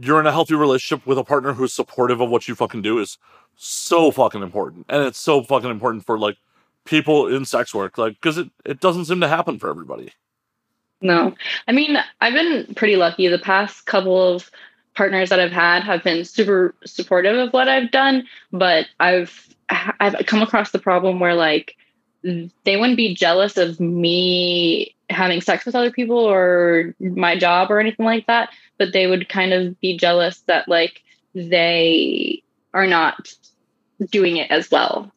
you're 0.00 0.20
in 0.20 0.26
a 0.26 0.32
healthy 0.32 0.54
relationship 0.54 1.06
with 1.06 1.18
a 1.18 1.24
partner 1.24 1.52
who's 1.52 1.72
supportive 1.72 2.20
of 2.20 2.30
what 2.30 2.48
you 2.48 2.54
fucking 2.54 2.82
do 2.82 2.98
is 2.98 3.18
so 3.56 4.10
fucking 4.10 4.42
important, 4.42 4.86
and 4.88 5.04
it's 5.04 5.18
so 5.18 5.42
fucking 5.42 5.70
important 5.70 6.04
for 6.04 6.18
like 6.18 6.36
people 6.84 7.26
in 7.26 7.44
sex 7.44 7.74
work, 7.74 7.98
like 7.98 8.14
because 8.14 8.38
it 8.38 8.50
it 8.64 8.80
doesn't 8.80 9.06
seem 9.06 9.20
to 9.20 9.28
happen 9.28 9.58
for 9.58 9.68
everybody. 9.70 10.12
No, 11.00 11.34
I 11.68 11.72
mean, 11.72 11.98
I've 12.20 12.32
been 12.32 12.74
pretty 12.74 12.96
lucky. 12.96 13.28
The 13.28 13.38
past 13.38 13.86
couple 13.86 14.34
of 14.34 14.50
partners 14.94 15.28
that 15.28 15.40
I've 15.40 15.52
had 15.52 15.82
have 15.84 16.02
been 16.02 16.24
super 16.24 16.74
supportive 16.84 17.36
of 17.36 17.52
what 17.52 17.68
I've 17.68 17.90
done, 17.90 18.26
but 18.52 18.86
I've 18.98 19.54
I've 19.68 20.26
come 20.26 20.42
across 20.42 20.70
the 20.70 20.78
problem 20.78 21.20
where 21.20 21.34
like 21.34 21.76
they 22.22 22.76
wouldn't 22.76 22.96
be 22.96 23.14
jealous 23.14 23.56
of 23.56 23.78
me 23.78 24.94
having 25.10 25.40
sex 25.40 25.64
with 25.64 25.74
other 25.74 25.90
people 25.90 26.18
or 26.18 26.94
my 26.98 27.38
job 27.38 27.70
or 27.70 27.78
anything 27.78 28.06
like 28.06 28.26
that, 28.26 28.50
but 28.78 28.92
they 28.92 29.06
would 29.06 29.28
kind 29.28 29.52
of 29.52 29.78
be 29.80 29.96
jealous 29.96 30.40
that 30.46 30.68
like 30.68 31.02
they 31.34 32.42
are 32.74 32.86
not 32.86 33.28
doing 34.10 34.36
it 34.36 34.50
as 34.50 34.70
well. 34.70 35.12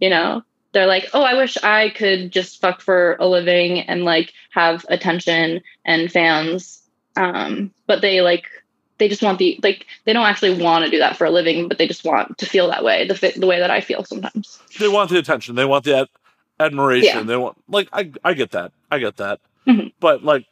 You 0.00 0.10
know? 0.10 0.42
they're 0.74 0.86
like, 0.86 1.08
oh, 1.14 1.22
I 1.22 1.34
wish 1.34 1.56
I 1.62 1.88
could 1.90 2.30
just 2.30 2.60
fuck 2.60 2.82
for 2.82 3.16
a 3.18 3.26
living 3.26 3.80
and 3.80 4.04
like 4.04 4.34
have 4.50 4.84
attention 4.88 5.62
and 5.86 6.12
fans. 6.12 6.82
Um, 7.16 7.72
but 7.86 8.02
they 8.02 8.20
like 8.20 8.44
they 8.98 9.08
just 9.08 9.22
want 9.22 9.38
the 9.38 9.58
like 9.62 9.86
they 10.04 10.12
don't 10.12 10.26
actually 10.26 10.60
want 10.60 10.84
to 10.84 10.90
do 10.90 10.98
that 10.98 11.16
for 11.16 11.24
a 11.24 11.30
living, 11.30 11.68
but 11.68 11.78
they 11.78 11.86
just 11.86 12.04
want 12.04 12.36
to 12.38 12.46
feel 12.46 12.68
that 12.68 12.84
way, 12.84 13.06
the 13.06 13.32
the 13.36 13.46
way 13.46 13.60
that 13.60 13.70
I 13.70 13.80
feel 13.80 14.04
sometimes. 14.04 14.60
They 14.78 14.88
want 14.88 15.10
the 15.10 15.18
attention. 15.18 15.54
They 15.54 15.64
want 15.64 15.84
the 15.84 16.00
ad- 16.00 16.08
admiration. 16.60 17.18
Yeah. 17.18 17.22
They 17.22 17.36
want 17.36 17.56
like 17.68 17.88
I 17.92 18.10
I 18.24 18.34
get 18.34 18.50
that. 18.50 18.72
I 18.90 18.98
get 18.98 19.16
that. 19.16 19.40
Mm-hmm. 19.66 19.88
But 20.00 20.24
like 20.24 20.44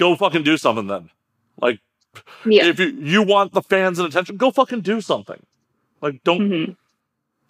go 0.00 0.16
fucking 0.16 0.42
do 0.42 0.56
something 0.56 0.88
then. 0.88 1.10
Like 1.60 1.78
yeah. 2.44 2.64
if 2.64 2.80
you 2.80 2.86
you 2.86 3.22
want 3.22 3.52
the 3.52 3.62
fans 3.62 3.98
and 3.98 4.08
attention, 4.08 4.36
go 4.36 4.50
fucking 4.50 4.80
do 4.80 5.00
something. 5.00 5.40
Like 6.00 6.24
don't 6.24 6.40
mm-hmm. 6.40 6.72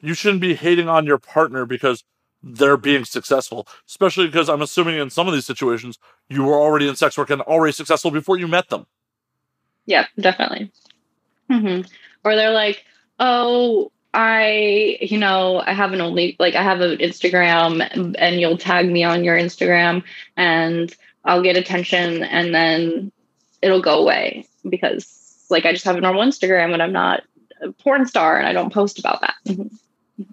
you 0.06 0.14
shouldn't 0.14 0.43
be 0.43 0.55
hating 0.55 0.89
on 0.89 1.06
your 1.06 1.18
partner 1.18 1.64
because 1.64 2.05
they're 2.43 2.77
being 2.77 3.05
successful. 3.05 3.66
Especially 3.86 4.27
because 4.27 4.48
I'm 4.51 4.62
assuming 4.62 4.98
in 4.98 5.09
some 5.10 5.28
of 5.28 5.32
these 5.32 5.47
situations 5.47 5.98
you 6.28 6.44
were 6.44 6.60
already 6.60 6.89
in 6.89 6.97
sex 6.97 7.16
work 7.16 7.31
and 7.31 7.40
already 7.43 7.72
successful 7.72 8.10
before 8.10 8.36
you 8.36 8.48
met 8.48 8.68
them. 8.68 8.86
Yeah, 9.86 10.06
definitely. 10.18 10.72
Mm-hmm. 11.48 11.89
Or 12.24 12.36
they're 12.36 12.52
like, 12.52 12.85
oh, 13.18 13.90
I, 14.12 14.98
you 15.01 15.18
know, 15.18 15.62
I 15.64 15.72
have 15.72 15.93
an 15.93 16.01
only 16.01 16.36
like 16.40 16.55
I 16.56 16.62
have 16.62 16.81
an 16.81 16.98
Instagram 16.98 18.14
and 18.18 18.40
you'll 18.40 18.59
tag 18.59 18.90
me 18.90 19.05
on 19.05 19.22
your 19.22 19.36
Instagram 19.36 20.02
and 20.36 20.94
I'll 21.25 21.43
get 21.43 21.57
attention 21.57 22.23
and 22.23 22.55
then 22.55 23.13
it'll 23.63 23.83
go 23.83 23.99
away 24.01 24.47
because 24.69 25.45
like 25.51 25.67
I 25.67 25.73
just 25.73 25.85
have 25.85 25.97
a 25.97 26.01
normal 26.01 26.23
Instagram 26.23 26.73
and 26.73 26.83
I'm 26.83 26.93
not 26.93 27.23
a 27.61 27.73
porn 27.73 28.07
star 28.07 28.39
and 28.39 28.47
I 28.47 28.53
don't 28.53 28.73
post 28.73 28.99
about 28.99 29.21
that. 29.21 29.35
Mm-hmm. 29.47 30.25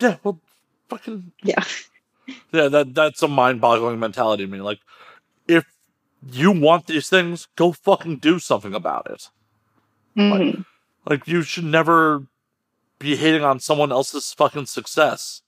Yeah, 0.00 0.16
well, 0.22 0.40
fucking 0.88 1.32
yeah, 1.42 1.62
yeah. 2.52 2.68
That 2.68 2.94
that's 2.94 3.22
a 3.22 3.28
mind-boggling 3.28 3.98
mentality 3.98 4.46
to 4.46 4.50
me. 4.50 4.60
Like, 4.60 4.78
if 5.48 5.64
you 6.30 6.52
want 6.52 6.86
these 6.86 7.08
things, 7.08 7.48
go 7.56 7.72
fucking 7.72 8.18
do 8.18 8.38
something 8.38 8.74
about 8.74 9.10
it. 9.10 9.28
Mm-hmm. 10.16 10.32
Like, 10.56 10.66
like 11.04 11.28
you 11.28 11.42
should 11.42 11.64
never 11.64 12.26
be 12.98 13.16
hating 13.16 13.42
on 13.42 13.60
someone 13.60 13.90
else's 13.90 14.32
fucking 14.32 14.66
success. 14.66 15.42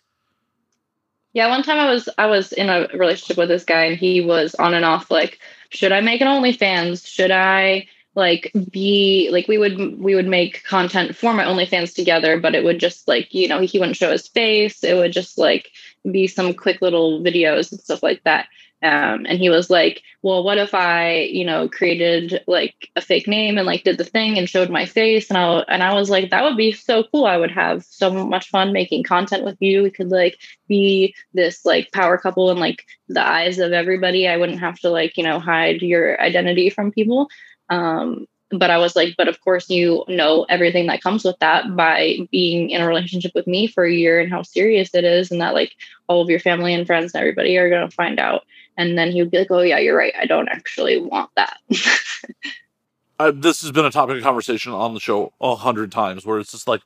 Yeah, 1.32 1.48
one 1.48 1.62
time 1.62 1.78
I 1.78 1.90
was 1.90 2.08
I 2.18 2.26
was 2.26 2.52
in 2.52 2.68
a 2.68 2.88
relationship 2.94 3.36
with 3.36 3.48
this 3.48 3.64
guy 3.64 3.84
and 3.84 3.96
he 3.96 4.20
was 4.20 4.54
on 4.56 4.74
and 4.74 4.84
off 4.84 5.10
like, 5.10 5.38
should 5.70 5.92
I 5.92 6.00
make 6.00 6.20
an 6.20 6.26
OnlyFans? 6.26 7.06
Should 7.06 7.30
I 7.30 7.86
like 8.16 8.52
be 8.72 9.28
like 9.30 9.46
we 9.46 9.56
would 9.56 9.98
we 10.00 10.16
would 10.16 10.26
make 10.26 10.64
content 10.64 11.14
for 11.14 11.32
my 11.32 11.44
OnlyFans 11.44 11.94
together, 11.94 12.40
but 12.40 12.56
it 12.56 12.64
would 12.64 12.80
just 12.80 13.06
like, 13.06 13.32
you 13.32 13.46
know, 13.46 13.60
he 13.60 13.78
wouldn't 13.78 13.96
show 13.96 14.10
his 14.10 14.26
face. 14.26 14.82
It 14.82 14.94
would 14.94 15.12
just 15.12 15.38
like 15.38 15.70
be 16.10 16.26
some 16.26 16.52
quick 16.54 16.82
little 16.82 17.20
videos 17.20 17.70
and 17.70 17.80
stuff 17.80 18.02
like 18.02 18.22
that. 18.24 18.48
Um, 18.82 19.26
and 19.26 19.38
he 19.38 19.50
was 19.50 19.68
like, 19.68 20.02
well, 20.22 20.42
what 20.42 20.56
if 20.56 20.74
I, 20.74 21.20
you 21.20 21.44
know, 21.44 21.68
created 21.68 22.42
like 22.46 22.88
a 22.96 23.00
fake 23.00 23.28
name 23.28 23.58
and 23.58 23.66
like 23.66 23.84
did 23.84 23.98
the 23.98 24.04
thing 24.04 24.38
and 24.38 24.48
showed 24.48 24.70
my 24.70 24.86
face? 24.86 25.28
And 25.28 25.36
I, 25.36 25.58
and 25.68 25.82
I 25.82 25.92
was 25.92 26.08
like, 26.08 26.30
that 26.30 26.42
would 26.42 26.56
be 26.56 26.72
so 26.72 27.04
cool. 27.04 27.26
I 27.26 27.36
would 27.36 27.50
have 27.50 27.84
so 27.84 28.10
much 28.10 28.48
fun 28.48 28.72
making 28.72 29.02
content 29.02 29.44
with 29.44 29.56
you. 29.60 29.82
We 29.82 29.90
could 29.90 30.08
like 30.10 30.38
be 30.66 31.14
this 31.34 31.64
like 31.64 31.92
power 31.92 32.16
couple 32.16 32.50
in 32.50 32.58
like 32.58 32.86
the 33.08 33.26
eyes 33.26 33.58
of 33.58 33.72
everybody. 33.72 34.26
I 34.26 34.38
wouldn't 34.38 34.60
have 34.60 34.78
to 34.80 34.90
like, 34.90 35.16
you 35.18 35.24
know, 35.24 35.38
hide 35.38 35.82
your 35.82 36.20
identity 36.20 36.70
from 36.70 36.90
people. 36.90 37.28
Um, 37.68 38.26
but 38.50 38.70
I 38.70 38.78
was 38.78 38.96
like, 38.96 39.14
but 39.16 39.28
of 39.28 39.40
course, 39.40 39.70
you 39.70 40.04
know 40.08 40.44
everything 40.48 40.86
that 40.86 41.02
comes 41.02 41.24
with 41.24 41.38
that 41.38 41.76
by 41.76 42.18
being 42.32 42.70
in 42.70 42.80
a 42.80 42.86
relationship 42.86 43.32
with 43.34 43.46
me 43.46 43.66
for 43.66 43.84
a 43.84 43.92
year 43.92 44.20
and 44.20 44.30
how 44.30 44.42
serious 44.42 44.94
it 44.94 45.04
is, 45.04 45.30
and 45.30 45.40
that 45.40 45.54
like 45.54 45.74
all 46.08 46.20
of 46.20 46.28
your 46.28 46.40
family 46.40 46.74
and 46.74 46.86
friends 46.86 47.14
and 47.14 47.20
everybody 47.20 47.56
are 47.56 47.70
going 47.70 47.88
to 47.88 47.94
find 47.94 48.18
out. 48.18 48.42
And 48.80 48.96
then 48.96 49.12
he 49.12 49.20
would 49.20 49.30
be 49.30 49.38
like, 49.38 49.50
oh, 49.50 49.60
yeah, 49.60 49.78
you're 49.78 49.96
right. 49.96 50.14
I 50.18 50.26
don't 50.26 50.48
actually 50.48 51.00
want 51.00 51.30
that. 51.36 51.58
uh, 53.18 53.32
this 53.34 53.62
has 53.62 53.72
been 53.72 53.84
a 53.84 53.90
topic 53.90 54.16
of 54.16 54.22
conversation 54.22 54.72
on 54.72 54.94
the 54.94 55.00
show 55.00 55.32
a 55.40 55.54
hundred 55.54 55.92
times 55.92 56.24
where 56.24 56.38
it's 56.38 56.52
just 56.52 56.66
like 56.66 56.80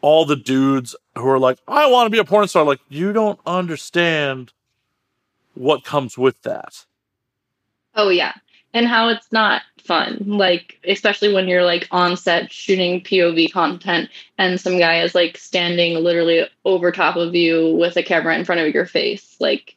all 0.00 0.24
the 0.24 0.36
dudes 0.36 0.94
who 1.16 1.26
are 1.28 1.38
like, 1.38 1.58
I 1.66 1.90
want 1.90 2.06
to 2.06 2.10
be 2.10 2.18
a 2.18 2.24
porn 2.24 2.46
star. 2.46 2.64
Like, 2.64 2.80
you 2.88 3.12
don't 3.12 3.40
understand 3.46 4.52
what 5.54 5.84
comes 5.84 6.16
with 6.16 6.40
that. 6.42 6.84
Oh, 7.94 8.10
yeah 8.10 8.34
and 8.74 8.86
how 8.86 9.08
it's 9.08 9.30
not 9.32 9.62
fun 9.82 10.22
like 10.26 10.78
especially 10.86 11.32
when 11.32 11.48
you're 11.48 11.64
like 11.64 11.88
on 11.90 12.16
set 12.16 12.52
shooting 12.52 13.00
pov 13.00 13.50
content 13.52 14.10
and 14.36 14.60
some 14.60 14.78
guy 14.78 15.00
is 15.00 15.14
like 15.14 15.38
standing 15.38 15.96
literally 15.96 16.46
over 16.64 16.92
top 16.92 17.16
of 17.16 17.34
you 17.34 17.74
with 17.76 17.96
a 17.96 18.02
camera 18.02 18.36
in 18.36 18.44
front 18.44 18.60
of 18.60 18.74
your 18.74 18.84
face 18.84 19.36
like 19.40 19.74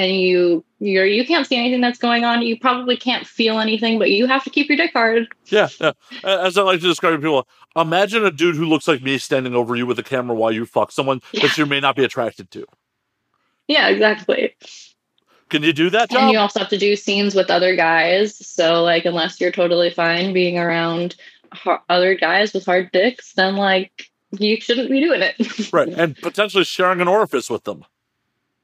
and 0.00 0.16
you 0.16 0.64
you're 0.78 1.06
you 1.06 1.26
can't 1.26 1.46
see 1.46 1.56
anything 1.56 1.80
that's 1.80 1.98
going 1.98 2.24
on 2.24 2.42
you 2.42 2.58
probably 2.58 2.96
can't 2.96 3.26
feel 3.26 3.58
anything 3.58 3.98
but 3.98 4.10
you 4.10 4.26
have 4.26 4.42
to 4.42 4.50
keep 4.50 4.68
your 4.68 4.76
dick 4.76 4.92
hard 4.92 5.28
yeah 5.46 5.68
yeah 5.80 5.92
as 6.24 6.56
i 6.56 6.62
like 6.62 6.80
to 6.80 6.86
describe 6.86 7.12
to 7.12 7.18
people 7.18 7.46
imagine 7.76 8.24
a 8.24 8.30
dude 8.30 8.56
who 8.56 8.64
looks 8.64 8.88
like 8.88 9.02
me 9.02 9.18
standing 9.18 9.54
over 9.54 9.76
you 9.76 9.86
with 9.86 9.98
a 9.98 10.02
camera 10.02 10.34
while 10.34 10.50
you 10.50 10.64
fuck 10.64 10.90
someone 10.90 11.20
yeah. 11.32 11.42
that 11.42 11.56
you 11.58 11.66
may 11.66 11.80
not 11.80 11.94
be 11.94 12.04
attracted 12.04 12.50
to 12.50 12.64
yeah 13.68 13.88
exactly 13.88 14.54
can 15.50 15.64
you 15.64 15.72
do 15.72 15.90
that 15.90 16.10
job? 16.10 16.22
And 16.22 16.30
you 16.30 16.38
also 16.38 16.60
have 16.60 16.68
to 16.68 16.78
do 16.78 16.94
scenes 16.94 17.34
with 17.34 17.50
other 17.50 17.74
guys. 17.74 18.36
So, 18.36 18.84
like, 18.84 19.04
unless 19.04 19.40
you're 19.40 19.50
totally 19.50 19.90
fine 19.90 20.32
being 20.32 20.56
around 20.56 21.16
other 21.88 22.14
guys 22.14 22.54
with 22.54 22.64
hard 22.64 22.92
dicks, 22.92 23.32
then, 23.32 23.56
like, 23.56 24.10
you 24.30 24.60
shouldn't 24.60 24.90
be 24.90 25.00
doing 25.00 25.22
it. 25.22 25.72
right. 25.72 25.88
And 25.98 26.16
potentially 26.16 26.64
sharing 26.64 27.00
an 27.00 27.08
orifice 27.08 27.50
with 27.50 27.64
them. 27.64 27.84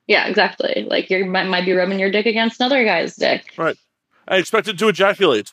Yeah, 0.06 0.26
exactly. 0.28 0.86
Like, 0.88 1.10
you 1.10 1.24
might, 1.24 1.46
might 1.46 1.64
be 1.64 1.72
rubbing 1.72 1.98
your 1.98 2.10
dick 2.10 2.26
against 2.26 2.60
another 2.60 2.84
guy's 2.84 3.16
dick. 3.16 3.52
Right. 3.56 3.76
I 4.28 4.36
expect 4.36 4.68
it 4.68 4.78
to 4.78 4.88
ejaculate. 4.88 5.52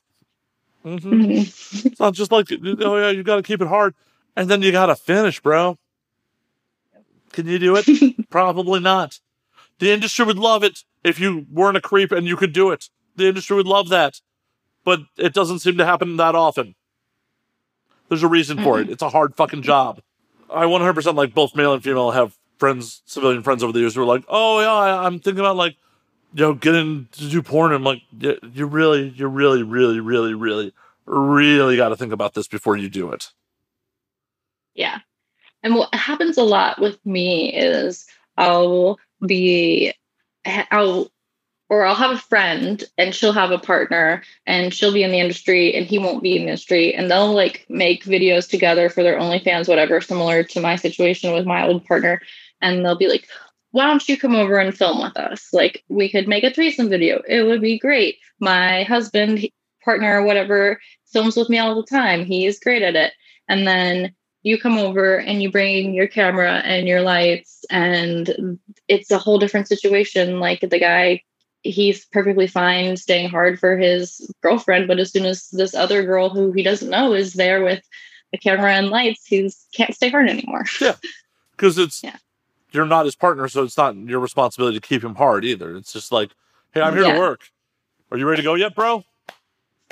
Mm-hmm. 0.85 1.13
Mm-hmm. 1.13 1.87
it's 1.87 1.99
not 1.99 2.13
just 2.13 2.31
like, 2.31 2.47
oh, 2.51 2.97
yeah, 2.97 3.09
you 3.09 3.23
got 3.23 3.37
to 3.37 3.43
keep 3.43 3.61
it 3.61 3.67
hard. 3.67 3.95
And 4.35 4.49
then 4.49 4.61
you 4.61 4.71
got 4.71 4.87
to 4.87 4.95
finish, 4.95 5.39
bro. 5.39 5.77
Can 7.31 7.47
you 7.47 7.57
do 7.57 7.75
it? 7.75 7.87
Probably 8.29 8.79
not. 8.79 9.19
The 9.79 9.91
industry 9.91 10.25
would 10.25 10.37
love 10.37 10.63
it 10.63 10.79
if 11.03 11.19
you 11.19 11.45
weren't 11.51 11.77
a 11.77 11.81
creep 11.81 12.11
and 12.11 12.27
you 12.27 12.35
could 12.35 12.53
do 12.53 12.71
it. 12.71 12.89
The 13.15 13.27
industry 13.27 13.55
would 13.57 13.67
love 13.67 13.89
that. 13.89 14.21
But 14.85 15.01
it 15.17 15.33
doesn't 15.33 15.59
seem 15.59 15.77
to 15.77 15.85
happen 15.85 16.17
that 16.17 16.35
often. 16.35 16.75
There's 18.09 18.23
a 18.23 18.27
reason 18.27 18.61
for 18.61 18.79
it. 18.79 18.89
It's 18.89 19.01
a 19.01 19.09
hard 19.09 19.35
fucking 19.35 19.63
job. 19.63 20.01
I 20.53 20.65
100% 20.65 21.15
like 21.15 21.33
both 21.33 21.55
male 21.55 21.73
and 21.73 21.83
female 21.83 22.11
have 22.11 22.37
friends, 22.63 23.01
civilian 23.05 23.43
friends 23.43 23.61
over 23.61 23.73
the 23.73 23.79
years 23.79 23.93
who 23.93 24.01
are 24.01 24.05
like, 24.05 24.23
oh 24.29 24.61
yeah, 24.61 25.01
I'm 25.01 25.19
thinking 25.19 25.41
about 25.41 25.57
like, 25.57 25.75
you 26.33 26.45
know, 26.45 26.53
getting 26.53 27.09
to 27.11 27.29
do 27.29 27.41
porn. 27.41 27.73
I'm 27.73 27.83
like, 27.83 28.01
you 28.17 28.65
really, 28.65 29.09
you 29.09 29.27
really, 29.27 29.63
really, 29.63 29.99
really, 29.99 30.33
really, 30.33 30.71
really 31.05 31.75
got 31.75 31.89
to 31.89 31.97
think 31.97 32.13
about 32.13 32.35
this 32.35 32.47
before 32.47 32.77
you 32.77 32.87
do 32.87 33.11
it. 33.11 33.31
Yeah. 34.75 34.99
And 35.61 35.75
what 35.75 35.93
happens 35.93 36.37
a 36.37 36.43
lot 36.43 36.79
with 36.79 37.05
me 37.05 37.53
is 37.53 38.05
I'll 38.37 38.97
be 39.27 39.93
I'll 40.45 41.11
or 41.69 41.85
I'll 41.85 41.95
have 41.95 42.11
a 42.11 42.17
friend 42.17 42.81
and 42.97 43.13
she'll 43.13 43.33
have 43.33 43.51
a 43.51 43.57
partner 43.57 44.23
and 44.45 44.73
she'll 44.73 44.93
be 44.93 45.03
in 45.03 45.11
the 45.11 45.19
industry 45.19 45.73
and 45.73 45.85
he 45.85 45.97
won't 45.97 46.23
be 46.23 46.37
in 46.37 46.43
the 46.43 46.49
industry 46.49 46.93
and 46.93 47.11
they'll 47.11 47.33
like 47.33 47.65
make 47.67 48.05
videos 48.05 48.47
together 48.47 48.89
for 48.89 49.03
their 49.03 49.19
OnlyFans, 49.19 49.67
whatever, 49.67 49.99
similar 49.99 50.43
to 50.43 50.61
my 50.61 50.77
situation 50.77 51.33
with 51.33 51.45
my 51.45 51.65
old 51.67 51.85
partner. 51.85 52.21
And 52.63 52.83
they'll 52.83 52.97
be 52.97 53.07
like, 53.07 53.27
why 53.71 53.85
don't 53.85 54.07
you 54.07 54.17
come 54.17 54.35
over 54.35 54.57
and 54.57 54.75
film 54.75 55.01
with 55.01 55.17
us? 55.17 55.49
Like 55.53 55.83
we 55.89 56.09
could 56.09 56.27
make 56.27 56.43
a 56.43 56.51
threesome 56.51 56.89
video. 56.89 57.21
It 57.27 57.43
would 57.43 57.61
be 57.61 57.77
great. 57.77 58.17
My 58.39 58.83
husband, 58.83 59.47
partner, 59.83 60.23
whatever, 60.23 60.79
films 61.11 61.35
with 61.35 61.49
me 61.49 61.59
all 61.59 61.75
the 61.75 61.87
time. 61.87 62.25
He 62.25 62.45
is 62.45 62.59
great 62.59 62.81
at 62.81 62.95
it. 62.95 63.13
And 63.49 63.67
then 63.67 64.13
you 64.43 64.59
come 64.59 64.77
over 64.77 65.17
and 65.17 65.41
you 65.41 65.49
bring 65.49 65.93
your 65.93 66.07
camera 66.07 66.61
and 66.65 66.87
your 66.87 67.01
lights 67.01 67.65
and 67.69 68.59
it's 68.87 69.09
a 69.09 69.17
whole 69.17 69.39
different 69.39 69.67
situation 69.67 70.39
like 70.39 70.59
the 70.59 70.79
guy 70.79 71.21
he's 71.63 72.05
perfectly 72.07 72.45
fine 72.45 72.97
staying 72.97 73.29
hard 73.29 73.57
for 73.57 73.77
his 73.77 74.29
girlfriend 74.41 74.87
but 74.87 74.99
as 74.99 75.11
soon 75.11 75.25
as 75.25 75.47
this 75.51 75.73
other 75.73 76.03
girl 76.03 76.29
who 76.29 76.51
he 76.51 76.61
doesn't 76.61 76.89
know 76.89 77.13
is 77.13 77.33
there 77.33 77.63
with 77.63 77.81
a 78.33 78.37
camera 78.37 78.73
and 78.73 78.89
lights 78.89 79.25
he 79.25 79.49
can't 79.73 79.95
stay 79.95 80.09
hard 80.09 80.29
anymore 80.29 80.65
yeah 80.81 80.95
because 81.51 81.77
it's 81.77 82.03
yeah. 82.03 82.17
You're 82.73 82.85
not 82.85 83.05
his 83.05 83.15
partner 83.15 83.47
so 83.47 83.63
it's 83.63 83.77
not 83.77 83.95
your 83.95 84.19
responsibility 84.19 84.79
to 84.79 84.87
keep 84.87 85.03
him 85.03 85.15
hard 85.15 85.45
either. 85.45 85.75
It's 85.75 85.93
just 85.93 86.11
like 86.11 86.31
hey 86.73 86.81
i'm 86.81 86.93
here 86.93 87.03
yeah. 87.03 87.13
to 87.13 87.19
work. 87.19 87.49
Are 88.11 88.17
you 88.17 88.27
ready 88.27 88.41
to 88.41 88.45
go 88.45 88.55
yet 88.55 88.75
bro? 88.75 89.03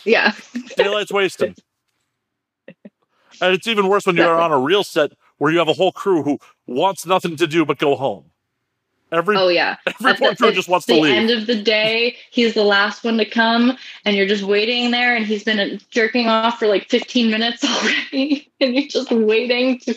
Yeah. 0.05 0.33
Daylight's 0.77 1.11
wasting. 1.11 1.55
And 3.41 3.55
it's 3.55 3.65
even 3.65 3.87
worse 3.87 4.05
when 4.05 4.17
you're 4.17 4.39
on 4.39 4.51
a 4.51 4.59
real 4.59 4.83
set 4.83 5.13
where 5.39 5.51
you 5.51 5.57
have 5.57 5.67
a 5.67 5.73
whole 5.73 5.91
crew 5.91 6.21
who 6.21 6.37
wants 6.67 7.07
nothing 7.07 7.35
to 7.37 7.47
do 7.47 7.65
but 7.65 7.79
go 7.79 7.95
home. 7.95 8.30
Every 9.11 9.35
Oh 9.37 9.49
yeah. 9.49 9.75
every 9.87 10.13
porn 10.15 10.35
crew 10.35 10.51
just 10.53 10.69
wants 10.69 10.85
to 10.85 10.93
leave. 10.93 11.03
The 11.03 11.11
end 11.11 11.29
of 11.31 11.47
the 11.47 11.61
day. 11.61 12.15
He's 12.31 12.53
the 12.53 12.63
last 12.63 13.03
one 13.03 13.17
to 13.17 13.25
come, 13.25 13.77
and 14.05 14.15
you're 14.15 14.27
just 14.27 14.43
waiting 14.43 14.91
there, 14.91 15.15
and 15.15 15.25
he's 15.25 15.43
been 15.43 15.59
uh, 15.59 15.77
jerking 15.89 16.27
off 16.27 16.59
for 16.59 16.67
like 16.67 16.89
15 16.89 17.29
minutes 17.29 17.63
already, 17.65 18.49
and 18.61 18.73
you're 18.73 18.87
just 18.87 19.11
waiting 19.11 19.79
to, 19.79 19.93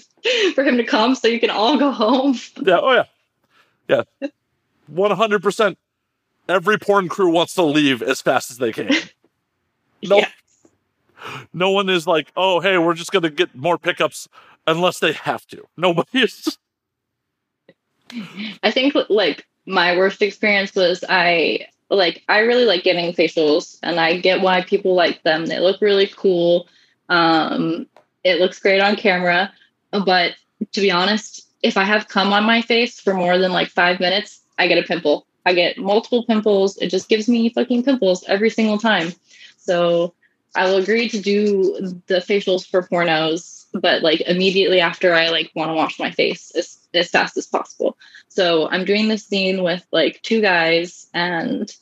for 0.54 0.64
him 0.64 0.76
to 0.76 0.84
come 0.84 1.14
so 1.14 1.28
you 1.28 1.38
can 1.38 1.50
all 1.50 1.78
go 1.78 1.90
home. 1.90 2.36
Yeah. 2.64 2.78
Oh 2.82 2.92
yeah. 2.92 4.02
Yeah. 4.20 4.28
One 4.88 5.10
hundred 5.12 5.42
percent. 5.42 5.78
Every 6.48 6.78
porn 6.78 7.08
crew 7.08 7.30
wants 7.30 7.54
to 7.54 7.62
leave 7.62 8.02
as 8.02 8.20
fast 8.20 8.50
as 8.50 8.58
they 8.58 8.72
can. 8.72 8.90
No, 10.02 10.18
Yeah. 10.18 10.28
no 11.54 11.70
one 11.70 11.88
is 11.88 12.06
like, 12.06 12.30
oh, 12.36 12.60
hey, 12.60 12.76
we're 12.78 12.94
just 12.94 13.12
gonna 13.12 13.30
get 13.30 13.54
more 13.54 13.78
pickups 13.78 14.28
unless 14.66 14.98
they 14.98 15.12
have 15.12 15.46
to. 15.48 15.64
Nobody 15.76 16.20
is. 16.20 16.58
I 18.62 18.70
think 18.70 18.94
like 19.08 19.46
my 19.66 19.96
worst 19.96 20.22
experience 20.22 20.74
was 20.74 21.04
I 21.08 21.66
like 21.90 22.22
I 22.28 22.40
really 22.40 22.64
like 22.64 22.82
getting 22.82 23.12
facials 23.12 23.78
and 23.82 23.98
I 23.98 24.18
get 24.18 24.40
why 24.40 24.62
people 24.62 24.94
like 24.94 25.22
them. 25.22 25.46
They 25.46 25.60
look 25.60 25.80
really 25.80 26.06
cool. 26.06 26.68
Um 27.08 27.86
it 28.22 28.40
looks 28.40 28.58
great 28.58 28.80
on 28.80 28.96
camera, 28.96 29.52
but 29.90 30.34
to 30.72 30.80
be 30.80 30.90
honest, 30.90 31.46
if 31.62 31.76
I 31.76 31.84
have 31.84 32.08
cum 32.08 32.32
on 32.32 32.44
my 32.44 32.62
face 32.62 33.00
for 33.00 33.14
more 33.14 33.38
than 33.38 33.52
like 33.52 33.68
5 33.68 34.00
minutes, 34.00 34.40
I 34.58 34.66
get 34.66 34.78
a 34.78 34.86
pimple. 34.86 35.26
I 35.46 35.52
get 35.52 35.78
multiple 35.78 36.24
pimples. 36.24 36.78
It 36.78 36.88
just 36.88 37.08
gives 37.08 37.28
me 37.28 37.50
fucking 37.50 37.84
pimples 37.84 38.24
every 38.28 38.50
single 38.50 38.78
time. 38.78 39.12
So 39.58 40.14
I 40.54 40.64
will 40.66 40.76
agree 40.76 41.08
to 41.08 41.20
do 41.20 42.00
the 42.06 42.16
facials 42.16 42.66
for 42.66 42.82
pornos, 42.82 43.63
but 43.74 44.02
like 44.02 44.20
immediately 44.22 44.80
after 44.80 45.14
I 45.14 45.28
like 45.28 45.50
want 45.54 45.70
to 45.70 45.74
wash 45.74 45.98
my 45.98 46.10
face 46.10 46.52
as, 46.56 46.78
as 46.94 47.10
fast 47.10 47.36
as 47.36 47.46
possible. 47.46 47.96
So 48.28 48.68
I'm 48.68 48.84
doing 48.84 49.08
this 49.08 49.26
scene 49.26 49.62
with 49.62 49.84
like 49.92 50.22
two 50.22 50.40
guys, 50.40 51.08
and 51.12 51.74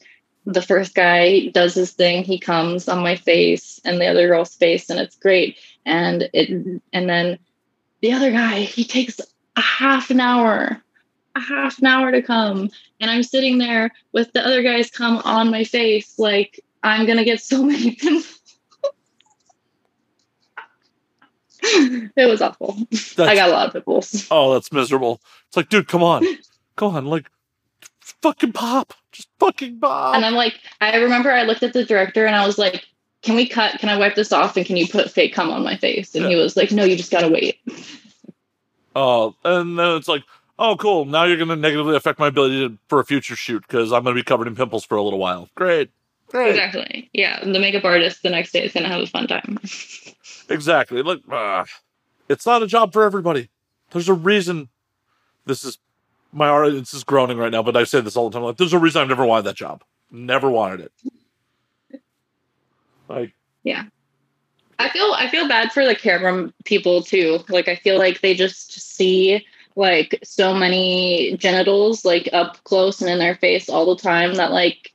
the 0.47 0.63
first 0.63 0.95
guy 0.95 1.49
does 1.49 1.75
his 1.75 1.93
thing. 1.93 2.25
He 2.25 2.39
comes 2.39 2.89
on 2.89 3.03
my 3.03 3.17
face 3.17 3.81
and 3.85 4.01
the 4.01 4.07
other 4.07 4.27
girl's 4.27 4.55
face, 4.55 4.91
and 4.91 4.99
it's 4.99 5.17
great. 5.17 5.59
And 5.85 6.29
it 6.33 6.83
and 6.93 7.09
then 7.09 7.39
the 8.01 8.13
other 8.13 8.33
guy, 8.33 8.61
he 8.61 8.85
takes 8.85 9.21
a 9.57 9.61
half 9.61 10.11
an 10.11 10.21
hour, 10.21 10.83
a 11.37 11.41
half 11.41 11.79
an 11.79 11.87
hour 11.87 12.11
to 12.11 12.23
come, 12.23 12.71
and 13.01 13.11
I'm 13.11 13.23
sitting 13.23 13.59
there 13.59 13.91
with 14.13 14.33
the 14.33 14.45
other 14.45 14.63
guys 14.63 14.91
come 14.91 15.19
on 15.19 15.51
my 15.51 15.65
face, 15.65 16.19
like 16.19 16.61
I'm 16.83 17.07
gonna 17.07 17.25
get 17.25 17.43
so 17.43 17.63
many 17.65 17.95
pimples. 17.97 18.41
it 22.17 22.29
was 22.29 22.43
awful. 22.43 22.77
I 23.19 23.35
got 23.35 23.49
a 23.49 23.53
lot 23.53 23.69
of 23.69 23.73
pimples. 23.73 24.27
Oh, 24.31 24.53
that's 24.53 24.73
miserable. 24.73 25.21
It's 25.49 25.57
like, 25.57 25.69
dude, 25.69 25.89
come 25.89 26.03
on, 26.03 26.25
come 26.77 26.95
on, 26.95 27.07
like, 27.07 27.31
fucking 28.01 28.53
pop, 28.53 28.95
just 29.13 29.29
fucking 29.39 29.79
pop. 29.81 30.17
And 30.17 30.25
I'm 30.25 30.35
like, 30.35 30.55
I 30.81 30.97
remember 30.97 31.31
I 31.31 31.45
looked 31.45 31.63
at 31.63 31.73
the 31.73 31.85
director 31.85 32.27
and 32.27 32.35
I 32.35 32.47
was 32.47 32.59
like, 32.59 32.87
can 33.23 33.37
we 33.37 33.47
cut? 33.47 33.79
Can 33.79 33.89
I 33.89 33.97
wipe 33.97 34.17
this 34.17 34.33
off? 34.33 34.57
And 34.57 34.67
can 34.67 34.77
you 34.77 34.89
put 34.89 35.11
fake 35.11 35.35
cum 35.35 35.51
on 35.51 35.63
my 35.63 35.77
face? 35.77 36.15
And 36.15 36.27
he 36.27 36.35
was 36.35 36.57
like, 36.57 36.73
no, 36.73 36.83
you 36.83 36.97
just 36.97 37.13
gotta 37.13 37.29
wait. 37.29 37.61
Oh, 38.97 39.35
and 39.45 39.79
then 39.79 39.97
it's 39.97 40.09
like, 40.09 40.25
oh, 40.59 40.77
cool. 40.77 41.05
Now 41.05 41.25
you're 41.25 41.39
going 41.39 41.49
to 41.49 41.57
negatively 41.57 41.97
affect 41.97 42.19
my 42.19 42.27
ability 42.27 42.69
to, 42.69 42.79
for 42.89 43.01
a 43.01 43.05
future 43.05 43.37
shoot 43.37 43.63
because 43.67 43.91
I'm 43.91 44.03
going 44.03 44.15
to 44.15 44.21
be 44.21 44.25
covered 44.25 44.49
in 44.49 44.55
pimples 44.55 44.85
for 44.85 44.97
a 44.97 45.03
little 45.03 45.19
while. 45.19 45.49
Great. 45.55 45.91
Great. 46.33 46.51
Exactly. 46.51 47.11
Yeah. 47.13 47.45
The 47.45 47.59
makeup 47.59 47.85
artist 47.85 48.23
the 48.23 48.31
next 48.31 48.53
day 48.53 48.65
is 48.65 48.73
gonna 48.73 48.89
have 48.89 49.03
a 49.03 49.07
fun 49.07 49.27
time. 49.27 49.59
Exactly. 50.53 51.03
Look, 51.03 51.23
uh, 51.31 51.65
it's 52.29 52.47
not 52.47 52.63
a 52.63 52.67
job 52.67 52.93
for 52.93 53.03
everybody. 53.03 53.49
There's 53.91 54.09
a 54.09 54.15
reason 54.15 54.69
this 55.47 55.65
is 55.65 55.79
my 56.33 56.49
audience 56.49 56.95
is 56.95 57.05
groaning 57.05 57.37
right 57.37 57.53
now, 57.53 57.63
but 57.63 57.77
I 57.77 57.85
say 57.85 58.01
this 58.01 58.17
all 58.17 58.31
the 58.31 58.35
time. 58.35 58.45
Like, 58.45 58.57
there's 58.57 58.73
a 58.73 58.79
reason 58.79 59.03
I've 59.03 59.09
never 59.09 59.27
wanted 59.27 59.45
that 59.45 59.57
job. 59.57 59.83
Never 60.11 60.51
wanted 60.51 60.81
it. 60.81 62.01
Like, 63.09 63.35
yeah. 63.63 63.85
I 64.79 64.89
feel 64.89 65.13
I 65.17 65.29
feel 65.29 65.47
bad 65.47 65.71
for 65.73 65.85
the 65.85 65.95
camera 65.95 66.53
people 66.65 67.03
too. 67.03 67.41
Like 67.49 67.69
I 67.69 67.77
feel 67.77 67.99
like 67.99 68.21
they 68.21 68.35
just 68.35 68.73
see 68.81 69.47
like 69.77 70.19
so 70.25 70.53
many 70.53 71.37
genitals 71.37 72.05
like 72.05 72.29
up 72.33 72.63
close 72.65 73.01
and 73.01 73.09
in 73.09 73.19
their 73.19 73.37
face 73.37 73.69
all 73.69 73.95
the 73.95 74.03
time 74.03 74.35
that 74.35 74.51
like 74.51 74.93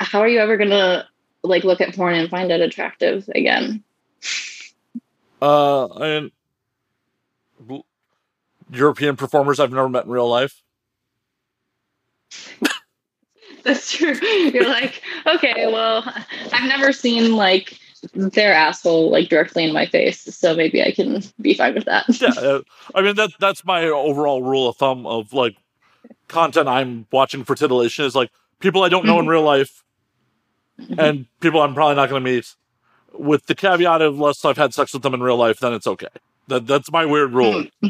how 0.00 0.20
are 0.20 0.28
you 0.28 0.40
ever 0.40 0.56
gonna 0.56 1.06
like 1.44 1.64
look 1.64 1.80
at 1.80 1.94
porn 1.94 2.14
and 2.14 2.28
find 2.28 2.50
it 2.50 2.60
attractive 2.60 3.28
again? 3.34 3.84
Uh, 5.40 5.86
and 5.98 6.30
European 8.70 9.16
performers 9.16 9.60
I've 9.60 9.72
never 9.72 9.88
met 9.88 10.04
in 10.04 10.10
real 10.10 10.28
life. 10.28 10.62
That's 13.64 13.92
true. 13.92 14.14
You're 14.14 14.68
like, 14.68 15.02
okay, 15.26 15.66
well, 15.66 16.04
I've 16.52 16.68
never 16.68 16.92
seen 16.92 17.36
like 17.36 17.78
their 18.14 18.52
asshole 18.52 19.10
like 19.10 19.28
directly 19.28 19.64
in 19.64 19.72
my 19.72 19.86
face, 19.86 20.20
so 20.20 20.54
maybe 20.54 20.82
I 20.82 20.90
can 20.90 21.22
be 21.40 21.54
fine 21.54 21.74
with 21.74 21.84
that. 21.84 22.04
yeah, 22.20 22.28
uh, 22.36 22.60
I 22.94 23.02
mean 23.02 23.14
that 23.16 23.30
that's 23.38 23.64
my 23.64 23.84
overall 23.84 24.42
rule 24.42 24.68
of 24.68 24.76
thumb 24.76 25.06
of 25.06 25.32
like 25.32 25.56
content 26.28 26.68
I'm 26.68 27.06
watching 27.12 27.44
for 27.44 27.54
titillation 27.54 28.04
is 28.04 28.16
like 28.16 28.30
people 28.58 28.82
I 28.82 28.88
don't 28.88 29.04
know 29.04 29.20
in 29.20 29.28
real 29.28 29.42
life 29.42 29.84
and 30.98 31.26
people 31.40 31.62
I'm 31.62 31.74
probably 31.74 31.96
not 31.96 32.08
going 32.08 32.24
to 32.24 32.30
meet. 32.30 32.54
With 33.14 33.46
the 33.46 33.54
caveat 33.54 34.00
of 34.02 34.14
unless 34.14 34.44
I've 34.44 34.56
had 34.56 34.72
sex 34.74 34.92
with 34.94 35.02
them 35.02 35.14
in 35.14 35.22
real 35.22 35.36
life, 35.36 35.60
then 35.60 35.72
it's 35.74 35.86
okay. 35.86 36.08
That 36.48 36.66
that's 36.66 36.90
my 36.90 37.04
weird 37.04 37.32
rule. 37.32 37.64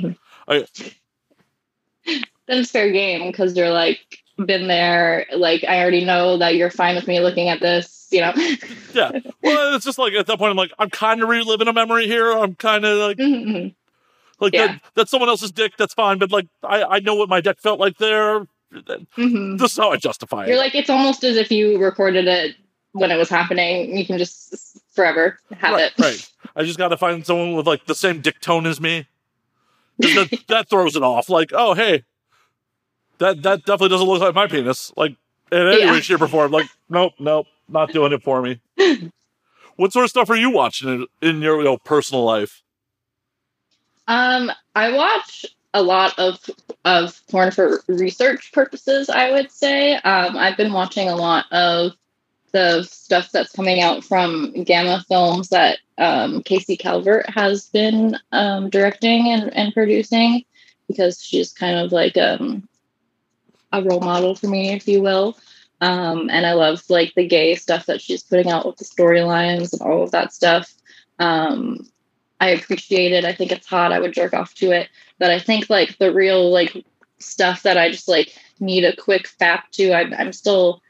I, 0.48 0.66
then 2.06 2.24
it's 2.48 2.70
fair 2.70 2.90
game 2.90 3.30
because 3.30 3.56
you're 3.56 3.70
like 3.70 4.00
been 4.44 4.66
there. 4.66 5.26
Like 5.34 5.64
I 5.64 5.80
already 5.80 6.04
know 6.04 6.38
that 6.38 6.56
you're 6.56 6.70
fine 6.70 6.96
with 6.96 7.06
me 7.06 7.20
looking 7.20 7.48
at 7.48 7.60
this. 7.60 8.08
You 8.10 8.20
know. 8.22 8.32
yeah. 8.94 9.10
Well, 9.42 9.74
it's 9.74 9.84
just 9.84 9.98
like 9.98 10.12
at 10.14 10.26
that 10.26 10.38
point, 10.38 10.50
I'm 10.50 10.56
like, 10.56 10.72
I'm 10.78 10.90
kind 10.90 11.22
of 11.22 11.28
reliving 11.28 11.68
a 11.68 11.72
memory 11.72 12.06
here. 12.06 12.30
I'm 12.32 12.54
kind 12.56 12.84
of 12.84 12.98
like, 12.98 13.16
Mhm. 13.16 13.74
like 14.40 14.52
Yeah. 14.52 14.66
that, 14.66 14.82
that's 14.94 15.10
someone 15.10 15.30
else's 15.30 15.50
dick. 15.52 15.74
That's 15.78 15.94
fine. 15.94 16.18
But 16.18 16.30
like, 16.30 16.46
I, 16.62 16.82
I 16.82 16.98
know 17.00 17.14
what 17.14 17.28
my 17.30 17.40
dick 17.40 17.58
felt 17.60 17.80
like 17.80 17.96
there. 17.98 18.46
Mhm. 18.74 19.58
This 19.58 19.72
is 19.72 19.78
how 19.78 19.92
I 19.92 19.96
justify 19.96 20.46
You're 20.46 20.56
it. 20.56 20.58
like 20.58 20.74
it's 20.74 20.90
almost 20.90 21.24
as 21.24 21.36
if 21.36 21.50
you 21.50 21.78
recorded 21.78 22.26
it 22.26 22.56
when 22.92 23.10
it 23.10 23.16
was 23.16 23.30
happening. 23.30 23.96
You 23.96 24.04
can 24.04 24.18
just 24.18 24.78
forever 24.92 25.38
have 25.58 25.74
right, 25.74 25.84
it. 25.84 25.98
right. 25.98 26.30
I 26.54 26.64
just 26.64 26.78
got 26.78 26.88
to 26.88 26.96
find 26.96 27.24
someone 27.26 27.54
with 27.54 27.66
like 27.66 27.86
the 27.86 27.94
same 27.94 28.20
dick 28.20 28.40
tone 28.40 28.66
as 28.66 28.80
me. 28.80 29.06
That, 29.98 30.40
that 30.48 30.68
throws 30.68 30.96
it 30.96 31.02
off. 31.02 31.28
Like, 31.28 31.50
oh, 31.52 31.74
hey, 31.74 32.04
that 33.18 33.42
that 33.42 33.60
definitely 33.60 33.90
doesn't 33.90 34.06
look 34.06 34.20
like 34.20 34.34
my 34.34 34.46
penis. 34.46 34.92
Like, 34.96 35.16
in 35.50 35.66
any 35.66 35.80
Yeah. 35.80 35.92
way, 35.92 36.00
shape, 36.00 36.20
or 36.20 36.28
form. 36.28 36.50
Like, 36.50 36.66
nope, 36.88 37.12
nope, 37.18 37.46
not 37.68 37.92
doing 37.92 38.12
it 38.12 38.22
for 38.22 38.42
me. 38.42 38.60
what 39.76 39.92
sort 39.92 40.04
of 40.04 40.10
stuff 40.10 40.30
are 40.30 40.36
you 40.36 40.50
watching 40.50 40.88
in, 40.88 41.28
in 41.28 41.42
your 41.42 41.58
you 41.58 41.64
know, 41.64 41.78
personal 41.78 42.24
life? 42.24 42.62
Um, 44.08 44.50
I 44.74 44.92
watch 44.92 45.46
a 45.74 45.82
lot 45.82 46.18
of 46.18 46.38
of 46.84 47.20
porn 47.30 47.50
for 47.50 47.82
research 47.86 48.52
purposes. 48.52 49.08
I 49.08 49.30
would 49.30 49.50
say 49.52 49.94
um, 49.94 50.36
I've 50.36 50.56
been 50.56 50.72
watching 50.72 51.08
a 51.08 51.16
lot 51.16 51.46
of 51.52 51.92
the 52.52 52.82
stuff 52.82 53.30
that's 53.32 53.52
coming 53.52 53.80
out 53.80 54.04
from 54.04 54.52
Gamma 54.64 55.04
Films 55.08 55.48
that 55.48 55.78
um, 55.98 56.42
Casey 56.42 56.76
Calvert 56.76 57.28
has 57.28 57.66
been 57.66 58.16
um, 58.30 58.70
directing 58.70 59.28
and, 59.28 59.54
and 59.54 59.72
producing 59.72 60.44
because 60.86 61.22
she's 61.22 61.52
kind 61.52 61.78
of 61.78 61.92
like 61.92 62.16
um, 62.18 62.68
a 63.72 63.82
role 63.82 64.00
model 64.00 64.34
for 64.34 64.48
me, 64.48 64.72
if 64.72 64.86
you 64.86 65.02
will. 65.02 65.36
Um, 65.80 66.30
and 66.30 66.46
I 66.46 66.52
love 66.52 66.82
like 66.88 67.14
the 67.16 67.26
gay 67.26 67.54
stuff 67.54 67.86
that 67.86 68.00
she's 68.00 68.22
putting 68.22 68.50
out 68.50 68.66
with 68.66 68.76
the 68.76 68.84
storylines 68.84 69.72
and 69.72 69.82
all 69.82 70.02
of 70.02 70.12
that 70.12 70.32
stuff. 70.32 70.72
Um, 71.18 71.88
I 72.40 72.50
appreciate 72.50 73.12
it. 73.12 73.24
I 73.24 73.32
think 73.32 73.50
it's 73.50 73.66
hot. 73.66 73.92
I 73.92 74.00
would 74.00 74.12
jerk 74.12 74.34
off 74.34 74.54
to 74.54 74.70
it. 74.72 74.88
But 75.18 75.30
I 75.30 75.38
think 75.38 75.70
like 75.70 75.98
the 75.98 76.12
real 76.12 76.50
like 76.50 76.84
stuff 77.18 77.62
that 77.62 77.78
I 77.78 77.90
just 77.90 78.08
like 78.08 78.36
need 78.60 78.84
a 78.84 78.94
quick 78.94 79.28
fap 79.40 79.62
to, 79.72 79.92
I'm, 79.92 80.12
I'm 80.14 80.32
still 80.32 80.82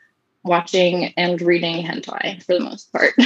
watching 0.45 1.13
and 1.17 1.41
reading 1.41 1.85
hentai 1.85 2.43
for 2.43 2.55
the 2.55 2.61
most 2.61 2.93
part. 2.93 3.15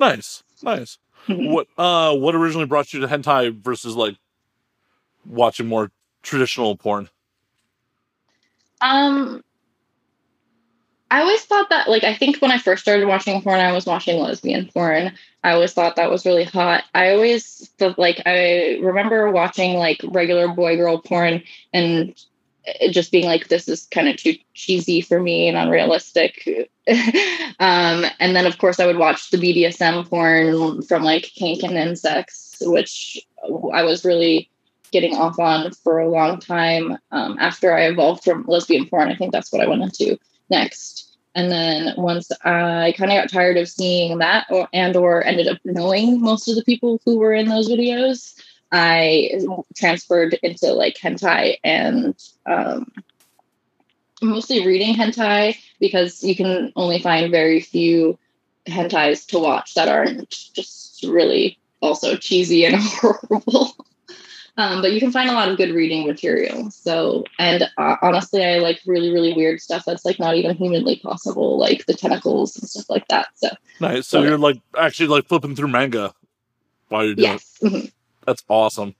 Nice, 0.00 0.42
nice. 0.62 0.98
What 1.26 1.66
uh, 1.76 2.14
what 2.16 2.34
originally 2.34 2.66
brought 2.66 2.92
you 2.92 3.00
to 3.00 3.06
hentai 3.06 3.52
versus 3.52 3.94
like 3.96 4.16
watching 5.26 5.66
more 5.66 5.90
traditional 6.22 6.76
porn? 6.76 7.08
Um, 8.80 9.42
I 11.10 11.20
always 11.20 11.42
thought 11.44 11.70
that, 11.70 11.88
like, 11.88 12.04
I 12.04 12.14
think 12.14 12.40
when 12.40 12.52
I 12.52 12.58
first 12.58 12.82
started 12.82 13.06
watching 13.06 13.42
porn, 13.42 13.60
I 13.60 13.72
was 13.72 13.86
watching 13.86 14.20
lesbian 14.20 14.70
porn. 14.72 15.12
I 15.42 15.52
always 15.52 15.72
thought 15.72 15.96
that 15.96 16.10
was 16.10 16.24
really 16.24 16.44
hot. 16.44 16.84
I 16.94 17.10
always 17.10 17.68
felt 17.78 17.98
like 17.98 18.22
I 18.24 18.78
remember 18.80 19.30
watching 19.30 19.74
like 19.74 20.00
regular 20.04 20.48
boy 20.48 20.76
girl 20.76 21.00
porn 21.00 21.42
and 21.72 22.14
just 22.90 23.12
being 23.12 23.26
like, 23.26 23.48
this 23.48 23.68
is 23.68 23.86
kind 23.90 24.08
of 24.08 24.16
too 24.16 24.34
cheesy 24.54 25.00
for 25.00 25.20
me 25.20 25.48
and 25.48 25.56
unrealistic. 25.56 26.46
um, 27.58 28.04
and 28.18 28.34
then, 28.34 28.46
of 28.46 28.58
course, 28.58 28.80
I 28.80 28.86
would 28.86 28.98
watch 28.98 29.30
the 29.30 29.38
BDSM 29.38 30.08
porn 30.08 30.82
from 30.82 31.02
like 31.02 31.22
Kink 31.22 31.62
and 31.62 31.74
Insex, 31.74 32.56
which 32.66 33.18
I 33.72 33.82
was 33.82 34.04
really 34.04 34.50
getting 34.90 35.14
off 35.14 35.38
on 35.38 35.70
for 35.72 35.98
a 35.98 36.08
long 36.08 36.40
time. 36.40 36.96
Um, 37.12 37.36
after 37.40 37.74
I 37.74 37.82
evolved 37.82 38.24
from 38.24 38.44
lesbian 38.46 38.88
porn, 38.88 39.08
I 39.08 39.16
think 39.16 39.32
that's 39.32 39.52
what 39.52 39.62
I 39.62 39.68
went 39.68 39.82
into 39.82 40.18
next. 40.50 41.16
And 41.34 41.52
then 41.52 41.94
once 41.96 42.32
I 42.44 42.94
kind 42.96 43.12
of 43.12 43.18
got 43.18 43.30
tired 43.30 43.58
of 43.58 43.68
seeing 43.68 44.18
that, 44.18 44.46
or, 44.50 44.68
and 44.72 44.96
or 44.96 45.24
ended 45.24 45.46
up 45.46 45.58
knowing 45.64 46.20
most 46.20 46.48
of 46.48 46.56
the 46.56 46.64
people 46.64 47.00
who 47.04 47.18
were 47.18 47.32
in 47.32 47.48
those 47.48 47.68
videos, 47.68 48.34
I 48.70 49.40
transferred 49.76 50.38
into 50.42 50.72
like 50.72 50.96
hentai 50.96 51.56
and 51.64 52.14
um, 52.46 52.92
mostly 54.20 54.66
reading 54.66 54.94
hentai 54.94 55.56
because 55.80 56.22
you 56.22 56.36
can 56.36 56.72
only 56.76 57.00
find 57.00 57.30
very 57.30 57.60
few 57.60 58.18
hentais 58.66 59.26
to 59.28 59.38
watch 59.38 59.74
that 59.74 59.88
aren't 59.88 60.28
just 60.28 61.04
really 61.04 61.58
also 61.80 62.16
cheesy 62.16 62.64
and 62.64 62.76
horrible. 62.78 63.72
Um, 64.58 64.82
but 64.82 64.92
you 64.92 64.98
can 64.98 65.12
find 65.12 65.30
a 65.30 65.34
lot 65.34 65.48
of 65.48 65.56
good 65.56 65.70
reading 65.70 66.04
material. 66.04 66.68
So, 66.72 67.24
and 67.38 67.62
uh, 67.78 67.96
honestly, 68.02 68.44
I 68.44 68.58
like 68.58 68.80
really, 68.86 69.12
really 69.12 69.32
weird 69.32 69.60
stuff 69.60 69.84
that's 69.86 70.04
like 70.04 70.18
not 70.18 70.34
even 70.34 70.56
humanly 70.56 70.96
possible, 70.96 71.58
like 71.58 71.86
the 71.86 71.94
tentacles 71.94 72.58
and 72.58 72.68
stuff 72.68 72.90
like 72.90 73.06
that. 73.06 73.28
So 73.36 73.50
nice. 73.80 74.08
So, 74.08 74.20
you're 74.20 74.36
like 74.36 74.60
actually 74.76 75.06
like 75.06 75.28
flipping 75.28 75.54
through 75.54 75.68
manga 75.68 76.12
while 76.88 77.04
you're 77.04 77.14
doing. 77.14 77.30
Yes. 77.30 77.58
Mm-hmm. 77.62 77.86
That's 78.28 78.44
awesome. 78.46 78.94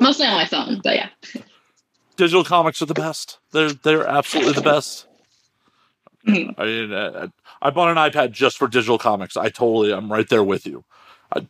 Mostly 0.00 0.26
on 0.26 0.34
my 0.34 0.44
phone, 0.44 0.80
but 0.84 0.94
yeah. 0.94 1.08
Digital 2.16 2.44
comics 2.44 2.80
are 2.80 2.86
the 2.86 2.94
best. 2.94 3.38
They're 3.50 3.72
they're 3.72 4.06
absolutely 4.06 4.52
the 4.52 4.60
best. 4.60 5.08
Mm-hmm. 6.24 6.60
I, 6.60 7.24
I, 7.24 7.28
I 7.60 7.70
bought 7.70 7.90
an 7.90 7.96
iPad 7.96 8.30
just 8.30 8.56
for 8.56 8.68
digital 8.68 8.98
comics. 8.98 9.36
I 9.36 9.48
totally, 9.48 9.92
I'm 9.92 10.12
right 10.12 10.28
there 10.28 10.44
with 10.44 10.64
you. 10.64 10.84
I, 11.34 11.48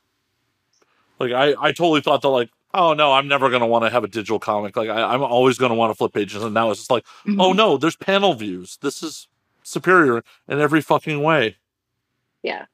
like 1.18 1.32
I, 1.32 1.54
I 1.60 1.72
totally 1.72 2.00
thought 2.00 2.22
that 2.22 2.28
like, 2.30 2.48
oh 2.72 2.94
no, 2.94 3.12
I'm 3.12 3.28
never 3.28 3.50
gonna 3.50 3.66
want 3.66 3.84
to 3.84 3.90
have 3.90 4.04
a 4.04 4.08
digital 4.08 4.38
comic. 4.38 4.74
Like 4.74 4.88
I, 4.88 5.14
am 5.14 5.22
always 5.22 5.58
gonna 5.58 5.74
want 5.74 5.90
to 5.90 5.94
flip 5.94 6.14
pages, 6.14 6.42
and 6.42 6.54
now 6.54 6.70
it's 6.70 6.80
just 6.80 6.90
like, 6.90 7.04
mm-hmm. 7.26 7.42
oh 7.42 7.52
no, 7.52 7.76
there's 7.76 7.96
panel 7.96 8.32
views. 8.32 8.78
This 8.80 9.02
is 9.02 9.28
superior 9.64 10.24
in 10.48 10.60
every 10.60 10.80
fucking 10.80 11.22
way. 11.22 11.58
Yeah, 12.42 12.64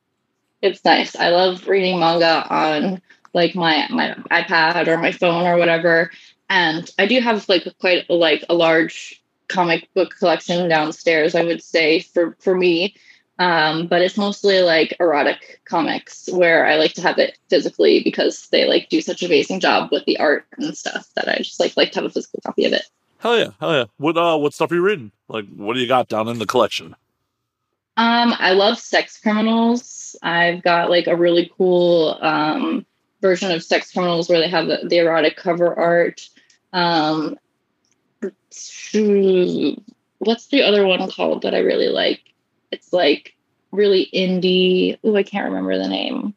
it's 0.63 0.85
nice. 0.85 1.17
I 1.17 1.31
love 1.31 1.67
reading 1.67 1.99
manga 1.99 2.47
on 2.49 3.03
like 3.33 3.55
my 3.55 3.87
my 3.91 4.15
iPad 4.31 4.87
or 4.87 4.99
my 4.99 5.13
phone 5.13 5.47
or 5.47 5.57
whatever. 5.57 6.11
And 6.49 6.91
I 6.99 7.07
do 7.07 7.21
have 7.21 7.49
like 7.49 7.67
quite 7.79 8.07
a, 8.09 8.15
like 8.15 8.45
a 8.49 8.55
large 8.55 9.23
comic 9.49 9.89
book 9.95 10.15
collection 10.19 10.69
downstairs. 10.69 11.35
I 11.35 11.45
would 11.45 11.63
say 11.63 12.01
for 12.01 12.37
for 12.41 12.55
me, 12.55 12.95
um, 13.39 13.87
but 13.87 14.03
it's 14.03 14.17
mostly 14.17 14.61
like 14.61 14.97
erotic 15.01 15.61
comics 15.65 16.29
where 16.33 16.67
I 16.67 16.77
like 16.77 16.93
to 16.95 17.03
have 17.03 17.19
it 17.19 17.39
physically 17.49 18.03
because 18.03 18.49
they 18.49 18.67
like 18.67 18.89
do 18.89 19.01
such 19.01 19.23
an 19.23 19.27
amazing 19.27 19.61
job 19.61 19.91
with 19.93 20.05
the 20.05 20.19
art 20.19 20.47
and 20.59 20.77
stuff 20.77 21.09
that 21.17 21.29
I 21.29 21.39
just 21.39 21.61
like 21.61 21.77
like 21.77 21.93
to 21.93 22.01
have 22.01 22.05
a 22.05 22.11
physical 22.11 22.41
copy 22.45 22.65
of 22.65 22.73
it. 22.73 22.85
Hell 23.19 23.39
yeah, 23.39 23.51
hell 23.61 23.73
yeah! 23.73 23.85
What 23.99 24.17
uh, 24.17 24.37
what 24.39 24.55
stuff 24.55 24.73
are 24.73 24.75
you 24.75 24.83
reading? 24.83 25.13
Like, 25.29 25.47
what 25.55 25.75
do 25.75 25.81
you 25.81 25.89
got 25.89 26.09
down 26.09 26.29
in 26.29 26.39
the 26.39 26.47
collection? 26.47 26.97
Um, 27.97 28.35
I 28.39 28.53
love 28.53 28.79
sex 28.79 29.21
criminals. 29.21 30.17
I've 30.23 30.63
got 30.63 30.91
like 30.91 31.07
a 31.07 31.17
really 31.17 31.51
cool 31.57 32.19
um 32.23 32.87
version 33.21 33.51
of 33.51 33.63
Sex 33.63 33.93
Criminals 33.93 34.29
where 34.29 34.41
they 34.41 34.49
have 34.49 34.67
the, 34.67 34.81
the 34.85 34.99
erotic 34.99 35.37
cover 35.37 35.79
art. 35.79 36.29
Um, 36.73 37.39
what's 38.21 40.47
the 40.49 40.63
other 40.63 40.87
one 40.87 41.11
called 41.11 41.43
that 41.43 41.55
I 41.55 41.59
really 41.59 41.89
like? 41.89 42.23
It's 42.71 42.93
like 42.93 43.35
really 43.73 44.09
indie. 44.13 44.99
Oh, 45.05 45.17
I 45.17 45.23
can't 45.23 45.49
remember 45.49 45.79
the 45.79 45.89
name. 45.89 46.35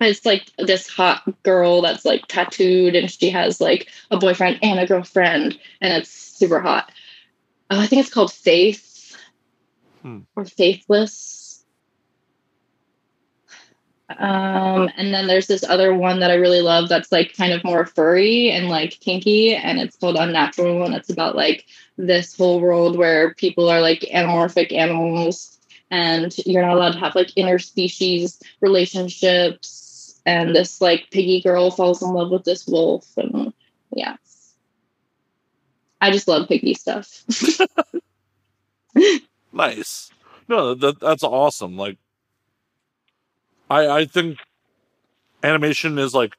It's 0.00 0.24
like 0.24 0.50
this 0.58 0.88
hot 0.88 1.22
girl 1.42 1.82
that's 1.82 2.04
like 2.04 2.26
tattooed 2.28 2.94
and 2.94 3.10
she 3.10 3.30
has 3.30 3.60
like 3.60 3.88
a 4.12 4.16
boyfriend 4.16 4.60
and 4.62 4.78
a 4.78 4.86
girlfriend 4.86 5.58
and 5.80 5.92
it's 5.92 6.10
super 6.10 6.60
hot. 6.60 6.92
Oh, 7.70 7.80
I 7.80 7.86
think 7.86 8.00
it's 8.00 8.14
called 8.14 8.32
Faith 8.32 9.16
hmm. 10.02 10.20
or 10.36 10.44
Faithless 10.44 11.37
um, 14.16 14.88
and 14.96 15.12
then 15.12 15.26
there's 15.26 15.48
this 15.48 15.64
other 15.64 15.94
one 15.94 16.20
that 16.20 16.30
I 16.30 16.34
really 16.34 16.62
love 16.62 16.88
that's 16.88 17.12
like 17.12 17.36
kind 17.36 17.52
of 17.52 17.62
more 17.62 17.84
furry 17.84 18.50
and 18.50 18.68
like 18.68 18.98
kinky, 19.00 19.54
and 19.54 19.78
it's 19.78 19.96
called 19.96 20.16
Unnatural, 20.16 20.84
and 20.84 20.94
it's 20.94 21.10
about 21.10 21.36
like 21.36 21.66
this 21.98 22.36
whole 22.36 22.60
world 22.60 22.96
where 22.96 23.34
people 23.34 23.68
are 23.68 23.82
like 23.82 24.00
anamorphic 24.12 24.72
animals, 24.72 25.58
and 25.90 26.34
you're 26.46 26.62
not 26.62 26.76
allowed 26.76 26.92
to 26.92 26.98
have 27.00 27.14
like 27.14 27.28
interspecies 27.36 28.42
relationships. 28.60 30.20
And 30.24 30.54
this 30.54 30.80
like 30.80 31.10
piggy 31.10 31.40
girl 31.40 31.70
falls 31.70 32.02
in 32.02 32.08
love 32.08 32.30
with 32.30 32.44
this 32.44 32.66
wolf, 32.66 33.06
and 33.18 33.52
yeah, 33.92 34.16
I 36.00 36.10
just 36.10 36.28
love 36.28 36.48
piggy 36.48 36.74
stuff. 36.74 37.24
nice. 39.52 40.10
No, 40.48 40.74
that, 40.74 40.98
that's 40.98 41.22
awesome. 41.22 41.76
Like 41.76 41.98
I 43.70 43.88
I 43.88 44.04
think 44.04 44.38
animation 45.42 45.98
is 45.98 46.14
like 46.14 46.34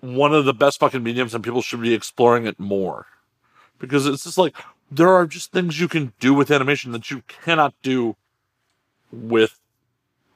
one 0.00 0.32
of 0.32 0.44
the 0.44 0.54
best 0.54 0.80
fucking 0.80 1.02
mediums, 1.02 1.34
and 1.34 1.42
people 1.42 1.62
should 1.62 1.82
be 1.82 1.94
exploring 1.94 2.46
it 2.46 2.58
more 2.58 3.06
because 3.78 4.06
it's 4.06 4.24
just 4.24 4.38
like 4.38 4.54
there 4.90 5.12
are 5.12 5.26
just 5.26 5.52
things 5.52 5.80
you 5.80 5.88
can 5.88 6.12
do 6.20 6.34
with 6.34 6.50
animation 6.50 6.92
that 6.92 7.10
you 7.10 7.22
cannot 7.26 7.74
do 7.82 8.16
with 9.12 9.58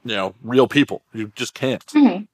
you 0.05 0.17
know 0.17 0.35
real 0.43 0.67
people. 0.67 1.03
You 1.13 1.33
just 1.35 1.55
can't. 1.55 1.85
Mm-hmm. 1.87 2.25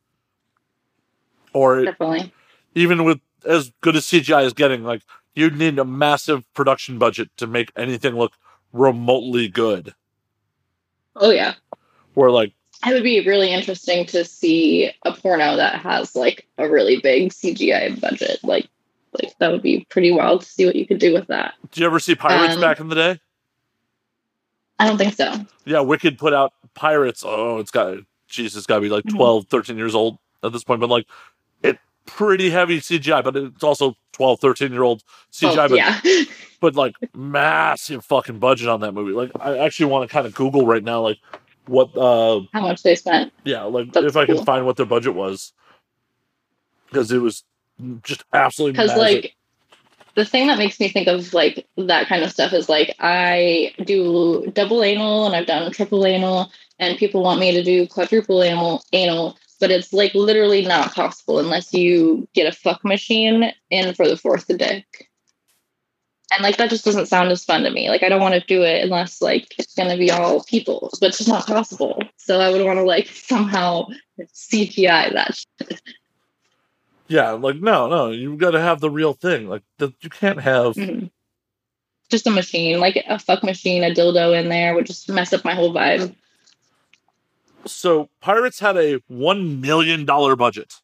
Or 1.53 1.85
definitely 1.85 2.33
even 2.75 3.05
with 3.05 3.21
as 3.45 3.73
good 3.81 3.97
as 3.97 4.05
CGI 4.05 4.45
is 4.45 4.53
getting, 4.53 4.85
like 4.85 5.03
you'd 5.35 5.57
need 5.57 5.79
a 5.79 5.85
massive 5.85 6.53
production 6.55 6.99
budget 6.99 7.31
to 7.37 7.47
make 7.47 7.73
anything 7.77 8.15
look 8.15 8.33
remotely 8.73 9.49
good. 9.49 9.95
Oh 11.17 11.31
yeah. 11.31 11.55
Where 12.15 12.31
like 12.31 12.53
it 12.87 12.93
would 12.93 13.03
be 13.03 13.27
really 13.27 13.53
interesting 13.53 14.07
to 14.07 14.25
see 14.25 14.91
a 15.05 15.13
porno 15.13 15.57
that 15.57 15.81
has 15.81 16.15
like 16.15 16.47
a 16.59 16.69
really 16.69 17.01
big 17.01 17.33
CGI 17.33 18.01
budget. 18.01 18.39
Like, 18.43 18.69
like 19.21 19.37
that 19.39 19.51
would 19.51 19.63
be 19.63 19.87
pretty 19.91 20.13
wild 20.13 20.43
to 20.43 20.47
see 20.47 20.65
what 20.65 20.77
you 20.77 20.87
could 20.87 20.99
do 20.99 21.13
with 21.13 21.27
that. 21.27 21.55
Did 21.71 21.81
you 21.81 21.87
ever 21.87 21.99
see 21.99 22.15
Pirates 22.15 22.55
um, 22.55 22.61
back 22.61 22.79
in 22.79 22.89
the 22.89 22.95
day? 22.95 23.21
I 24.79 24.87
don't 24.87 24.99
think 24.99 25.15
so. 25.15 25.35
Yeah, 25.65 25.81
Wicked 25.81 26.19
put 26.19 26.33
out 26.33 26.53
Pirates. 26.75 27.25
Oh, 27.27 27.59
it's 27.59 27.73
got 27.73 27.99
Jesus, 28.29 28.67
got 28.67 28.77
to 28.77 28.81
be 28.81 28.89
like 28.89 29.05
mm-hmm. 29.05 29.17
12, 29.17 29.47
13 29.49 29.77
years 29.77 29.95
old 29.95 30.19
at 30.45 30.53
this 30.53 30.63
point. 30.63 30.81
But 30.81 30.91
like, 30.91 31.07
it 31.63 31.79
pretty 32.07 32.51
heavy 32.51 32.79
CGI, 32.79 33.25
but 33.25 33.35
it's 33.35 33.65
also 33.65 33.97
12, 34.13 34.39
13 34.39 34.73
year 34.73 34.85
old 34.85 35.03
CGI. 35.33 35.57
Oh, 35.57 35.69
but, 35.69 35.77
yeah. 35.77 36.01
but 36.61 36.77
like 36.77 36.95
massive 37.13 38.05
fucking 38.05 38.39
budget 38.39 38.69
on 38.69 38.81
that 38.81 38.93
movie. 38.93 39.13
Like, 39.13 39.33
I 39.41 39.59
actually 39.59 39.87
want 39.87 40.09
to 40.09 40.13
kind 40.13 40.27
of 40.27 40.35
Google 40.35 40.65
right 40.65 40.85
now, 40.85 41.01
like 41.01 41.19
what 41.69 41.97
uh 41.97 42.41
how 42.53 42.61
much 42.61 42.83
they 42.83 42.95
spent. 42.95 43.33
Yeah, 43.45 43.65
like 43.65 43.93
That's 43.93 44.07
if 44.07 44.17
I 44.17 44.27
can 44.27 44.45
find 44.45 44.67
what 44.67 44.77
their 44.77 44.87
budget 44.87 45.15
was. 45.15 45.53
Because 46.87 47.13
it 47.13 47.19
was 47.19 47.45
just 48.03 48.25
absolutely 48.33 48.73
because 48.73 48.97
like 48.97 49.37
the 50.15 50.25
thing 50.25 50.49
that 50.49 50.59
makes 50.59 50.81
me 50.81 50.89
think 50.89 51.07
of 51.07 51.33
like 51.33 51.67
that 51.77 52.09
kind 52.09 52.25
of 52.25 52.33
stuff 52.33 52.53
is 52.53 52.69
like 52.69 52.95
I 52.99 53.73
do 53.85 54.51
double 54.53 54.83
anal 54.83 55.27
and 55.27 55.37
I've 55.37 55.47
done 55.47 55.71
triple 55.71 56.07
anal 56.07 56.51
and 56.79 56.99
people 56.99 57.23
want 57.23 57.41
me 57.41 57.53
to 57.53 57.63
do 57.63 57.87
quadruple 57.87 58.43
anal 58.43 58.83
anal, 58.93 59.39
but 59.61 59.71
it's 59.71 59.93
like 59.93 60.15
literally 60.15 60.65
not 60.65 60.95
possible 60.95 61.39
unless 61.39 61.73
you 61.73 62.27
get 62.35 62.53
a 62.53 62.57
fuck 62.57 62.85
machine 62.85 63.53
in 63.71 63.95
for 63.95 64.09
the 64.09 64.17
fourth 64.17 64.47
dick 64.57 65.08
and 66.33 66.43
like 66.43 66.57
that 66.59 66.71
just 66.71 66.85
doesn't 66.85 67.07
sound 67.07 67.31
as 67.31 67.45
fun 67.45 67.63
to 67.63 67.71
me. 67.71 67.89
Like 67.89 68.03
i 68.03 68.09
don't 68.09 68.21
want 68.21 68.35
to 68.35 68.41
do 68.41 68.63
it 68.63 68.85
unless 68.85 69.21
like 69.23 69.55
it's 69.59 69.75
going 69.75 69.89
to 69.89 69.97
be 69.97 70.11
all 70.11 70.45
people 70.45 70.91
but 71.01 71.09
it's 71.09 71.19
just 71.19 71.29
not 71.29 71.47
possible. 71.47 72.03
So 72.17 72.41
i 72.41 72.51
would 72.51 72.65
want 72.65 72.79
to 72.79 72.85
like 72.85 73.09
somehow 73.09 73.87
cgi 74.21 75.13
that 75.13 75.37
shit. 75.61 75.81
yeah 77.07 77.31
like 77.31 77.57
no 77.57 77.89
no 77.89 78.11
you've 78.11 78.39
got 78.39 78.53
to 78.53 78.61
have 78.61 78.81
the 78.81 78.91
real 78.91 79.15
thing. 79.15 79.49
Like 79.49 79.63
the, 79.79 79.93
you 80.01 80.11
can't 80.11 80.41
have 80.41 80.75
mm-hmm. 80.75 81.07
just 82.11 82.27
a 82.27 82.31
machine 82.31 82.81
like 82.81 83.03
a 83.09 83.19
fuck 83.19 83.43
machine 83.43 83.85
a 83.85 83.95
dildo 83.95 84.39
in 84.39 84.49
there 84.49 84.75
would 84.75 84.87
just 84.87 85.09
mess 85.09 85.33
up 85.33 85.45
my 85.45 85.55
whole 85.55 85.73
vibe. 85.73 86.15
So 87.67 88.09
pirates 88.21 88.61
had 88.61 88.77
a 88.77 89.01
one 89.09 89.61
million 89.61 90.05
dollar 90.05 90.37
budget 90.37 90.75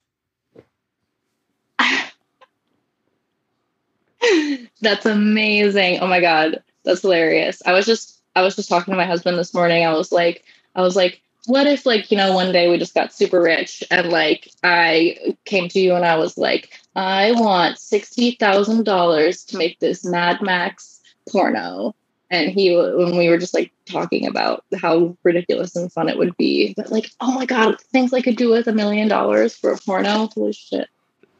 That's 4.80 5.06
amazing. 5.06 6.01
Oh 6.01 6.06
my 6.06 6.20
god, 6.20 6.62
that's 6.84 7.02
hilarious. 7.02 7.62
I 7.64 7.72
was 7.72 7.86
just 7.86 8.20
I 8.36 8.42
was 8.42 8.56
just 8.56 8.68
talking 8.68 8.92
to 8.92 8.98
my 8.98 9.06
husband 9.06 9.38
this 9.38 9.55
morning. 9.55 9.84
I 9.84 9.92
was 9.92 10.12
like 10.12 10.44
I 10.74 10.82
was 10.82 10.96
like 10.96 11.22
what 11.46 11.66
if 11.66 11.84
like 11.84 12.10
you 12.10 12.16
know 12.16 12.32
one 12.32 12.52
day 12.52 12.68
we 12.68 12.78
just 12.78 12.94
got 12.94 13.12
super 13.12 13.40
rich 13.40 13.84
and 13.90 14.10
like 14.10 14.51
i 14.62 15.16
came 15.44 15.68
to 15.68 15.80
you 15.80 15.94
and 15.94 16.05
i 16.05 16.16
was 16.16 16.38
like 16.38 16.78
i 16.96 17.32
want 17.32 17.76
$60000 17.76 19.46
to 19.46 19.56
make 19.56 19.78
this 19.78 20.05
mad 20.05 20.40
max 20.40 21.01
porno 21.30 21.94
and 22.30 22.51
he 22.51 22.74
when 22.74 23.16
we 23.16 23.28
were 23.28 23.38
just 23.38 23.55
like 23.55 23.72
talking 23.86 24.26
about 24.26 24.64
how 24.80 25.16
ridiculous 25.22 25.76
and 25.76 25.92
fun 25.92 26.09
it 26.09 26.18
would 26.18 26.36
be 26.36 26.72
but 26.76 26.90
like 26.90 27.10
oh 27.20 27.32
my 27.32 27.46
god 27.46 27.80
things 27.92 28.12
i 28.12 28.22
could 28.22 28.36
do 28.36 28.51
with 28.51 28.66
a 28.66 28.72
million 28.72 29.09
dollars 29.09 29.55
for 29.55 29.72
a 29.72 29.78
porno 29.78 30.28
holy 30.34 30.52
shit 30.52 30.88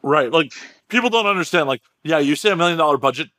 Right. 0.05 0.31
Like 0.31 0.53
people 0.91 1.09
don't 1.09 1.27
understand. 1.27 1.67
Like, 1.67 1.81
yeah, 2.03 2.19
you 2.19 2.37
say 2.37 2.51
a 2.51 2.57
million 2.57 2.77
dollar 2.77 2.99
budget 2.99 3.31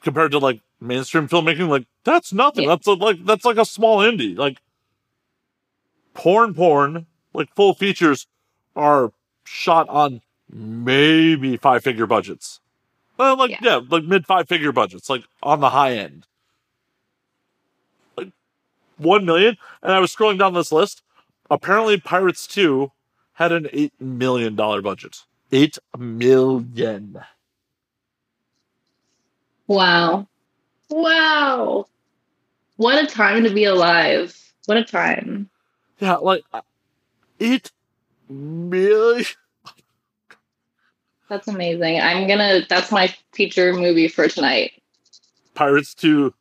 compared 0.00 0.30
to 0.30 0.38
like 0.38 0.60
mainstream 0.80 1.28
filmmaking, 1.28 1.68
like 1.68 1.86
that's 2.04 2.32
nothing. 2.32 2.64
Yeah. 2.64 2.70
That's 2.70 2.86
a, 2.86 2.92
like 2.92 3.22
that's 3.26 3.44
like 3.44 3.58
a 3.58 3.66
small 3.66 3.98
indie. 3.98 4.34
Like 4.36 4.62
porn, 6.14 6.54
porn, 6.54 7.04
like 7.34 7.54
full 7.54 7.74
features 7.74 8.26
are 8.74 9.12
shot 9.44 9.90
on 9.90 10.22
maybe 10.50 11.58
five 11.58 11.84
figure 11.84 12.06
budgets. 12.06 12.60
Well, 13.18 13.36
like 13.36 13.50
Yeah. 13.50 13.58
yeah, 13.60 13.80
like 13.86 14.04
mid 14.04 14.24
five 14.26 14.48
figure 14.48 14.72
budgets, 14.72 15.10
like 15.10 15.24
on 15.42 15.60
the 15.60 15.70
high 15.70 15.92
end. 15.92 16.26
Like 18.16 18.28
one 18.96 19.26
million, 19.26 19.58
and 19.82 19.92
I 19.92 19.98
was 19.98 20.16
scrolling 20.16 20.38
down 20.38 20.54
this 20.54 20.72
list. 20.72 21.02
Apparently, 21.50 22.00
Pirates 22.00 22.46
Two 22.46 22.92
had 23.34 23.52
an 23.52 23.68
eight 23.74 23.92
million 24.00 24.56
dollar 24.56 24.80
budget. 24.80 25.24
Eight 25.52 25.78
million. 25.96 27.18
wow 29.68 30.26
wow 30.90 31.86
what 32.76 33.02
a 33.02 33.06
time 33.06 33.42
to 33.44 33.50
be 33.50 33.64
alive 33.64 34.36
what 34.66 34.76
a 34.76 34.84
time 34.84 35.48
Yeah, 35.98 36.16
like 36.16 36.44
uh, 36.52 36.60
eight 37.40 37.72
million. 38.28 39.24
that's 41.28 41.48
amazing 41.48 42.00
i'm 42.00 42.28
gonna 42.28 42.60
that's 42.68 42.92
my 42.92 43.12
feature 43.32 43.72
movie 43.72 44.06
for 44.08 44.28
tonight 44.28 44.72
Pirates 45.54 45.94
Two. 45.94 46.32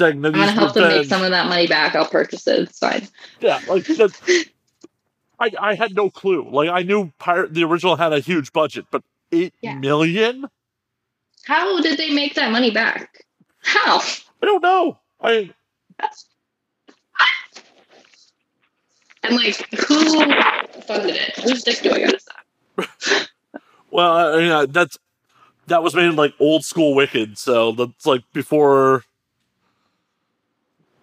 i'm 0.00 0.20
gonna 0.22 0.52
help 0.52 0.74
them 0.74 0.88
make 0.88 1.06
some 1.06 1.22
of 1.22 1.30
that 1.30 1.48
money 1.48 1.66
back 1.66 1.94
i'll 1.94 2.04
purchase 2.06 2.46
it 2.46 2.60
it's 2.60 2.78
fine 2.78 3.08
Yeah, 3.40 3.60
like 3.66 3.84
that's. 3.86 4.20
I, 5.38 5.50
I 5.58 5.74
had 5.74 5.94
no 5.94 6.10
clue. 6.10 6.48
Like 6.50 6.68
I 6.68 6.82
knew 6.82 7.12
Pirate 7.18 7.54
the 7.54 7.64
original 7.64 7.96
had 7.96 8.12
a 8.12 8.20
huge 8.20 8.52
budget, 8.52 8.86
but 8.90 9.02
eight 9.32 9.54
million? 9.62 10.42
Yeah. 10.42 10.46
how 11.44 11.80
did 11.80 11.98
they 11.98 12.10
make 12.10 12.34
that 12.34 12.52
money 12.52 12.70
back 12.70 13.24
how 13.60 14.00
I 14.42 14.46
don't 14.46 14.62
know. 14.62 14.98
I 15.20 15.52
and 19.22 19.36
like 19.36 19.56
who 19.86 20.18
funded 20.82 21.14
it 21.14 21.38
whose 21.38 21.62
dick 21.62 21.80
do 21.80 21.92
i 21.92 22.00
gotta 22.00 22.18
suck 22.18 22.42
well, 23.92 24.16
I, 24.16 24.38
yeah, 24.40 24.66
that's 24.68 24.98
that 25.66 25.82
was 25.82 25.94
made 25.94 26.06
in 26.06 26.16
like 26.16 26.34
old 26.40 26.64
school 26.64 26.94
Wicked, 26.94 27.38
so 27.38 27.72
that's 27.72 28.06
like 28.06 28.22
before. 28.32 29.04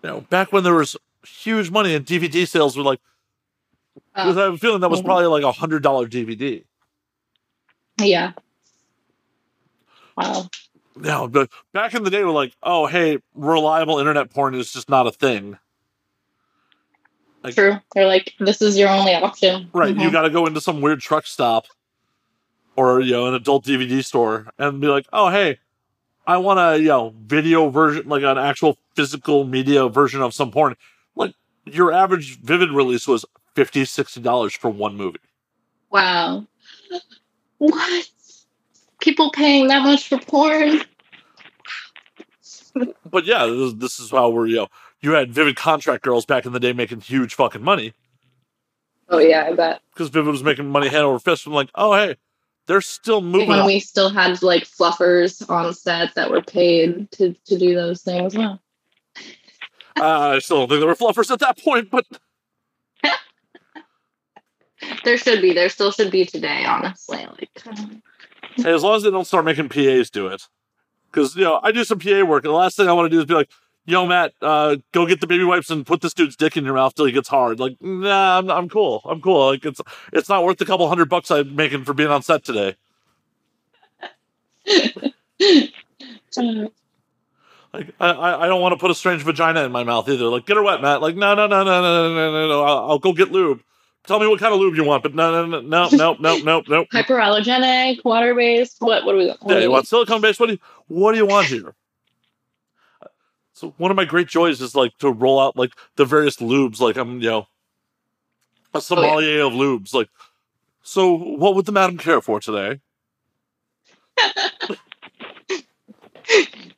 You 0.04 0.10
know, 0.10 0.22
back 0.22 0.52
when 0.52 0.64
there 0.64 0.76
was 0.76 0.98
huge 1.26 1.70
money 1.72 1.94
and 1.94 2.06
DVD 2.06 2.48
sales 2.48 2.78
were 2.78 2.84
like, 2.84 3.00
because 4.16 4.38
I 4.38 4.44
have 4.44 4.54
a 4.54 4.58
feeling 4.58 4.82
that 4.82 4.90
was 4.90 5.02
probably 5.02 5.26
like 5.28 5.44
a 5.44 5.52
hundred 5.52 5.84
dollar 5.84 6.08
DVD. 6.08 6.64
Yeah. 8.00 8.34
Wow. 10.18 10.48
Yeah, 11.02 11.28
but 11.30 11.50
back 11.74 11.94
in 11.94 12.04
the 12.04 12.10
day, 12.10 12.24
we're 12.24 12.32
like, 12.32 12.54
oh, 12.62 12.86
hey, 12.88 13.20
reliable 13.34 14.00
internet 14.00 14.30
porn 14.32 14.54
is 14.56 14.74
just 14.74 14.90
not 14.90 15.08
a 15.08 15.12
thing. 15.12 15.58
Like- 17.44 17.56
True. 17.56 17.76
They're 17.96 18.06
like, 18.08 18.34
this 18.40 18.62
is 18.62 18.78
your 18.78 18.90
only 18.90 19.14
option. 19.14 19.70
Right, 19.74 19.96
you 19.96 20.10
Mhm. 20.10 20.12
got 20.12 20.24
to 20.24 20.30
go 20.30 20.46
into 20.46 20.60
some 20.60 20.82
weird 20.82 21.00
truck 21.00 21.26
stop 21.26 21.68
or 22.76 23.00
you 23.02 23.12
know 23.14 23.28
an 23.28 23.34
adult 23.34 23.66
DVD 23.66 24.04
store 24.04 24.48
and 24.58 24.82
be 24.82 24.88
like, 24.88 25.06
"Oh, 25.14 25.30
hey, 25.30 25.60
I 26.28 26.38
want 26.38 26.60
a 26.60 26.78
you 26.82 26.90
know 26.90 27.14
video 27.18 27.70
version, 27.70 28.08
like 28.10 28.24
an 28.24 28.38
actual 28.38 28.78
physical 28.96 29.46
media 29.46 29.88
version 29.88 30.22
of 30.22 30.34
some 30.34 30.52
porn." 30.52 30.76
Like 31.16 31.34
your 31.66 31.94
average 31.94 32.40
Vivid 32.42 32.72
release 32.72 33.08
was 33.08 33.26
50 33.56 33.86
60 33.86 34.22
dollars 34.22 34.54
for 34.54 34.70
one 34.70 34.96
movie. 34.96 35.20
Wow. 35.92 36.46
What? 37.58 38.10
People 39.02 39.32
paying 39.32 39.68
that 39.68 39.84
much 39.84 40.08
for 40.08 40.20
porn? 40.20 40.82
But 43.10 43.26
yeah, 43.26 43.46
this, 43.46 43.74
this 43.74 44.00
is 44.00 44.12
how 44.12 44.30
we're 44.30 44.48
you 44.48 44.56
know 44.58 44.68
you 45.02 45.12
had 45.12 45.34
Vivid 45.34 45.56
contract 45.56 46.04
girls 46.04 46.26
back 46.26 46.46
in 46.46 46.54
the 46.54 46.60
day 46.60 46.74
making 46.74 47.02
huge 47.02 47.34
fucking 47.34 47.64
money 47.64 47.94
Oh 49.10 49.18
yeah, 49.18 49.46
I 49.48 49.54
bet. 49.54 49.82
because 49.94 50.10
Vivid 50.10 50.32
was 50.32 50.44
making 50.44 50.70
money 50.70 50.88
hand 50.88 51.04
over 51.04 51.20
fist. 51.20 51.44
from 51.44 51.54
like, 51.54 51.70
oh 51.76 51.94
hey, 51.94 52.16
they're 52.68 52.82
still 52.82 53.22
moving. 53.22 53.50
when 53.50 53.66
we 53.66 53.80
still 53.80 54.10
had 54.10 54.42
like 54.44 54.64
fluffers 54.66 55.48
on 55.50 55.74
set 55.74 56.14
that 56.16 56.30
were 56.30 56.42
paid 56.44 57.10
to, 57.12 57.34
to 57.46 57.58
do 57.58 57.74
those 57.74 58.02
things. 58.04 58.36
Wow. 58.38 58.60
Uh, 60.00 60.34
I 60.36 60.40
still 60.40 60.60
don't 60.60 60.70
think 60.70 60.80
there 60.80 60.88
were 60.88 60.96
fluffers 60.96 61.32
at 61.32 61.40
that 61.40 61.58
point, 61.58 61.90
but 61.90 62.06
there 65.04 65.18
should 65.18 65.42
be. 65.42 65.54
There 65.54 65.70
still 65.70 65.92
should 65.92 66.12
be 66.12 66.26
today, 66.26 66.66
honestly. 66.66 67.26
Like, 67.26 67.50
hey, 68.56 68.72
as 68.72 68.84
long 68.84 68.96
as 68.96 69.04
they 69.04 69.12
don't 69.12 69.26
start 69.26 69.46
making 69.46 69.70
PAs 69.70 70.10
do 70.10 70.28
it, 70.28 70.48
because 71.12 71.36
you 71.36 71.44
know 71.44 71.60
I 71.62 71.72
do 71.72 71.84
some 71.84 72.00
PA 72.00 72.24
work, 72.24 72.46
and 72.46 72.52
the 72.52 72.58
last 72.58 72.78
thing 72.78 72.88
I 72.88 72.94
want 72.94 73.08
to 73.08 73.16
do 73.16 73.20
is 73.20 73.26
be 73.26 73.34
like, 73.34 73.50
"Yo, 73.86 74.06
Matt, 74.06 74.34
uh, 74.42 74.78
go 74.92 75.06
get 75.06 75.22
the 75.22 75.28
baby 75.28 75.44
wipes 75.44 75.70
and 75.70 75.86
put 75.86 76.02
this 76.02 76.14
dude's 76.14 76.36
dick 76.36 76.56
in 76.58 76.66
your 76.66 76.76
mouth 76.76 76.96
till 76.96 77.06
he 77.06 77.12
gets 77.12 77.28
hard." 77.28 77.60
Like, 77.60 77.76
nah, 77.82 78.38
I'm, 78.40 78.50
I'm 78.50 78.70
cool. 78.70 79.02
I'm 79.06 79.22
cool. 79.22 79.48
Like, 79.48 79.66
it's 79.66 79.82
it's 80.14 80.30
not 80.30 80.44
worth 80.44 80.58
the 80.58 80.66
couple 80.66 80.88
hundred 80.88 81.10
bucks 81.10 81.30
I'm 81.32 81.56
making 81.56 81.84
for 81.84 81.94
being 81.94 82.10
on 82.10 82.22
set 82.22 82.44
today. 82.44 82.76
Like 87.72 87.94
I, 88.00 88.46
I 88.46 88.48
don't 88.48 88.62
want 88.62 88.74
to 88.74 88.78
put 88.78 88.90
a 88.90 88.96
strange 88.96 89.22
vagina 89.22 89.64
in 89.64 89.72
my 89.72 89.84
mouth 89.84 90.10
either. 90.10 90.26
Like 90.26 90.48
get 90.48 90.58
her 90.58 90.64
wet, 90.64 90.82
Matt. 90.82 91.02
Like 91.02 91.16
no, 91.16 91.36
no, 91.36 91.46
no, 91.46 91.64
no, 91.64 91.82
no, 91.82 92.14
no, 92.14 92.32
no, 92.32 92.48
no. 92.48 92.64
I'll, 92.64 92.92
I'll 92.92 93.00
go 93.00 93.14
get 93.14 93.32
lube. 93.32 93.62
Tell 94.10 94.20
me 94.20 94.26
what 94.26 94.40
kind 94.40 94.52
of 94.52 94.60
lube 94.60 94.76
you 94.76 94.84
want, 94.84 95.04
but 95.04 95.14
no, 95.14 95.32
no, 95.32 95.46
no, 95.46 95.62
no, 95.62 95.88
no, 95.92 96.16
no, 96.20 96.38
no, 96.40 96.64
no. 96.68 96.86
hyperallergenic, 96.86 98.04
water 98.04 98.34
based. 98.34 98.78
What? 98.80 99.06
What 99.06 99.12
do 99.12 99.18
we? 99.20 99.28
What 99.28 99.38
Yeah, 99.46 99.54
do 99.54 99.62
you 99.62 99.70
we- 99.70 99.74
want 99.74 99.88
silicone 99.88 100.20
based? 100.20 100.40
What 100.40 100.48
do 100.48 100.54
you 100.54 100.60
what 100.88 101.12
do 101.12 101.20
you 101.20 101.28
want 101.28 101.46
here? 101.46 101.76
So 103.54 103.76
one 103.78 103.92
of 103.92 103.98
my 103.98 104.06
great 104.06 104.28
joys 104.28 104.62
is 104.62 104.74
like 104.74 104.98
to 104.98 105.12
roll 105.12 105.40
out 105.40 105.56
like 105.56 105.74
the 105.96 106.06
various 106.06 106.38
lubes. 106.38 106.80
Like 106.80 106.98
I'm, 106.98 107.22
you 107.22 107.30
know, 107.30 107.40
a 108.74 108.78
oh, 108.78 108.80
sommelier 108.80 109.44
of 109.44 109.54
lubes. 109.54 109.94
Like, 109.94 110.10
so 110.82 111.14
what 111.14 111.54
would 111.54 111.68
the 111.68 111.72
madam 111.72 112.00
care 112.00 112.20
for 112.20 112.40
today? 112.40 112.82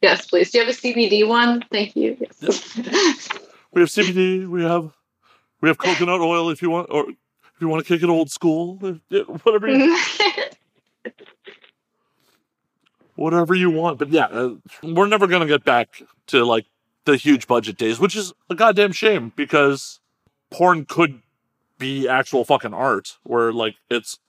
Yes, 0.01 0.25
please. 0.25 0.49
Do 0.49 0.57
you 0.57 0.65
have 0.65 0.73
a 0.73 0.77
CBD 0.77 1.27
one? 1.27 1.63
Thank 1.71 1.95
you. 1.95 2.17
Yes. 2.41 2.77
We 3.73 3.81
have 3.81 3.89
CBD. 3.89 4.49
We 4.49 4.63
have 4.63 4.91
we 5.61 5.69
have 5.69 5.77
coconut 5.77 6.19
oil 6.19 6.49
if 6.49 6.61
you 6.61 6.69
want, 6.71 6.87
or 6.89 7.05
you 7.61 7.67
want 7.67 7.85
to 7.85 7.93
kick 7.93 8.03
it 8.03 8.09
old 8.09 8.31
school, 8.31 8.75
whatever 9.43 9.67
you, 9.67 9.97
whatever 13.15 13.55
you 13.55 13.69
want. 13.69 13.99
But 13.99 14.09
yeah, 14.09 14.25
uh, 14.25 14.55
we're 14.83 15.07
never 15.07 15.27
gonna 15.27 15.45
get 15.45 15.63
back 15.63 16.01
to 16.27 16.43
like 16.43 16.65
the 17.05 17.17
huge 17.17 17.47
budget 17.47 17.77
days, 17.77 17.99
which 17.99 18.15
is 18.15 18.33
a 18.49 18.55
goddamn 18.55 18.91
shame 18.91 19.31
because 19.35 19.99
porn 20.49 20.85
could 20.85 21.21
be 21.77 22.07
actual 22.07 22.43
fucking 22.45 22.73
art, 22.73 23.17
where 23.23 23.51
like 23.51 23.75
it's 23.89 24.19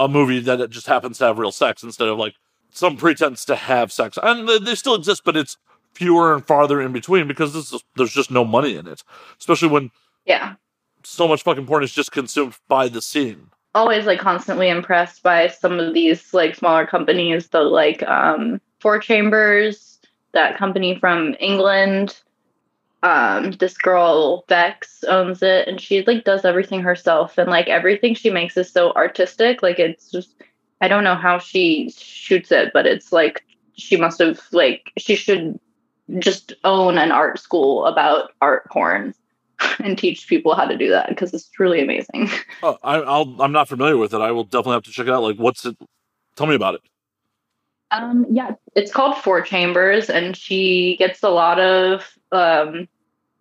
a 0.00 0.08
movie 0.08 0.40
that 0.40 0.60
it 0.60 0.70
just 0.70 0.86
happens 0.86 1.18
to 1.18 1.24
have 1.24 1.38
real 1.38 1.52
sex 1.52 1.82
instead 1.82 2.08
of 2.08 2.18
like 2.18 2.34
some 2.70 2.96
pretense 2.96 3.44
to 3.44 3.56
have 3.56 3.92
sex, 3.92 4.18
and 4.22 4.48
they- 4.48 4.74
still 4.74 4.94
exist, 4.94 5.22
but 5.24 5.36
it's 5.36 5.56
fewer 5.94 6.34
and 6.34 6.44
farther 6.44 6.80
in 6.82 6.92
between 6.92 7.28
because 7.28 7.54
this 7.54 7.72
is, 7.72 7.84
there's 7.96 8.12
just 8.12 8.30
no 8.30 8.44
money 8.44 8.74
in 8.76 8.86
it, 8.88 9.02
especially 9.38 9.68
when 9.68 9.90
yeah. 10.26 10.54
So 11.06 11.28
much 11.28 11.42
fucking 11.42 11.66
porn 11.66 11.84
is 11.84 11.92
just 11.92 12.12
consumed 12.12 12.56
by 12.68 12.88
the 12.88 13.02
scene. 13.02 13.50
Always 13.74 14.06
like 14.06 14.20
constantly 14.20 14.68
impressed 14.68 15.22
by 15.22 15.48
some 15.48 15.80
of 15.80 15.94
these 15.94 16.32
like 16.32 16.54
smaller 16.54 16.86
companies. 16.86 17.48
The 17.48 17.60
like 17.60 18.02
um 18.04 18.60
Four 18.80 18.98
Chambers, 18.98 19.98
that 20.32 20.58
company 20.58 20.98
from 20.98 21.34
England. 21.40 22.20
Um, 23.02 23.52
this 23.52 23.76
girl 23.76 24.44
Vex 24.48 25.04
owns 25.04 25.42
it, 25.42 25.68
and 25.68 25.80
she 25.80 26.02
like 26.06 26.24
does 26.24 26.44
everything 26.44 26.80
herself, 26.80 27.36
and 27.36 27.50
like 27.50 27.68
everything 27.68 28.14
she 28.14 28.30
makes 28.30 28.56
is 28.56 28.70
so 28.70 28.92
artistic. 28.92 29.62
Like 29.62 29.78
it's 29.78 30.10
just, 30.10 30.34
I 30.80 30.88
don't 30.88 31.04
know 31.04 31.14
how 31.14 31.38
she 31.38 31.90
shoots 31.96 32.50
it, 32.50 32.72
but 32.72 32.86
it's 32.86 33.12
like 33.12 33.44
she 33.74 33.96
must 33.96 34.20
have 34.20 34.40
like 34.52 34.90
she 34.96 35.16
should 35.16 35.58
just 36.18 36.52
own 36.64 36.96
an 36.98 37.12
art 37.12 37.38
school 37.38 37.86
about 37.86 38.32
art 38.40 38.70
porn 38.70 39.14
and 39.84 39.96
teach 39.98 40.28
people 40.28 40.54
how 40.54 40.66
to 40.66 40.76
do 40.76 40.90
that 40.90 41.08
because 41.08 41.32
it's 41.34 41.48
truly 41.48 41.80
amazing. 41.80 42.30
Oh, 42.62 42.78
I, 42.82 42.96
I'll, 42.96 43.36
I'm 43.42 43.52
not 43.52 43.68
familiar 43.68 43.96
with 43.96 44.14
it. 44.14 44.20
I 44.20 44.30
will 44.30 44.44
definitely 44.44 44.74
have 44.74 44.84
to 44.84 44.90
check 44.90 45.06
it 45.06 45.12
out. 45.12 45.22
Like, 45.22 45.36
what's 45.36 45.66
it? 45.66 45.76
Tell 46.34 46.46
me 46.46 46.54
about 46.54 46.76
it. 46.76 46.80
Um, 47.90 48.26
yeah, 48.30 48.52
it's 48.74 48.90
called 48.90 49.18
Four 49.18 49.42
Chambers, 49.42 50.08
and 50.08 50.36
she 50.36 50.96
gets 50.98 51.22
a 51.22 51.28
lot 51.28 51.60
of 51.60 52.16
um, 52.32 52.88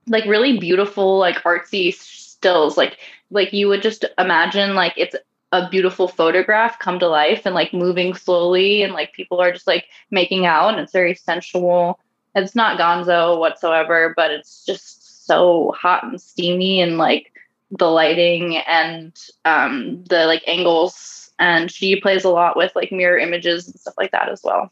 like 0.07 0.26
really 0.26 0.60
beautiful, 0.60 1.18
like 1.18 1.38
artsy 1.44 1.94
stills. 1.94 2.76
Like, 2.76 2.98
like 3.31 3.53
you 3.53 3.69
would 3.69 3.81
just 3.81 4.03
imagine, 4.18 4.76
like 4.76 4.94
it's 4.98 5.15
a 5.53 5.69
beautiful 5.69 6.07
photograph 6.07 6.80
come 6.80 6.99
to 6.99 7.07
life 7.07 7.44
and 7.45 7.56
like 7.56 7.73
moving 7.73 8.14
slowly, 8.14 8.84
and 8.84 8.94
like 8.94 9.14
people 9.14 9.40
are 9.40 9.53
just 9.53 9.68
like 9.68 9.85
making 10.11 10.45
out, 10.45 10.73
and 10.73 10.81
it's 10.81 10.94
very 10.94 11.15
sensual. 11.15 11.99
It's 12.35 12.56
not 12.56 12.80
gonzo 12.80 13.40
whatsoever, 13.40 14.14
but 14.15 14.31
it's 14.31 14.65
just 14.65 15.02
so 15.26 15.74
hot 15.78 16.04
and 16.04 16.20
steamy 16.22 16.82
and 16.82 16.98
like 16.98 17.32
the 17.72 17.86
lighting 17.90 18.58
and 18.58 19.18
um, 19.45 20.04
the 20.06 20.26
like 20.26 20.44
angles. 20.48 21.32
And 21.40 21.72
she 21.72 22.00
plays 22.00 22.24
a 22.24 22.30
lot 22.30 22.56
with 22.56 22.72
like 22.76 22.91
mirror 22.91 23.18
images 23.18 23.68
and 23.68 23.80
stuff 23.80 23.95
like 23.98 24.12
that 24.12 24.30
as 24.30 24.41
well. 24.44 24.70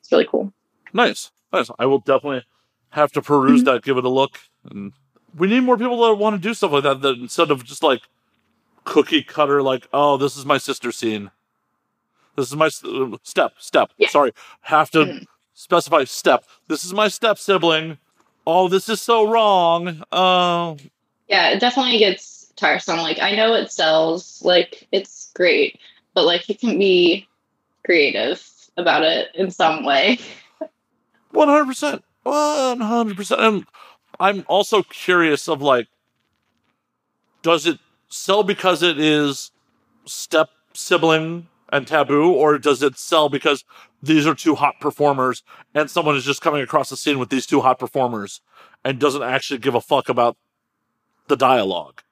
It's 0.00 0.10
really 0.10 0.26
cool. 0.28 0.52
Nice, 0.92 1.30
nice. 1.52 1.70
I 1.78 1.86
will 1.86 2.00
definitely 2.00 2.44
have 2.90 3.12
to 3.12 3.22
peruse 3.22 3.60
Mm-hmm. 3.62 3.74
that, 3.74 3.82
give 3.84 3.96
it 3.96 4.04
a 4.04 4.08
look. 4.08 4.38
And 4.68 4.92
we 5.36 5.46
need 5.46 5.60
more 5.60 5.78
people 5.78 6.00
that 6.06 6.14
want 6.14 6.34
to 6.34 6.42
do 6.48 6.52
stuff 6.54 6.72
like 6.72 6.82
that, 6.82 7.00
that 7.02 7.18
instead 7.18 7.50
of 7.50 7.64
just 7.64 7.82
like 7.82 8.02
cookie 8.84 9.22
cutter, 9.22 9.62
like, 9.62 9.86
oh, 9.92 10.16
this 10.16 10.36
is 10.36 10.44
my 10.44 10.58
sister 10.58 10.90
scene. 10.90 11.30
This 12.36 12.48
is 12.48 12.56
my 12.56 12.68
step, 13.22 13.52
step. 13.58 13.90
Yeah. 13.98 14.08
Sorry, 14.08 14.32
have 14.62 14.90
to 14.92 14.98
Mhm. 15.04 15.26
specify 15.54 16.04
step. 16.04 16.44
This 16.68 16.84
is 16.84 16.92
my 16.92 17.08
step 17.08 17.38
sibling. 17.38 17.98
Oh, 18.52 18.66
this 18.66 18.88
is 18.88 19.00
so 19.00 19.30
wrong. 19.30 20.02
Oh, 20.10 20.76
Yeah, 21.28 21.50
it 21.50 21.60
definitely 21.60 21.98
gets 21.98 22.52
tiresome. 22.56 22.98
Like 22.98 23.20
I 23.20 23.36
know 23.36 23.54
it 23.54 23.70
sells, 23.70 24.42
like 24.42 24.88
it's 24.90 25.30
great, 25.36 25.78
but 26.14 26.24
like 26.26 26.48
you 26.48 26.56
can 26.56 26.76
be 26.76 27.28
creative 27.84 28.44
about 28.76 29.04
it 29.04 29.28
in 29.36 29.52
some 29.52 29.84
way. 29.84 30.18
One 31.30 31.46
hundred 31.46 31.66
percent, 31.66 32.04
one 32.24 32.80
hundred 32.80 33.16
percent. 33.16 33.40
And 33.40 33.64
I'm 34.18 34.44
also 34.48 34.82
curious 34.82 35.48
of 35.48 35.62
like, 35.62 35.86
does 37.42 37.66
it 37.66 37.78
sell 38.08 38.42
because 38.42 38.82
it 38.82 38.98
is 38.98 39.52
step 40.06 40.50
sibling 40.74 41.46
and 41.72 41.86
taboo, 41.86 42.32
or 42.32 42.58
does 42.58 42.82
it 42.82 42.98
sell 42.98 43.28
because 43.28 43.64
these 44.02 44.26
are 44.26 44.34
two 44.34 44.54
hot 44.54 44.74
performers 44.80 45.42
and 45.74 45.90
someone 45.90 46.16
is 46.16 46.24
just 46.24 46.42
coming 46.42 46.62
across 46.62 46.90
the 46.90 46.96
scene 46.96 47.18
with 47.18 47.28
these 47.28 47.46
two 47.46 47.60
hot 47.60 47.78
performers 47.78 48.40
and 48.84 48.98
doesn't 48.98 49.22
actually 49.22 49.58
give 49.58 49.74
a 49.74 49.80
fuck 49.80 50.08
about 50.08 50.36
the 51.28 51.36
dialogue? 51.36 52.02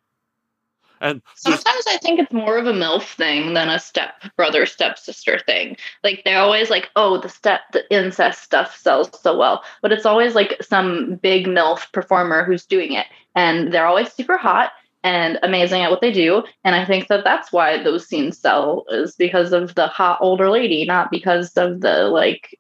And 1.00 1.22
Sometimes 1.36 1.84
I 1.88 1.96
think 1.98 2.18
it's 2.18 2.32
more 2.32 2.58
of 2.58 2.66
a 2.66 2.72
MILF 2.72 3.14
thing 3.14 3.54
than 3.54 3.68
a 3.68 3.78
step 3.78 4.14
brother, 4.36 4.66
stepsister 4.66 5.38
thing. 5.38 5.76
Like 6.02 6.22
they're 6.24 6.40
always 6.40 6.70
like, 6.70 6.90
oh, 6.96 7.20
the 7.20 7.28
step, 7.28 7.60
the 7.72 7.88
incest 7.94 8.42
stuff 8.42 8.76
sells 8.76 9.08
so 9.20 9.36
well. 9.36 9.62
But 9.80 9.92
it's 9.92 10.06
always 10.06 10.34
like 10.34 10.60
some 10.60 11.16
big 11.16 11.46
MILF 11.46 11.92
performer 11.92 12.44
who's 12.44 12.66
doing 12.66 12.92
it. 12.92 13.06
And 13.36 13.72
they're 13.72 13.86
always 13.86 14.12
super 14.12 14.36
hot 14.36 14.72
and 15.08 15.38
amazing 15.42 15.80
at 15.80 15.90
what 15.90 16.02
they 16.02 16.12
do. 16.12 16.44
And 16.64 16.74
I 16.74 16.84
think 16.84 17.08
that 17.08 17.24
that's 17.24 17.50
why 17.50 17.82
those 17.82 18.06
scenes 18.06 18.38
sell 18.38 18.84
is 18.90 19.16
because 19.16 19.52
of 19.52 19.74
the 19.74 19.86
hot 19.86 20.18
older 20.20 20.50
lady, 20.50 20.84
not 20.84 21.10
because 21.10 21.56
of 21.56 21.80
the 21.80 22.04
like 22.08 22.54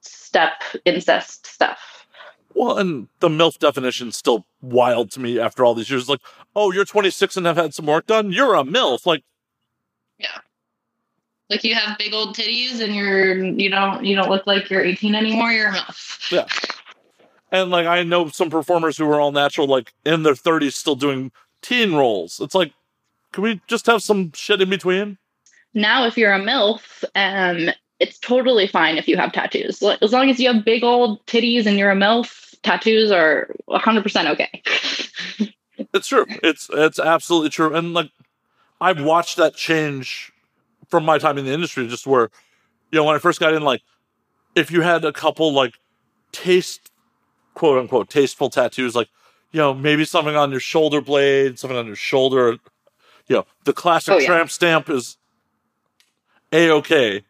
step 0.00 0.64
incest 0.84 1.46
stuff. 1.46 2.04
Well, 2.52 2.78
and 2.78 3.06
the 3.20 3.28
MILF 3.28 3.58
definition's 3.58 4.16
still 4.16 4.44
wild 4.60 5.12
to 5.12 5.20
me 5.20 5.38
after 5.38 5.64
all 5.64 5.74
these 5.74 5.88
years. 5.88 6.08
Like, 6.08 6.20
oh, 6.56 6.72
you're 6.72 6.84
26 6.84 7.36
and 7.36 7.46
have 7.46 7.56
had 7.56 7.74
some 7.74 7.86
work 7.86 8.08
done. 8.08 8.32
You're 8.32 8.56
a 8.56 8.64
MILF. 8.64 9.06
Like, 9.06 9.22
yeah. 10.18 10.38
Like 11.48 11.62
you 11.62 11.76
have 11.76 11.96
big 11.96 12.12
old 12.12 12.36
titties 12.36 12.80
and 12.80 12.92
you're 12.92 13.36
you 13.36 13.70
don't 13.70 14.04
you 14.04 14.16
don't 14.16 14.30
look 14.30 14.48
like 14.48 14.68
you're 14.68 14.84
18 14.84 15.14
anymore, 15.14 15.52
you're 15.52 15.68
a 15.68 15.74
MILF. 15.74 16.32
Yeah. 16.32 16.46
And 17.52 17.70
like 17.70 17.86
I 17.86 18.02
know 18.02 18.28
some 18.30 18.50
performers 18.50 18.96
who 18.96 19.08
are 19.08 19.20
all 19.20 19.30
natural, 19.30 19.68
like 19.68 19.92
in 20.04 20.24
their 20.24 20.34
30s, 20.34 20.72
still 20.72 20.96
doing 20.96 21.30
teen 21.62 21.94
roles. 21.94 22.40
It's 22.40 22.54
like, 22.54 22.72
can 23.32 23.42
we 23.44 23.60
just 23.66 23.86
have 23.86 24.02
some 24.02 24.32
shit 24.34 24.60
in 24.60 24.68
between? 24.70 25.18
now 25.74 26.04
if 26.04 26.18
you're 26.18 26.34
a 26.34 26.38
milf 26.38 27.02
um 27.14 27.70
it's 27.98 28.18
totally 28.18 28.66
fine 28.66 28.98
if 28.98 29.08
you 29.08 29.16
have 29.16 29.32
tattoos 29.32 29.80
Like, 29.80 30.02
as 30.02 30.12
long 30.12 30.28
as 30.28 30.38
you 30.38 30.52
have 30.52 30.66
big 30.66 30.84
old 30.84 31.24
titties 31.24 31.64
and 31.64 31.78
you're 31.78 31.90
a 31.90 31.96
milf 31.96 32.54
tattoos 32.62 33.10
are 33.10 33.48
100% 33.70 34.26
okay 34.32 34.62
It's 35.94 36.08
true. 36.08 36.26
It's 36.42 36.68
it's 36.72 36.98
absolutely 36.98 37.50
true. 37.50 37.74
And 37.74 37.92
like, 37.94 38.10
I've 38.80 39.02
watched 39.02 39.36
that 39.36 39.54
change 39.54 40.32
from 40.88 41.04
my 41.04 41.18
time 41.18 41.38
in 41.38 41.44
the 41.44 41.52
industry, 41.52 41.86
just 41.88 42.06
where, 42.06 42.30
you 42.90 42.98
know, 42.98 43.04
when 43.04 43.14
I 43.16 43.18
first 43.18 43.40
got 43.40 43.54
in, 43.54 43.62
like, 43.62 43.82
if 44.54 44.70
you 44.70 44.82
had 44.82 45.04
a 45.04 45.12
couple 45.12 45.52
like 45.52 45.74
taste, 46.30 46.90
quote 47.54 47.78
unquote, 47.78 48.10
tasteful 48.10 48.50
tattoos, 48.50 48.94
like, 48.94 49.08
you 49.52 49.58
know, 49.60 49.74
maybe 49.74 50.04
something 50.04 50.34
on 50.36 50.50
your 50.50 50.60
shoulder 50.60 51.00
blade, 51.00 51.58
something 51.58 51.76
on 51.78 51.86
your 51.86 51.96
shoulder, 51.96 52.52
you 53.28 53.36
know, 53.36 53.46
the 53.64 53.72
classic 53.72 54.14
Oh, 54.14 54.18
yeah. 54.18 54.26
tramp 54.26 54.50
stamp 54.50 54.88
is 54.90 55.16
a 56.52 56.70
okay, 56.70 57.22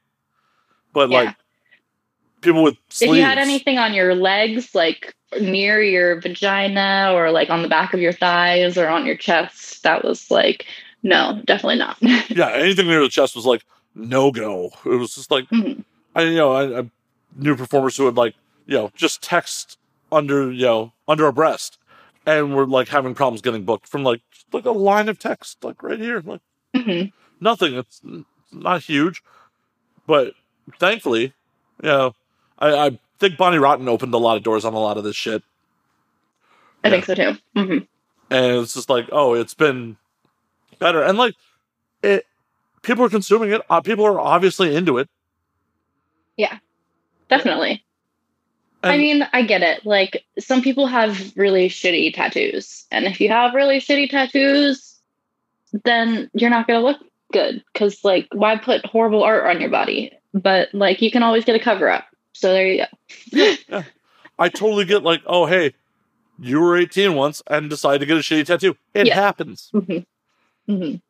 but 0.92 1.10
Yeah. 1.10 1.18
like 1.24 1.36
people 2.40 2.62
with 2.62 2.76
if 3.00 3.08
you 3.08 3.22
had 3.22 3.38
anything 3.38 3.78
on 3.78 3.94
your 3.94 4.14
legs 4.14 4.74
like 4.74 5.14
near 5.40 5.80
your 5.80 6.20
vagina 6.20 7.12
or 7.14 7.30
like 7.30 7.50
on 7.50 7.62
the 7.62 7.68
back 7.68 7.94
of 7.94 8.00
your 8.00 8.12
thighs 8.12 8.76
or 8.76 8.88
on 8.88 9.06
your 9.06 9.16
chest 9.16 9.82
that 9.82 10.04
was 10.04 10.30
like 10.30 10.66
no 11.02 11.40
definitely 11.46 11.76
not 11.78 11.96
yeah, 12.30 12.50
anything 12.52 12.86
near 12.86 13.00
the 13.00 13.08
chest 13.08 13.34
was 13.34 13.46
like 13.46 13.64
no 13.94 14.30
go. 14.30 14.70
It 14.84 14.88
was 14.88 15.14
just 15.14 15.30
like 15.30 15.48
Mhm. 15.50 15.84
I 16.14 16.22
you 16.22 16.36
know 16.36 16.52
I, 16.52 16.80
I 16.80 16.90
knew 17.36 17.56
performers 17.56 17.96
who 17.96 18.04
would 18.04 18.16
like 18.16 18.34
you 18.66 18.76
know 18.76 18.90
just 18.94 19.22
text 19.22 19.78
under 20.10 20.50
you 20.52 20.66
know 20.66 20.92
under 21.08 21.26
a 21.26 21.32
breast 21.32 21.78
and 22.26 22.54
were 22.54 22.66
like 22.66 22.88
having 22.88 23.14
problems 23.14 23.40
getting 23.42 23.64
booked 23.64 23.88
from 23.88 24.04
like 24.04 24.20
like 24.52 24.64
a 24.64 24.70
line 24.70 25.08
of 25.08 25.18
text 25.18 25.62
like 25.64 25.82
right 25.82 25.98
here 25.98 26.22
like 26.24 26.40
Mhm. 26.74 27.12
nothing. 27.40 27.74
It's 27.74 28.00
not 28.50 28.82
huge, 28.82 29.22
but 30.06 30.34
thankfully, 30.78 31.22
you 31.82 31.88
know, 31.88 32.14
I, 32.58 32.86
I 32.86 32.98
think 33.18 33.36
Bonnie 33.36 33.58
Rotten 33.58 33.88
opened 33.88 34.14
a 34.14 34.18
lot 34.18 34.36
of 34.36 34.42
doors 34.42 34.64
on 34.64 34.74
a 34.74 34.78
lot 34.78 34.96
of 34.98 35.04
this 35.04 35.16
shit, 35.16 35.42
i 36.84 36.90
think 36.90 37.04
so 37.04 37.14
too 37.14 37.32
hmm 37.54 37.78
and 38.30 38.56
it's 38.62 38.74
just 38.74 38.88
like 38.88 39.08
oh, 39.12 39.34
it's 39.34 39.54
been 39.54 39.96
better 40.78 41.02
and 41.02 41.18
like 41.18 41.34
it. 42.02 42.26
People 42.82 43.04
are 43.04 43.08
consuming 43.08 43.52
it. 43.52 43.62
Uh, 43.70 43.80
people 43.80 44.04
are 44.04 44.18
obviously 44.18 44.74
into 44.74 44.98
it. 44.98 45.08
Yeah 46.36 46.58
definitely 47.28 47.84
I 48.82 48.96
mean, 48.98 49.26
I 49.32 49.42
get 49.42 49.62
it. 49.62 49.84
Like, 49.86 50.24
some 50.38 50.62
people 50.62 50.86
have 50.86 51.32
really 51.36 51.68
shitty 51.68 52.14
tattoos. 52.14 52.84
And 52.90 53.04
if 53.06 53.20
you 53.20 53.28
have 53.28 53.54
really 53.54 53.78
shitty 53.78 54.10
tattoos, 54.10 55.00
then 55.84 56.30
you're 56.34 56.50
not 56.50 56.66
going 56.66 56.80
to 56.80 56.86
look 56.86 56.98
good. 57.32 57.62
Because, 57.72 58.02
like, 58.04 58.28
why 58.32 58.56
put 58.56 58.84
horrible 58.86 59.22
art 59.22 59.46
on 59.46 59.60
your 59.60 59.70
body? 59.70 60.12
But, 60.34 60.74
like, 60.74 61.00
you 61.02 61.10
can 61.10 61.22
always 61.22 61.44
get 61.44 61.56
a 61.56 61.60
cover 61.62 61.88
up. 61.88 62.04
So 62.32 62.52
there 62.52 62.66
you 62.66 62.84
go. 63.32 63.54
yeah. 63.68 63.82
I 64.38 64.48
totally 64.48 64.86
get 64.86 65.02
like, 65.02 65.22
oh 65.26 65.46
hey, 65.46 65.74
you 66.40 66.58
were 66.60 66.76
18 66.76 67.14
once 67.14 67.42
and 67.46 67.68
decided 67.70 68.00
to 68.00 68.06
get 68.06 68.16
a 68.16 68.20
shitty 68.20 68.46
tattoo. 68.46 68.76
It 68.94 69.06
Yeah. 69.06 69.14
happens. 69.14 69.70
Mhm. 69.74 70.04
Mhm. 70.68 71.00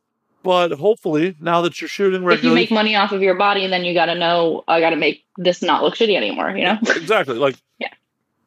But 0.42 0.72
hopefully, 0.72 1.36
now 1.40 1.60
that 1.62 1.80
you're 1.80 1.88
shooting 1.88 2.28
If 2.28 2.42
you 2.42 2.52
make 2.52 2.70
money 2.70 2.96
off 2.96 3.12
of 3.12 3.22
your 3.22 3.34
body, 3.34 3.66
then 3.68 3.84
you 3.84 3.94
got 3.94 4.06
to 4.06 4.14
know, 4.14 4.64
I 4.66 4.80
got 4.80 4.90
to 4.90 4.96
make 4.96 5.24
this 5.36 5.62
not 5.62 5.82
look 5.82 5.94
shitty 5.94 6.16
anymore, 6.16 6.50
you 6.50 6.64
know? 6.64 6.78
exactly 6.82 7.36
like 7.36 7.56
Yeah. 7.78 7.88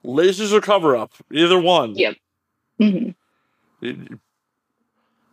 lasers 0.03 0.51
or 0.51 0.59
cover 0.61 0.95
up, 0.95 1.11
either 1.31 1.59
one. 1.59 1.95
Yeah. 1.95 2.11
hmm 2.77 3.09
You 3.81 4.19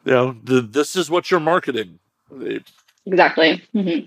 know, 0.04 0.36
the, 0.44 0.60
this 0.60 0.94
is 0.96 1.10
what 1.10 1.30
you're 1.30 1.40
marketing. 1.40 1.98
They- 2.30 2.60
Exactly. 3.04 3.60
hmm 3.72 4.06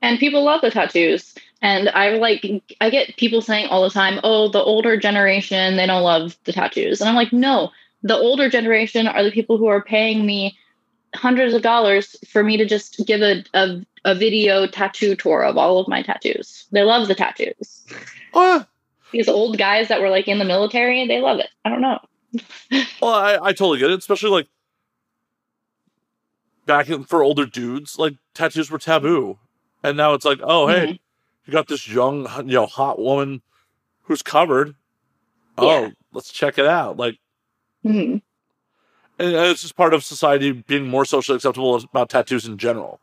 And 0.00 0.18
people 0.20 0.44
love 0.44 0.60
the 0.60 0.70
tattoos. 0.70 1.34
And 1.60 1.88
I 1.90 2.10
like, 2.10 2.44
I 2.80 2.90
get 2.90 3.16
people 3.16 3.40
saying 3.40 3.66
all 3.68 3.82
the 3.82 3.90
time, 3.90 4.20
oh, 4.22 4.48
the 4.48 4.62
older 4.62 4.96
generation, 4.96 5.76
they 5.76 5.86
don't 5.86 6.02
love 6.02 6.36
the 6.44 6.52
tattoos. 6.52 7.00
And 7.00 7.08
I'm 7.08 7.16
like, 7.16 7.32
no, 7.32 7.70
the 8.02 8.16
older 8.16 8.48
generation 8.48 9.06
are 9.08 9.22
the 9.22 9.30
people 9.30 9.58
who 9.58 9.66
are 9.66 9.82
paying 9.82 10.24
me 10.26 10.56
hundreds 11.14 11.54
of 11.54 11.62
dollars 11.62 12.16
for 12.28 12.42
me 12.42 12.56
to 12.56 12.64
just 12.64 13.04
give 13.06 13.20
a, 13.22 13.44
a, 13.54 13.84
a 14.04 14.14
video 14.14 14.66
tattoo 14.66 15.14
tour 15.14 15.44
of 15.44 15.56
all 15.58 15.78
of 15.78 15.88
my 15.88 16.02
tattoos. 16.02 16.66
They 16.72 16.82
love 16.82 17.08
the 17.08 17.14
tattoos. 17.14 17.84
Oh, 18.34 18.64
These 19.12 19.28
old 19.28 19.58
guys 19.58 19.88
that 19.88 20.00
were 20.00 20.08
like 20.10 20.28
in 20.28 20.38
the 20.38 20.44
military, 20.44 21.06
they 21.06 21.20
love 21.20 21.38
it. 21.38 21.48
I 21.64 21.68
don't 21.68 21.80
know. 21.82 21.98
well, 23.02 23.12
I, 23.14 23.34
I 23.42 23.52
totally 23.52 23.78
get 23.78 23.90
it, 23.90 23.98
especially 23.98 24.30
like 24.30 24.48
back 26.66 26.88
in, 26.88 27.04
for 27.04 27.22
older 27.22 27.44
dudes, 27.46 27.98
like 27.98 28.14
tattoos 28.34 28.70
were 28.70 28.78
taboo, 28.78 29.38
and 29.82 29.96
now 29.96 30.14
it's 30.14 30.24
like, 30.24 30.40
oh 30.42 30.66
hey, 30.68 30.86
Mhm. 30.86 30.98
you 31.46 31.52
got 31.52 31.68
this 31.68 31.86
young, 31.88 32.26
you 32.46 32.54
know, 32.54 32.66
hot 32.66 32.98
woman 32.98 33.42
who's 34.04 34.22
covered. 34.22 34.74
Oh, 35.58 35.66
Yeah. 35.82 35.90
let's 36.12 36.32
check 36.32 36.56
it 36.58 36.66
out. 36.66 36.96
Like, 36.96 37.18
Mhm. 37.84 38.22
And 39.18 39.34
it's 39.34 39.62
just 39.62 39.76
part 39.76 39.94
of 39.94 40.04
society 40.04 40.52
being 40.52 40.88
more 40.88 41.04
socially 41.04 41.36
acceptable 41.36 41.76
about 41.76 42.10
tattoos 42.10 42.46
in 42.46 42.58
general. 42.58 43.00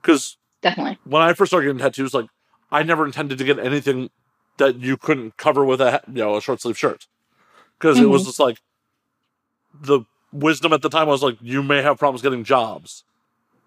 Because 0.00 0.36
Definitely. 0.60 0.98
when 1.04 1.22
I 1.22 1.32
first 1.34 1.50
started 1.50 1.66
getting 1.66 1.80
tattoos, 1.80 2.14
like 2.14 2.26
I 2.70 2.82
never 2.82 3.04
intended 3.04 3.38
to 3.38 3.44
get 3.44 3.58
anything 3.58 4.10
that 4.58 4.80
you 4.80 4.96
couldn't 4.96 5.36
cover 5.36 5.64
with 5.64 5.80
a 5.80 6.00
you 6.08 6.14
know 6.14 6.36
a 6.36 6.40
short 6.42 6.60
sleeve 6.60 6.78
shirt, 6.78 7.06
because 7.78 7.98
it 7.98 8.06
was 8.06 8.22
mm-hmm. 8.22 8.28
just 8.28 8.40
like 8.40 8.58
the 9.74 10.00
wisdom 10.32 10.72
at 10.72 10.82
the 10.82 10.88
time 10.88 11.08
was 11.08 11.22
like 11.22 11.36
you 11.40 11.62
may 11.62 11.82
have 11.82 11.98
problems 11.98 12.22
getting 12.22 12.44
jobs 12.44 13.04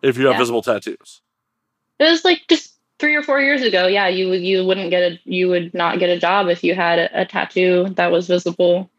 if 0.01 0.17
you 0.17 0.25
have 0.25 0.35
Yeah. 0.35 0.39
visible 0.39 0.61
tattoos. 0.61 1.21
It 1.99 2.09
was 2.09 2.25
like 2.25 2.41
just 2.49 2.73
three 2.99 3.15
or 3.15 3.23
four 3.23 3.39
years 3.41 3.61
ago, 3.61 3.87
yeah, 3.87 4.07
you 4.07 4.29
would 4.29 4.41
you 4.41 4.65
wouldn't 4.65 4.89
get 4.89 5.11
a 5.11 5.19
you 5.23 5.47
would 5.49 5.73
not 5.73 5.99
get 5.99 6.09
a 6.09 6.19
job 6.19 6.47
if 6.47 6.63
you 6.63 6.75
had 6.75 6.99
a, 6.99 7.21
a 7.21 7.25
tattoo 7.25 7.89
that 7.95 8.11
was 8.11 8.27
visible 8.27 8.89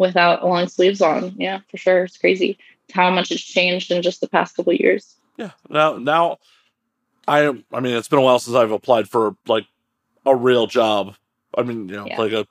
without 0.00 0.44
long 0.44 0.66
sleeves 0.66 1.00
on. 1.00 1.34
Yeah, 1.36 1.60
for 1.70 1.76
sure. 1.76 2.04
It's 2.04 2.18
crazy 2.18 2.58
how 2.92 3.10
much 3.10 3.30
it's 3.30 3.42
changed 3.42 3.92
in 3.92 4.02
just 4.02 4.20
the 4.20 4.28
past 4.28 4.56
couple 4.56 4.72
of 4.72 4.80
years. 4.80 5.14
Yeah. 5.36 5.50
Now, 5.68 5.98
now, 5.98 6.38
I 7.28 7.48
I 7.72 7.80
mean, 7.80 7.94
it's 7.96 8.08
been 8.08 8.18
a 8.18 8.22
while 8.22 8.38
since 8.40 8.56
I've 8.56 8.72
applied 8.72 9.08
for 9.08 9.36
like 9.46 9.66
a 10.26 10.34
real 10.34 10.66
job. 10.66 11.14
I 11.56 11.62
mean, 11.62 11.88
you 11.88 11.96
know, 11.96 12.06
Yeah. 12.06 12.20
like 12.20 12.32
a 12.32 12.46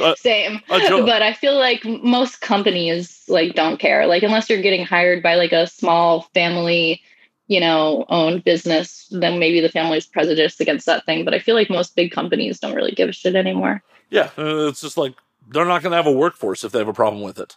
Same, 0.18 0.60
but 0.68 1.22
I 1.22 1.32
feel 1.32 1.56
like 1.58 1.84
most 1.84 2.40
companies 2.40 3.24
like 3.28 3.54
don't 3.54 3.78
care. 3.80 4.06
Like 4.06 4.22
unless 4.22 4.48
you're 4.48 4.62
getting 4.62 4.84
hired 4.86 5.22
by 5.24 5.34
like 5.34 5.50
a 5.52 5.66
small 5.66 6.22
family, 6.34 7.02
you 7.48 7.58
know, 7.58 8.04
owned 8.08 8.44
business, 8.44 9.08
then 9.10 9.40
maybe 9.40 9.60
the 9.60 9.68
family's 9.68 10.06
prejudiced 10.06 10.60
against 10.60 10.86
that 10.86 11.04
thing. 11.04 11.24
But 11.24 11.34
I 11.34 11.40
feel 11.40 11.56
like 11.56 11.68
most 11.68 11.96
big 11.96 12.12
companies 12.12 12.60
don't 12.60 12.76
really 12.76 12.92
give 12.92 13.08
a 13.08 13.12
shit 13.12 13.34
anymore. 13.34 13.82
yeah. 14.10 14.30
uh, 14.38 14.68
It's 14.68 14.80
just 14.82 14.96
like 14.98 15.14
they're 15.48 15.64
not 15.64 15.82
going 15.82 15.90
to 15.92 15.96
have 15.96 16.06
a 16.06 16.12
workforce 16.12 16.64
if 16.64 16.72
they 16.72 16.78
have 16.78 16.88
a 16.88 16.92
problem 16.92 17.22
with 17.22 17.38
it. 17.38 17.56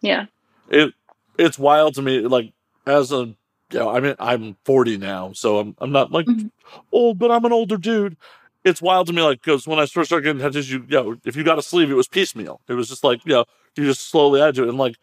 Yeah. 0.00 0.26
It 0.68 0.94
it's 1.38 1.58
wild 1.58 1.94
to 1.94 2.02
me. 2.02 2.20
Like 2.20 2.52
as 2.86 3.12
a 3.12 3.34
you 3.70 3.78
know, 3.78 3.90
I 3.90 4.00
mean, 4.00 4.14
I'm 4.18 4.56
40 4.64 4.98
now, 4.98 5.32
so 5.32 5.58
I'm 5.58 5.74
I'm 5.78 5.92
not 5.92 6.10
like 6.12 6.26
Mhm. 6.26 6.50
old, 6.92 7.18
but 7.18 7.30
I'm 7.30 7.44
an 7.44 7.52
older 7.52 7.76
dude. 7.76 8.16
It's 8.64 8.82
wild 8.82 9.06
to 9.08 9.12
me, 9.12 9.22
like 9.22 9.42
because 9.42 9.66
when 9.66 9.78
I 9.78 9.86
first 9.86 10.08
started 10.08 10.24
getting 10.24 10.40
tattoos, 10.42 10.70
you, 10.70 10.80
you 10.88 10.96
know, 10.96 11.16
if 11.24 11.34
you 11.36 11.42
got 11.44 11.58
a 11.58 11.62
sleeve, 11.62 11.90
it 11.90 11.94
was 11.94 12.06
piecemeal. 12.08 12.60
It 12.68 12.74
was 12.74 12.88
just 12.88 13.02
like 13.04 13.24
you 13.24 13.32
know, 13.32 13.44
you 13.76 13.84
just 13.86 14.08
slowly 14.10 14.40
add 14.40 14.54
to 14.56 14.64
it, 14.64 14.68
and 14.68 14.78
like 14.78 14.96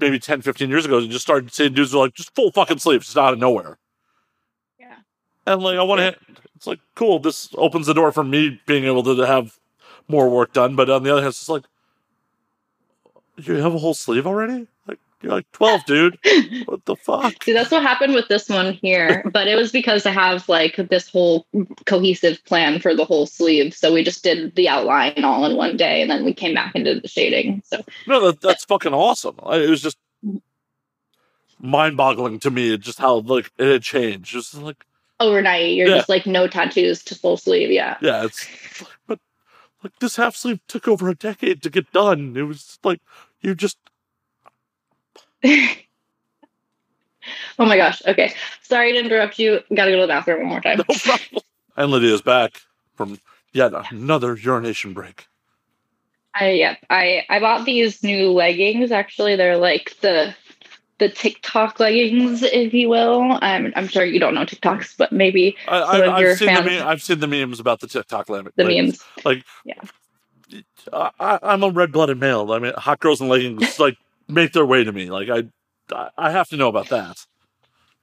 maybe 0.00 0.18
10, 0.18 0.42
15 0.42 0.70
years 0.70 0.84
ago, 0.84 0.98
you 0.98 1.08
just 1.08 1.24
started 1.24 1.52
seeing 1.52 1.72
dudes 1.74 1.92
were 1.94 2.00
like 2.00 2.14
just 2.14 2.34
full 2.34 2.50
fucking 2.50 2.78
sleeves, 2.78 3.06
just 3.06 3.18
out 3.18 3.32
of 3.32 3.38
nowhere. 3.38 3.78
Yeah. 4.78 4.96
And 5.46 5.62
like 5.62 5.78
on 5.78 5.86
one 5.88 5.98
hand, 5.98 6.16
it's 6.56 6.66
like 6.66 6.80
cool. 6.94 7.18
This 7.18 7.48
opens 7.56 7.86
the 7.86 7.94
door 7.94 8.10
for 8.12 8.24
me 8.24 8.60
being 8.66 8.84
able 8.84 9.02
to 9.04 9.16
have 9.26 9.58
more 10.08 10.28
work 10.28 10.52
done. 10.52 10.76
But 10.76 10.90
on 10.90 11.02
the 11.02 11.10
other 11.12 11.20
hand, 11.22 11.30
it's 11.30 11.38
just 11.38 11.48
like 11.48 11.64
you 13.36 13.54
have 13.54 13.74
a 13.74 13.78
whole 13.78 13.94
sleeve 13.94 14.26
already. 14.26 14.66
Like 14.86 14.98
you're 15.22 15.32
like 15.32 15.50
twelve, 15.52 15.84
dude. 15.86 16.18
What 16.66 16.84
the 16.84 16.96
fuck? 16.96 17.42
See, 17.42 17.52
that's 17.52 17.70
what 17.70 17.82
happened 17.82 18.14
with 18.14 18.28
this 18.28 18.48
one 18.48 18.74
here, 18.74 19.22
but 19.32 19.48
it 19.48 19.56
was 19.56 19.72
because 19.72 20.06
I 20.06 20.10
have 20.10 20.48
like 20.48 20.76
this 20.76 21.08
whole 21.08 21.46
cohesive 21.86 22.44
plan 22.44 22.78
for 22.80 22.94
the 22.94 23.04
whole 23.04 23.26
sleeve. 23.26 23.74
So 23.74 23.92
we 23.92 24.04
just 24.04 24.22
did 24.22 24.54
the 24.54 24.68
outline 24.68 25.24
all 25.24 25.44
in 25.46 25.56
one 25.56 25.76
day, 25.76 26.02
and 26.02 26.10
then 26.10 26.24
we 26.24 26.32
came 26.34 26.54
back 26.54 26.74
into 26.74 27.00
the 27.00 27.08
shading. 27.08 27.62
So 27.64 27.82
No, 28.06 28.26
that, 28.26 28.40
that's 28.40 28.64
fucking 28.64 28.94
awesome. 28.94 29.36
It 29.46 29.70
was 29.70 29.82
just 29.82 29.96
mind-boggling 31.60 32.40
to 32.40 32.50
me, 32.50 32.76
just 32.76 32.98
how 32.98 33.16
like 33.20 33.50
it 33.58 33.66
had 33.72 33.82
changed. 33.82 34.30
Just 34.30 34.54
like 34.54 34.84
overnight, 35.20 35.74
you're 35.74 35.88
Yeah. 35.88 35.96
just 35.96 36.08
like 36.08 36.26
no 36.26 36.46
tattoos 36.46 37.02
to 37.04 37.14
full 37.14 37.36
sleeve. 37.36 37.70
Yeah. 37.70 37.96
yeah, 38.00 38.24
it's 38.24 38.46
but 39.06 39.18
like 39.84 39.98
this 40.00 40.16
half 40.16 40.34
sleeve 40.34 40.60
took 40.66 40.88
over 40.88 41.08
a 41.08 41.14
decade 41.14 41.62
to 41.62 41.70
get 41.70 41.92
done. 41.92 42.36
It 42.36 42.42
was 42.42 42.78
like 42.82 43.00
you 43.40 43.54
just 43.54 43.78
oh 45.44 45.76
my 47.58 47.76
gosh. 47.76 48.02
Okay. 48.06 48.32
Sorry 48.62 48.92
to 48.92 48.98
interrupt 48.98 49.38
you. 49.38 49.60
Gotta 49.74 49.90
go 49.90 49.96
to 49.96 50.02
the 50.02 50.08
bathroom 50.08 50.40
one 50.40 50.48
more 50.48 50.60
time. 50.60 50.78
no 50.78 50.84
problem. 50.84 51.42
And 51.76 51.90
Lydia's 51.90 52.22
back 52.22 52.60
from 52.94 53.18
yet 53.52 53.72
another 53.90 54.36
urination 54.36 54.92
break. 54.92 55.26
I 56.32 56.50
yeah, 56.50 56.76
I 56.88 57.24
I 57.28 57.40
bought 57.40 57.64
these 57.64 58.00
new 58.02 58.30
leggings. 58.30 58.92
Actually, 58.92 59.34
they're 59.34 59.56
like 59.56 59.96
the 60.00 60.36
the 60.98 61.08
TikTok 61.08 61.80
leggings, 61.80 62.42
if 62.42 62.72
you 62.74 62.88
will. 62.88 63.38
I'm 63.42 63.72
I'm 63.76 63.88
sure 63.88 64.04
you 64.04 64.20
don't 64.20 64.34
know 64.34 64.44
TikToks, 64.44 64.96
but 64.96 65.12
maybe 65.12 65.56
I, 65.68 65.80
Some 65.98 66.08
of 66.14 66.20
your 66.20 66.30
I've 66.32 66.38
seen 66.38 66.48
the 66.48 66.54
fans- 66.54 66.66
me- 66.66 66.80
I've 66.80 67.02
seen 67.02 67.20
the 67.20 67.26
memes 67.26 67.60
about 67.60 67.80
the 67.80 67.86
TikTok 67.88 68.28
leg- 68.28 68.50
the 68.56 68.64
leggings. 68.64 69.04
memes. 69.16 69.24
Like, 69.24 69.44
Yeah. 69.64 69.80
I, 70.92 71.38
I'm 71.42 71.62
a 71.62 71.70
red 71.70 71.90
blooded 71.92 72.20
male. 72.20 72.52
I 72.52 72.58
mean, 72.58 72.72
hot 72.76 73.00
girls 73.00 73.20
and 73.20 73.28
leggings 73.30 73.78
like 73.80 73.96
make 74.28 74.52
their 74.52 74.66
way 74.66 74.84
to 74.84 74.92
me. 74.92 75.10
Like, 75.10 75.28
I, 75.30 75.44
I- 75.94 76.10
I 76.16 76.30
have 76.30 76.48
to 76.50 76.56
know 76.56 76.68
about 76.68 76.88
that. 76.90 77.16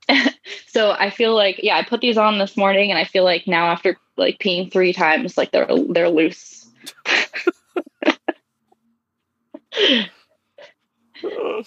So 0.68 0.91
I 0.91 1.09
feel 1.09 1.35
like 1.35 1.59
yeah, 1.61 1.76
I 1.76 1.84
put 1.84 1.99
these 1.99 2.18
on 2.18 2.38
this 2.38 2.55
morning, 2.55 2.91
and 2.91 2.97
I 2.97 3.03
feel 3.03 3.26
like 3.26 3.45
now 3.45 3.68
after 3.72 3.97
like 4.15 4.39
peeing 4.39 4.72
three 4.72 4.93
times, 4.93 5.38
like 5.38 5.51
they're 5.51 5.68
they're 5.89 6.07
loose. 6.09 6.65
Uh, 11.23 11.63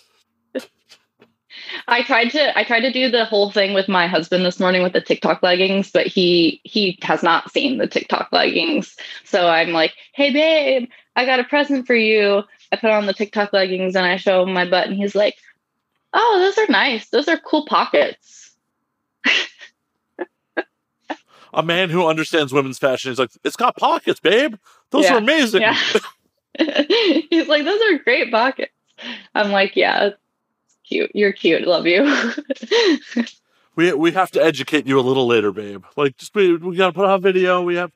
I 1.89 2.03
tried 2.03 2.31
to 2.31 2.59
I 2.59 2.65
tried 2.65 2.81
to 2.81 2.93
do 2.93 3.11
the 3.11 3.25
whole 3.25 3.51
thing 3.51 3.75
with 3.75 3.89
my 3.89 4.07
husband 4.07 4.45
this 4.45 4.61
morning 4.61 4.83
with 4.83 4.93
the 4.93 5.01
TikTok 5.01 5.43
leggings, 5.43 5.91
but 5.91 6.07
he 6.07 6.61
he 6.65 6.99
has 7.03 7.23
not 7.23 7.51
seen 7.51 7.79
the 7.79 7.87
TikTok 7.87 8.29
leggings. 8.33 8.97
So 9.25 9.49
I'm 9.49 9.71
like, 9.71 9.93
"Hey 10.15 10.33
babe, 10.33 10.89
I 11.17 11.25
got 11.27 11.41
a 11.41 11.45
present 11.45 11.87
for 11.87 11.95
you." 11.95 12.43
I 12.73 12.77
put 12.77 12.91
on 12.91 13.07
the 13.07 13.15
TikTok 13.15 13.53
leggings 13.53 13.95
and 13.95 14.05
I 14.07 14.17
show 14.17 14.43
him 14.43 14.53
my 14.53 14.69
butt 14.69 14.89
and 14.89 14.97
he's 14.97 15.15
like, 15.15 15.37
"Oh, 16.13 16.39
those 16.41 16.59
are 16.59 16.71
nice. 16.71 17.09
Those 17.11 17.29
are 17.29 17.39
cool 17.39 17.67
pockets." 17.67 18.57
A 21.53 21.63
man 21.63 21.89
who 21.89 22.07
understands 22.07 22.53
women's 22.53 22.79
fashion 22.79 23.13
is 23.13 23.19
like, 23.21 23.31
it's 23.45 23.55
got 23.55 23.77
pockets, 23.77 24.19
babe. 24.19 24.57
Those 24.91 25.05
Yeah. 25.05 25.15
are 25.15 25.19
amazing. 25.19 25.61
Yeah. 25.61 25.77
he's 27.31 27.47
like, 27.47 27.65
"Those 27.65 27.81
are 27.81 27.99
great 27.99 28.33
pockets." 28.33 28.73
I'm 29.37 29.53
like, 29.53 29.77
"Yeah, 29.77 30.11
cute. 30.95 31.11
You're 31.15 31.33
cute. 31.33 31.67
Love 31.67 31.87
you." 31.87 32.33
We 33.77 33.93
we 33.93 34.13
have 34.13 34.31
to 34.33 34.41
educate 34.41 34.87
you 34.87 35.01
a 35.01 35.03
little 35.03 35.27
later, 35.27 35.51
babe. 35.51 35.85
Like, 35.97 36.17
just 36.17 36.35
we, 36.35 36.55
we 36.57 36.77
got 36.77 36.89
to 36.89 36.93
put 36.93 37.07
on 37.07 37.21
video. 37.21 37.61
We 37.63 37.75
have 37.75 37.91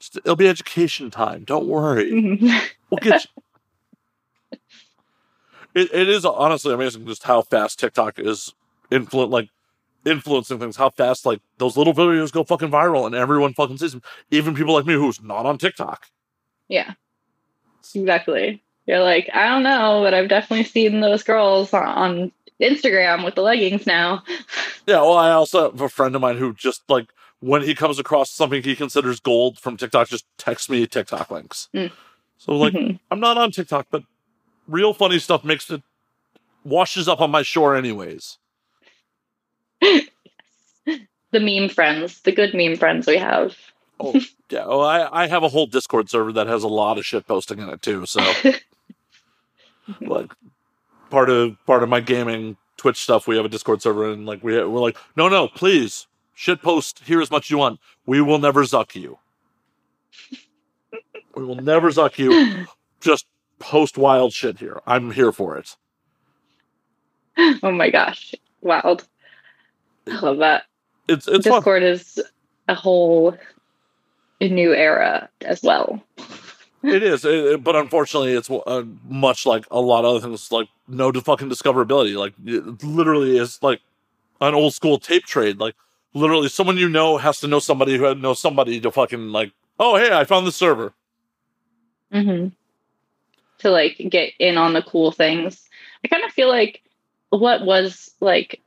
just, 0.00 0.16
it'll 0.16 0.36
be 0.36 0.48
education 0.48 1.10
time. 1.10 1.44
Don't 1.44 1.66
worry. 1.66 2.40
We'll 2.90 2.98
get 2.98 3.24
you. 3.24 4.58
It, 5.76 5.94
it 5.94 6.08
is 6.08 6.24
honestly 6.24 6.74
amazing 6.74 7.06
just 7.06 7.22
how 7.22 7.42
fast 7.42 7.78
TikTok 7.78 8.18
is 8.18 8.52
influ- 8.90 9.30
like 9.30 9.48
influencing 10.04 10.58
things. 10.58 10.74
How 10.74 10.90
fast 10.90 11.24
like 11.24 11.40
those 11.58 11.76
little 11.76 11.94
videos 11.94 12.32
go 12.32 12.42
fucking 12.42 12.68
viral 12.72 13.06
and 13.06 13.14
everyone 13.14 13.54
fucking 13.54 13.78
sees 13.78 13.92
them. 13.92 14.02
Even 14.32 14.56
people 14.56 14.74
like 14.74 14.86
me 14.86 14.94
who's 14.94 15.22
not 15.22 15.46
on 15.46 15.56
TikTok. 15.56 16.08
Yeah, 16.66 16.94
exactly. 17.94 18.60
You're 18.86 19.04
like, 19.04 19.30
I 19.32 19.46
don't 19.46 19.62
know, 19.62 20.00
but 20.02 20.12
I've 20.12 20.28
definitely 20.28 20.64
seen 20.64 20.98
those 20.98 21.22
girls 21.22 21.72
on 21.72 22.32
Instagram 22.60 23.24
with 23.24 23.34
the 23.34 23.42
leggings 23.42 23.86
now. 23.86 24.22
Yeah, 24.86 24.96
well, 25.02 25.14
I 25.16 25.30
also 25.32 25.70
have 25.70 25.80
a 25.80 25.88
friend 25.88 26.14
of 26.14 26.20
mine 26.20 26.36
who 26.36 26.52
just 26.54 26.82
like 26.88 27.08
when 27.40 27.62
he 27.62 27.74
comes 27.74 27.98
across 27.98 28.30
something 28.30 28.62
he 28.62 28.76
considers 28.76 29.18
gold 29.20 29.58
from 29.58 29.76
TikTok, 29.76 30.08
just 30.08 30.26
texts 30.36 30.68
me 30.68 30.86
TikTok 30.86 31.30
links. 31.30 31.68
Mm. 31.74 31.90
So 32.38 32.56
like, 32.56 32.74
Mhm. 32.74 32.98
I'm 33.10 33.20
not 33.20 33.38
on 33.38 33.50
TikTok, 33.50 33.86
but 33.90 34.02
real 34.68 34.92
funny 34.94 35.18
stuff 35.18 35.44
makes 35.44 35.70
it 35.70 35.82
washes 36.64 37.08
up 37.08 37.20
on 37.20 37.30
my 37.30 37.42
shore 37.42 37.74
anyways. 37.76 38.38
the 39.80 41.40
meme 41.40 41.68
friends, 41.68 42.20
the 42.22 42.32
good 42.32 42.54
meme 42.54 42.76
friends 42.76 43.06
we 43.06 43.16
have. 43.16 43.56
Oh 43.98 44.14
yeah, 44.50 44.66
well, 44.66 44.82
I 44.82 45.08
I 45.10 45.26
have 45.26 45.42
a 45.42 45.48
whole 45.48 45.66
Discord 45.66 46.08
server 46.10 46.32
that 46.32 46.46
has 46.46 46.62
a 46.62 46.68
lot 46.68 46.98
of 46.98 47.04
shit 47.06 47.26
posting 47.26 47.58
in 47.58 47.68
it 47.68 47.82
too. 47.82 48.06
So 48.06 48.20
like 50.00 50.32
part 51.10 51.28
of 51.28 51.56
part 51.66 51.82
of 51.82 51.88
my 51.88 52.00
gaming 52.00 52.56
Twitch 52.76 53.02
stuff, 53.02 53.26
we 53.26 53.36
have 53.36 53.44
a 53.44 53.48
Discord 53.48 53.82
server, 53.82 54.10
and 54.10 54.24
like 54.26 54.42
we 54.42 54.54
we're 54.54 54.80
like, 54.80 54.96
no, 55.16 55.28
no, 55.28 55.48
please 55.48 56.06
shit 56.34 56.62
post 56.62 57.00
here 57.04 57.20
as 57.20 57.30
much 57.30 57.46
as 57.46 57.50
you 57.50 57.58
want. 57.58 57.78
We 58.06 58.22
will 58.22 58.38
never 58.38 58.62
zuck 58.62 58.94
you. 58.94 59.18
we 61.34 61.44
will 61.44 61.56
never 61.56 61.90
zuck 61.90 62.16
you. 62.16 62.66
Just 63.00 63.26
post 63.58 63.98
wild 63.98 64.32
shit 64.32 64.58
here. 64.58 64.80
I'm 64.86 65.10
here 65.10 65.32
for 65.32 65.58
it. 65.58 65.76
oh 67.62 67.70
my 67.70 67.90
gosh, 67.90 68.34
wild! 68.62 69.06
I 70.06 70.18
love 70.20 70.38
that. 70.38 70.64
It's 71.08 71.28
it's 71.28 71.46
fun. 71.46 71.58
Discord 71.58 71.82
is 71.82 72.22
a 72.68 72.74
whole 72.74 73.36
new 74.40 74.72
era 74.72 75.28
as 75.42 75.62
well. 75.62 76.02
It 76.82 77.02
is, 77.02 77.24
it- 77.24 77.44
it- 77.44 77.64
but 77.64 77.76
unfortunately, 77.76 78.32
it's 78.32 78.50
uh, 78.50 78.84
much 79.08 79.44
like 79.46 79.66
a 79.70 79.80
lot 79.80 80.04
of 80.04 80.10
other 80.16 80.20
things, 80.20 80.50
like 80.50 80.68
no 80.88 81.12
fucking 81.12 81.50
discoverability. 81.50 82.16
Like 82.16 82.32
it 82.44 82.82
literally 82.82 83.36
is 83.36 83.62
like 83.62 83.80
an 84.40 84.54
old 84.54 84.72
school 84.74 84.98
tape 84.98 85.24
trade. 85.24 85.58
Like 85.58 85.74
literally, 86.14 86.48
someone 86.48 86.78
you 86.78 86.88
know 86.88 87.18
has 87.18 87.38
to 87.40 87.46
know 87.48 87.58
somebody 87.58 87.96
who 87.98 88.14
knows 88.14 88.40
somebody 88.40 88.80
to 88.80 88.90
fucking 88.90 89.28
like. 89.30 89.52
Oh, 89.78 89.96
hey, 89.96 90.12
I 90.14 90.24
found 90.24 90.46
the 90.46 90.52
server. 90.52 90.92
hmm 92.12 92.48
To 93.58 93.70
like 93.70 93.96
get 94.08 94.32
in 94.38 94.56
on 94.58 94.72
the 94.72 94.82
cool 94.82 95.12
things. 95.12 95.68
I 96.04 96.08
kind 96.08 96.24
of 96.24 96.32
feel 96.32 96.48
like 96.48 96.82
what 97.30 97.64
was 97.64 98.10
like. 98.20 98.60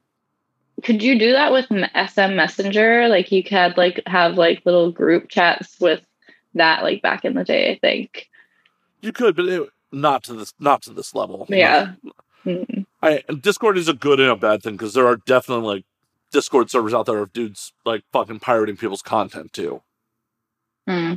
Could 0.83 1.01
you 1.01 1.17
do 1.17 1.31
that 1.31 1.51
with 1.51 1.67
SM 1.71 2.35
Messenger? 2.35 3.07
Like 3.07 3.31
you 3.31 3.43
could 3.43 3.77
like 3.77 4.01
have 4.05 4.37
like 4.37 4.61
little 4.65 4.91
group 4.91 5.29
chats 5.29 5.79
with 5.79 6.01
that 6.55 6.83
like 6.83 7.01
back 7.01 7.25
in 7.25 7.33
the 7.33 7.43
day. 7.43 7.71
I 7.71 7.79
think. 7.79 8.29
You 9.01 9.11
could, 9.11 9.35
but 9.35 9.45
it, 9.45 9.69
not 9.91 10.23
to 10.25 10.33
this, 10.33 10.53
not 10.59 10.81
to 10.83 10.93
this 10.93 11.13
level. 11.13 11.45
Yeah. 11.49 11.93
Mhm. 12.45 12.85
I 13.01 13.23
Discord 13.41 13.77
is 13.77 13.87
a 13.87 13.93
good 13.93 14.19
and 14.19 14.29
a 14.29 14.35
bad 14.35 14.63
thing 14.63 14.73
because 14.73 14.93
there 14.93 15.07
are 15.07 15.17
definitely 15.17 15.65
like 15.65 15.85
Discord 16.31 16.69
servers 16.71 16.93
out 16.93 17.05
there 17.05 17.19
of 17.19 17.33
dudes 17.33 17.73
like 17.85 18.03
fucking 18.11 18.39
pirating 18.39 18.77
people's 18.77 19.01
content 19.01 19.53
too. 19.53 19.81
Hmm. 20.87 21.15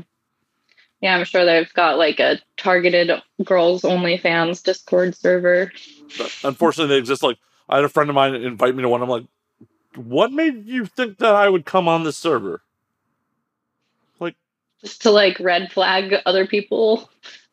Yeah, 1.00 1.16
I'm 1.16 1.24
sure 1.24 1.44
they've 1.44 1.72
got 1.74 1.98
like 1.98 2.20
a 2.20 2.38
targeted 2.56 3.10
girls 3.44 3.84
only 3.84 4.16
fans 4.16 4.62
Discord 4.62 5.14
server. 5.14 5.72
But 6.18 6.36
unfortunately, 6.44 6.94
they 6.94 6.98
exist. 6.98 7.22
Like 7.22 7.38
I 7.68 7.76
had 7.76 7.84
a 7.84 7.88
friend 7.88 8.08
of 8.10 8.14
mine 8.14 8.34
invite 8.34 8.74
me 8.74 8.82
to 8.82 8.88
one. 8.88 9.02
I'm 9.02 9.08
like, 9.08 9.26
what 9.94 10.32
made 10.32 10.66
you 10.66 10.86
think 10.86 11.18
that 11.18 11.34
I 11.34 11.48
would 11.48 11.64
come 11.64 11.88
on 11.88 12.04
this 12.04 12.16
server? 12.16 12.62
Just 14.86 15.02
to 15.02 15.10
like 15.10 15.38
red 15.40 15.72
flag 15.72 16.14
other 16.26 16.46
people. 16.46 17.10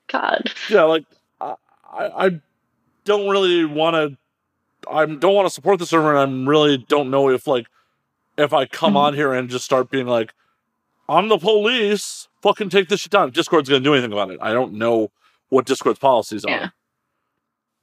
God. 0.07 0.51
Yeah, 0.69 0.83
like 0.83 1.03
I, 1.41 1.55
I 1.91 2.41
don't 3.05 3.27
really 3.29 3.65
want 3.65 3.95
to. 3.95 4.17
I 4.91 5.05
don't 5.05 5.33
want 5.33 5.47
to 5.47 5.53
support 5.53 5.79
the 5.79 5.85
server, 5.87 6.15
and 6.15 6.19
I 6.19 6.49
really 6.49 6.77
don't 6.77 7.09
know 7.09 7.29
if 7.29 7.47
like 7.47 7.65
if 8.37 8.53
I 8.53 8.65
come 8.67 8.93
Mhm. 8.93 8.97
on 8.97 9.13
here 9.15 9.33
and 9.33 9.49
just 9.49 9.65
start 9.65 9.89
being 9.89 10.05
like, 10.07 10.33
I'm 11.09 11.27
the 11.29 11.37
police. 11.39 12.27
Fucking 12.43 12.69
take 12.69 12.89
this 12.89 12.99
shit 12.99 13.11
down. 13.11 13.31
Discord's 13.31 13.69
gonna 13.69 13.79
do 13.83 13.93
anything 13.93 14.11
about 14.13 14.29
it. 14.29 14.37
I 14.41 14.53
don't 14.53 14.73
know 14.73 15.11
what 15.49 15.65
Discord's 15.65 15.99
policies 15.99 16.45
Yeah. 16.47 16.65
are. 16.65 16.73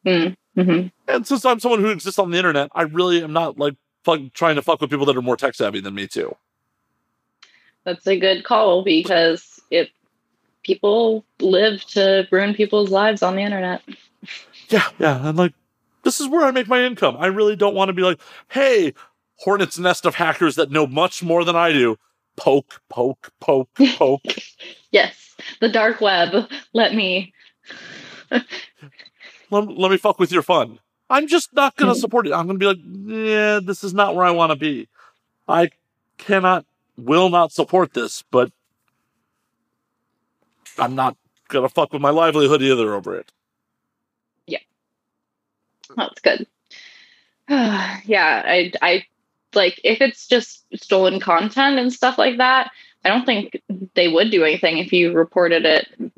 Mm, 0.07 0.37
hmm 0.55 0.87
And 1.09 1.27
since 1.27 1.45
I'm 1.45 1.59
someone 1.61 1.81
who 1.81 1.91
exists 1.91 2.19
on 2.19 2.31
the 2.31 2.37
internet, 2.39 2.71
I 2.75 2.83
really 2.83 3.23
am 3.25 3.33
not 3.33 3.59
like 3.59 3.75
fuck, 4.05 4.21
trying 4.35 4.57
to 4.57 4.63
fuck 4.63 4.81
with 4.81 4.91
people 4.91 5.07
that 5.07 5.17
are 5.17 5.23
more 5.23 5.37
tech 5.37 5.55
savvy 5.55 5.81
than 5.81 5.95
me 5.95 6.07
too. 6.07 6.37
That's 7.85 8.07
a 8.07 8.19
good 8.19 8.45
call 8.45 8.85
because 8.85 9.61
if 9.71 9.89
people 10.63 11.25
live 11.41 11.83
to 11.87 12.27
ruin 12.31 12.55
people's 12.55 12.91
lives 12.91 13.23
on 13.23 13.37
the 13.37 13.43
internet. 13.43 13.83
Yeah, 14.69 14.87
yeah, 14.99 15.29
and 15.29 15.39
like 15.39 15.55
this 16.05 16.21
is 16.21 16.29
where 16.29 16.45
I 16.45 16.51
make 16.51 16.69
my 16.69 16.83
income. 16.83 17.17
I 17.19 17.27
really 17.27 17.57
don't 17.57 17.75
want 17.75 17.89
to 17.89 17.93
be 17.95 18.03
like, 18.03 18.21
hey, 18.49 18.93
hornet's 19.37 19.79
nest 19.79 20.05
of 20.07 20.15
hackers 20.15 20.57
that 20.57 20.71
know 20.71 20.87
much 20.87 21.23
more 21.23 21.45
than 21.45 21.57
I 21.57 21.73
do. 21.73 21.97
Poke, 22.37 22.81
poke, 22.89 23.33
poke, 23.41 23.71
poke. 23.97 24.23
Yes, 24.93 25.35
the 25.61 25.69
dark 25.69 26.01
web. 26.01 26.49
Let 26.75 26.95
me. 26.95 27.33
let, 29.51 29.69
let 29.69 29.91
me 29.91 29.97
fuck 29.97 30.19
with 30.19 30.33
your 30.33 30.43
fun. 30.43 30.79
I'm 31.09 31.27
just 31.27 31.53
not 31.55 31.77
gonna 31.77 31.93
Mhm. 31.93 31.97
support 32.01 32.27
it. 32.27 32.33
I'm 32.33 32.47
gonna 32.47 32.59
be 32.59 32.67
like, 32.67 32.79
yeah, 32.85 33.61
this 33.63 33.83
is 33.83 33.93
not 33.95 34.15
where 34.15 34.25
I 34.25 34.31
want 34.31 34.51
to 34.51 34.57
be. 34.57 34.89
I 35.49 35.71
cannot, 36.19 36.65
will 37.01 37.29
not 37.29 37.53
support 37.53 37.93
this, 37.95 38.23
but 38.31 38.53
I'm 40.79 40.95
not 40.95 41.17
gonna 41.49 41.69
fuck 41.69 41.93
with 41.93 42.03
my 42.03 42.11
livelihood 42.11 42.63
either 42.63 42.95
over 42.95 43.17
it. 43.17 43.33
Yeah, 44.47 44.59
that's 45.97 46.21
good. 46.21 46.47
yeah, 47.49 48.43
I, 48.45 48.73
I 48.81 49.05
like 49.55 49.81
if 49.83 50.01
it's 50.01 50.27
just 50.29 50.65
stolen 50.75 51.21
content 51.21 51.79
and 51.79 51.93
stuff 51.93 52.19
like 52.19 52.39
that. 52.39 52.71
I 53.05 53.09
don't 53.09 53.25
think 53.25 53.61
they 53.95 54.09
would 54.09 54.31
do 54.31 54.45
anything 54.45 54.79
if 54.79 54.93
you 54.93 55.13
reported 55.13 55.65
it. 55.65 56.13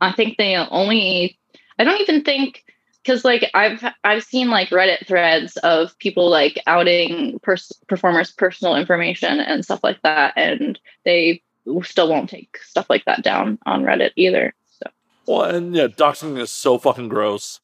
I 0.00 0.12
think 0.12 0.38
they 0.38 0.56
only. 0.56 1.38
I 1.78 1.84
don't 1.84 2.00
even 2.00 2.22
think 2.22 2.64
because 3.04 3.24
like 3.24 3.50
I've 3.54 3.84
I've 4.02 4.24
seen 4.24 4.48
like 4.48 4.70
Reddit 4.70 5.06
threads 5.06 5.56
of 5.58 5.96
people 5.98 6.30
like 6.30 6.60
outing 6.66 7.38
pers- 7.40 7.72
performers' 7.86 8.32
personal 8.32 8.76
information 8.76 9.40
and 9.40 9.64
stuff 9.64 9.80
like 9.84 10.00
that, 10.02 10.32
and 10.36 10.78
they 11.04 11.42
still 11.82 12.08
won't 12.08 12.30
take 12.30 12.58
stuff 12.58 12.86
like 12.88 13.04
that 13.04 13.22
down 13.22 13.58
on 13.66 13.82
Reddit 13.84 14.10
either. 14.16 14.54
So 14.70 14.90
Well, 15.26 15.42
and 15.42 15.74
yeah, 15.74 15.86
doxing 15.88 16.38
is 16.40 16.50
so 16.50 16.78
fucking 16.78 17.08
gross. 17.08 17.60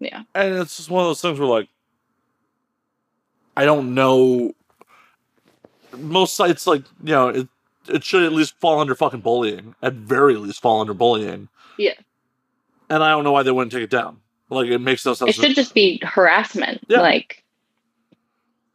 yeah, 0.00 0.22
And 0.34 0.54
it's 0.56 0.76
just 0.76 0.90
one 0.90 1.02
of 1.02 1.08
those 1.08 1.22
things 1.22 1.38
where 1.38 1.48
like 1.48 1.68
I 3.56 3.64
don't 3.64 3.94
know 3.94 4.52
most 5.96 6.36
sites 6.36 6.66
like, 6.66 6.82
you 7.02 7.12
know, 7.12 7.28
it 7.28 7.48
it 7.88 8.02
should 8.04 8.24
at 8.24 8.32
least 8.32 8.58
fall 8.60 8.80
under 8.80 8.94
fucking 8.96 9.20
bullying. 9.20 9.76
At 9.80 9.94
very 9.94 10.34
least 10.34 10.60
fall 10.60 10.80
under 10.80 10.94
bullying. 10.94 11.48
Yeah. 11.78 11.94
And 12.90 13.02
I 13.02 13.10
don't 13.10 13.24
know 13.24 13.32
why 13.32 13.42
they 13.42 13.50
wouldn't 13.52 13.72
take 13.72 13.82
it 13.84 13.90
down. 13.90 14.18
Like 14.48 14.68
it 14.68 14.78
makes 14.78 15.04
no 15.04 15.14
sense. 15.14 15.30
it 15.30 15.40
should 15.40 15.56
just 15.56 15.74
be 15.74 16.00
harassment. 16.04 16.84
Yeah. 16.88 17.00
Like 17.00 17.44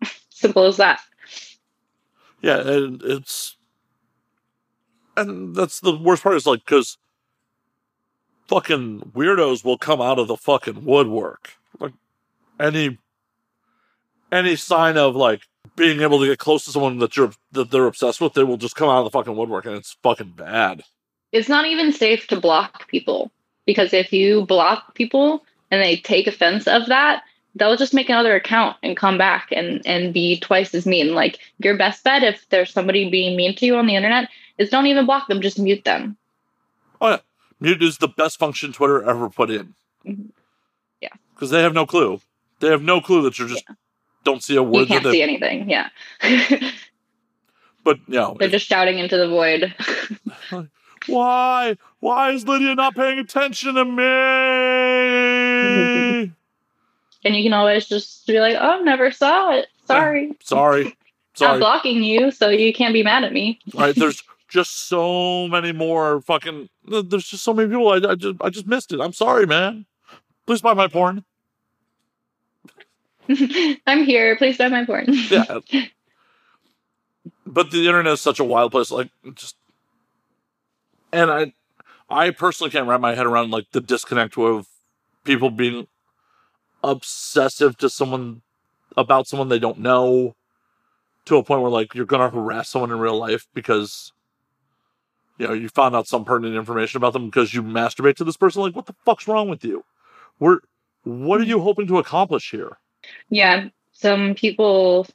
simple 0.29 0.65
as 0.65 0.77
that. 0.77 1.01
yeah, 2.41 2.59
and 2.59 3.01
it's 3.03 3.55
and 5.15 5.55
that's 5.55 5.79
the 5.79 5.95
worst 5.95 6.23
part 6.23 6.35
is 6.35 6.45
like 6.45 6.65
because 6.65 6.97
fucking 8.47 9.11
weirdos 9.15 9.63
will 9.63 9.77
come 9.77 10.01
out 10.01 10.19
of 10.19 10.27
the 10.27 10.35
fucking 10.37 10.83
woodwork. 10.83 11.51
Like 11.79 11.93
any 12.59 12.97
any 14.31 14.55
sign 14.55 14.97
of 14.97 15.15
like 15.15 15.41
being 15.75 16.01
able 16.01 16.19
to 16.19 16.25
get 16.25 16.39
close 16.39 16.65
to 16.65 16.71
someone 16.71 16.99
that 16.99 17.15
you're 17.15 17.31
that 17.53 17.71
they're 17.71 17.87
obsessed 17.87 18.19
with, 18.19 18.33
they 18.33 18.43
will 18.43 18.57
just 18.57 18.75
come 18.75 18.89
out 18.89 18.99
of 18.99 19.05
the 19.05 19.17
fucking 19.17 19.35
woodwork, 19.35 19.65
and 19.65 19.75
it's 19.75 19.97
fucking 20.03 20.33
bad. 20.35 20.83
It's 21.31 21.47
not 21.47 21.65
even 21.65 21.93
safe 21.93 22.27
to 22.27 22.39
block 22.41 22.89
people 22.89 23.31
because 23.65 23.93
if 23.93 24.11
you 24.11 24.45
block 24.45 24.95
people 24.95 25.45
and 25.71 25.81
they 25.81 25.97
take 25.97 26.27
offense 26.27 26.67
of 26.67 26.85
that, 26.87 27.23
they'll 27.55 27.77
just 27.77 27.93
make 27.93 28.09
another 28.09 28.35
account 28.35 28.77
and 28.83 28.95
come 28.95 29.17
back 29.17 29.47
and 29.51 29.81
and 29.85 30.13
be 30.13 30.39
twice 30.39 30.75
as 30.75 30.85
mean. 30.85 31.15
Like 31.15 31.39
your 31.59 31.77
best 31.77 32.03
bet 32.03 32.23
if 32.23 32.45
there's 32.49 32.71
somebody 32.71 33.09
being 33.09 33.35
mean 33.35 33.55
to 33.55 33.65
you 33.65 33.75
on 33.77 33.87
the 33.87 33.95
internet 33.95 34.29
is 34.57 34.69
don't 34.69 34.85
even 34.87 35.05
block 35.05 35.27
them, 35.27 35.41
just 35.41 35.57
mute 35.57 35.83
them. 35.83 36.17
Oh 36.99 37.09
yeah. 37.09 37.17
Mute 37.59 37.81
is 37.81 37.97
the 37.97 38.07
best 38.07 38.37
function 38.39 38.73
Twitter 38.73 39.03
ever 39.03 39.29
put 39.29 39.49
in. 39.49 39.73
Mhm. 40.05 40.29
Yeah. 41.01 41.09
because 41.33 41.49
they 41.49 41.61
have 41.63 41.73
no 41.73 41.85
clue. 41.85 42.21
They 42.59 42.67
have 42.69 42.83
no 42.83 43.01
clue 43.01 43.23
that 43.23 43.39
you're 43.39 43.47
just 43.47 43.63
don't 44.23 44.43
see 44.43 44.55
a 44.55 44.61
word 44.61 44.81
that 44.81 45.01
can't 45.01 45.05
see 45.05 45.23
anything. 45.23 45.69
Yeah. 45.69 45.89
But 47.83 47.97
you 48.07 48.15
know, 48.15 48.35
They're 48.39 48.49
just 48.49 48.67
shouting 48.67 48.99
into 48.99 49.17
the 49.17 49.27
void. 49.27 49.73
Why? 51.07 51.77
Why 51.99 52.31
is 52.31 52.47
Lydia 52.47 52.75
not 52.75 52.95
paying 52.95 53.17
attention 53.17 53.73
to 53.73 53.85
me? 53.85 54.03
and 57.23 57.35
you 57.35 57.43
can 57.43 57.53
always 57.53 57.87
just 57.87 58.25
be 58.27 58.39
like, 58.39 58.57
"Oh, 58.59 58.81
never 58.83 59.11
saw 59.11 59.51
it. 59.51 59.67
Sorry." 59.85 60.31
Sorry. 60.43 60.95
I'm 61.41 61.59
blocking 61.59 62.03
you, 62.03 62.29
so 62.29 62.49
you 62.49 62.73
can't 62.73 62.93
be 62.93 63.03
mad 63.03 63.23
at 63.23 63.31
me. 63.31 63.57
right? 63.73 63.95
There's 63.95 64.21
just 64.49 64.89
so 64.89 65.47
many 65.47 65.71
more 65.71 66.21
fucking. 66.21 66.69
There's 66.85 67.27
just 67.27 67.43
so 67.43 67.53
many 67.53 67.69
people. 67.69 67.87
I, 67.89 68.11
I 68.11 68.15
just 68.15 68.35
I 68.41 68.49
just 68.49 68.67
missed 68.67 68.91
it. 68.91 68.99
I'm 68.99 69.13
sorry, 69.13 69.47
man. 69.47 69.85
Please 70.45 70.61
buy 70.61 70.73
my 70.73 70.87
porn. 70.87 71.23
I'm 73.87 74.03
here. 74.03 74.35
Please 74.35 74.57
buy 74.57 74.67
my 74.67 74.85
porn. 74.85 75.05
Yeah. 75.07 75.59
but 77.45 77.71
the 77.71 77.87
internet 77.87 78.13
is 78.13 78.21
such 78.21 78.39
a 78.39 78.43
wild 78.43 78.71
place. 78.71 78.91
Like 78.91 79.09
just, 79.35 79.55
and 81.13 81.31
I, 81.31 81.53
I 82.09 82.31
personally 82.31 82.71
can't 82.71 82.87
wrap 82.87 82.99
my 82.99 83.15
head 83.15 83.25
around 83.25 83.51
like 83.51 83.71
the 83.71 83.79
disconnect 83.79 84.37
of 84.37 84.67
people 85.23 85.49
being 85.49 85.87
obsessive 86.83 87.77
to 87.77 87.89
someone 87.89 88.41
about 88.97 89.27
someone 89.27 89.49
they 89.49 89.59
don't 89.59 89.79
know 89.79 90.35
to 91.25 91.37
a 91.37 91.43
point 91.43 91.61
where 91.61 91.71
like 91.71 91.93
you're 91.93 92.05
gonna 92.05 92.29
harass 92.29 92.69
someone 92.69 92.91
in 92.91 92.99
real 92.99 93.17
life 93.17 93.47
because 93.53 94.11
you 95.37 95.47
know 95.47 95.53
you 95.53 95.69
found 95.69 95.95
out 95.95 96.07
some 96.07 96.25
pertinent 96.25 96.55
information 96.55 96.97
about 96.97 97.13
them 97.13 97.27
because 97.27 97.53
you 97.53 97.61
masturbate 97.63 98.15
to 98.15 98.23
this 98.23 98.37
person? 98.37 98.61
Like 98.61 98.75
what 98.75 98.87
the 98.87 98.95
fuck's 99.05 99.27
wrong 99.27 99.49
with 99.49 99.63
you? 99.63 99.83
We're 100.39 100.59
what 101.03 101.41
are 101.41 101.45
you 101.45 101.59
hoping 101.59 101.87
to 101.87 101.97
accomplish 101.97 102.51
here? 102.51 102.77
Yeah, 103.29 103.69
some 103.91 104.35
people, 104.35 105.07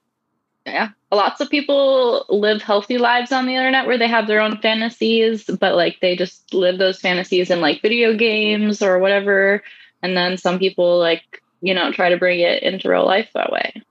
yeah, 0.65 0.91
lots 1.13 1.41
of 1.41 1.51
people 1.51 2.27
live 2.29 2.63
healthy 2.63 2.99
lives 2.99 3.33
on 3.33 3.47
the 3.47 3.55
internet 3.55 3.87
where 3.87 3.99
they 3.99 4.09
have 4.09 4.27
their 4.27 4.41
own 4.41 4.59
fantasies, 4.59 5.45
but 5.45 5.75
like 5.75 5.99
they 6.01 6.17
just 6.17 6.53
live 6.53 6.79
those 6.79 7.01
fantasies 7.01 7.51
in 7.51 7.61
like 7.61 7.83
video 7.83 8.15
games 8.17 8.83
or 8.83 8.99
whatever. 8.99 9.63
And 10.07 10.17
then 10.17 10.39
some 10.39 10.61
people 10.61 11.01
like, 11.01 11.43
you 11.61 11.75
know, 11.75 11.91
try 11.91 12.11
to 12.11 12.17
bring 12.17 12.39
it 12.39 12.63
into 12.63 12.89
real 12.89 13.05
life 13.05 13.29
that 13.35 13.51
way. 13.51 13.83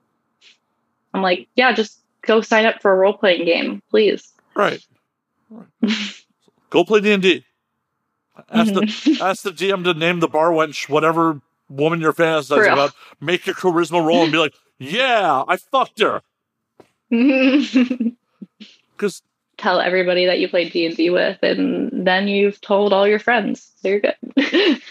I'm 1.12 1.20
like, 1.20 1.46
yeah, 1.56 1.72
just 1.74 2.00
go 2.22 2.40
sign 2.40 2.64
up 2.64 2.80
for 2.80 2.90
a 2.90 2.96
role 2.96 3.12
playing 3.12 3.44
game, 3.44 3.82
please. 3.90 4.32
right, 4.54 4.82
go 6.70 6.84
play 6.84 7.00
d&d 7.02 7.44
ask 8.50 8.72
the 8.72 8.80
Mhm. 8.80 9.20
ask 9.20 9.42
the 9.42 9.50
GM 9.52 9.84
to 9.84 9.92
name 9.92 10.20
the 10.20 10.28
bar 10.28 10.52
wench 10.52 10.88
whatever 10.88 11.42
woman 11.68 12.00
you're 12.00 12.14
fantasizing 12.14 12.72
about. 12.72 12.94
Make 13.20 13.44
your 13.46 13.54
charisma 13.54 14.02
roll 14.02 14.22
and 14.22 14.32
be 14.32 14.38
like, 14.38 14.54
"Yeah, 14.78 15.44
I 15.46 15.56
fucked 15.58 16.00
her." 16.00 16.22
Because 18.96 19.22
Tell 19.58 19.80
everybody 19.80 20.26
that 20.26 20.38
you 20.38 20.48
played 20.48 20.72
D 20.72 20.84
and 20.86 20.94
D 20.96 21.08
with, 21.10 21.38
and 21.42 22.06
then 22.06 22.28
you've 22.28 22.60
told 22.60 22.92
all 22.92 23.06
your 23.08 23.18
friends, 23.18 23.72
so 23.80 23.88
you're 23.88 24.00
good. 24.00 24.16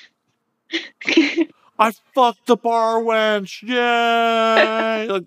I 1.77 1.91
fucked 2.13 2.45
the 2.47 2.55
bar 2.55 3.01
wench. 3.01 3.61
Yay! 3.63 5.07
like, 5.09 5.23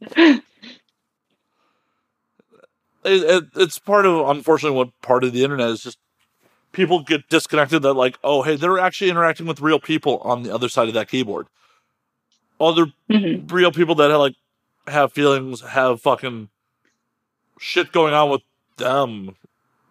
it, 3.05 3.23
it, 3.23 3.45
it's 3.57 3.79
part 3.79 4.07
of 4.07 4.29
unfortunately 4.29 4.77
what 4.77 4.91
part 5.03 5.25
of 5.25 5.33
the 5.33 5.45
internet 5.45 5.71
is 5.71 5.83
just 5.83 5.99
people 6.73 7.03
get 7.03 7.29
disconnected 7.29 7.83
that 7.83 7.95
like, 7.95 8.19
oh 8.25 8.43
hey, 8.43 8.57
they're 8.57 8.79
actually 8.79 9.11
interacting 9.11 9.47
with 9.47 9.61
real 9.61 9.79
people 9.79 10.19
on 10.19 10.43
the 10.43 10.55
other 10.55 10.69
side 10.69 10.89
of 10.89 10.95
that 10.95 11.09
keyboard. 11.09 11.47
Other 12.61 12.87
Mhm. 13.11 13.51
real 13.51 13.71
people 13.73 13.95
that 13.97 14.09
like 14.17 14.35
have 14.87 15.13
feelings, 15.13 15.61
have 15.61 16.01
fucking 16.01 16.49
shit 17.59 17.93
going 17.93 18.15
on 18.15 18.31
with 18.31 18.43
them. 18.77 19.37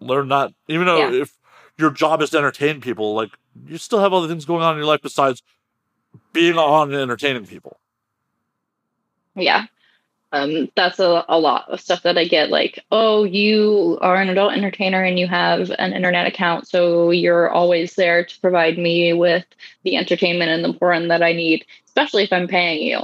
They're 0.00 0.24
not, 0.24 0.52
even 0.68 0.86
though 0.86 1.10
Yeah. 1.10 1.22
if 1.22 1.36
your 1.76 1.90
job 1.90 2.22
is 2.22 2.30
to 2.30 2.38
entertain 2.38 2.80
people, 2.80 3.14
like 3.14 3.30
you 3.66 3.78
still 3.78 4.00
have 4.00 4.12
other 4.12 4.28
things 4.28 4.44
going 4.44 4.62
on 4.62 4.74
in 4.74 4.78
your 4.78 4.86
life 4.86 5.00
besides 5.02 5.42
being 6.32 6.56
on 6.58 6.92
and 6.92 7.00
entertaining 7.00 7.46
people. 7.46 7.78
yeah. 9.34 9.66
Um 10.32 10.68
that's 10.76 10.98
a, 10.98 11.24
a 11.28 11.38
lot 11.38 11.70
of 11.70 11.80
stuff 11.80 12.02
that 12.02 12.18
i 12.18 12.26
get 12.26 12.50
like 12.50 12.84
oh 12.90 13.24
you 13.24 13.98
are 14.02 14.16
an 14.16 14.28
adult 14.28 14.52
entertainer 14.52 15.02
and 15.02 15.18
you 15.18 15.26
have 15.26 15.70
an 15.78 15.94
internet 15.94 16.26
account 16.26 16.68
so 16.68 17.10
you're 17.10 17.48
always 17.48 17.94
there 17.94 18.24
to 18.26 18.40
provide 18.40 18.76
me 18.76 19.14
with 19.14 19.46
the 19.84 19.96
entertainment 19.96 20.50
and 20.50 20.62
the 20.62 20.78
porn 20.78 21.08
that 21.08 21.22
i 21.22 21.32
need 21.32 21.64
especially 21.86 22.24
if 22.24 22.32
i'm 22.32 22.46
paying 22.46 22.82
you. 22.82 23.00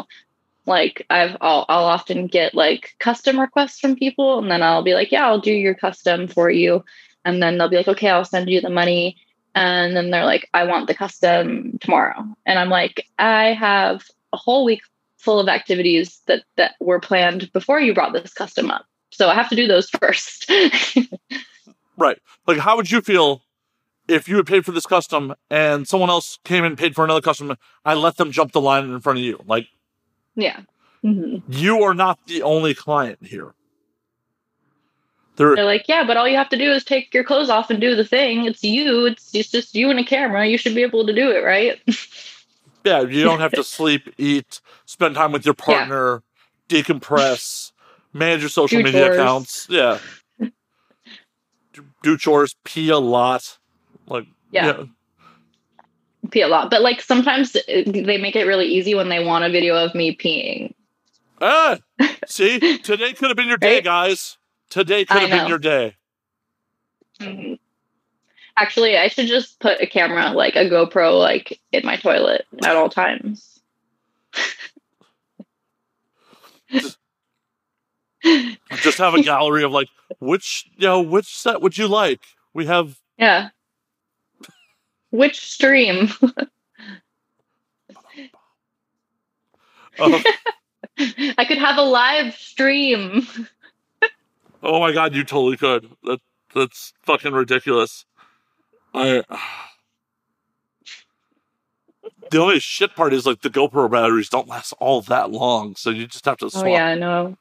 Like 0.66 1.06
i've 1.08 1.36
i'll, 1.40 1.64
I'll 1.70 1.86
often 1.86 2.26
get 2.26 2.54
like 2.54 2.94
custom 2.98 3.40
requests 3.40 3.80
from 3.80 3.96
people 3.96 4.38
and 4.38 4.50
then 4.50 4.62
i'll 4.62 4.82
be 4.82 4.92
like 4.92 5.10
yeah 5.10 5.26
i'll 5.26 5.40
do 5.40 5.52
your 5.52 5.74
custom 5.74 6.28
for 6.28 6.50
you. 6.50 6.84
And 7.24 7.42
then 7.42 7.56
they'll 7.56 7.70
be 7.70 7.76
like 7.78 7.88
okay 7.88 8.10
i'll 8.10 8.26
send 8.26 8.50
you 8.50 8.60
the 8.60 8.68
money 8.68 9.16
and 9.54 9.96
then 9.96 10.10
they're 10.10 10.24
like 10.24 10.48
i 10.54 10.64
want 10.64 10.86
the 10.86 10.94
custom 10.94 11.78
tomorrow 11.80 12.24
and 12.46 12.58
i'm 12.58 12.70
like 12.70 13.06
i 13.18 13.52
have 13.52 14.04
a 14.32 14.36
whole 14.36 14.64
week 14.64 14.80
full 15.18 15.40
of 15.40 15.48
activities 15.48 16.20
that 16.26 16.42
that 16.56 16.74
were 16.80 17.00
planned 17.00 17.50
before 17.52 17.80
you 17.80 17.94
brought 17.94 18.12
this 18.12 18.34
custom 18.34 18.70
up. 18.70 18.84
So 19.10 19.28
I 19.30 19.34
have 19.34 19.48
to 19.48 19.56
do 19.56 19.66
those 19.66 19.88
first. 20.00 20.50
Right. 21.96 22.18
Like, 22.46 22.58
how 22.58 22.76
would 22.76 22.90
you 22.90 23.00
feel 23.00 23.42
if 24.06 24.28
you 24.28 24.36
had 24.36 24.46
paid 24.46 24.66
for 24.66 24.72
this 24.72 24.84
custom 24.84 25.34
and 25.48 25.88
someone 25.88 26.10
else 26.10 26.38
came 26.44 26.64
and 26.64 26.76
paid 26.76 26.94
for 26.94 27.04
another 27.04 27.22
custom? 27.22 27.56
I 27.86 27.94
let 27.94 28.16
them 28.16 28.32
jump 28.32 28.52
the 28.52 28.60
line 28.60 28.84
in 28.90 29.00
front 29.00 29.18
of 29.18 29.24
you. 29.24 29.42
Like, 29.46 29.68
yeah. 30.34 30.60
Mhm. 31.02 31.42
you 31.48 31.82
are 31.82 31.94
not 31.94 32.18
the 32.26 32.42
only 32.42 32.74
client 32.74 33.20
here. 33.22 33.54
There, 35.36 35.56
They're 35.56 35.64
like, 35.64 35.86
yeah, 35.88 36.04
but 36.06 36.16
all 36.16 36.28
you 36.28 36.36
have 36.36 36.48
to 36.50 36.56
do 36.58 36.70
is 36.70 36.84
take 36.84 37.12
your 37.12 37.24
clothes 37.24 37.50
off 37.50 37.68
and 37.70 37.80
do 37.80 37.96
the 37.96 38.04
thing. 38.04 38.44
It's 38.44 38.62
you. 38.62 39.06
It's, 39.06 39.34
it's 39.34 39.50
just 39.50 39.74
you 39.74 39.90
and 39.90 39.98
a 39.98 40.04
camera. 40.04 40.46
You 40.46 40.56
should 40.56 40.74
be 40.74 40.82
able 40.82 41.04
to 41.06 41.12
do 41.12 41.30
it, 41.30 41.42
right? 41.44 41.80
yeah, 42.84 43.00
you 43.02 43.24
don't 43.24 43.40
have 43.40 43.52
to 43.54 43.64
sleep, 43.64 44.08
eat, 44.16 44.60
spend 44.86 45.16
time 45.16 45.32
with 45.32 45.44
your 45.44 45.56
Yeah. 45.58 45.64
partner, 45.64 46.22
decompress, 46.68 47.72
manage 48.12 48.40
your 48.42 48.48
social 48.48 48.78
Do 48.78 48.84
media 48.84 49.06
chores. 49.06 49.18
accounts. 49.18 49.66
Yeah. 49.68 49.98
do, 52.02 52.16
chores, 52.16 52.54
pee 52.64 52.90
a 52.90 52.98
lot. 52.98 53.58
Like, 54.06 54.26
Yeah. 54.52 54.84
Pee 56.30 56.42
a 56.42 56.48
lot, 56.48 56.70
but 56.70 56.80
like 56.80 57.02
sometimes 57.02 57.54
uh, 57.56 57.60
they 57.86 58.16
make 58.18 58.34
it 58.36 58.44
really 58.46 58.66
easy 58.66 58.94
when 58.94 59.08
they 59.10 59.22
want 59.22 59.44
a 59.44 59.50
video 59.50 59.74
of 59.76 59.94
me 59.94 60.16
peeing. 60.16 60.72
Ah, 61.42 61.76
see, 62.26 62.78
today 62.78 63.12
could 63.12 63.28
have 63.28 63.36
been 63.36 63.48
your 63.48 63.58
day, 63.58 63.74
Right? 63.74 63.84
guys. 63.84 64.38
Today 64.70 65.04
could 65.04 65.20
have 65.22 65.30
been 65.30 65.48
your 65.48 65.58
day. 65.58 65.96
Mhm. 67.20 67.58
Actually, 68.56 68.96
I 68.96 69.08
should 69.08 69.26
just 69.26 69.58
put 69.60 69.80
a 69.80 69.86
camera, 69.86 70.30
like 70.30 70.54
a 70.56 70.64
GoPro, 70.68 71.18
like 71.18 71.60
in 71.72 71.84
my 71.84 71.96
toilet 71.96 72.46
at 72.64 72.76
all 72.76 72.88
times. 72.88 73.60
Just 78.76 78.98
have 78.98 79.14
a 79.14 79.22
gallery 79.22 79.64
of 79.64 79.72
like, 79.72 79.88
which, 80.18 80.66
you 80.76 80.86
know, 80.86 81.00
which 81.02 81.36
set 81.36 81.60
would 81.60 81.76
you 81.76 81.86
like? 81.88 82.20
We 82.54 82.66
have, 82.66 82.98
Yeah. 83.18 83.50
Which 85.10 85.40
stream? 85.40 86.08
uh, 89.98 90.22
I 90.98 91.44
could 91.46 91.58
have 91.58 91.76
a 91.76 91.82
live 91.82 92.34
stream. 92.34 93.26
Oh 94.64 94.80
my 94.80 94.90
god, 94.92 95.14
you 95.14 95.22
totally 95.24 95.56
could. 95.56 95.88
That 96.02 96.20
that's 96.54 96.92
fucking 97.02 97.32
ridiculous. 97.32 98.04
I. 98.92 99.22
The 102.30 102.38
only 102.40 102.58
shit 102.58 102.96
part 102.96 103.12
is 103.12 103.26
like 103.26 103.42
the 103.42 103.50
GoPro 103.50 103.88
batteries 103.90 104.28
don't 104.28 104.48
last 104.48 104.72
all 104.80 105.02
that 105.02 105.30
long, 105.30 105.76
so 105.76 105.90
you 105.90 106.06
just 106.06 106.24
have 106.24 106.38
to 106.38 106.50
swap. 106.50 106.64
Oh 106.64 106.68
yeah, 106.68 106.86
I 106.86 106.94
know. 106.94 107.36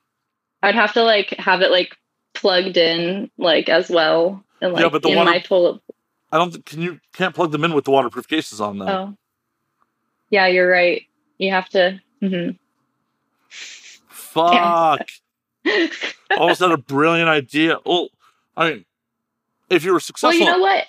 I'd 0.62 0.76
have 0.76 0.94
to 0.94 1.04
like 1.04 1.30
have 1.40 1.62
it 1.62 1.72
like 1.72 1.98
plugged 2.34 2.78
in 2.78 3.32
like 3.38 3.70
as 3.70 3.90
well 3.90 4.44
and 4.62 4.74
like 4.74 4.84
Yeah, 4.84 4.90
but 4.90 5.02
the 5.02 5.10
in 5.10 5.16
one- 5.18 5.26
my 5.26 5.40
toilet. 5.40 5.82
I 6.32 6.38
don't. 6.38 6.52
think 6.52 6.66
Can 6.66 6.82
you 6.82 7.00
can't 7.14 7.34
plug 7.34 7.52
them 7.52 7.64
in 7.64 7.74
with 7.74 7.86
the 7.86 7.92
waterproof 7.92 8.28
cases 8.28 8.60
on 8.60 8.78
though? 8.78 8.88
Oh, 8.88 9.18
yeah, 10.30 10.48
you're 10.48 10.70
right. 10.70 11.04
You 11.38 11.52
have 11.52 11.70
to. 11.70 12.00
mhm. 12.22 12.58
Fuck. 13.50 15.08
Oh, 15.66 15.90
Almost 16.38 16.62
had 16.62 16.72
a 16.72 16.78
brilliant 16.78 17.30
idea. 17.30 17.78
Well, 17.86 18.10
I 18.58 18.70
mean, 18.70 18.86
if 19.70 19.84
you 19.84 19.94
were 19.94 20.00
successful, 20.00 20.30
well, 20.40 20.40
you 20.40 20.46
know 20.46 20.60
what? 20.60 20.86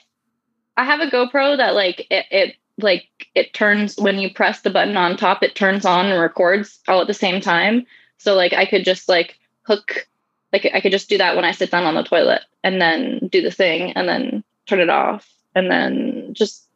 I 0.77 0.85
have 0.85 1.01
a 1.01 1.11
GoPro 1.11 1.57
that 1.57 1.75
like 1.75 2.07
it, 2.11 2.27
it 2.31 2.57
like 2.79 3.07
it 3.35 3.55
turns 3.55 3.97
when 3.97 4.19
you 4.19 4.33
press 4.33 4.63
the 4.63 4.71
button 4.71 4.97
on 4.97 5.17
top, 5.17 5.43
it 5.43 5.55
turns 5.55 5.85
on 5.85 6.07
and 6.07 6.21
records 6.21 6.81
all 6.89 7.01
at 7.01 7.07
the 7.07 7.15
same 7.15 7.41
time. 7.41 7.87
So 8.19 8.35
like 8.35 8.53
I 8.53 8.67
could 8.67 8.85
just 8.85 9.09
like 9.09 9.39
hook, 9.63 10.09
like 10.53 10.69
I 10.73 10.81
could 10.81 10.93
just 10.93 11.09
do 11.09 11.19
that 11.19 11.37
when 11.37 11.45
I 11.45 11.53
sit 11.53 11.71
down 11.71 11.85
on 11.85 11.95
the 11.95 12.03
toilet 12.03 12.43
and 12.63 12.81
then 12.81 13.29
do 13.31 13.43
the 13.43 13.51
thing 13.51 13.93
and 13.93 14.09
then 14.09 14.43
turn 14.67 14.81
it 14.81 14.91
off 14.91 15.31
and 15.55 15.71
then 15.71 16.33
just 16.33 16.67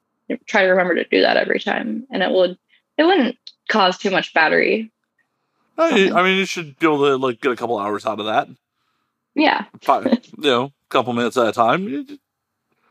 try 0.47 0.63
to 0.63 0.69
remember 0.69 0.95
to 0.95 1.05
do 1.05 1.23
that 1.23 1.37
every 1.37 1.59
time, 1.59 2.07
and 2.11 2.23
it 2.23 2.31
would 2.31 2.57
it 2.97 3.05
wouldn't 3.05 3.37
cause 3.69 3.99
too 3.99 4.11
much 4.11 4.35
battery. 4.35 4.91
I, 5.79 6.11
I 6.11 6.23
mean, 6.25 6.37
you 6.39 6.45
should 6.45 6.79
be 6.79 6.87
able 6.87 7.07
to 7.07 7.17
like 7.17 7.41
get 7.41 7.53
a 7.53 7.57
couple 7.57 7.79
hours 7.79 8.05
out 8.05 8.19
of 8.21 8.27
that. 8.27 8.49
Yeah, 9.35 9.67
Five, 9.83 10.07
you 10.07 10.51
know, 10.51 10.65
a 10.65 10.73
couple 10.89 11.13
minutes 11.13 11.37
at 11.37 11.47
a 11.47 11.53
time. 11.53 12.19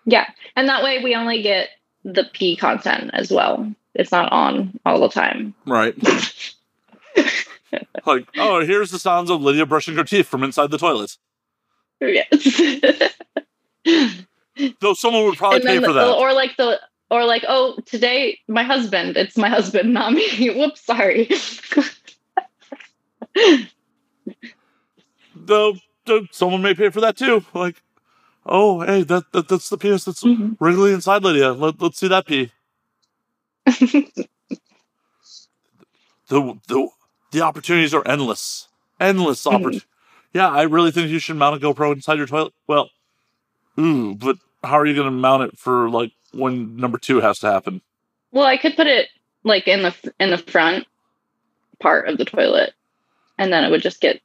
Yeah, 0.06 0.28
and 0.56 0.70
that 0.70 0.82
way 0.84 1.04
we 1.04 1.14
only 1.14 1.42
get 1.42 1.70
the 2.06 2.24
P 2.32 2.56
content 2.56 3.12
as 3.14 3.32
well. 3.32 3.70
It's 3.94 4.12
not 4.12 4.32
on 4.32 4.80
all 4.86 5.02
the 5.02 5.10
time. 5.10 5.54
Right. 5.66 5.94
like, 8.06 8.28
oh, 8.38 8.66
here's 8.66 8.92
the 8.92 9.00
sounds 9.00 9.30
of 9.30 9.42
Lydia 9.42 9.66
brushing 9.66 9.96
her 9.96 10.06
teeth 10.06 10.28
from 10.28 10.44
inside 10.44 10.72
the 10.72 10.78
toilet. 10.78 11.18
Yes. 12.00 13.12
Though 14.80 14.94
someone 14.94 15.26
would 15.26 15.38
probably 15.38 15.62
pay 15.62 15.80
for 15.80 15.88
the- 15.88 15.94
that. 15.94 16.16
or 16.16 16.34
like 16.34 16.56
the 16.58 16.80
or 17.10 17.26
like 17.26 17.44
oh 17.48 17.78
today 17.86 18.40
my 18.48 18.64
husband 18.64 19.16
it's 19.18 19.38
my 19.38 19.50
husband 19.50 19.94
not 19.94 20.14
me 20.14 20.50
whoops 20.56 20.86
sorry 20.86 21.30
Though, 25.36 25.76
though 26.06 26.26
someone 26.32 26.62
may 26.64 26.74
pay 26.74 26.90
for 26.90 27.00
that 27.02 27.16
too. 27.16 27.46
Like, 27.54 27.82
oh, 28.46 28.82
hey, 28.82 29.04
that, 29.04 29.32
that 29.34 29.48
that's 29.48 29.70
the 29.70 29.78
penis 29.78 30.04
that's 30.06 30.24
Mhm. 30.24 30.58
wriggling 30.60 30.94
inside 30.96 31.24
Lydia. 31.24 31.54
Let, 31.54 31.80
let's 31.82 32.00
see 32.00 32.08
that 32.08 32.26
pee. 32.26 32.52
the 33.66 34.20
the 36.28 36.90
the 37.32 37.42
opportunities 37.42 37.94
are 37.94 38.06
endless, 38.08 38.68
endless 39.00 39.44
Mhm. 39.44 39.54
opportunities. 39.54 39.86
Yeah, 40.34 40.50
I 40.50 40.64
really 40.64 40.92
think 40.92 41.10
you 41.10 41.20
should 41.20 41.36
mount 41.38 41.56
a 41.62 41.66
GoPro 41.66 41.94
inside 41.94 42.18
your 42.18 42.28
toilet. 42.28 42.54
Well, 42.68 42.90
ooh, 43.80 44.16
but 44.16 44.38
how 44.64 44.78
are 44.80 44.86
you 44.86 44.94
going 44.96 45.06
to 45.08 45.12
mount 45.12 45.44
it 45.44 45.58
for 45.60 45.90
like 45.90 46.12
when 46.34 46.76
number 46.78 46.98
two 46.98 47.22
has 47.22 47.40
to 47.40 47.52
happen? 47.52 47.82
well 48.32 48.46
i 48.46 48.58
could 48.58 48.76
put 48.76 48.88
it 48.88 49.08
like 49.44 49.68
in 49.70 49.82
the 49.84 49.96
in 50.20 50.30
the 50.32 50.38
front 50.38 50.86
part 51.80 52.10
of 52.10 52.18
the 52.18 52.26
toilet 52.26 52.74
and 53.38 53.52
then 53.52 53.64
it 53.64 53.70
would 53.72 53.82
just 53.82 54.02
get 54.02 54.22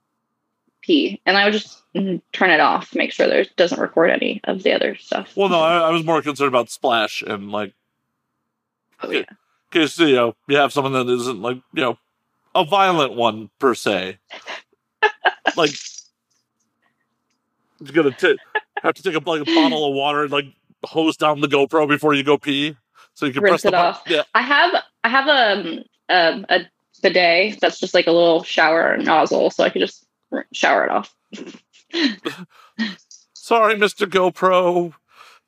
pee 0.81 1.21
and 1.27 1.37
i 1.37 1.45
would 1.45 1.53
just 1.53 1.83
mm, 1.95 2.21
turn 2.33 2.51
it 2.51 2.61
off 2.61 2.95
make 2.95 3.13
sure 3.13 3.27
there 3.29 3.45
doesn't 3.57 3.81
record 3.81 4.11
any 4.11 4.41
of 4.45 4.63
the 4.63 4.73
other 4.73 4.97
stuff 4.97 5.33
Well, 5.37 5.49
no, 5.49 5.61
I, 5.61 5.79
I 5.79 5.91
was 5.91 6.05
more 6.05 6.21
concerned 6.23 6.49
about 6.49 6.71
splash 6.71 7.23
and 7.23 7.51
like, 7.53 7.73
oh, 9.03 9.11
yeah. 9.11 9.25
you 9.75 10.15
know 10.15 10.35
you 10.49 10.57
have 10.57 10.73
someone 10.73 10.93
that 10.93 11.09
isn't 11.09 11.41
like 11.41 11.59
you 11.73 11.83
know 11.83 11.99
a 12.55 12.65
violent 12.65 13.15
one 13.15 13.49
per 13.59 13.75
se. 13.75 14.19
like, 15.57 15.71
you're 17.81 17.93
gonna 17.93 18.11
t- 18.15 18.39
have 18.83 18.95
to 18.95 19.03
take 19.03 19.15
a 19.15 19.19
like 19.29 19.41
a 19.43 19.45
bottle 19.45 19.89
of 19.89 19.95
water 19.95 20.23
and 20.25 20.31
like 20.33 20.47
hose 20.85 21.17
down 21.17 21.41
the 21.41 21.49
GoPro 21.49 21.89
before 21.89 22.15
you 22.15 22.23
go 22.23 22.39
pee, 22.39 22.77
so 23.15 23.27
you 23.27 23.33
can 23.33 23.43
Rinse 23.43 23.63
press 23.63 23.63
the 23.63 23.69
it 23.69 23.73
button. 23.73 23.87
off. 23.87 24.03
Yeah, 24.07 24.23
i 24.35 24.43
have 24.43 24.75
i 25.05 25.09
have 25.09 25.27
a, 25.29 25.63
um, 26.15 26.47
a 26.51 26.57
a 26.57 26.71
bidet 27.03 27.59
that's 27.61 27.81
just 27.81 27.95
like 27.95 28.07
a 28.07 28.13
little 28.13 28.43
shower 28.45 28.97
nozzle 28.99 29.51
so 29.51 29.65
i 29.65 29.71
could 29.71 29.81
just 29.81 30.07
shower 30.53 30.85
it 30.85 30.91
off 30.91 31.15
sorry, 33.35 33.77
Mister 33.77 34.07
GoPro, 34.07 34.93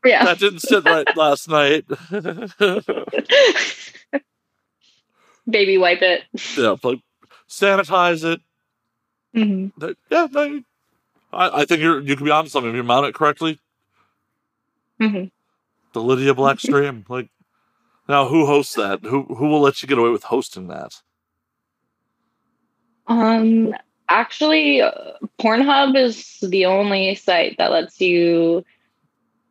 yeah 0.05 0.24
that 0.24 0.39
didn't 0.39 0.60
sit 0.60 0.85
right 0.85 1.06
last 1.24 1.48
night. 1.48 1.85
baby 5.48 5.78
wipe 5.78 6.02
it 6.02 6.22
yeah, 6.56 6.76
like 6.82 7.01
sanitize 7.48 8.24
it. 8.24 8.40
Mhm. 9.35 9.72
Yeah, 10.10 10.26
no, 10.31 10.62
I, 11.32 11.62
I 11.62 11.64
think 11.64 11.81
you're 11.81 12.01
you 12.01 12.16
can 12.16 12.24
be 12.24 12.31
on 12.31 12.48
something 12.48 12.70
if 12.70 12.76
you 12.76 12.82
mount 12.82 13.06
it 13.06 13.14
correctly. 13.14 13.59
Mhm. 15.01 15.31
The 15.93 16.02
Lydia 16.02 16.35
Black 16.35 16.60
stream, 16.60 17.05
like 17.09 17.28
now, 18.09 18.28
who 18.28 18.47
hosts 18.47 18.74
that? 18.74 19.01
Who 19.02 19.22
who 19.24 19.48
will 19.48 19.60
let 19.60 19.82
you 19.82 19.89
get 19.89 19.98
away 19.98 20.10
with 20.10 20.24
hosting 20.24 20.68
that? 20.68 21.02
Um, 23.06 23.74
Actually, 24.09 24.82
Pornhub 25.40 25.97
is 25.97 26.39
the 26.40 26.66
only 26.66 27.14
site 27.14 27.56
that 27.59 27.70
lets 27.70 28.01
you. 28.01 28.64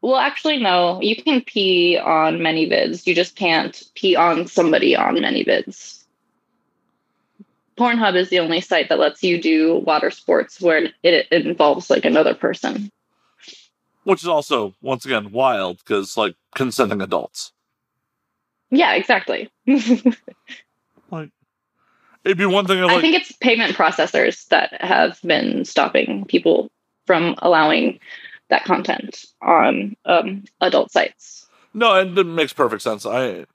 Well, 0.02 0.18
actually, 0.18 0.58
no. 0.58 1.02
You 1.02 1.16
can 1.16 1.42
pee 1.42 1.98
on 1.98 2.38
ManyVids. 2.38 3.08
You 3.08 3.16
just 3.16 3.36
can't 3.36 3.82
pee 3.96 4.16
on 4.16 4.48
somebody 4.48 4.96
on 4.96 5.16
ManyVids. 5.16 6.04
Pornhub 7.78 8.16
is 8.16 8.30
the 8.30 8.40
only 8.40 8.62
site 8.62 8.90
that 8.90 9.00
lets 9.00 9.24
you 9.24 9.42
do 9.42 9.78
water 9.78 10.12
sports 10.12 10.62
where 10.62 10.78
it, 10.78 10.94
it 11.32 11.46
involves 11.46 11.90
like 11.90 12.06
another 12.06 12.36
person. 12.36 12.92
Which 14.04 14.22
is 14.22 14.28
also, 14.28 14.76
once 14.82 15.06
again, 15.06 15.32
wild 15.32 15.80
because, 15.80 16.16
like, 16.16 16.36
consenting 16.54 17.02
adults. 17.02 17.54
Yeah, 18.70 18.94
exactly. 18.94 19.50
Like, 22.24 22.30
it'd 22.32 22.38
be 22.38 22.46
one 22.46 22.66
thing 22.66 22.80
if, 22.80 22.86
I 22.86 22.94
like, 22.94 23.02
think 23.02 23.16
it's 23.16 23.32
payment 23.34 23.76
processors 23.76 24.48
that 24.48 24.82
have 24.82 25.20
been 25.24 25.66
stopping 25.66 26.26
people 26.26 26.70
from 27.06 27.36
allowing 27.40 28.00
that 28.50 28.64
content 28.66 29.26
on 29.42 29.96
um, 30.06 30.44
adult 30.62 30.92
sites. 30.92 31.48
no, 31.74 31.96
and 31.96 32.18
it 32.18 32.24
makes 32.26 32.54
perfect 32.54 32.82
sense. 32.82 33.06
I, 33.06 33.46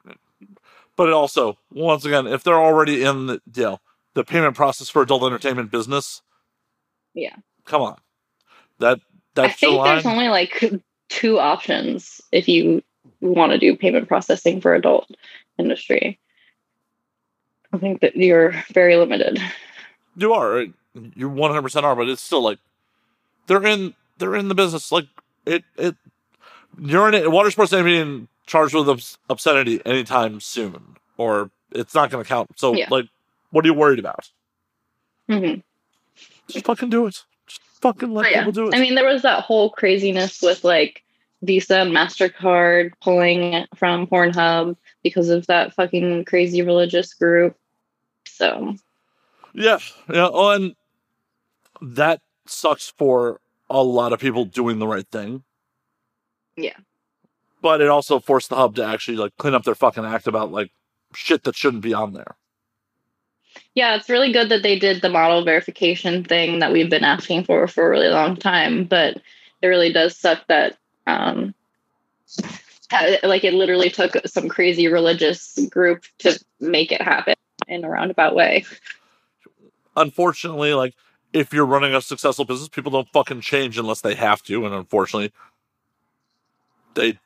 but 0.96 1.08
it 1.08 1.14
also, 1.14 1.56
once 1.72 2.04
again, 2.04 2.26
if 2.26 2.42
they're 2.42 2.60
already 2.60 3.02
in 3.04 3.26
the, 3.26 3.40
you 3.54 3.62
know, 3.62 3.80
the 4.14 4.24
payment 4.24 4.56
process 4.56 4.88
for 4.88 5.02
adult 5.02 5.22
entertainment 5.22 5.70
business, 5.70 6.22
Yeah. 7.14 7.36
come 7.64 7.82
on, 7.82 7.96
that 8.80 8.98
I 8.98 9.02
that's 9.34 9.60
the 9.60 9.66
think 9.68 9.84
there's 9.84 10.06
only 10.06 10.28
like 10.28 10.62
two 11.08 11.38
options 11.38 12.20
if 12.32 12.48
you 12.48 12.82
want 13.20 13.52
to 13.52 13.58
do 13.58 13.76
payment 13.76 14.08
processing 14.08 14.60
for 14.60 14.74
adult 14.74 15.08
industry. 15.58 16.18
I 17.72 17.78
think 17.78 18.00
that 18.00 18.16
you're 18.16 18.54
very 18.72 18.96
limited. 18.96 19.40
You 20.16 20.32
are. 20.32 20.66
You 21.14 21.28
one 21.28 21.50
hundred 21.50 21.62
percent 21.62 21.86
are, 21.86 21.94
but 21.94 22.08
it's 22.08 22.22
still 22.22 22.42
like 22.42 22.58
they're 23.46 23.64
in 23.64 23.94
they're 24.18 24.34
in 24.34 24.48
the 24.48 24.54
business. 24.54 24.90
Like 24.90 25.06
it 25.46 25.64
it 25.76 25.94
you're 26.80 27.08
in 27.08 27.14
it. 27.14 27.30
Water 27.30 27.50
sports 27.50 27.72
ain't 27.72 27.84
being 27.84 28.28
charged 28.46 28.74
with 28.74 28.88
obs- 28.88 29.18
obscenity 29.28 29.80
anytime 29.86 30.40
soon, 30.40 30.96
or 31.16 31.50
it's 31.72 31.94
not 31.94 32.10
going 32.10 32.24
to 32.24 32.28
count. 32.28 32.58
So 32.58 32.74
Yeah. 32.74 32.86
like, 32.90 33.06
what 33.50 33.64
are 33.64 33.68
you 33.68 33.74
worried 33.74 33.98
about? 33.98 34.30
Mm-hmm. 35.28 35.60
Just 36.48 36.64
fucking 36.64 36.88
do 36.90 37.06
it. 37.06 37.22
Just 37.46 37.60
fucking 37.82 38.12
let 38.12 38.22
But 38.24 38.30
yeah, 38.32 38.38
people 38.38 38.52
do 38.52 38.68
it. 38.68 38.74
I 38.74 38.80
mean, 38.80 38.94
there 38.94 39.06
was 39.06 39.22
that 39.22 39.44
whole 39.44 39.70
craziness 39.70 40.40
with 40.40 40.64
like 40.64 41.02
Visa 41.42 41.80
and 41.80 41.92
MasterCard 41.92 42.92
pulling 43.02 43.66
from 43.76 44.06
Pornhub 44.06 44.76
because 45.08 45.28
of 45.30 45.46
that 45.46 45.74
fucking 45.74 46.24
crazy 46.24 46.62
religious 46.62 47.14
group. 47.14 47.56
So, 48.26 48.74
yeah, 49.54 49.78
yeah. 50.08 50.28
Oh, 50.32 50.50
and 50.50 50.74
that 51.80 52.20
sucks 52.46 52.90
for 52.96 53.40
a 53.70 53.82
lot 53.82 54.12
of 54.12 54.20
people 54.20 54.44
doing 54.44 54.78
the 54.78 54.86
right 54.86 55.06
thing. 55.10 55.42
Yeah. 56.56 56.76
But 57.60 57.80
it 57.80 57.88
also 57.88 58.20
forced 58.20 58.50
the 58.50 58.56
hub 58.56 58.76
to 58.76 58.84
actually 58.84 59.16
like 59.16 59.36
clean 59.36 59.54
up 59.54 59.64
their 59.64 59.74
fucking 59.74 60.04
act 60.04 60.26
about 60.26 60.52
like 60.52 60.70
shit 61.14 61.44
that 61.44 61.56
shouldn't 61.56 61.82
be 61.82 61.94
on 61.94 62.12
there. 62.12 62.36
yeah, 63.74 63.94
it's 63.96 64.08
really 64.08 64.32
good 64.32 64.48
that 64.50 64.62
they 64.62 64.78
did 64.78 65.02
the 65.02 65.08
model 65.08 65.44
verification 65.44 66.24
thing 66.24 66.58
that 66.60 66.72
we've 66.72 66.90
been 66.90 67.04
asking 67.04 67.44
for 67.44 67.66
for 67.66 67.86
a 67.86 67.90
really 67.90 68.08
long 68.08 68.36
time, 68.36 68.84
but 68.84 69.16
it 69.62 69.66
really 69.66 69.92
does 69.92 70.16
suck 70.16 70.46
that 70.48 70.76
um 71.06 71.54
that- 72.36 72.60
like 73.22 73.44
it 73.44 73.54
literally 73.54 73.90
took 73.90 74.16
some 74.26 74.48
crazy 74.48 74.88
religious 74.88 75.58
group 75.70 76.04
to 76.18 76.38
make 76.60 76.92
it 76.92 77.02
happen 77.02 77.34
in 77.66 77.84
a 77.84 77.88
roundabout 77.88 78.34
way. 78.34 78.64
unfortunately, 79.96 80.74
like 80.74 80.94
if 81.32 81.52
you're 81.52 81.66
running 81.66 81.94
a 81.94 82.00
successful 82.00 82.44
business, 82.44 82.68
people 82.68 82.90
don't 82.90 83.08
fucking 83.12 83.40
change 83.40 83.78
unless 83.78 84.00
they 84.00 84.14
have 84.14 84.42
to, 84.44 84.64
and 84.64 84.74
unfortunately, 84.74 85.32
they 86.94 87.18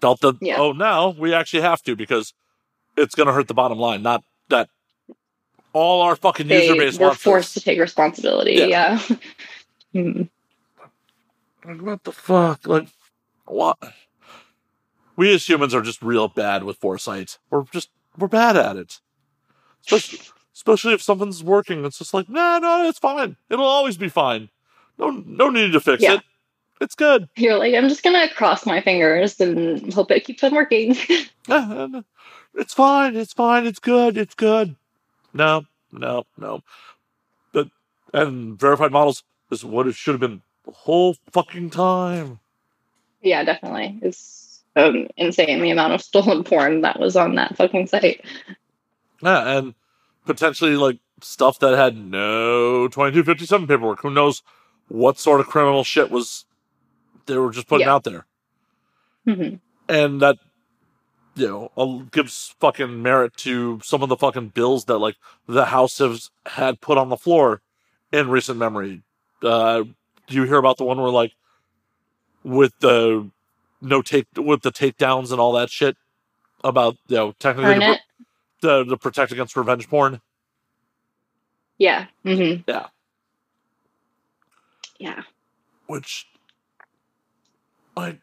felt 0.00 0.20
that 0.20 0.36
Yeah. 0.40 0.58
oh 0.58 0.72
now 0.72 1.10
we 1.10 1.32
actually 1.34 1.62
have 1.62 1.82
to 1.82 1.96
because 1.96 2.32
it's 2.96 3.14
going 3.14 3.26
to 3.26 3.32
hurt 3.32 3.48
the 3.48 3.54
bottom 3.54 3.78
line. 3.78 4.02
Not 4.02 4.22
that 4.48 4.68
all 5.72 6.02
our 6.02 6.16
fucking 6.16 6.48
They 6.48 6.66
user 6.68 6.78
base 6.78 6.98
were 6.98 7.14
forced 7.14 7.54
to 7.54 7.60
take 7.60 7.80
responsibility. 7.80 8.52
Yeah. 8.54 8.66
Yeah. 9.08 9.16
Hmm. 9.94 10.22
Like 11.66 11.82
what 11.82 12.02
the 12.02 12.12
fuck? 12.12 12.66
Like 12.66 12.88
what? 13.44 13.76
We 15.22 15.32
as 15.32 15.48
humans 15.48 15.72
are 15.72 15.82
just 15.82 16.02
real 16.02 16.26
bad 16.26 16.64
with 16.64 16.78
foresight. 16.78 17.38
We're 17.48 17.62
just 17.70 17.90
we're 18.18 18.26
bad 18.26 18.56
at 18.56 18.76
it. 18.76 18.98
Especially, 19.86 20.18
especially 20.52 20.94
if 20.94 21.00
something's 21.02 21.44
working, 21.44 21.84
it's 21.84 21.98
just 21.98 22.12
like, 22.12 22.28
nah, 22.28 22.58
no, 22.58 22.88
it's 22.88 22.98
fine. 22.98 23.36
It'll 23.48 23.64
always 23.64 23.96
be 23.96 24.08
fine. 24.08 24.48
No, 24.98 25.10
no 25.10 25.48
need 25.48 25.70
to 25.74 25.80
fix 25.80 26.02
Yeah. 26.02 26.14
it. 26.14 26.22
It's 26.80 26.96
good. 26.96 27.28
You're 27.36 27.56
like, 27.56 27.72
I'm 27.72 27.88
just 27.88 28.02
gonna 28.02 28.28
cross 28.34 28.66
my 28.66 28.80
fingers 28.80 29.40
and 29.40 29.94
hope 29.94 30.10
it 30.10 30.24
keeps 30.24 30.42
on 30.42 30.56
working. 30.56 30.96
It's 32.54 32.74
fine. 32.74 33.14
It's 33.16 33.32
fine. 33.32 33.64
It's 33.64 33.78
good. 33.78 34.18
It's 34.18 34.34
good. 34.34 34.74
No, 35.32 35.66
no, 35.92 36.24
no. 36.36 36.62
But 37.52 37.68
and 38.12 38.58
verified 38.58 38.90
models 38.90 39.22
is 39.52 39.64
what 39.64 39.86
it 39.86 39.94
should 39.94 40.14
have 40.14 40.20
been 40.20 40.42
the 40.64 40.72
whole 40.72 41.14
fucking 41.30 41.70
time. 41.70 42.40
yeah, 43.22 43.44
definitely. 43.44 44.00
It's 44.02 44.41
um, 44.76 45.06
insane 45.16 45.60
the 45.60 45.70
amount 45.70 45.92
of 45.92 46.02
stolen 46.02 46.44
porn 46.44 46.80
that 46.82 46.98
was 46.98 47.16
on 47.16 47.34
that 47.36 47.56
fucking 47.56 47.86
site. 47.86 48.24
Yeah, 49.22 49.58
and 49.58 49.74
potentially 50.26 50.76
like 50.76 50.98
stuff 51.20 51.58
that 51.60 51.76
had 51.76 51.96
no 51.96 52.88
2257 52.88 53.66
paperwork. 53.66 54.00
Who 54.00 54.10
knows 54.10 54.42
what 54.88 55.18
sort 55.18 55.40
of 55.40 55.46
criminal 55.46 55.84
shit 55.84 56.10
was 56.10 56.44
they 57.26 57.36
were 57.38 57.50
just 57.52 57.68
putting 57.68 57.86
Yeah. 57.86 57.94
out 57.94 58.04
there. 58.04 58.26
Mhm. 59.26 59.60
And 59.88 60.20
that, 60.20 60.38
you 61.36 61.46
know, 61.76 62.06
gives 62.10 62.54
fucking 62.58 63.00
merit 63.02 63.36
to 63.38 63.80
some 63.84 64.02
of 64.02 64.08
the 64.08 64.16
fucking 64.16 64.48
bills 64.48 64.86
that 64.86 64.98
like 64.98 65.16
the 65.46 65.66
House 65.66 65.98
has 65.98 66.30
had 66.46 66.80
put 66.80 66.98
on 66.98 67.08
the 67.08 67.16
floor 67.16 67.62
in 68.12 68.28
recent 68.28 68.58
memory. 68.58 69.02
Uh, 69.42 69.84
do 70.26 70.34
you 70.34 70.44
hear 70.44 70.56
about 70.56 70.76
the 70.78 70.84
one 70.84 71.00
where 71.00 71.10
like 71.10 71.34
with 72.42 72.72
the 72.80 73.30
no 73.82 74.02
take 74.02 74.26
with 74.36 74.62
the 74.62 74.72
takedowns 74.72 75.32
and 75.32 75.40
all 75.40 75.52
that 75.52 75.70
shit 75.70 75.96
about 76.64 76.96
you 77.08 77.16
know 77.16 77.32
technically 77.40 77.74
Earn 77.74 77.82
to, 77.82 77.92
it? 77.92 78.00
to, 78.62 78.84
to 78.86 78.96
protect 78.96 79.32
against 79.32 79.56
revenge 79.56 79.88
porn? 79.88 80.20
Yeah. 81.78 82.06
hmm 82.24 82.54
Yeah. 82.66 82.88
Yeah. 84.98 85.22
which 85.86 86.26
like 87.96 88.20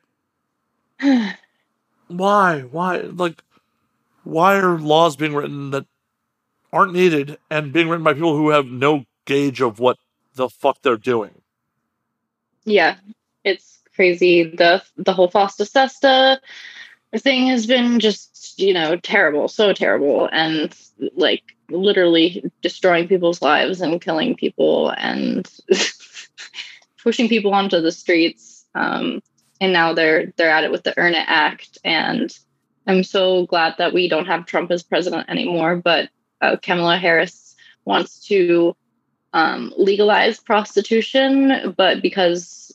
why 2.08 2.62
why 2.62 2.98
like 3.00 3.44
why 4.24 4.58
are 4.58 4.80
laws 4.80 5.16
being 5.16 5.34
written 5.36 5.72
that 5.72 5.86
aren't 6.74 6.94
needed 6.94 7.38
and 7.50 7.74
being 7.74 7.90
written 7.90 8.04
by 8.04 8.14
people 8.14 8.36
who 8.36 8.50
have 8.50 8.68
no 8.68 9.06
gauge 9.26 9.62
of 9.62 9.80
what 9.80 9.98
the 10.36 10.50
fuck 10.50 10.82
they're 10.82 10.98
doing 10.98 11.42
yeah. 12.66 12.98
It's 13.44 13.79
crazy. 14.00 14.44
The 14.44 14.82
the 14.96 15.12
whole 15.12 15.30
Fosta 15.30 15.68
Sesta 15.68 16.40
thing 17.18 17.48
has 17.48 17.68
been 17.68 18.00
just, 18.00 18.58
you 18.58 18.74
know, 18.74 18.96
terrible, 18.96 19.50
so 19.50 19.74
terrible. 19.74 20.30
And 20.32 20.74
like 21.18 21.44
literally 21.70 22.50
destroying 22.62 23.10
people's 23.10 23.42
lives 23.42 23.82
and 23.82 24.00
killing 24.00 24.38
people 24.38 24.92
and 24.92 25.52
pushing 27.04 27.28
people 27.28 27.54
onto 27.54 27.82
the 27.82 27.92
streets. 27.92 28.66
Um, 28.74 29.22
and 29.60 29.74
now 29.74 29.94
they're 29.94 30.32
they're 30.38 30.50
at 30.50 30.64
it 30.64 30.72
with 30.72 30.84
the 30.84 30.98
Earn 30.98 31.14
It 31.14 31.26
Act. 31.28 31.78
And 31.84 32.32
I'm 32.88 33.04
so 33.04 33.48
glad 33.48 33.76
that 33.80 33.94
we 33.94 34.08
don't 34.08 34.28
have 34.28 34.46
Trump 34.46 34.72
as 34.72 34.82
president 34.82 35.30
anymore. 35.30 35.76
But 35.76 36.08
uh, 36.40 36.56
Kamala 36.62 36.98
Harris 36.98 37.54
wants 37.84 38.28
to 38.28 38.78
um, 39.34 39.74
legalize 39.76 40.40
prostitution, 40.40 41.74
but 41.76 42.02
because 42.02 42.70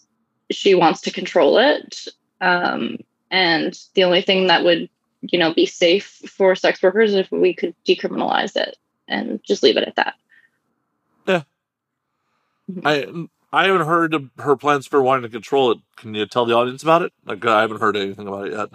she 0.51 0.75
wants 0.75 1.03
to 1.03 1.11
control 1.11 1.59
it. 1.59 2.07
Um, 2.41 2.99
and 3.31 3.79
the 3.95 4.05
only 4.05 4.23
thing 4.23 4.47
that 4.49 4.65
would, 4.65 4.89
you 5.23 5.39
know, 5.39 5.53
be 5.55 5.67
safe 5.67 6.21
for 6.27 6.55
sex 6.55 6.83
workers 6.83 7.11
is 7.11 7.17
if 7.17 7.33
we 7.33 7.55
could 7.55 7.75
decriminalize 7.87 8.57
it 8.57 8.77
and 9.09 9.43
just 9.43 9.63
leave 9.63 9.77
it 9.77 9.87
at 9.87 9.97
that. 9.97 10.15
Yeah. 11.27 11.43
i 12.85 13.07
i 13.53 13.67
haven't 13.67 13.87
heard 13.87 14.15
of 14.15 14.31
her 14.39 14.57
plans 14.57 14.87
for 14.87 15.03
wanting 15.03 15.23
to 15.23 15.29
control 15.29 15.71
it 15.73 15.79
can 15.97 16.15
you 16.15 16.27
tell 16.27 16.45
the 16.45 16.55
audience 16.55 16.83
about 16.83 17.03
it 17.03 17.13
like 17.25 17.45
i 17.47 17.63
haven't 17.63 17.81
heard 17.81 17.97
anything 17.97 18.27
about 18.29 18.47
it 18.49 18.53
yet 18.53 18.69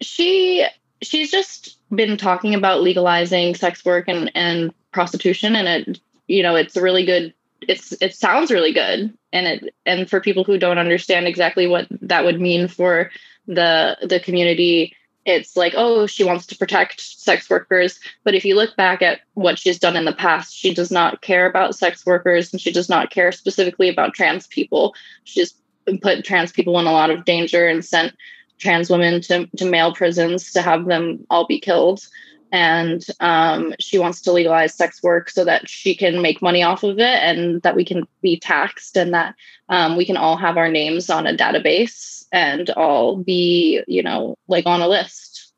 She 0.00 0.66
she's 1.02 1.30
just 1.30 1.78
been 1.94 2.16
talking 2.16 2.54
about 2.54 2.82
legalizing 2.82 3.54
sex 3.54 3.84
work 3.84 4.08
and, 4.08 4.30
and 4.34 4.72
prostitution 4.92 5.56
and 5.56 5.68
it 5.68 6.00
you 6.28 6.42
know 6.42 6.54
it's 6.54 6.76
a 6.76 6.82
really 6.82 7.04
good 7.04 7.34
it's 7.60 7.92
it 8.00 8.14
sounds 8.14 8.50
really 8.50 8.72
good 8.72 9.16
and 9.32 9.46
it 9.46 9.74
and 9.86 10.10
for 10.10 10.20
people 10.20 10.44
who 10.44 10.58
don't 10.58 10.78
understand 10.78 11.26
exactly 11.26 11.66
what 11.66 11.86
that 12.02 12.24
would 12.24 12.40
mean 12.40 12.68
for 12.68 13.10
the 13.46 13.96
the 14.02 14.20
community 14.20 14.94
it's 15.24 15.56
like, 15.56 15.72
oh, 15.76 16.06
she 16.06 16.24
wants 16.24 16.46
to 16.46 16.56
protect 16.56 17.00
sex 17.00 17.48
workers. 17.48 17.98
But 18.24 18.34
if 18.34 18.44
you 18.44 18.54
look 18.54 18.76
back 18.76 19.00
at 19.00 19.20
what 19.34 19.58
she's 19.58 19.78
done 19.78 19.96
in 19.96 20.04
the 20.04 20.12
past, 20.12 20.54
she 20.54 20.74
does 20.74 20.90
not 20.90 21.22
care 21.22 21.46
about 21.46 21.74
sex 21.74 22.04
workers 22.04 22.52
and 22.52 22.60
she 22.60 22.70
does 22.70 22.88
not 22.88 23.10
care 23.10 23.32
specifically 23.32 23.88
about 23.88 24.14
trans 24.14 24.46
people. 24.46 24.94
She's 25.24 25.54
put 26.02 26.24
trans 26.24 26.52
people 26.52 26.78
in 26.78 26.86
a 26.86 26.92
lot 26.92 27.10
of 27.10 27.24
danger 27.24 27.66
and 27.66 27.84
sent 27.84 28.14
trans 28.58 28.90
women 28.90 29.20
to, 29.22 29.46
to 29.56 29.64
male 29.64 29.94
prisons 29.94 30.52
to 30.52 30.62
have 30.62 30.86
them 30.86 31.26
all 31.30 31.46
be 31.46 31.58
killed. 31.58 32.06
And 32.54 33.04
um, 33.18 33.74
she 33.80 33.98
wants 33.98 34.20
to 34.20 34.32
legalize 34.32 34.74
sex 34.74 35.02
work 35.02 35.28
so 35.28 35.44
that 35.44 35.68
she 35.68 35.92
can 35.92 36.22
make 36.22 36.40
money 36.40 36.62
off 36.62 36.84
of 36.84 37.00
it 37.00 37.18
and 37.20 37.60
that 37.62 37.74
we 37.74 37.84
can 37.84 38.06
be 38.22 38.38
taxed 38.38 38.96
and 38.96 39.12
that 39.12 39.34
um, 39.68 39.96
we 39.96 40.06
can 40.06 40.16
all 40.16 40.36
have 40.36 40.56
our 40.56 40.70
names 40.70 41.10
on 41.10 41.26
a 41.26 41.36
database 41.36 42.26
and 42.30 42.70
all 42.70 43.16
be, 43.16 43.82
you 43.88 44.04
know, 44.04 44.38
like 44.46 44.66
on 44.66 44.80
a 44.80 44.86
list. 44.86 45.52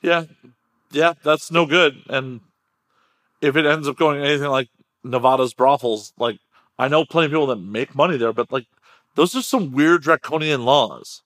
Yeah. 0.00 0.24
Yeah, 0.90 1.12
that's 1.22 1.52
no 1.52 1.66
good. 1.66 2.02
And 2.08 2.40
if 3.40 3.54
it 3.54 3.64
ends 3.64 3.86
up 3.86 3.96
going 3.96 4.20
anything 4.20 4.48
like 4.48 4.70
Nevada's 5.04 5.54
brothels, 5.54 6.12
like 6.18 6.40
I 6.80 6.88
know 6.88 7.04
plenty 7.04 7.26
of 7.26 7.30
people 7.30 7.46
that 7.46 7.60
make 7.60 7.94
money 7.94 8.16
there, 8.16 8.32
but 8.32 8.50
like 8.50 8.66
those 9.14 9.36
are 9.36 9.42
some 9.42 9.70
weird 9.70 10.02
draconian 10.02 10.64
laws. 10.64 11.22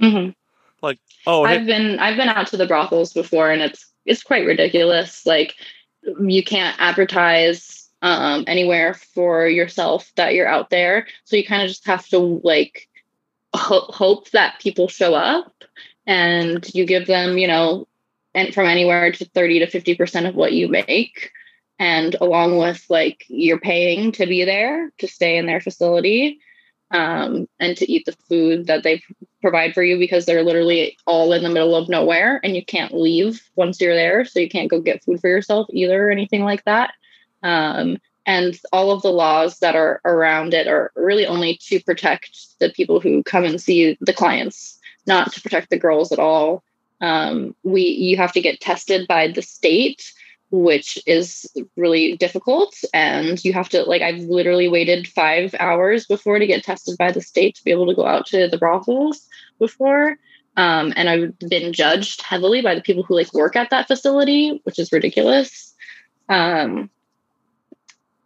Mm-hmm. 0.00 0.30
Like, 0.82 0.98
oh, 1.26 1.44
I've 1.44 1.60
hey, 1.60 1.66
been 1.66 1.98
I've 1.98 2.16
been 2.16 2.28
out 2.28 2.46
to 2.48 2.56
the 2.56 2.66
brothels 2.66 3.12
before, 3.12 3.50
and 3.50 3.62
it's 3.62 3.86
it's 4.06 4.22
quite 4.22 4.46
ridiculous. 4.46 5.26
Like 5.26 5.54
you 6.20 6.42
can't 6.42 6.76
advertise 6.78 7.88
um, 8.02 8.44
anywhere 8.46 8.94
for 8.94 9.46
yourself 9.48 10.10
that 10.16 10.34
you're 10.34 10.48
out 10.48 10.70
there, 10.70 11.06
so 11.24 11.36
you 11.36 11.46
kind 11.46 11.62
of 11.62 11.68
just 11.68 11.86
have 11.86 12.06
to 12.08 12.18
like 12.18 12.88
ho- 13.54 13.90
hope 13.90 14.30
that 14.30 14.60
people 14.60 14.88
show 14.88 15.14
up, 15.14 15.52
and 16.06 16.66
you 16.74 16.86
give 16.86 17.06
them, 17.06 17.38
you 17.38 17.48
know, 17.48 17.88
and 18.34 18.54
from 18.54 18.66
anywhere 18.66 19.10
to 19.12 19.24
thirty 19.24 19.58
to 19.58 19.66
fifty 19.66 19.94
percent 19.94 20.26
of 20.26 20.34
what 20.34 20.52
you 20.52 20.68
make. 20.68 21.32
And 21.80 22.16
along 22.20 22.58
with 22.58 22.84
like 22.88 23.24
you're 23.28 23.60
paying 23.60 24.10
to 24.12 24.26
be 24.26 24.44
there 24.44 24.90
to 24.98 25.06
stay 25.06 25.36
in 25.36 25.46
their 25.46 25.60
facility, 25.60 26.40
um, 26.90 27.48
and 27.60 27.76
to 27.76 27.90
eat 27.90 28.06
the 28.06 28.16
food 28.28 28.66
that 28.66 28.82
they 28.82 29.02
provide 29.42 29.74
for 29.74 29.82
you 29.82 29.98
because 29.98 30.26
they're 30.26 30.42
literally 30.42 30.96
all 31.06 31.32
in 31.32 31.42
the 31.42 31.50
middle 31.50 31.76
of 31.76 31.88
nowhere 31.88 32.40
and 32.42 32.56
you 32.56 32.64
can't 32.64 32.94
leave 32.94 33.42
once 33.56 33.80
you're 33.80 33.94
there. 33.94 34.24
So 34.24 34.40
you 34.40 34.48
can't 34.48 34.70
go 34.70 34.80
get 34.80 35.04
food 35.04 35.20
for 35.20 35.28
yourself 35.28 35.66
either 35.70 36.08
or 36.08 36.10
anything 36.10 36.44
like 36.44 36.64
that. 36.64 36.92
Um, 37.42 37.98
and 38.26 38.58
all 38.72 38.90
of 38.90 39.02
the 39.02 39.10
laws 39.10 39.58
that 39.60 39.74
are 39.74 40.00
around 40.04 40.52
it 40.52 40.66
are 40.66 40.92
really 40.96 41.26
only 41.26 41.58
to 41.62 41.80
protect 41.80 42.58
the 42.58 42.70
people 42.70 43.00
who 43.00 43.22
come 43.22 43.44
and 43.44 43.60
see 43.60 43.96
the 44.00 44.12
clients, 44.12 44.78
not 45.06 45.32
to 45.32 45.40
protect 45.40 45.70
the 45.70 45.78
girls 45.78 46.12
at 46.12 46.18
all. 46.18 46.62
Um, 47.00 47.54
we 47.62 47.82
you 47.82 48.16
have 48.16 48.32
to 48.32 48.40
get 48.40 48.60
tested 48.60 49.06
by 49.06 49.28
the 49.28 49.40
state 49.40 50.12
which 50.50 50.98
is 51.06 51.50
really 51.76 52.16
difficult. 52.16 52.74
And 52.94 53.42
you 53.44 53.52
have 53.52 53.68
to, 53.70 53.82
like, 53.82 54.02
I've 54.02 54.20
literally 54.20 54.68
waited 54.68 55.06
five 55.06 55.54
hours 55.58 56.06
before 56.06 56.38
to 56.38 56.46
get 56.46 56.64
tested 56.64 56.96
by 56.98 57.12
the 57.12 57.20
state 57.20 57.56
to 57.56 57.64
be 57.64 57.70
able 57.70 57.86
to 57.86 57.94
go 57.94 58.06
out 58.06 58.26
to 58.26 58.48
the 58.48 58.58
brothels 58.58 59.26
before. 59.58 60.16
Um, 60.56 60.92
and 60.96 61.08
I've 61.08 61.38
been 61.38 61.72
judged 61.72 62.22
heavily 62.22 62.62
by 62.62 62.74
the 62.74 62.80
people 62.80 63.04
who 63.04 63.14
like 63.14 63.32
work 63.32 63.54
at 63.54 63.70
that 63.70 63.86
facility, 63.86 64.60
which 64.64 64.78
is 64.78 64.90
ridiculous. 64.90 65.74
Um, 66.28 66.90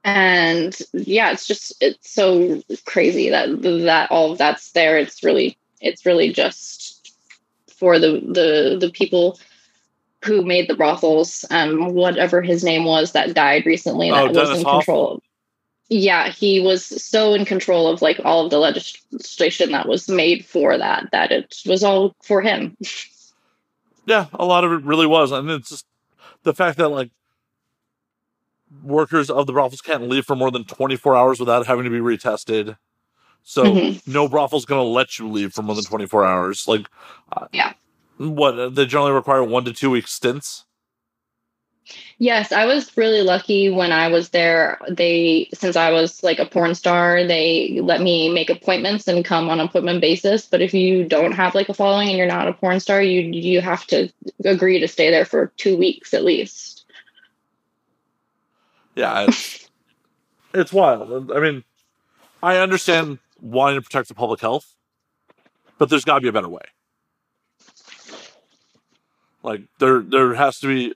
and 0.05 0.77
yeah, 0.93 1.31
it's 1.31 1.47
just 1.47 1.75
it's 1.81 2.11
so 2.11 2.63
crazy 2.87 3.29
that 3.31 3.63
that 3.63 4.11
all 4.11 4.33
of 4.33 4.39
that's 4.39 4.73
there. 4.73 4.99
It's 4.99 5.23
really 5.23 5.57
it's 5.81 6.07
really 6.07 6.33
just 6.33 7.15
for 7.77 7.99
the 7.99 8.13
the 8.13 8.79
the 8.81 8.91
people 8.91 9.39
who 10.25 10.45
made 10.45 10.69
the 10.69 10.77
brothels, 10.77 11.45
um, 11.51 11.95
whatever 11.95 12.43
his 12.43 12.63
name 12.65 12.85
was 12.85 13.13
that 13.13 13.35
died 13.35 13.67
recently 13.67 14.11
Oh, 14.11 14.15
that 14.15 14.27
was 14.29 14.35
Dennis 14.37 14.59
in 14.59 14.65
Hof? 14.65 14.85
control. 14.85 15.23
Yeah, 15.89 16.31
he 16.31 16.61
was 16.61 16.85
so 17.05 17.35
in 17.35 17.45
control 17.45 17.89
of 17.89 18.01
like 18.01 18.21
all 18.25 18.45
of 18.45 18.51
the 18.51 18.59
legislation 18.59 19.73
that 19.73 19.87
was 19.89 20.09
made 20.09 20.47
for 20.47 20.79
that 20.79 21.09
that 21.13 21.31
it 21.33 21.57
was 21.67 21.85
all 21.85 22.15
for 22.23 22.41
him. 22.41 22.77
yeah, 24.07 24.27
a 24.33 24.45
lot 24.45 24.65
of 24.65 24.73
it 24.73 24.83
really 24.85 25.07
was. 25.07 25.33
And 25.33 25.51
it's 25.51 25.69
just 25.69 25.85
the 26.45 26.55
fact 26.55 26.79
that 26.79 26.89
like 26.89 27.11
workers 28.83 29.29
of 29.29 29.47
the 29.47 29.53
brothels 29.53 29.83
can't 29.83 30.09
leave 30.09 30.25
for 30.25 30.35
more 30.37 30.51
than 30.51 30.65
24 30.65 31.15
hours 31.15 31.39
without 31.39 31.67
having 31.67 31.85
to 31.85 31.91
be 31.91 31.99
retested. 31.99 32.77
So 33.43 33.65
Mhm. 33.65 34.07
no 34.07 34.29
brothel's 34.29 34.65
going 34.65 34.83
to 34.83 34.89
let 34.89 35.19
you 35.19 35.29
leave 35.29 35.53
for 35.53 35.63
more 35.63 35.75
than 35.75 35.85
24 35.85 36.25
hours. 36.25 36.67
Like, 36.67 36.89
uh, 37.33 37.49
Yeah. 37.53 37.73
What 38.23 38.59
uh, 38.59 38.69
they 38.69 38.87
generally 38.87 39.13
require 39.13 39.43
one 39.43 39.65
to 39.65 39.73
two 39.73 39.91
week 39.91 40.07
stints. 40.07 40.65
Yes, 42.19 42.53
I 42.53 42.67
was 42.67 42.97
really 42.97 43.23
lucky 43.23 43.69
when 43.69 43.91
I 43.91 44.09
was 44.09 44.29
there. 44.29 44.79
They, 44.89 45.49
since 45.53 45.75
I 45.75 45.91
was 45.91 46.23
like 46.23 46.39
a 46.39 46.47
porn 46.47 46.77
star, 46.77 47.25
they 47.25 47.81
let 47.83 48.01
me 48.01 48.33
make 48.33 48.49
appointments 48.49 49.09
and 49.09 49.25
come 49.25 49.51
on 49.51 49.59
appointment 49.59 50.01
basis. 50.01 50.47
But 50.47 50.63
if 50.63 50.73
you 50.73 51.05
don't 51.05 51.33
have 51.33 51.55
like 51.57 51.69
a 51.69 51.75
following 51.75 52.09
and 52.09 52.17
you're 52.17 52.29
not 52.29 52.47
a 52.47 52.53
porn 52.53 52.79
star, 52.79 53.03
you 53.03 53.23
you 53.23 53.61
have 53.61 53.87
to 53.89 54.09
agree 54.45 54.79
to 54.79 54.87
stay 54.87 55.11
there 55.11 55.25
for 55.25 55.53
two 55.57 55.77
weeks 55.77 56.15
at 56.15 56.25
least. 56.25 56.85
Yeah, 58.95 59.25
it's, 59.27 59.69
it's 60.55 60.73
wild. 60.73 61.33
I 61.33 61.41
mean, 61.41 61.65
I 62.43 62.59
understand 62.59 63.19
wanting 63.41 63.81
to 63.81 63.83
protect 63.83 64.09
the 64.09 64.15
public 64.15 64.41
health, 64.41 64.75
but 65.79 65.89
there's 65.89 66.05
got 66.05 66.17
to 66.17 66.21
be 66.21 66.29
a 66.29 66.33
better 66.33 66.49
way. 66.49 66.63
Like 69.43 69.63
there, 69.79 70.01
there 70.01 70.35
has 70.35 70.59
to 70.61 70.69
be 70.69 70.95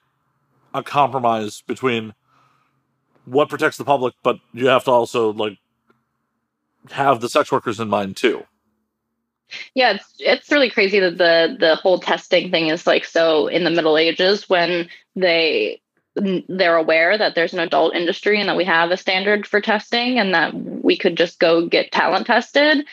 a 0.74 0.82
compromise 0.82 1.62
between 1.62 2.14
what 3.24 3.48
protects 3.48 3.76
the 3.76 3.84
public, 3.84 4.14
but 4.22 4.38
you 4.52 4.66
have 4.68 4.84
to 4.84 4.90
also 4.90 5.32
like 5.32 5.58
have 6.90 7.20
the 7.20 7.28
sex 7.28 7.50
workers 7.50 7.80
in 7.80 7.88
mind 7.88 8.16
too. 8.16 8.44
Yeah, 9.74 9.92
it's 9.92 10.14
it's 10.18 10.50
really 10.50 10.70
crazy 10.70 10.98
that 11.00 11.18
the 11.18 11.56
the 11.58 11.76
whole 11.76 12.00
testing 12.00 12.50
thing 12.50 12.68
is 12.68 12.86
like 12.86 13.04
so 13.04 13.46
in 13.46 13.64
the 13.64 13.70
Middle 13.70 13.96
Ages 13.96 14.48
when 14.48 14.88
they 15.14 15.80
they're 16.48 16.76
aware 16.76 17.18
that 17.18 17.34
there's 17.34 17.52
an 17.52 17.60
adult 17.60 17.94
industry 17.94 18.40
and 18.40 18.48
that 18.48 18.56
we 18.56 18.64
have 18.64 18.90
a 18.90 18.96
standard 18.96 19.46
for 19.46 19.60
testing 19.60 20.18
and 20.18 20.34
that 20.34 20.54
we 20.54 20.96
could 20.96 21.16
just 21.16 21.38
go 21.38 21.66
get 21.66 21.92
talent 21.92 22.26
tested 22.26 22.86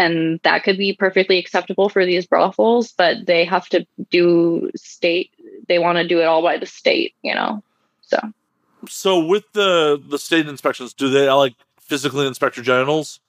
and 0.00 0.40
that 0.42 0.64
could 0.64 0.78
be 0.78 0.92
perfectly 0.92 1.38
acceptable 1.38 1.88
for 1.88 2.04
these 2.04 2.26
brothels 2.26 2.92
but 2.92 3.26
they 3.26 3.44
have 3.44 3.68
to 3.68 3.86
do 4.10 4.70
state 4.74 5.30
they 5.68 5.78
want 5.78 5.96
to 5.98 6.08
do 6.08 6.20
it 6.20 6.24
all 6.24 6.42
by 6.42 6.56
the 6.58 6.66
state 6.66 7.14
you 7.22 7.34
know 7.34 7.62
so. 8.10 8.18
So 8.88 9.24
with 9.24 9.44
the 9.52 10.02
the 10.08 10.18
state 10.18 10.48
inspections, 10.48 10.92
do 10.92 11.08
they 11.08 11.30
like 11.30 11.54
physically 11.80 12.26
inspect 12.26 12.56
your 12.56 12.64
genitals, 12.64 13.20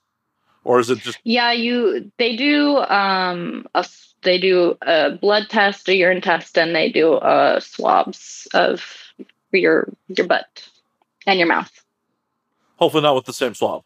or 0.64 0.80
is 0.80 0.90
it 0.90 0.98
just 0.98 1.18
yeah 1.24 1.52
you 1.52 2.10
they 2.18 2.36
do 2.36 2.78
um 2.78 3.66
a 3.74 3.86
they 4.22 4.38
do 4.38 4.76
a 4.82 5.10
blood 5.10 5.48
test 5.48 5.88
a 5.88 5.96
urine 5.96 6.20
test 6.20 6.56
and 6.58 6.74
they 6.74 6.90
do 6.90 7.14
uh 7.14 7.60
swabs 7.60 8.48
of 8.54 8.84
your 9.52 9.88
your 10.08 10.26
butt 10.26 10.68
and 11.26 11.38
your 11.38 11.48
mouth. 11.48 11.70
Hopefully 12.76 13.02
not 13.02 13.14
with 13.14 13.26
the 13.26 13.32
same 13.32 13.54
swab? 13.54 13.84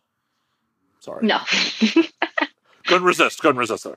Sorry, 1.00 1.26
no 1.26 1.38
couldn't 2.86 3.04
resist. 3.06 3.40
Couldn't 3.40 3.58
resist 3.58 3.84
there. 3.84 3.96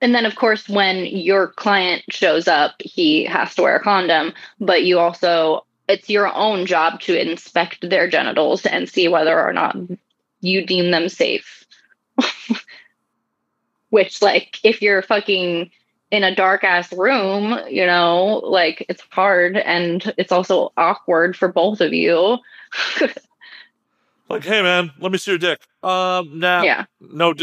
and 0.00 0.14
then 0.14 0.24
of 0.26 0.36
course 0.36 0.68
when 0.68 1.06
your 1.06 1.48
client 1.48 2.02
shows 2.10 2.46
up 2.48 2.74
he 2.80 3.24
has 3.24 3.54
to 3.54 3.62
wear 3.62 3.76
a 3.76 3.82
condom 3.82 4.32
but 4.60 4.84
you 4.84 4.98
also 4.98 5.64
it's 5.88 6.08
your 6.10 6.32
own 6.34 6.66
job 6.66 7.00
to 7.00 7.18
inspect 7.20 7.88
their 7.88 8.08
genitals 8.08 8.64
and 8.66 8.88
see 8.88 9.08
whether 9.08 9.40
or 9.40 9.52
not 9.52 9.76
you 10.40 10.64
deem 10.64 10.90
them 10.90 11.08
safe 11.08 11.64
which 13.90 14.22
like 14.22 14.58
if 14.62 14.82
you're 14.82 15.02
fucking 15.02 15.70
in 16.10 16.24
a 16.24 16.34
dark 16.34 16.64
ass 16.64 16.92
room 16.92 17.58
you 17.68 17.84
know 17.84 18.40
like 18.44 18.84
it's 18.88 19.02
hard 19.10 19.56
and 19.56 20.12
it's 20.16 20.32
also 20.32 20.72
awkward 20.76 21.36
for 21.36 21.48
both 21.48 21.80
of 21.80 21.92
you 21.92 22.38
Like, 24.28 24.44
hey 24.44 24.62
man, 24.62 24.90
let 24.98 25.12
me 25.12 25.18
see 25.18 25.30
your 25.30 25.38
dick. 25.38 25.60
Um, 25.82 26.38
nah, 26.38 26.62
yeah 26.62 26.84
no, 27.00 27.34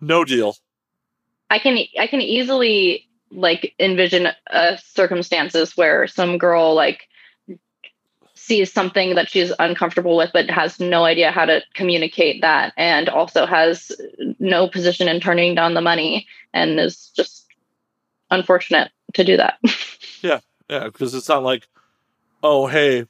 no 0.00 0.24
deal. 0.24 0.56
I 1.50 1.58
can 1.58 1.78
I 1.98 2.06
can 2.06 2.20
easily 2.20 3.08
like 3.30 3.74
envision 3.78 4.28
uh, 4.50 4.76
circumstances 4.76 5.76
where 5.76 6.06
some 6.06 6.38
girl 6.38 6.74
like 6.74 7.08
sees 8.34 8.72
something 8.72 9.14
that 9.14 9.28
she's 9.28 9.52
uncomfortable 9.58 10.16
with 10.16 10.30
but 10.32 10.50
has 10.50 10.78
no 10.78 11.04
idea 11.04 11.30
how 11.30 11.44
to 11.46 11.62
communicate 11.74 12.42
that 12.42 12.72
and 12.76 13.08
also 13.08 13.46
has 13.46 13.90
no 14.38 14.68
position 14.68 15.08
in 15.08 15.20
turning 15.20 15.54
down 15.54 15.74
the 15.74 15.80
money 15.80 16.26
and 16.52 16.78
is 16.78 17.10
just 17.16 17.46
unfortunate 18.30 18.90
to 19.14 19.24
do 19.24 19.36
that. 19.36 19.58
Yeah 20.22 20.40
yeah, 20.68 20.84
because 20.84 21.14
it's 21.14 21.28
not 21.28 21.42
like, 21.42 21.68
oh 22.42 22.66
hey, 22.66 23.06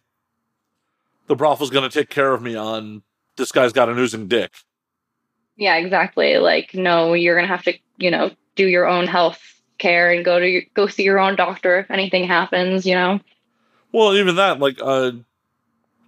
the 1.27 1.37
brothel's 1.37 1.71
gonna 1.71 1.89
take 1.89 2.11
care 2.11 2.33
of 2.33 2.43
me 2.43 2.57
on 2.57 3.03
this 3.37 3.53
guy's 3.53 3.73
got 3.73 3.89
an 3.89 3.99
oozing 3.99 4.29
dick. 4.29 4.53
yeah, 5.57 5.77
exactly. 5.77 6.37
Like 6.39 6.75
no, 6.75 7.15
you're 7.15 7.35
going 7.37 7.49
to 7.49 7.55
have 7.55 7.65
to, 7.65 7.75
you 7.99 8.11
know, 8.11 8.31
do 8.57 8.67
your 8.67 8.87
own 8.87 9.07
health 9.07 9.41
care 9.79 10.13
and 10.13 10.25
go 10.25 10.39
to 10.39 10.49
your, 10.49 10.63
go 10.75 10.87
see 10.87 11.03
your 11.05 11.19
own 11.19 11.37
doctor 11.37 11.79
if 11.79 11.91
anything 11.91 12.25
happens. 12.25 12.87
You 12.87 12.95
know. 12.95 13.21
Well, 13.93 14.15
even 14.17 14.37
that, 14.37 14.59
like 14.59 14.79
uh, 14.83 15.13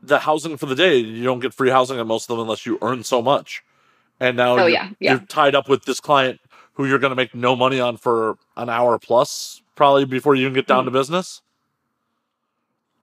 the 0.02 0.18
housing 0.18 0.56
for 0.56 0.66
the 0.66 0.74
day, 0.74 0.96
you 0.98 1.22
don't 1.24 1.40
get 1.40 1.54
free 1.54 1.70
housing 1.70 1.98
at 2.00 2.06
most 2.06 2.28
of 2.30 2.36
them 2.36 2.44
unless 2.44 2.66
you 2.66 2.78
earn 2.82 3.04
so 3.04 3.22
much. 3.22 3.62
And 4.18 4.36
now 4.36 4.54
Oh, 4.54 4.66
you're, 4.66 4.70
yeah, 4.70 4.90
yeah. 4.98 5.18
you're 5.18 5.26
tied 5.26 5.54
up 5.54 5.68
with 5.68 5.84
this 5.84 6.00
client 6.00 6.40
who 6.74 6.86
you're 6.86 6.98
going 6.98 7.10
to 7.10 7.16
make 7.16 7.34
no 7.34 7.54
money 7.54 7.78
on 7.80 7.96
for 7.96 8.36
an 8.56 8.68
hour 8.68 8.98
plus, 8.98 9.62
probably 9.76 10.04
before 10.04 10.34
you 10.34 10.42
even 10.42 10.54
get 10.54 10.66
down 10.66 10.84
to 10.84 10.90
Mm-hmm. 10.90 10.98
business. 10.98 11.42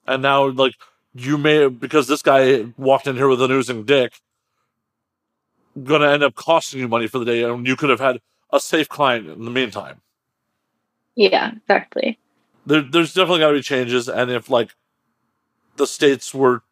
And 0.06 0.22
now, 0.22 0.50
like, 0.50 0.74
you 1.14 1.38
may, 1.38 1.68
because 1.68 2.08
this 2.08 2.22
guy 2.22 2.66
walked 2.78 3.08
in 3.08 3.16
here 3.16 3.28
with 3.28 3.42
an 3.42 3.52
oozing 3.52 3.84
dick, 3.84 4.20
going 5.84 6.02
to 6.02 6.10
end 6.10 6.24
up 6.24 6.36
costing 6.36 6.80
you 6.80 6.88
money 6.88 7.08
for 7.08 7.20
the 7.20 7.26
day, 7.26 7.44
and 7.44 7.66
you 7.68 7.76
could 7.76 7.90
have 7.90 8.00
had 8.00 8.20
a 8.52 8.60
safe 8.60 8.90
client 8.90 9.28
in 9.28 9.46
the 9.46 9.52
meantime. 9.52 10.02
Yeah, 11.16 11.52
exactly. 11.52 12.18
there, 12.66 12.82
there's 12.82 13.14
definitely 13.14 13.40
got 13.40 13.50
to 13.50 13.56
be 13.56 13.62
changes, 13.62 14.10
and 14.10 14.32
if 14.32 14.50
like 14.50 14.76
the 15.78 15.88
states 15.88 16.34
were 16.34 16.64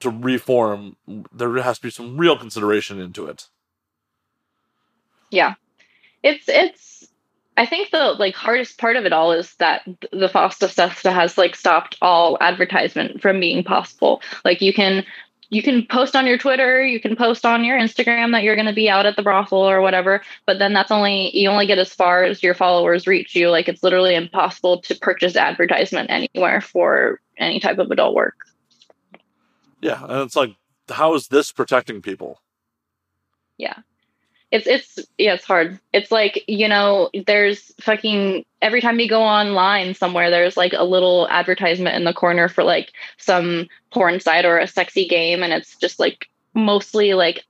to 0.00 0.10
reform, 0.10 0.96
there 1.32 1.54
has 1.62 1.78
to 1.78 1.82
be 1.82 1.90
some 1.90 2.16
real 2.18 2.36
consideration 2.36 3.00
into 3.00 3.26
it. 3.26 3.48
Yeah. 5.30 5.54
It's 6.22 6.44
it's 6.48 7.08
I 7.56 7.66
think 7.66 7.90
the 7.90 8.12
like 8.18 8.34
hardest 8.34 8.78
part 8.78 8.96
of 8.96 9.06
it 9.06 9.12
all 9.12 9.32
is 9.32 9.54
that 9.56 9.82
the 10.12 10.28
FOSTA 10.28 10.68
SESTA 10.68 11.10
has 11.10 11.38
like 11.38 11.56
stopped 11.56 11.96
all 12.02 12.36
advertisement 12.40 13.22
from 13.22 13.40
being 13.40 13.64
possible. 13.64 14.20
Like 14.44 14.60
you 14.60 14.74
can 14.74 15.04
you 15.48 15.62
can 15.62 15.86
post 15.86 16.16
on 16.16 16.26
your 16.26 16.38
Twitter, 16.38 16.84
you 16.84 17.00
can 17.00 17.16
post 17.16 17.46
on 17.46 17.64
your 17.64 17.78
Instagram 17.78 18.32
that 18.32 18.42
you're 18.42 18.56
going 18.56 18.66
to 18.66 18.72
be 18.72 18.90
out 18.90 19.06
at 19.06 19.16
the 19.16 19.22
brothel 19.22 19.58
or 19.58 19.80
whatever, 19.80 20.22
but 20.44 20.58
then 20.58 20.72
that's 20.72 20.90
only 20.90 21.36
you 21.36 21.48
only 21.48 21.66
get 21.66 21.78
as 21.78 21.94
far 21.94 22.24
as 22.24 22.42
your 22.42 22.54
followers 22.54 23.06
reach 23.06 23.34
you. 23.34 23.50
Like 23.50 23.68
it's 23.68 23.82
literally 23.82 24.14
impossible 24.14 24.80
to 24.82 24.94
purchase 24.96 25.36
advertisement 25.36 26.10
anywhere 26.10 26.60
for 26.60 27.20
any 27.38 27.60
type 27.60 27.78
of 27.78 27.90
adult 27.90 28.14
work. 28.14 28.34
Yeah, 29.80 30.02
and 30.02 30.22
it's 30.22 30.36
like, 30.36 30.56
how 30.90 31.14
is 31.14 31.28
this 31.28 31.52
protecting 31.52 32.02
people? 32.02 32.40
It's 34.52 34.66
it's 34.66 34.98
yeah 35.18 35.34
it's 35.34 35.44
hard 35.44 35.78
it's 35.92 36.12
like 36.12 36.44
you 36.46 36.68
know 36.68 37.10
there's 37.26 37.72
fucking 37.80 38.44
every 38.62 38.80
time 38.80 39.00
you 39.00 39.08
go 39.08 39.22
online 39.22 39.92
somewhere 39.94 40.30
there's 40.30 40.56
like 40.56 40.72
a 40.72 40.84
little 40.84 41.26
advertisement 41.30 41.96
in 41.96 42.04
the 42.04 42.12
corner 42.14 42.48
for 42.48 42.62
like 42.62 42.92
some 43.18 43.66
porn 43.92 44.20
site 44.20 44.44
or 44.44 44.58
a 44.58 44.66
sexy 44.68 45.06
game 45.08 45.42
and 45.42 45.52
it's 45.52 45.76
just 45.76 45.98
like 45.98 46.28
mostly 46.54 47.14
like 47.14 47.44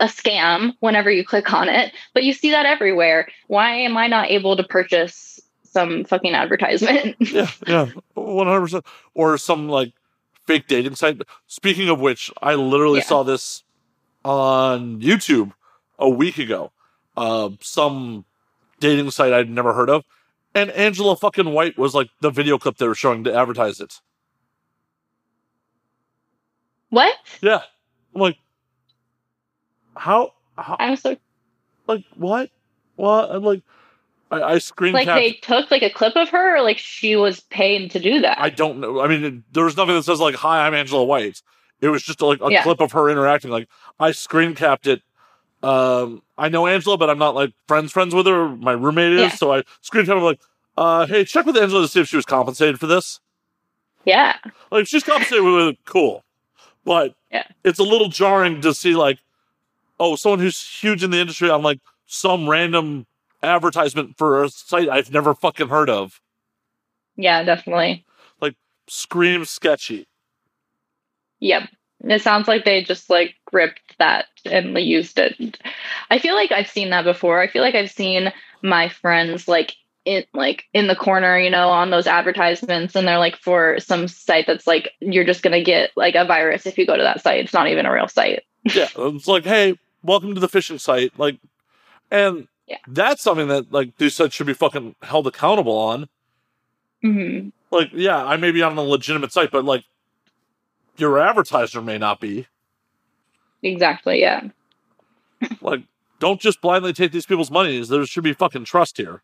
a 0.00 0.06
scam 0.06 0.72
whenever 0.80 1.10
you 1.10 1.24
click 1.24 1.52
on 1.52 1.68
it 1.68 1.92
but 2.14 2.24
you 2.24 2.32
see 2.32 2.50
that 2.50 2.66
everywhere 2.66 3.28
why 3.46 3.70
am 3.72 3.96
i 3.96 4.06
not 4.06 4.30
able 4.30 4.56
to 4.56 4.64
purchase 4.64 5.40
some 5.64 6.04
fucking 6.04 6.34
advertisement 6.34 7.14
Yeah, 7.20 7.50
yeah, 7.66 7.88
one 8.14 8.46
hundred 8.46 8.62
percent. 8.62 8.86
Or 9.14 9.36
some 9.38 9.68
like 9.68 9.92
fake 10.46 10.66
dating 10.66 10.94
site. 10.94 11.20
Speaking 11.46 11.90
of 11.90 12.00
which, 12.00 12.32
I 12.40 12.54
literally 12.54 13.00
Yeah. 13.00 13.04
saw 13.04 13.22
this 13.22 13.64
on 14.24 15.00
YouTube 15.00 15.52
a 15.98 16.08
week 16.08 16.38
ago. 16.38 16.72
Uh, 17.16 17.50
some 17.60 18.24
dating 18.80 19.10
site 19.10 19.32
I'd 19.32 19.50
never 19.50 19.72
heard 19.72 19.90
of, 19.90 20.04
and 20.54 20.70
Angela 20.70 21.16
fucking 21.16 21.52
White 21.52 21.76
was 21.76 21.94
like 21.94 22.08
the 22.20 22.30
video 22.30 22.58
clip 22.58 22.76
they 22.76 22.86
were 22.86 22.94
showing 22.94 23.24
to 23.24 23.34
advertise 23.34 23.80
it. 23.80 24.00
what 26.90 27.14
Yeah. 27.40 27.60
I'm 28.14 28.20
like, 28.20 28.36
how, 29.96 30.32
how 30.56 30.76
i'm 30.78 30.96
so 30.96 31.16
like, 31.86 32.04
what? 32.16 32.50
What? 32.96 33.30
I'm 33.30 33.42
like, 33.42 33.62
I, 34.30 34.42
I 34.42 34.58
screen 34.58 34.92
like 34.92 35.06
capped. 35.06 35.20
they 35.20 35.32
took 35.34 35.70
like 35.70 35.82
a 35.82 35.90
clip 35.90 36.14
of 36.16 36.28
her 36.30 36.56
or 36.58 36.62
like 36.62 36.78
she 36.78 37.16
was 37.16 37.40
paid 37.40 37.90
to 37.92 37.98
do 38.00 38.20
that 38.20 38.38
I 38.40 38.50
don't 38.50 38.78
know. 38.80 39.00
I 39.00 39.08
mean, 39.08 39.24
it- 39.24 39.52
there 39.52 39.64
was 39.64 39.76
nothing 39.76 39.94
that 39.94 40.02
says, 40.04 40.20
like, 40.20 40.34
hi, 40.36 40.66
I'm 40.66 40.74
Angela 40.74 41.04
White. 41.04 41.42
It 41.80 41.88
was 41.88 42.02
just 42.02 42.20
like 42.20 42.40
a 42.40 42.50
Yeah. 42.50 42.62
clip 42.62 42.80
of 42.80 42.92
her 42.92 43.08
interacting. 43.08 43.50
Like, 43.50 43.68
I 44.00 44.10
screen 44.12 44.54
capped 44.54 44.86
it. 44.86 45.02
Um, 45.62 46.22
I 46.36 46.48
know 46.48 46.66
Angela, 46.66 46.96
but 46.96 47.10
I'm 47.10 47.18
not 47.18 47.34
like 47.34 47.52
friends, 47.66 47.90
friends 47.92 48.14
with 48.14 48.26
her. 48.26 48.48
My 48.48 48.72
roommate 48.72 49.12
is. 49.12 49.20
Yeah. 49.20 49.28
So 49.30 49.52
I 49.52 49.62
screen 49.80 50.06
capped, 50.06 50.20
like, 50.22 50.40
uh, 50.76 51.06
hey, 51.06 51.24
check 51.24 51.46
with 51.46 51.56
Angela 51.56 51.82
to 51.82 51.88
see 51.88 52.00
if 52.00 52.08
she 52.08 52.16
was 52.16 52.24
compensated 52.24 52.78
for 52.78 52.86
this. 52.86 53.18
yeah 54.04 54.36
Like, 54.70 54.82
if 54.82 54.88
she's 54.88 55.02
compensated 55.02 55.42
with 55.44 55.68
it, 55.68 55.78
cool. 55.84 56.22
But 56.84 57.14
Yeah. 57.32 57.44
it's 57.64 57.78
a 57.80 57.82
little 57.84 58.08
jarring 58.08 58.60
to 58.60 58.72
see, 58.72 58.94
like, 58.94 59.18
oh, 59.98 60.14
someone 60.16 60.38
who's 60.38 60.64
huge 60.80 61.02
in 61.02 61.10
the 61.10 61.18
industry 61.18 61.50
on 61.50 61.62
like 61.62 61.80
some 62.06 62.48
random 62.48 63.06
advertisement 63.42 64.16
for 64.16 64.42
a 64.44 64.48
site 64.48 64.88
I've 64.88 65.12
never 65.12 65.34
fucking 65.34 65.68
heard 65.68 65.90
of. 65.90 66.20
yeah 67.16 67.42
definitely 67.42 68.04
Like, 68.40 68.54
Screams 68.86 69.50
sketchy. 69.50 70.06
Yep. 71.40 71.68
It 72.04 72.22
sounds 72.22 72.46
like 72.48 72.64
they 72.64 72.82
just 72.84 73.10
like 73.10 73.34
ripped 73.52 73.96
that 73.98 74.26
and 74.44 74.78
used 74.78 75.18
it. 75.18 75.58
I 76.10 76.18
feel 76.18 76.34
like 76.34 76.52
I've 76.52 76.68
seen 76.68 76.90
that 76.90 77.04
before. 77.04 77.40
I 77.40 77.48
feel 77.48 77.62
like 77.62 77.74
I've 77.74 77.90
seen 77.90 78.32
my 78.62 78.88
friends 78.88 79.48
like 79.48 79.74
in 80.04 80.24
like 80.32 80.64
in 80.72 80.86
the 80.86 80.94
corner, 80.96 81.38
you 81.38 81.50
know, 81.50 81.68
on 81.68 81.90
those 81.90 82.06
advertisements 82.06 82.94
and 82.94 83.06
they're 83.06 83.18
like 83.18 83.36
for 83.36 83.80
some 83.80 84.06
site 84.08 84.46
that's 84.46 84.66
like 84.66 84.92
you're 85.00 85.24
just 85.24 85.42
going 85.42 85.52
to 85.52 85.62
get 85.62 85.90
like 85.96 86.14
a 86.14 86.24
virus 86.24 86.66
if 86.66 86.78
you 86.78 86.86
go 86.86 86.96
to 86.96 87.02
that 87.02 87.20
site. 87.22 87.40
It's 87.44 87.52
not 87.52 87.68
even 87.68 87.84
a 87.84 87.92
real 87.92 88.08
site. 88.08 88.44
yeah, 88.64 88.86
it's 88.96 89.26
like, 89.26 89.44
hey, 89.44 89.76
welcome 90.02 90.34
to 90.34 90.40
the 90.40 90.48
phishing 90.48 90.80
site. 90.80 91.18
Like, 91.18 91.38
and 92.12 92.46
Yeah. 92.66 92.78
that's 92.86 93.22
something 93.22 93.48
that 93.48 93.72
like 93.72 93.96
they 93.98 94.08
said 94.08 94.32
should 94.32 94.46
be 94.46 94.54
fucking 94.54 94.94
held 95.02 95.26
accountable 95.26 95.76
on. 95.76 96.08
Mhm. 97.04 97.52
Like, 97.70 97.90
yeah, 97.92 98.24
I 98.24 98.36
may 98.36 98.50
be 98.50 98.62
on 98.62 98.78
a 98.78 98.82
legitimate 98.82 99.32
site, 99.32 99.50
but 99.50 99.64
like, 99.64 99.84
your 100.98 101.18
advertiser 101.18 101.80
may 101.82 101.98
not 101.98 102.20
be. 102.20 102.46
Exactly, 103.62 104.20
yeah. 104.20 104.48
Like, 105.60 105.82
don't 106.18 106.40
just 106.40 106.60
blindly 106.60 106.92
take 106.92 107.12
these 107.12 107.26
people's 107.26 107.50
monies. 107.50 107.88
There 107.88 108.04
should 108.06 108.24
be 108.24 108.32
fucking 108.32 108.64
trust 108.64 108.96
here. 108.96 109.22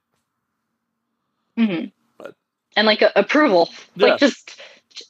Mhm. 1.59 1.91
But- 2.19 2.35
And 2.77 2.87
like 2.87 3.03
a- 3.03 3.13
approval. 3.17 3.69
Yeah. 3.97 4.09
Like 4.09 4.21
just 4.21 4.61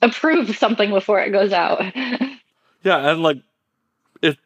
approve 0.03 0.57
something 0.57 0.91
before 0.91 1.21
it 1.21 1.31
goes 1.31 1.53
out. 1.53 1.83
Yeah, 2.83 3.11
and 3.11 3.23
like, 3.23 3.39
if 4.21 4.37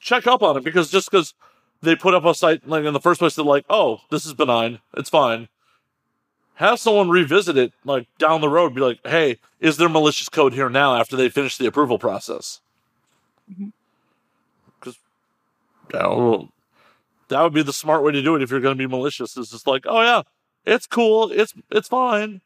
check 0.00 0.26
up 0.26 0.42
on 0.42 0.56
it 0.56 0.64
because 0.64 0.90
just 0.90 1.10
because 1.10 1.34
they 1.82 1.94
put 1.94 2.14
up 2.14 2.24
a 2.24 2.34
site 2.34 2.66
like 2.66 2.84
in 2.86 2.94
the 2.94 3.00
first 3.00 3.18
place, 3.18 3.34
they're 3.34 3.44
like, 3.44 3.66
oh, 3.68 4.00
this 4.10 4.24
is 4.24 4.32
benign, 4.32 4.78
it's 4.96 5.10
fine. 5.10 5.48
Have 6.56 6.78
someone 6.78 7.08
revisit 7.08 7.56
it 7.56 7.72
like 7.84 8.06
down 8.18 8.40
the 8.40 8.48
road. 8.48 8.74
Be 8.74 8.80
like, 8.80 9.00
hey, 9.04 9.38
is 9.60 9.76
there 9.78 9.88
malicious 9.88 10.28
code 10.28 10.52
here 10.52 10.68
now 10.68 10.94
after 10.96 11.16
they 11.16 11.28
finish 11.28 11.56
the 11.56 11.66
approval 11.66 11.98
process? 11.98 12.60
Mhm. 13.50 13.72
Because 14.78 14.96
that 17.28 17.40
would 17.42 17.52
be 17.54 17.62
the 17.62 17.72
smart 17.72 18.02
way 18.02 18.12
to 18.12 18.22
do 18.22 18.36
it 18.36 18.42
if 18.42 18.50
you're 18.50 18.60
going 18.60 18.76
to 18.76 18.78
be 18.78 18.86
malicious. 18.90 19.36
Is 19.36 19.50
just 19.50 19.66
like, 19.66 19.84
oh 19.86 20.02
yeah, 20.02 20.22
it's 20.64 20.86
cool, 20.86 21.30
it's 21.32 21.54
it's 21.70 21.88
fine. 21.88 22.40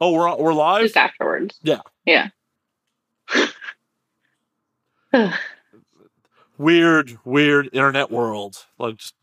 Oh, 0.00 0.12
we're 0.12 0.36
we're 0.36 0.52
live. 0.52 0.82
just 0.82 0.96
afterwards. 0.96 1.58
Yeah. 1.62 1.80
Yeah. 2.04 2.28
weird, 6.58 7.18
weird 7.24 7.70
internet 7.72 8.10
world. 8.10 8.66
Like 8.78 8.96
just 8.96 9.14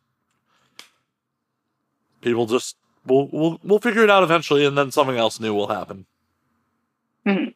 people 2.22 2.46
just 2.46 2.78
we'll 3.06 3.28
we'll 3.32 3.60
we'll 3.64 3.80
figure 3.80 4.04
it 4.04 4.10
out 4.10 4.24
eventually, 4.24 4.66
and 4.66 4.78
then 4.78 4.92
something 4.92 5.18
else 5.18 5.40
new 5.40 5.54
will 5.54 5.68
happen. 5.68 6.06
Mhm. 7.26 7.54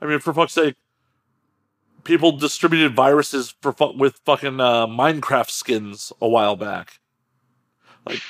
I 0.00 0.06
mean, 0.06 0.18
for 0.18 0.32
fuck's 0.32 0.52
sake, 0.52 0.76
people 2.04 2.32
distributed 2.32 2.94
viruses 2.94 3.54
for 3.60 3.72
fu- 3.72 3.96
with 3.96 4.20
fucking 4.24 4.60
uh, 4.60 4.86
Minecraft 4.86 5.50
skins 5.50 6.12
a 6.20 6.28
while 6.28 6.56
back. 6.56 7.00
Like, 8.06 8.20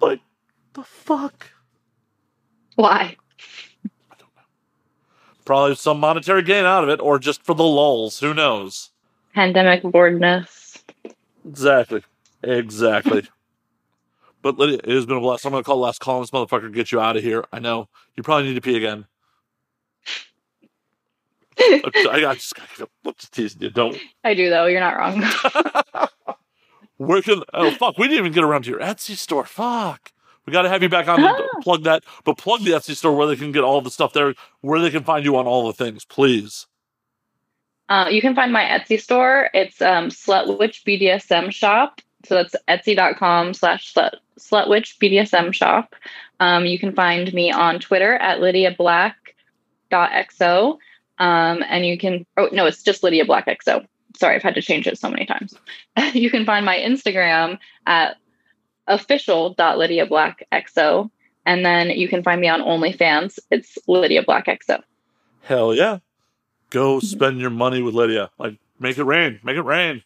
like 0.00 0.20
the 0.72 0.82
fuck. 0.82 1.50
Why? 2.74 3.16
Probably 5.44 5.76
some 5.76 6.00
monetary 6.00 6.42
gain 6.42 6.64
out 6.64 6.82
of 6.82 6.90
it, 6.90 7.00
or 7.00 7.18
just 7.20 7.44
for 7.44 7.54
the 7.54 7.62
lulls. 7.64 8.18
Who 8.18 8.34
knows? 8.34 8.90
Pandemic 9.32 9.82
boredness. 9.82 10.82
Exactly. 11.48 12.02
Exactly. 12.42 13.28
But 14.46 14.58
Lydia, 14.58 14.78
it 14.84 14.94
has 14.94 15.06
been 15.06 15.16
a 15.16 15.20
blast. 15.20 15.44
I'm 15.44 15.50
going 15.50 15.64
to 15.64 15.66
call 15.66 15.78
the 15.78 15.82
last 15.82 15.98
call 15.98 16.16
on 16.18 16.22
this 16.22 16.30
motherfucker, 16.30 16.72
get 16.72 16.92
you 16.92 17.00
out 17.00 17.16
of 17.16 17.24
here. 17.24 17.44
I 17.52 17.58
know. 17.58 17.88
You 18.14 18.22
probably 18.22 18.46
need 18.46 18.54
to 18.54 18.60
pee 18.60 18.76
again. 18.76 19.06
I 21.58 21.80
I 22.28 22.34
just 22.34 22.54
got 22.54 22.68
to 22.76 22.88
just 23.18 23.32
teasing 23.32 23.62
you. 23.62 23.70
Don't. 23.70 23.98
I 24.22 24.34
do 24.34 24.48
though. 24.48 24.66
You're 24.66 24.78
not 24.78 24.96
wrong. 24.96 25.24
Where 26.96 27.22
can. 27.22 27.42
Oh, 27.52 27.72
fuck. 27.72 27.98
We 27.98 28.06
didn't 28.06 28.20
even 28.20 28.32
get 28.32 28.44
around 28.44 28.62
to 28.62 28.70
your 28.70 28.78
Etsy 28.78 29.16
store. 29.16 29.44
Fuck. 29.44 30.12
We 30.46 30.52
got 30.52 30.62
to 30.62 30.68
have 30.68 30.80
you 30.80 30.88
back 30.88 31.08
on 31.08 31.24
Ah. 31.24 31.36
plug 31.62 31.82
that, 31.82 32.04
but 32.24 32.38
plug 32.38 32.60
the 32.62 32.70
Etsy 32.70 32.94
store 32.94 33.16
where 33.16 33.26
they 33.26 33.34
can 33.34 33.50
get 33.50 33.64
all 33.64 33.80
the 33.80 33.90
stuff 33.90 34.12
there, 34.12 34.32
where 34.60 34.78
they 34.78 34.90
can 34.90 35.02
find 35.02 35.24
you 35.24 35.36
on 35.36 35.46
all 35.48 35.66
the 35.66 35.72
things, 35.72 36.04
please. 36.04 36.68
Uh, 37.88 38.06
you 38.10 38.20
can 38.20 38.36
find 38.36 38.52
my 38.52 38.62
Etsy 38.62 39.00
store. 39.00 39.50
It's 39.52 39.82
um, 39.82 40.10
Slutwitch 40.10 40.84
BDSM 40.84 41.50
shop. 41.50 42.00
So 42.26 42.34
that's 42.34 42.56
etsy.com 42.68 43.54
slash 43.54 43.94
slut 43.94 44.16
Slutwitch 44.38 44.98
BDSM 44.98 45.52
shop. 45.52 45.94
Um, 46.40 46.66
you 46.66 46.78
can 46.78 46.94
find 46.94 47.32
me 47.32 47.50
on 47.50 47.80
Twitter 47.80 48.14
at 48.14 48.40
Lydia 48.40 48.74
Black.xo. 48.76 50.78
Um, 51.18 51.64
and 51.66 51.86
you 51.86 51.96
can, 51.96 52.26
oh, 52.36 52.50
no, 52.52 52.66
it's 52.66 52.82
just 52.82 53.02
Lydia 53.02 53.24
Black 53.24 53.46
XO. 53.46 53.86
Sorry, 54.16 54.36
I've 54.36 54.42
had 54.42 54.56
to 54.56 54.62
change 54.62 54.86
it 54.86 54.98
so 54.98 55.08
many 55.08 55.24
times. 55.24 55.54
you 56.12 56.30
can 56.30 56.44
find 56.44 56.66
my 56.66 56.76
Instagram 56.76 57.58
at 57.86 58.18
official.lydiablackxo. 58.86 61.10
And 61.46 61.64
then 61.64 61.90
you 61.90 62.08
can 62.08 62.22
find 62.22 62.40
me 62.40 62.48
on 62.48 62.60
OnlyFans. 62.60 63.38
It's 63.50 63.78
Lydia 63.86 64.22
Black 64.22 64.46
XO. 64.46 64.82
Hell 65.42 65.74
yeah. 65.74 65.98
Go 66.70 67.00
spend 67.00 67.40
your 67.40 67.50
money 67.50 67.80
with 67.80 67.94
Lydia. 67.94 68.30
Like, 68.38 68.58
make 68.80 68.98
it 68.98 69.04
rain. 69.04 69.38
Make 69.44 69.56
it 69.56 69.62
rain. 69.62 70.02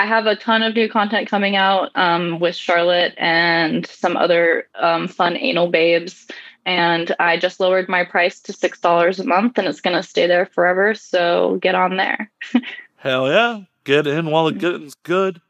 I 0.00 0.06
have 0.06 0.24
a 0.24 0.34
ton 0.34 0.62
of 0.62 0.74
new 0.74 0.88
content 0.88 1.28
coming 1.28 1.56
out 1.56 1.90
um, 1.94 2.40
with 2.40 2.56
Charlotte 2.56 3.12
and 3.18 3.86
some 3.86 4.16
other 4.16 4.66
um, 4.76 5.06
fun 5.06 5.36
anal 5.36 5.68
babes. 5.68 6.26
And 6.64 7.14
I 7.20 7.36
just 7.36 7.60
lowered 7.60 7.86
my 7.86 8.04
price 8.04 8.40
to 8.40 8.52
$6 8.54 9.18
a 9.18 9.24
month 9.24 9.58
and 9.58 9.68
it's 9.68 9.82
going 9.82 9.96
to 9.96 10.02
stay 10.02 10.26
there 10.26 10.46
forever. 10.46 10.94
So 10.94 11.58
get 11.60 11.74
on 11.74 11.98
there. 11.98 12.30
Hell 12.96 13.28
yeah. 13.28 13.64
Get 13.84 14.06
in 14.06 14.30
while 14.30 14.46
the 14.46 14.52
getting's 14.52 14.94
good. 15.02 15.42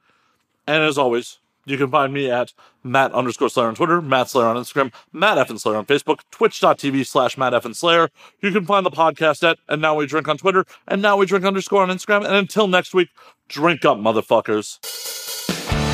And 0.66 0.82
as 0.82 0.98
always, 0.98 1.38
you 1.70 1.78
can 1.78 1.90
find 1.90 2.12
me 2.12 2.30
at 2.30 2.52
Matt 2.82 3.12
underscore 3.12 3.48
Slayer 3.48 3.68
on 3.68 3.74
Twitter, 3.74 4.02
Matt 4.02 4.28
Slayer 4.28 4.46
on 4.46 4.56
Instagram, 4.56 4.92
Matt 5.12 5.38
F 5.38 5.56
Slayer 5.56 5.76
on 5.76 5.86
Facebook, 5.86 6.20
twitch.tv 6.30 7.06
slash 7.06 7.38
Matt 7.38 7.54
F 7.54 7.72
Slayer. 7.74 8.10
You 8.40 8.50
can 8.50 8.66
find 8.66 8.84
the 8.84 8.90
podcast 8.90 9.48
at 9.48 9.58
And 9.68 9.80
Now 9.80 9.94
We 9.94 10.06
Drink 10.06 10.28
on 10.28 10.38
Twitter, 10.38 10.64
and 10.88 11.00
Now 11.00 11.16
We 11.16 11.26
Drink 11.26 11.44
underscore 11.44 11.82
on 11.82 11.88
Instagram. 11.88 12.24
And 12.24 12.34
until 12.34 12.66
next 12.66 12.94
week, 12.94 13.08
drink 13.48 13.84
up, 13.84 13.98
motherfuckers. 13.98 15.89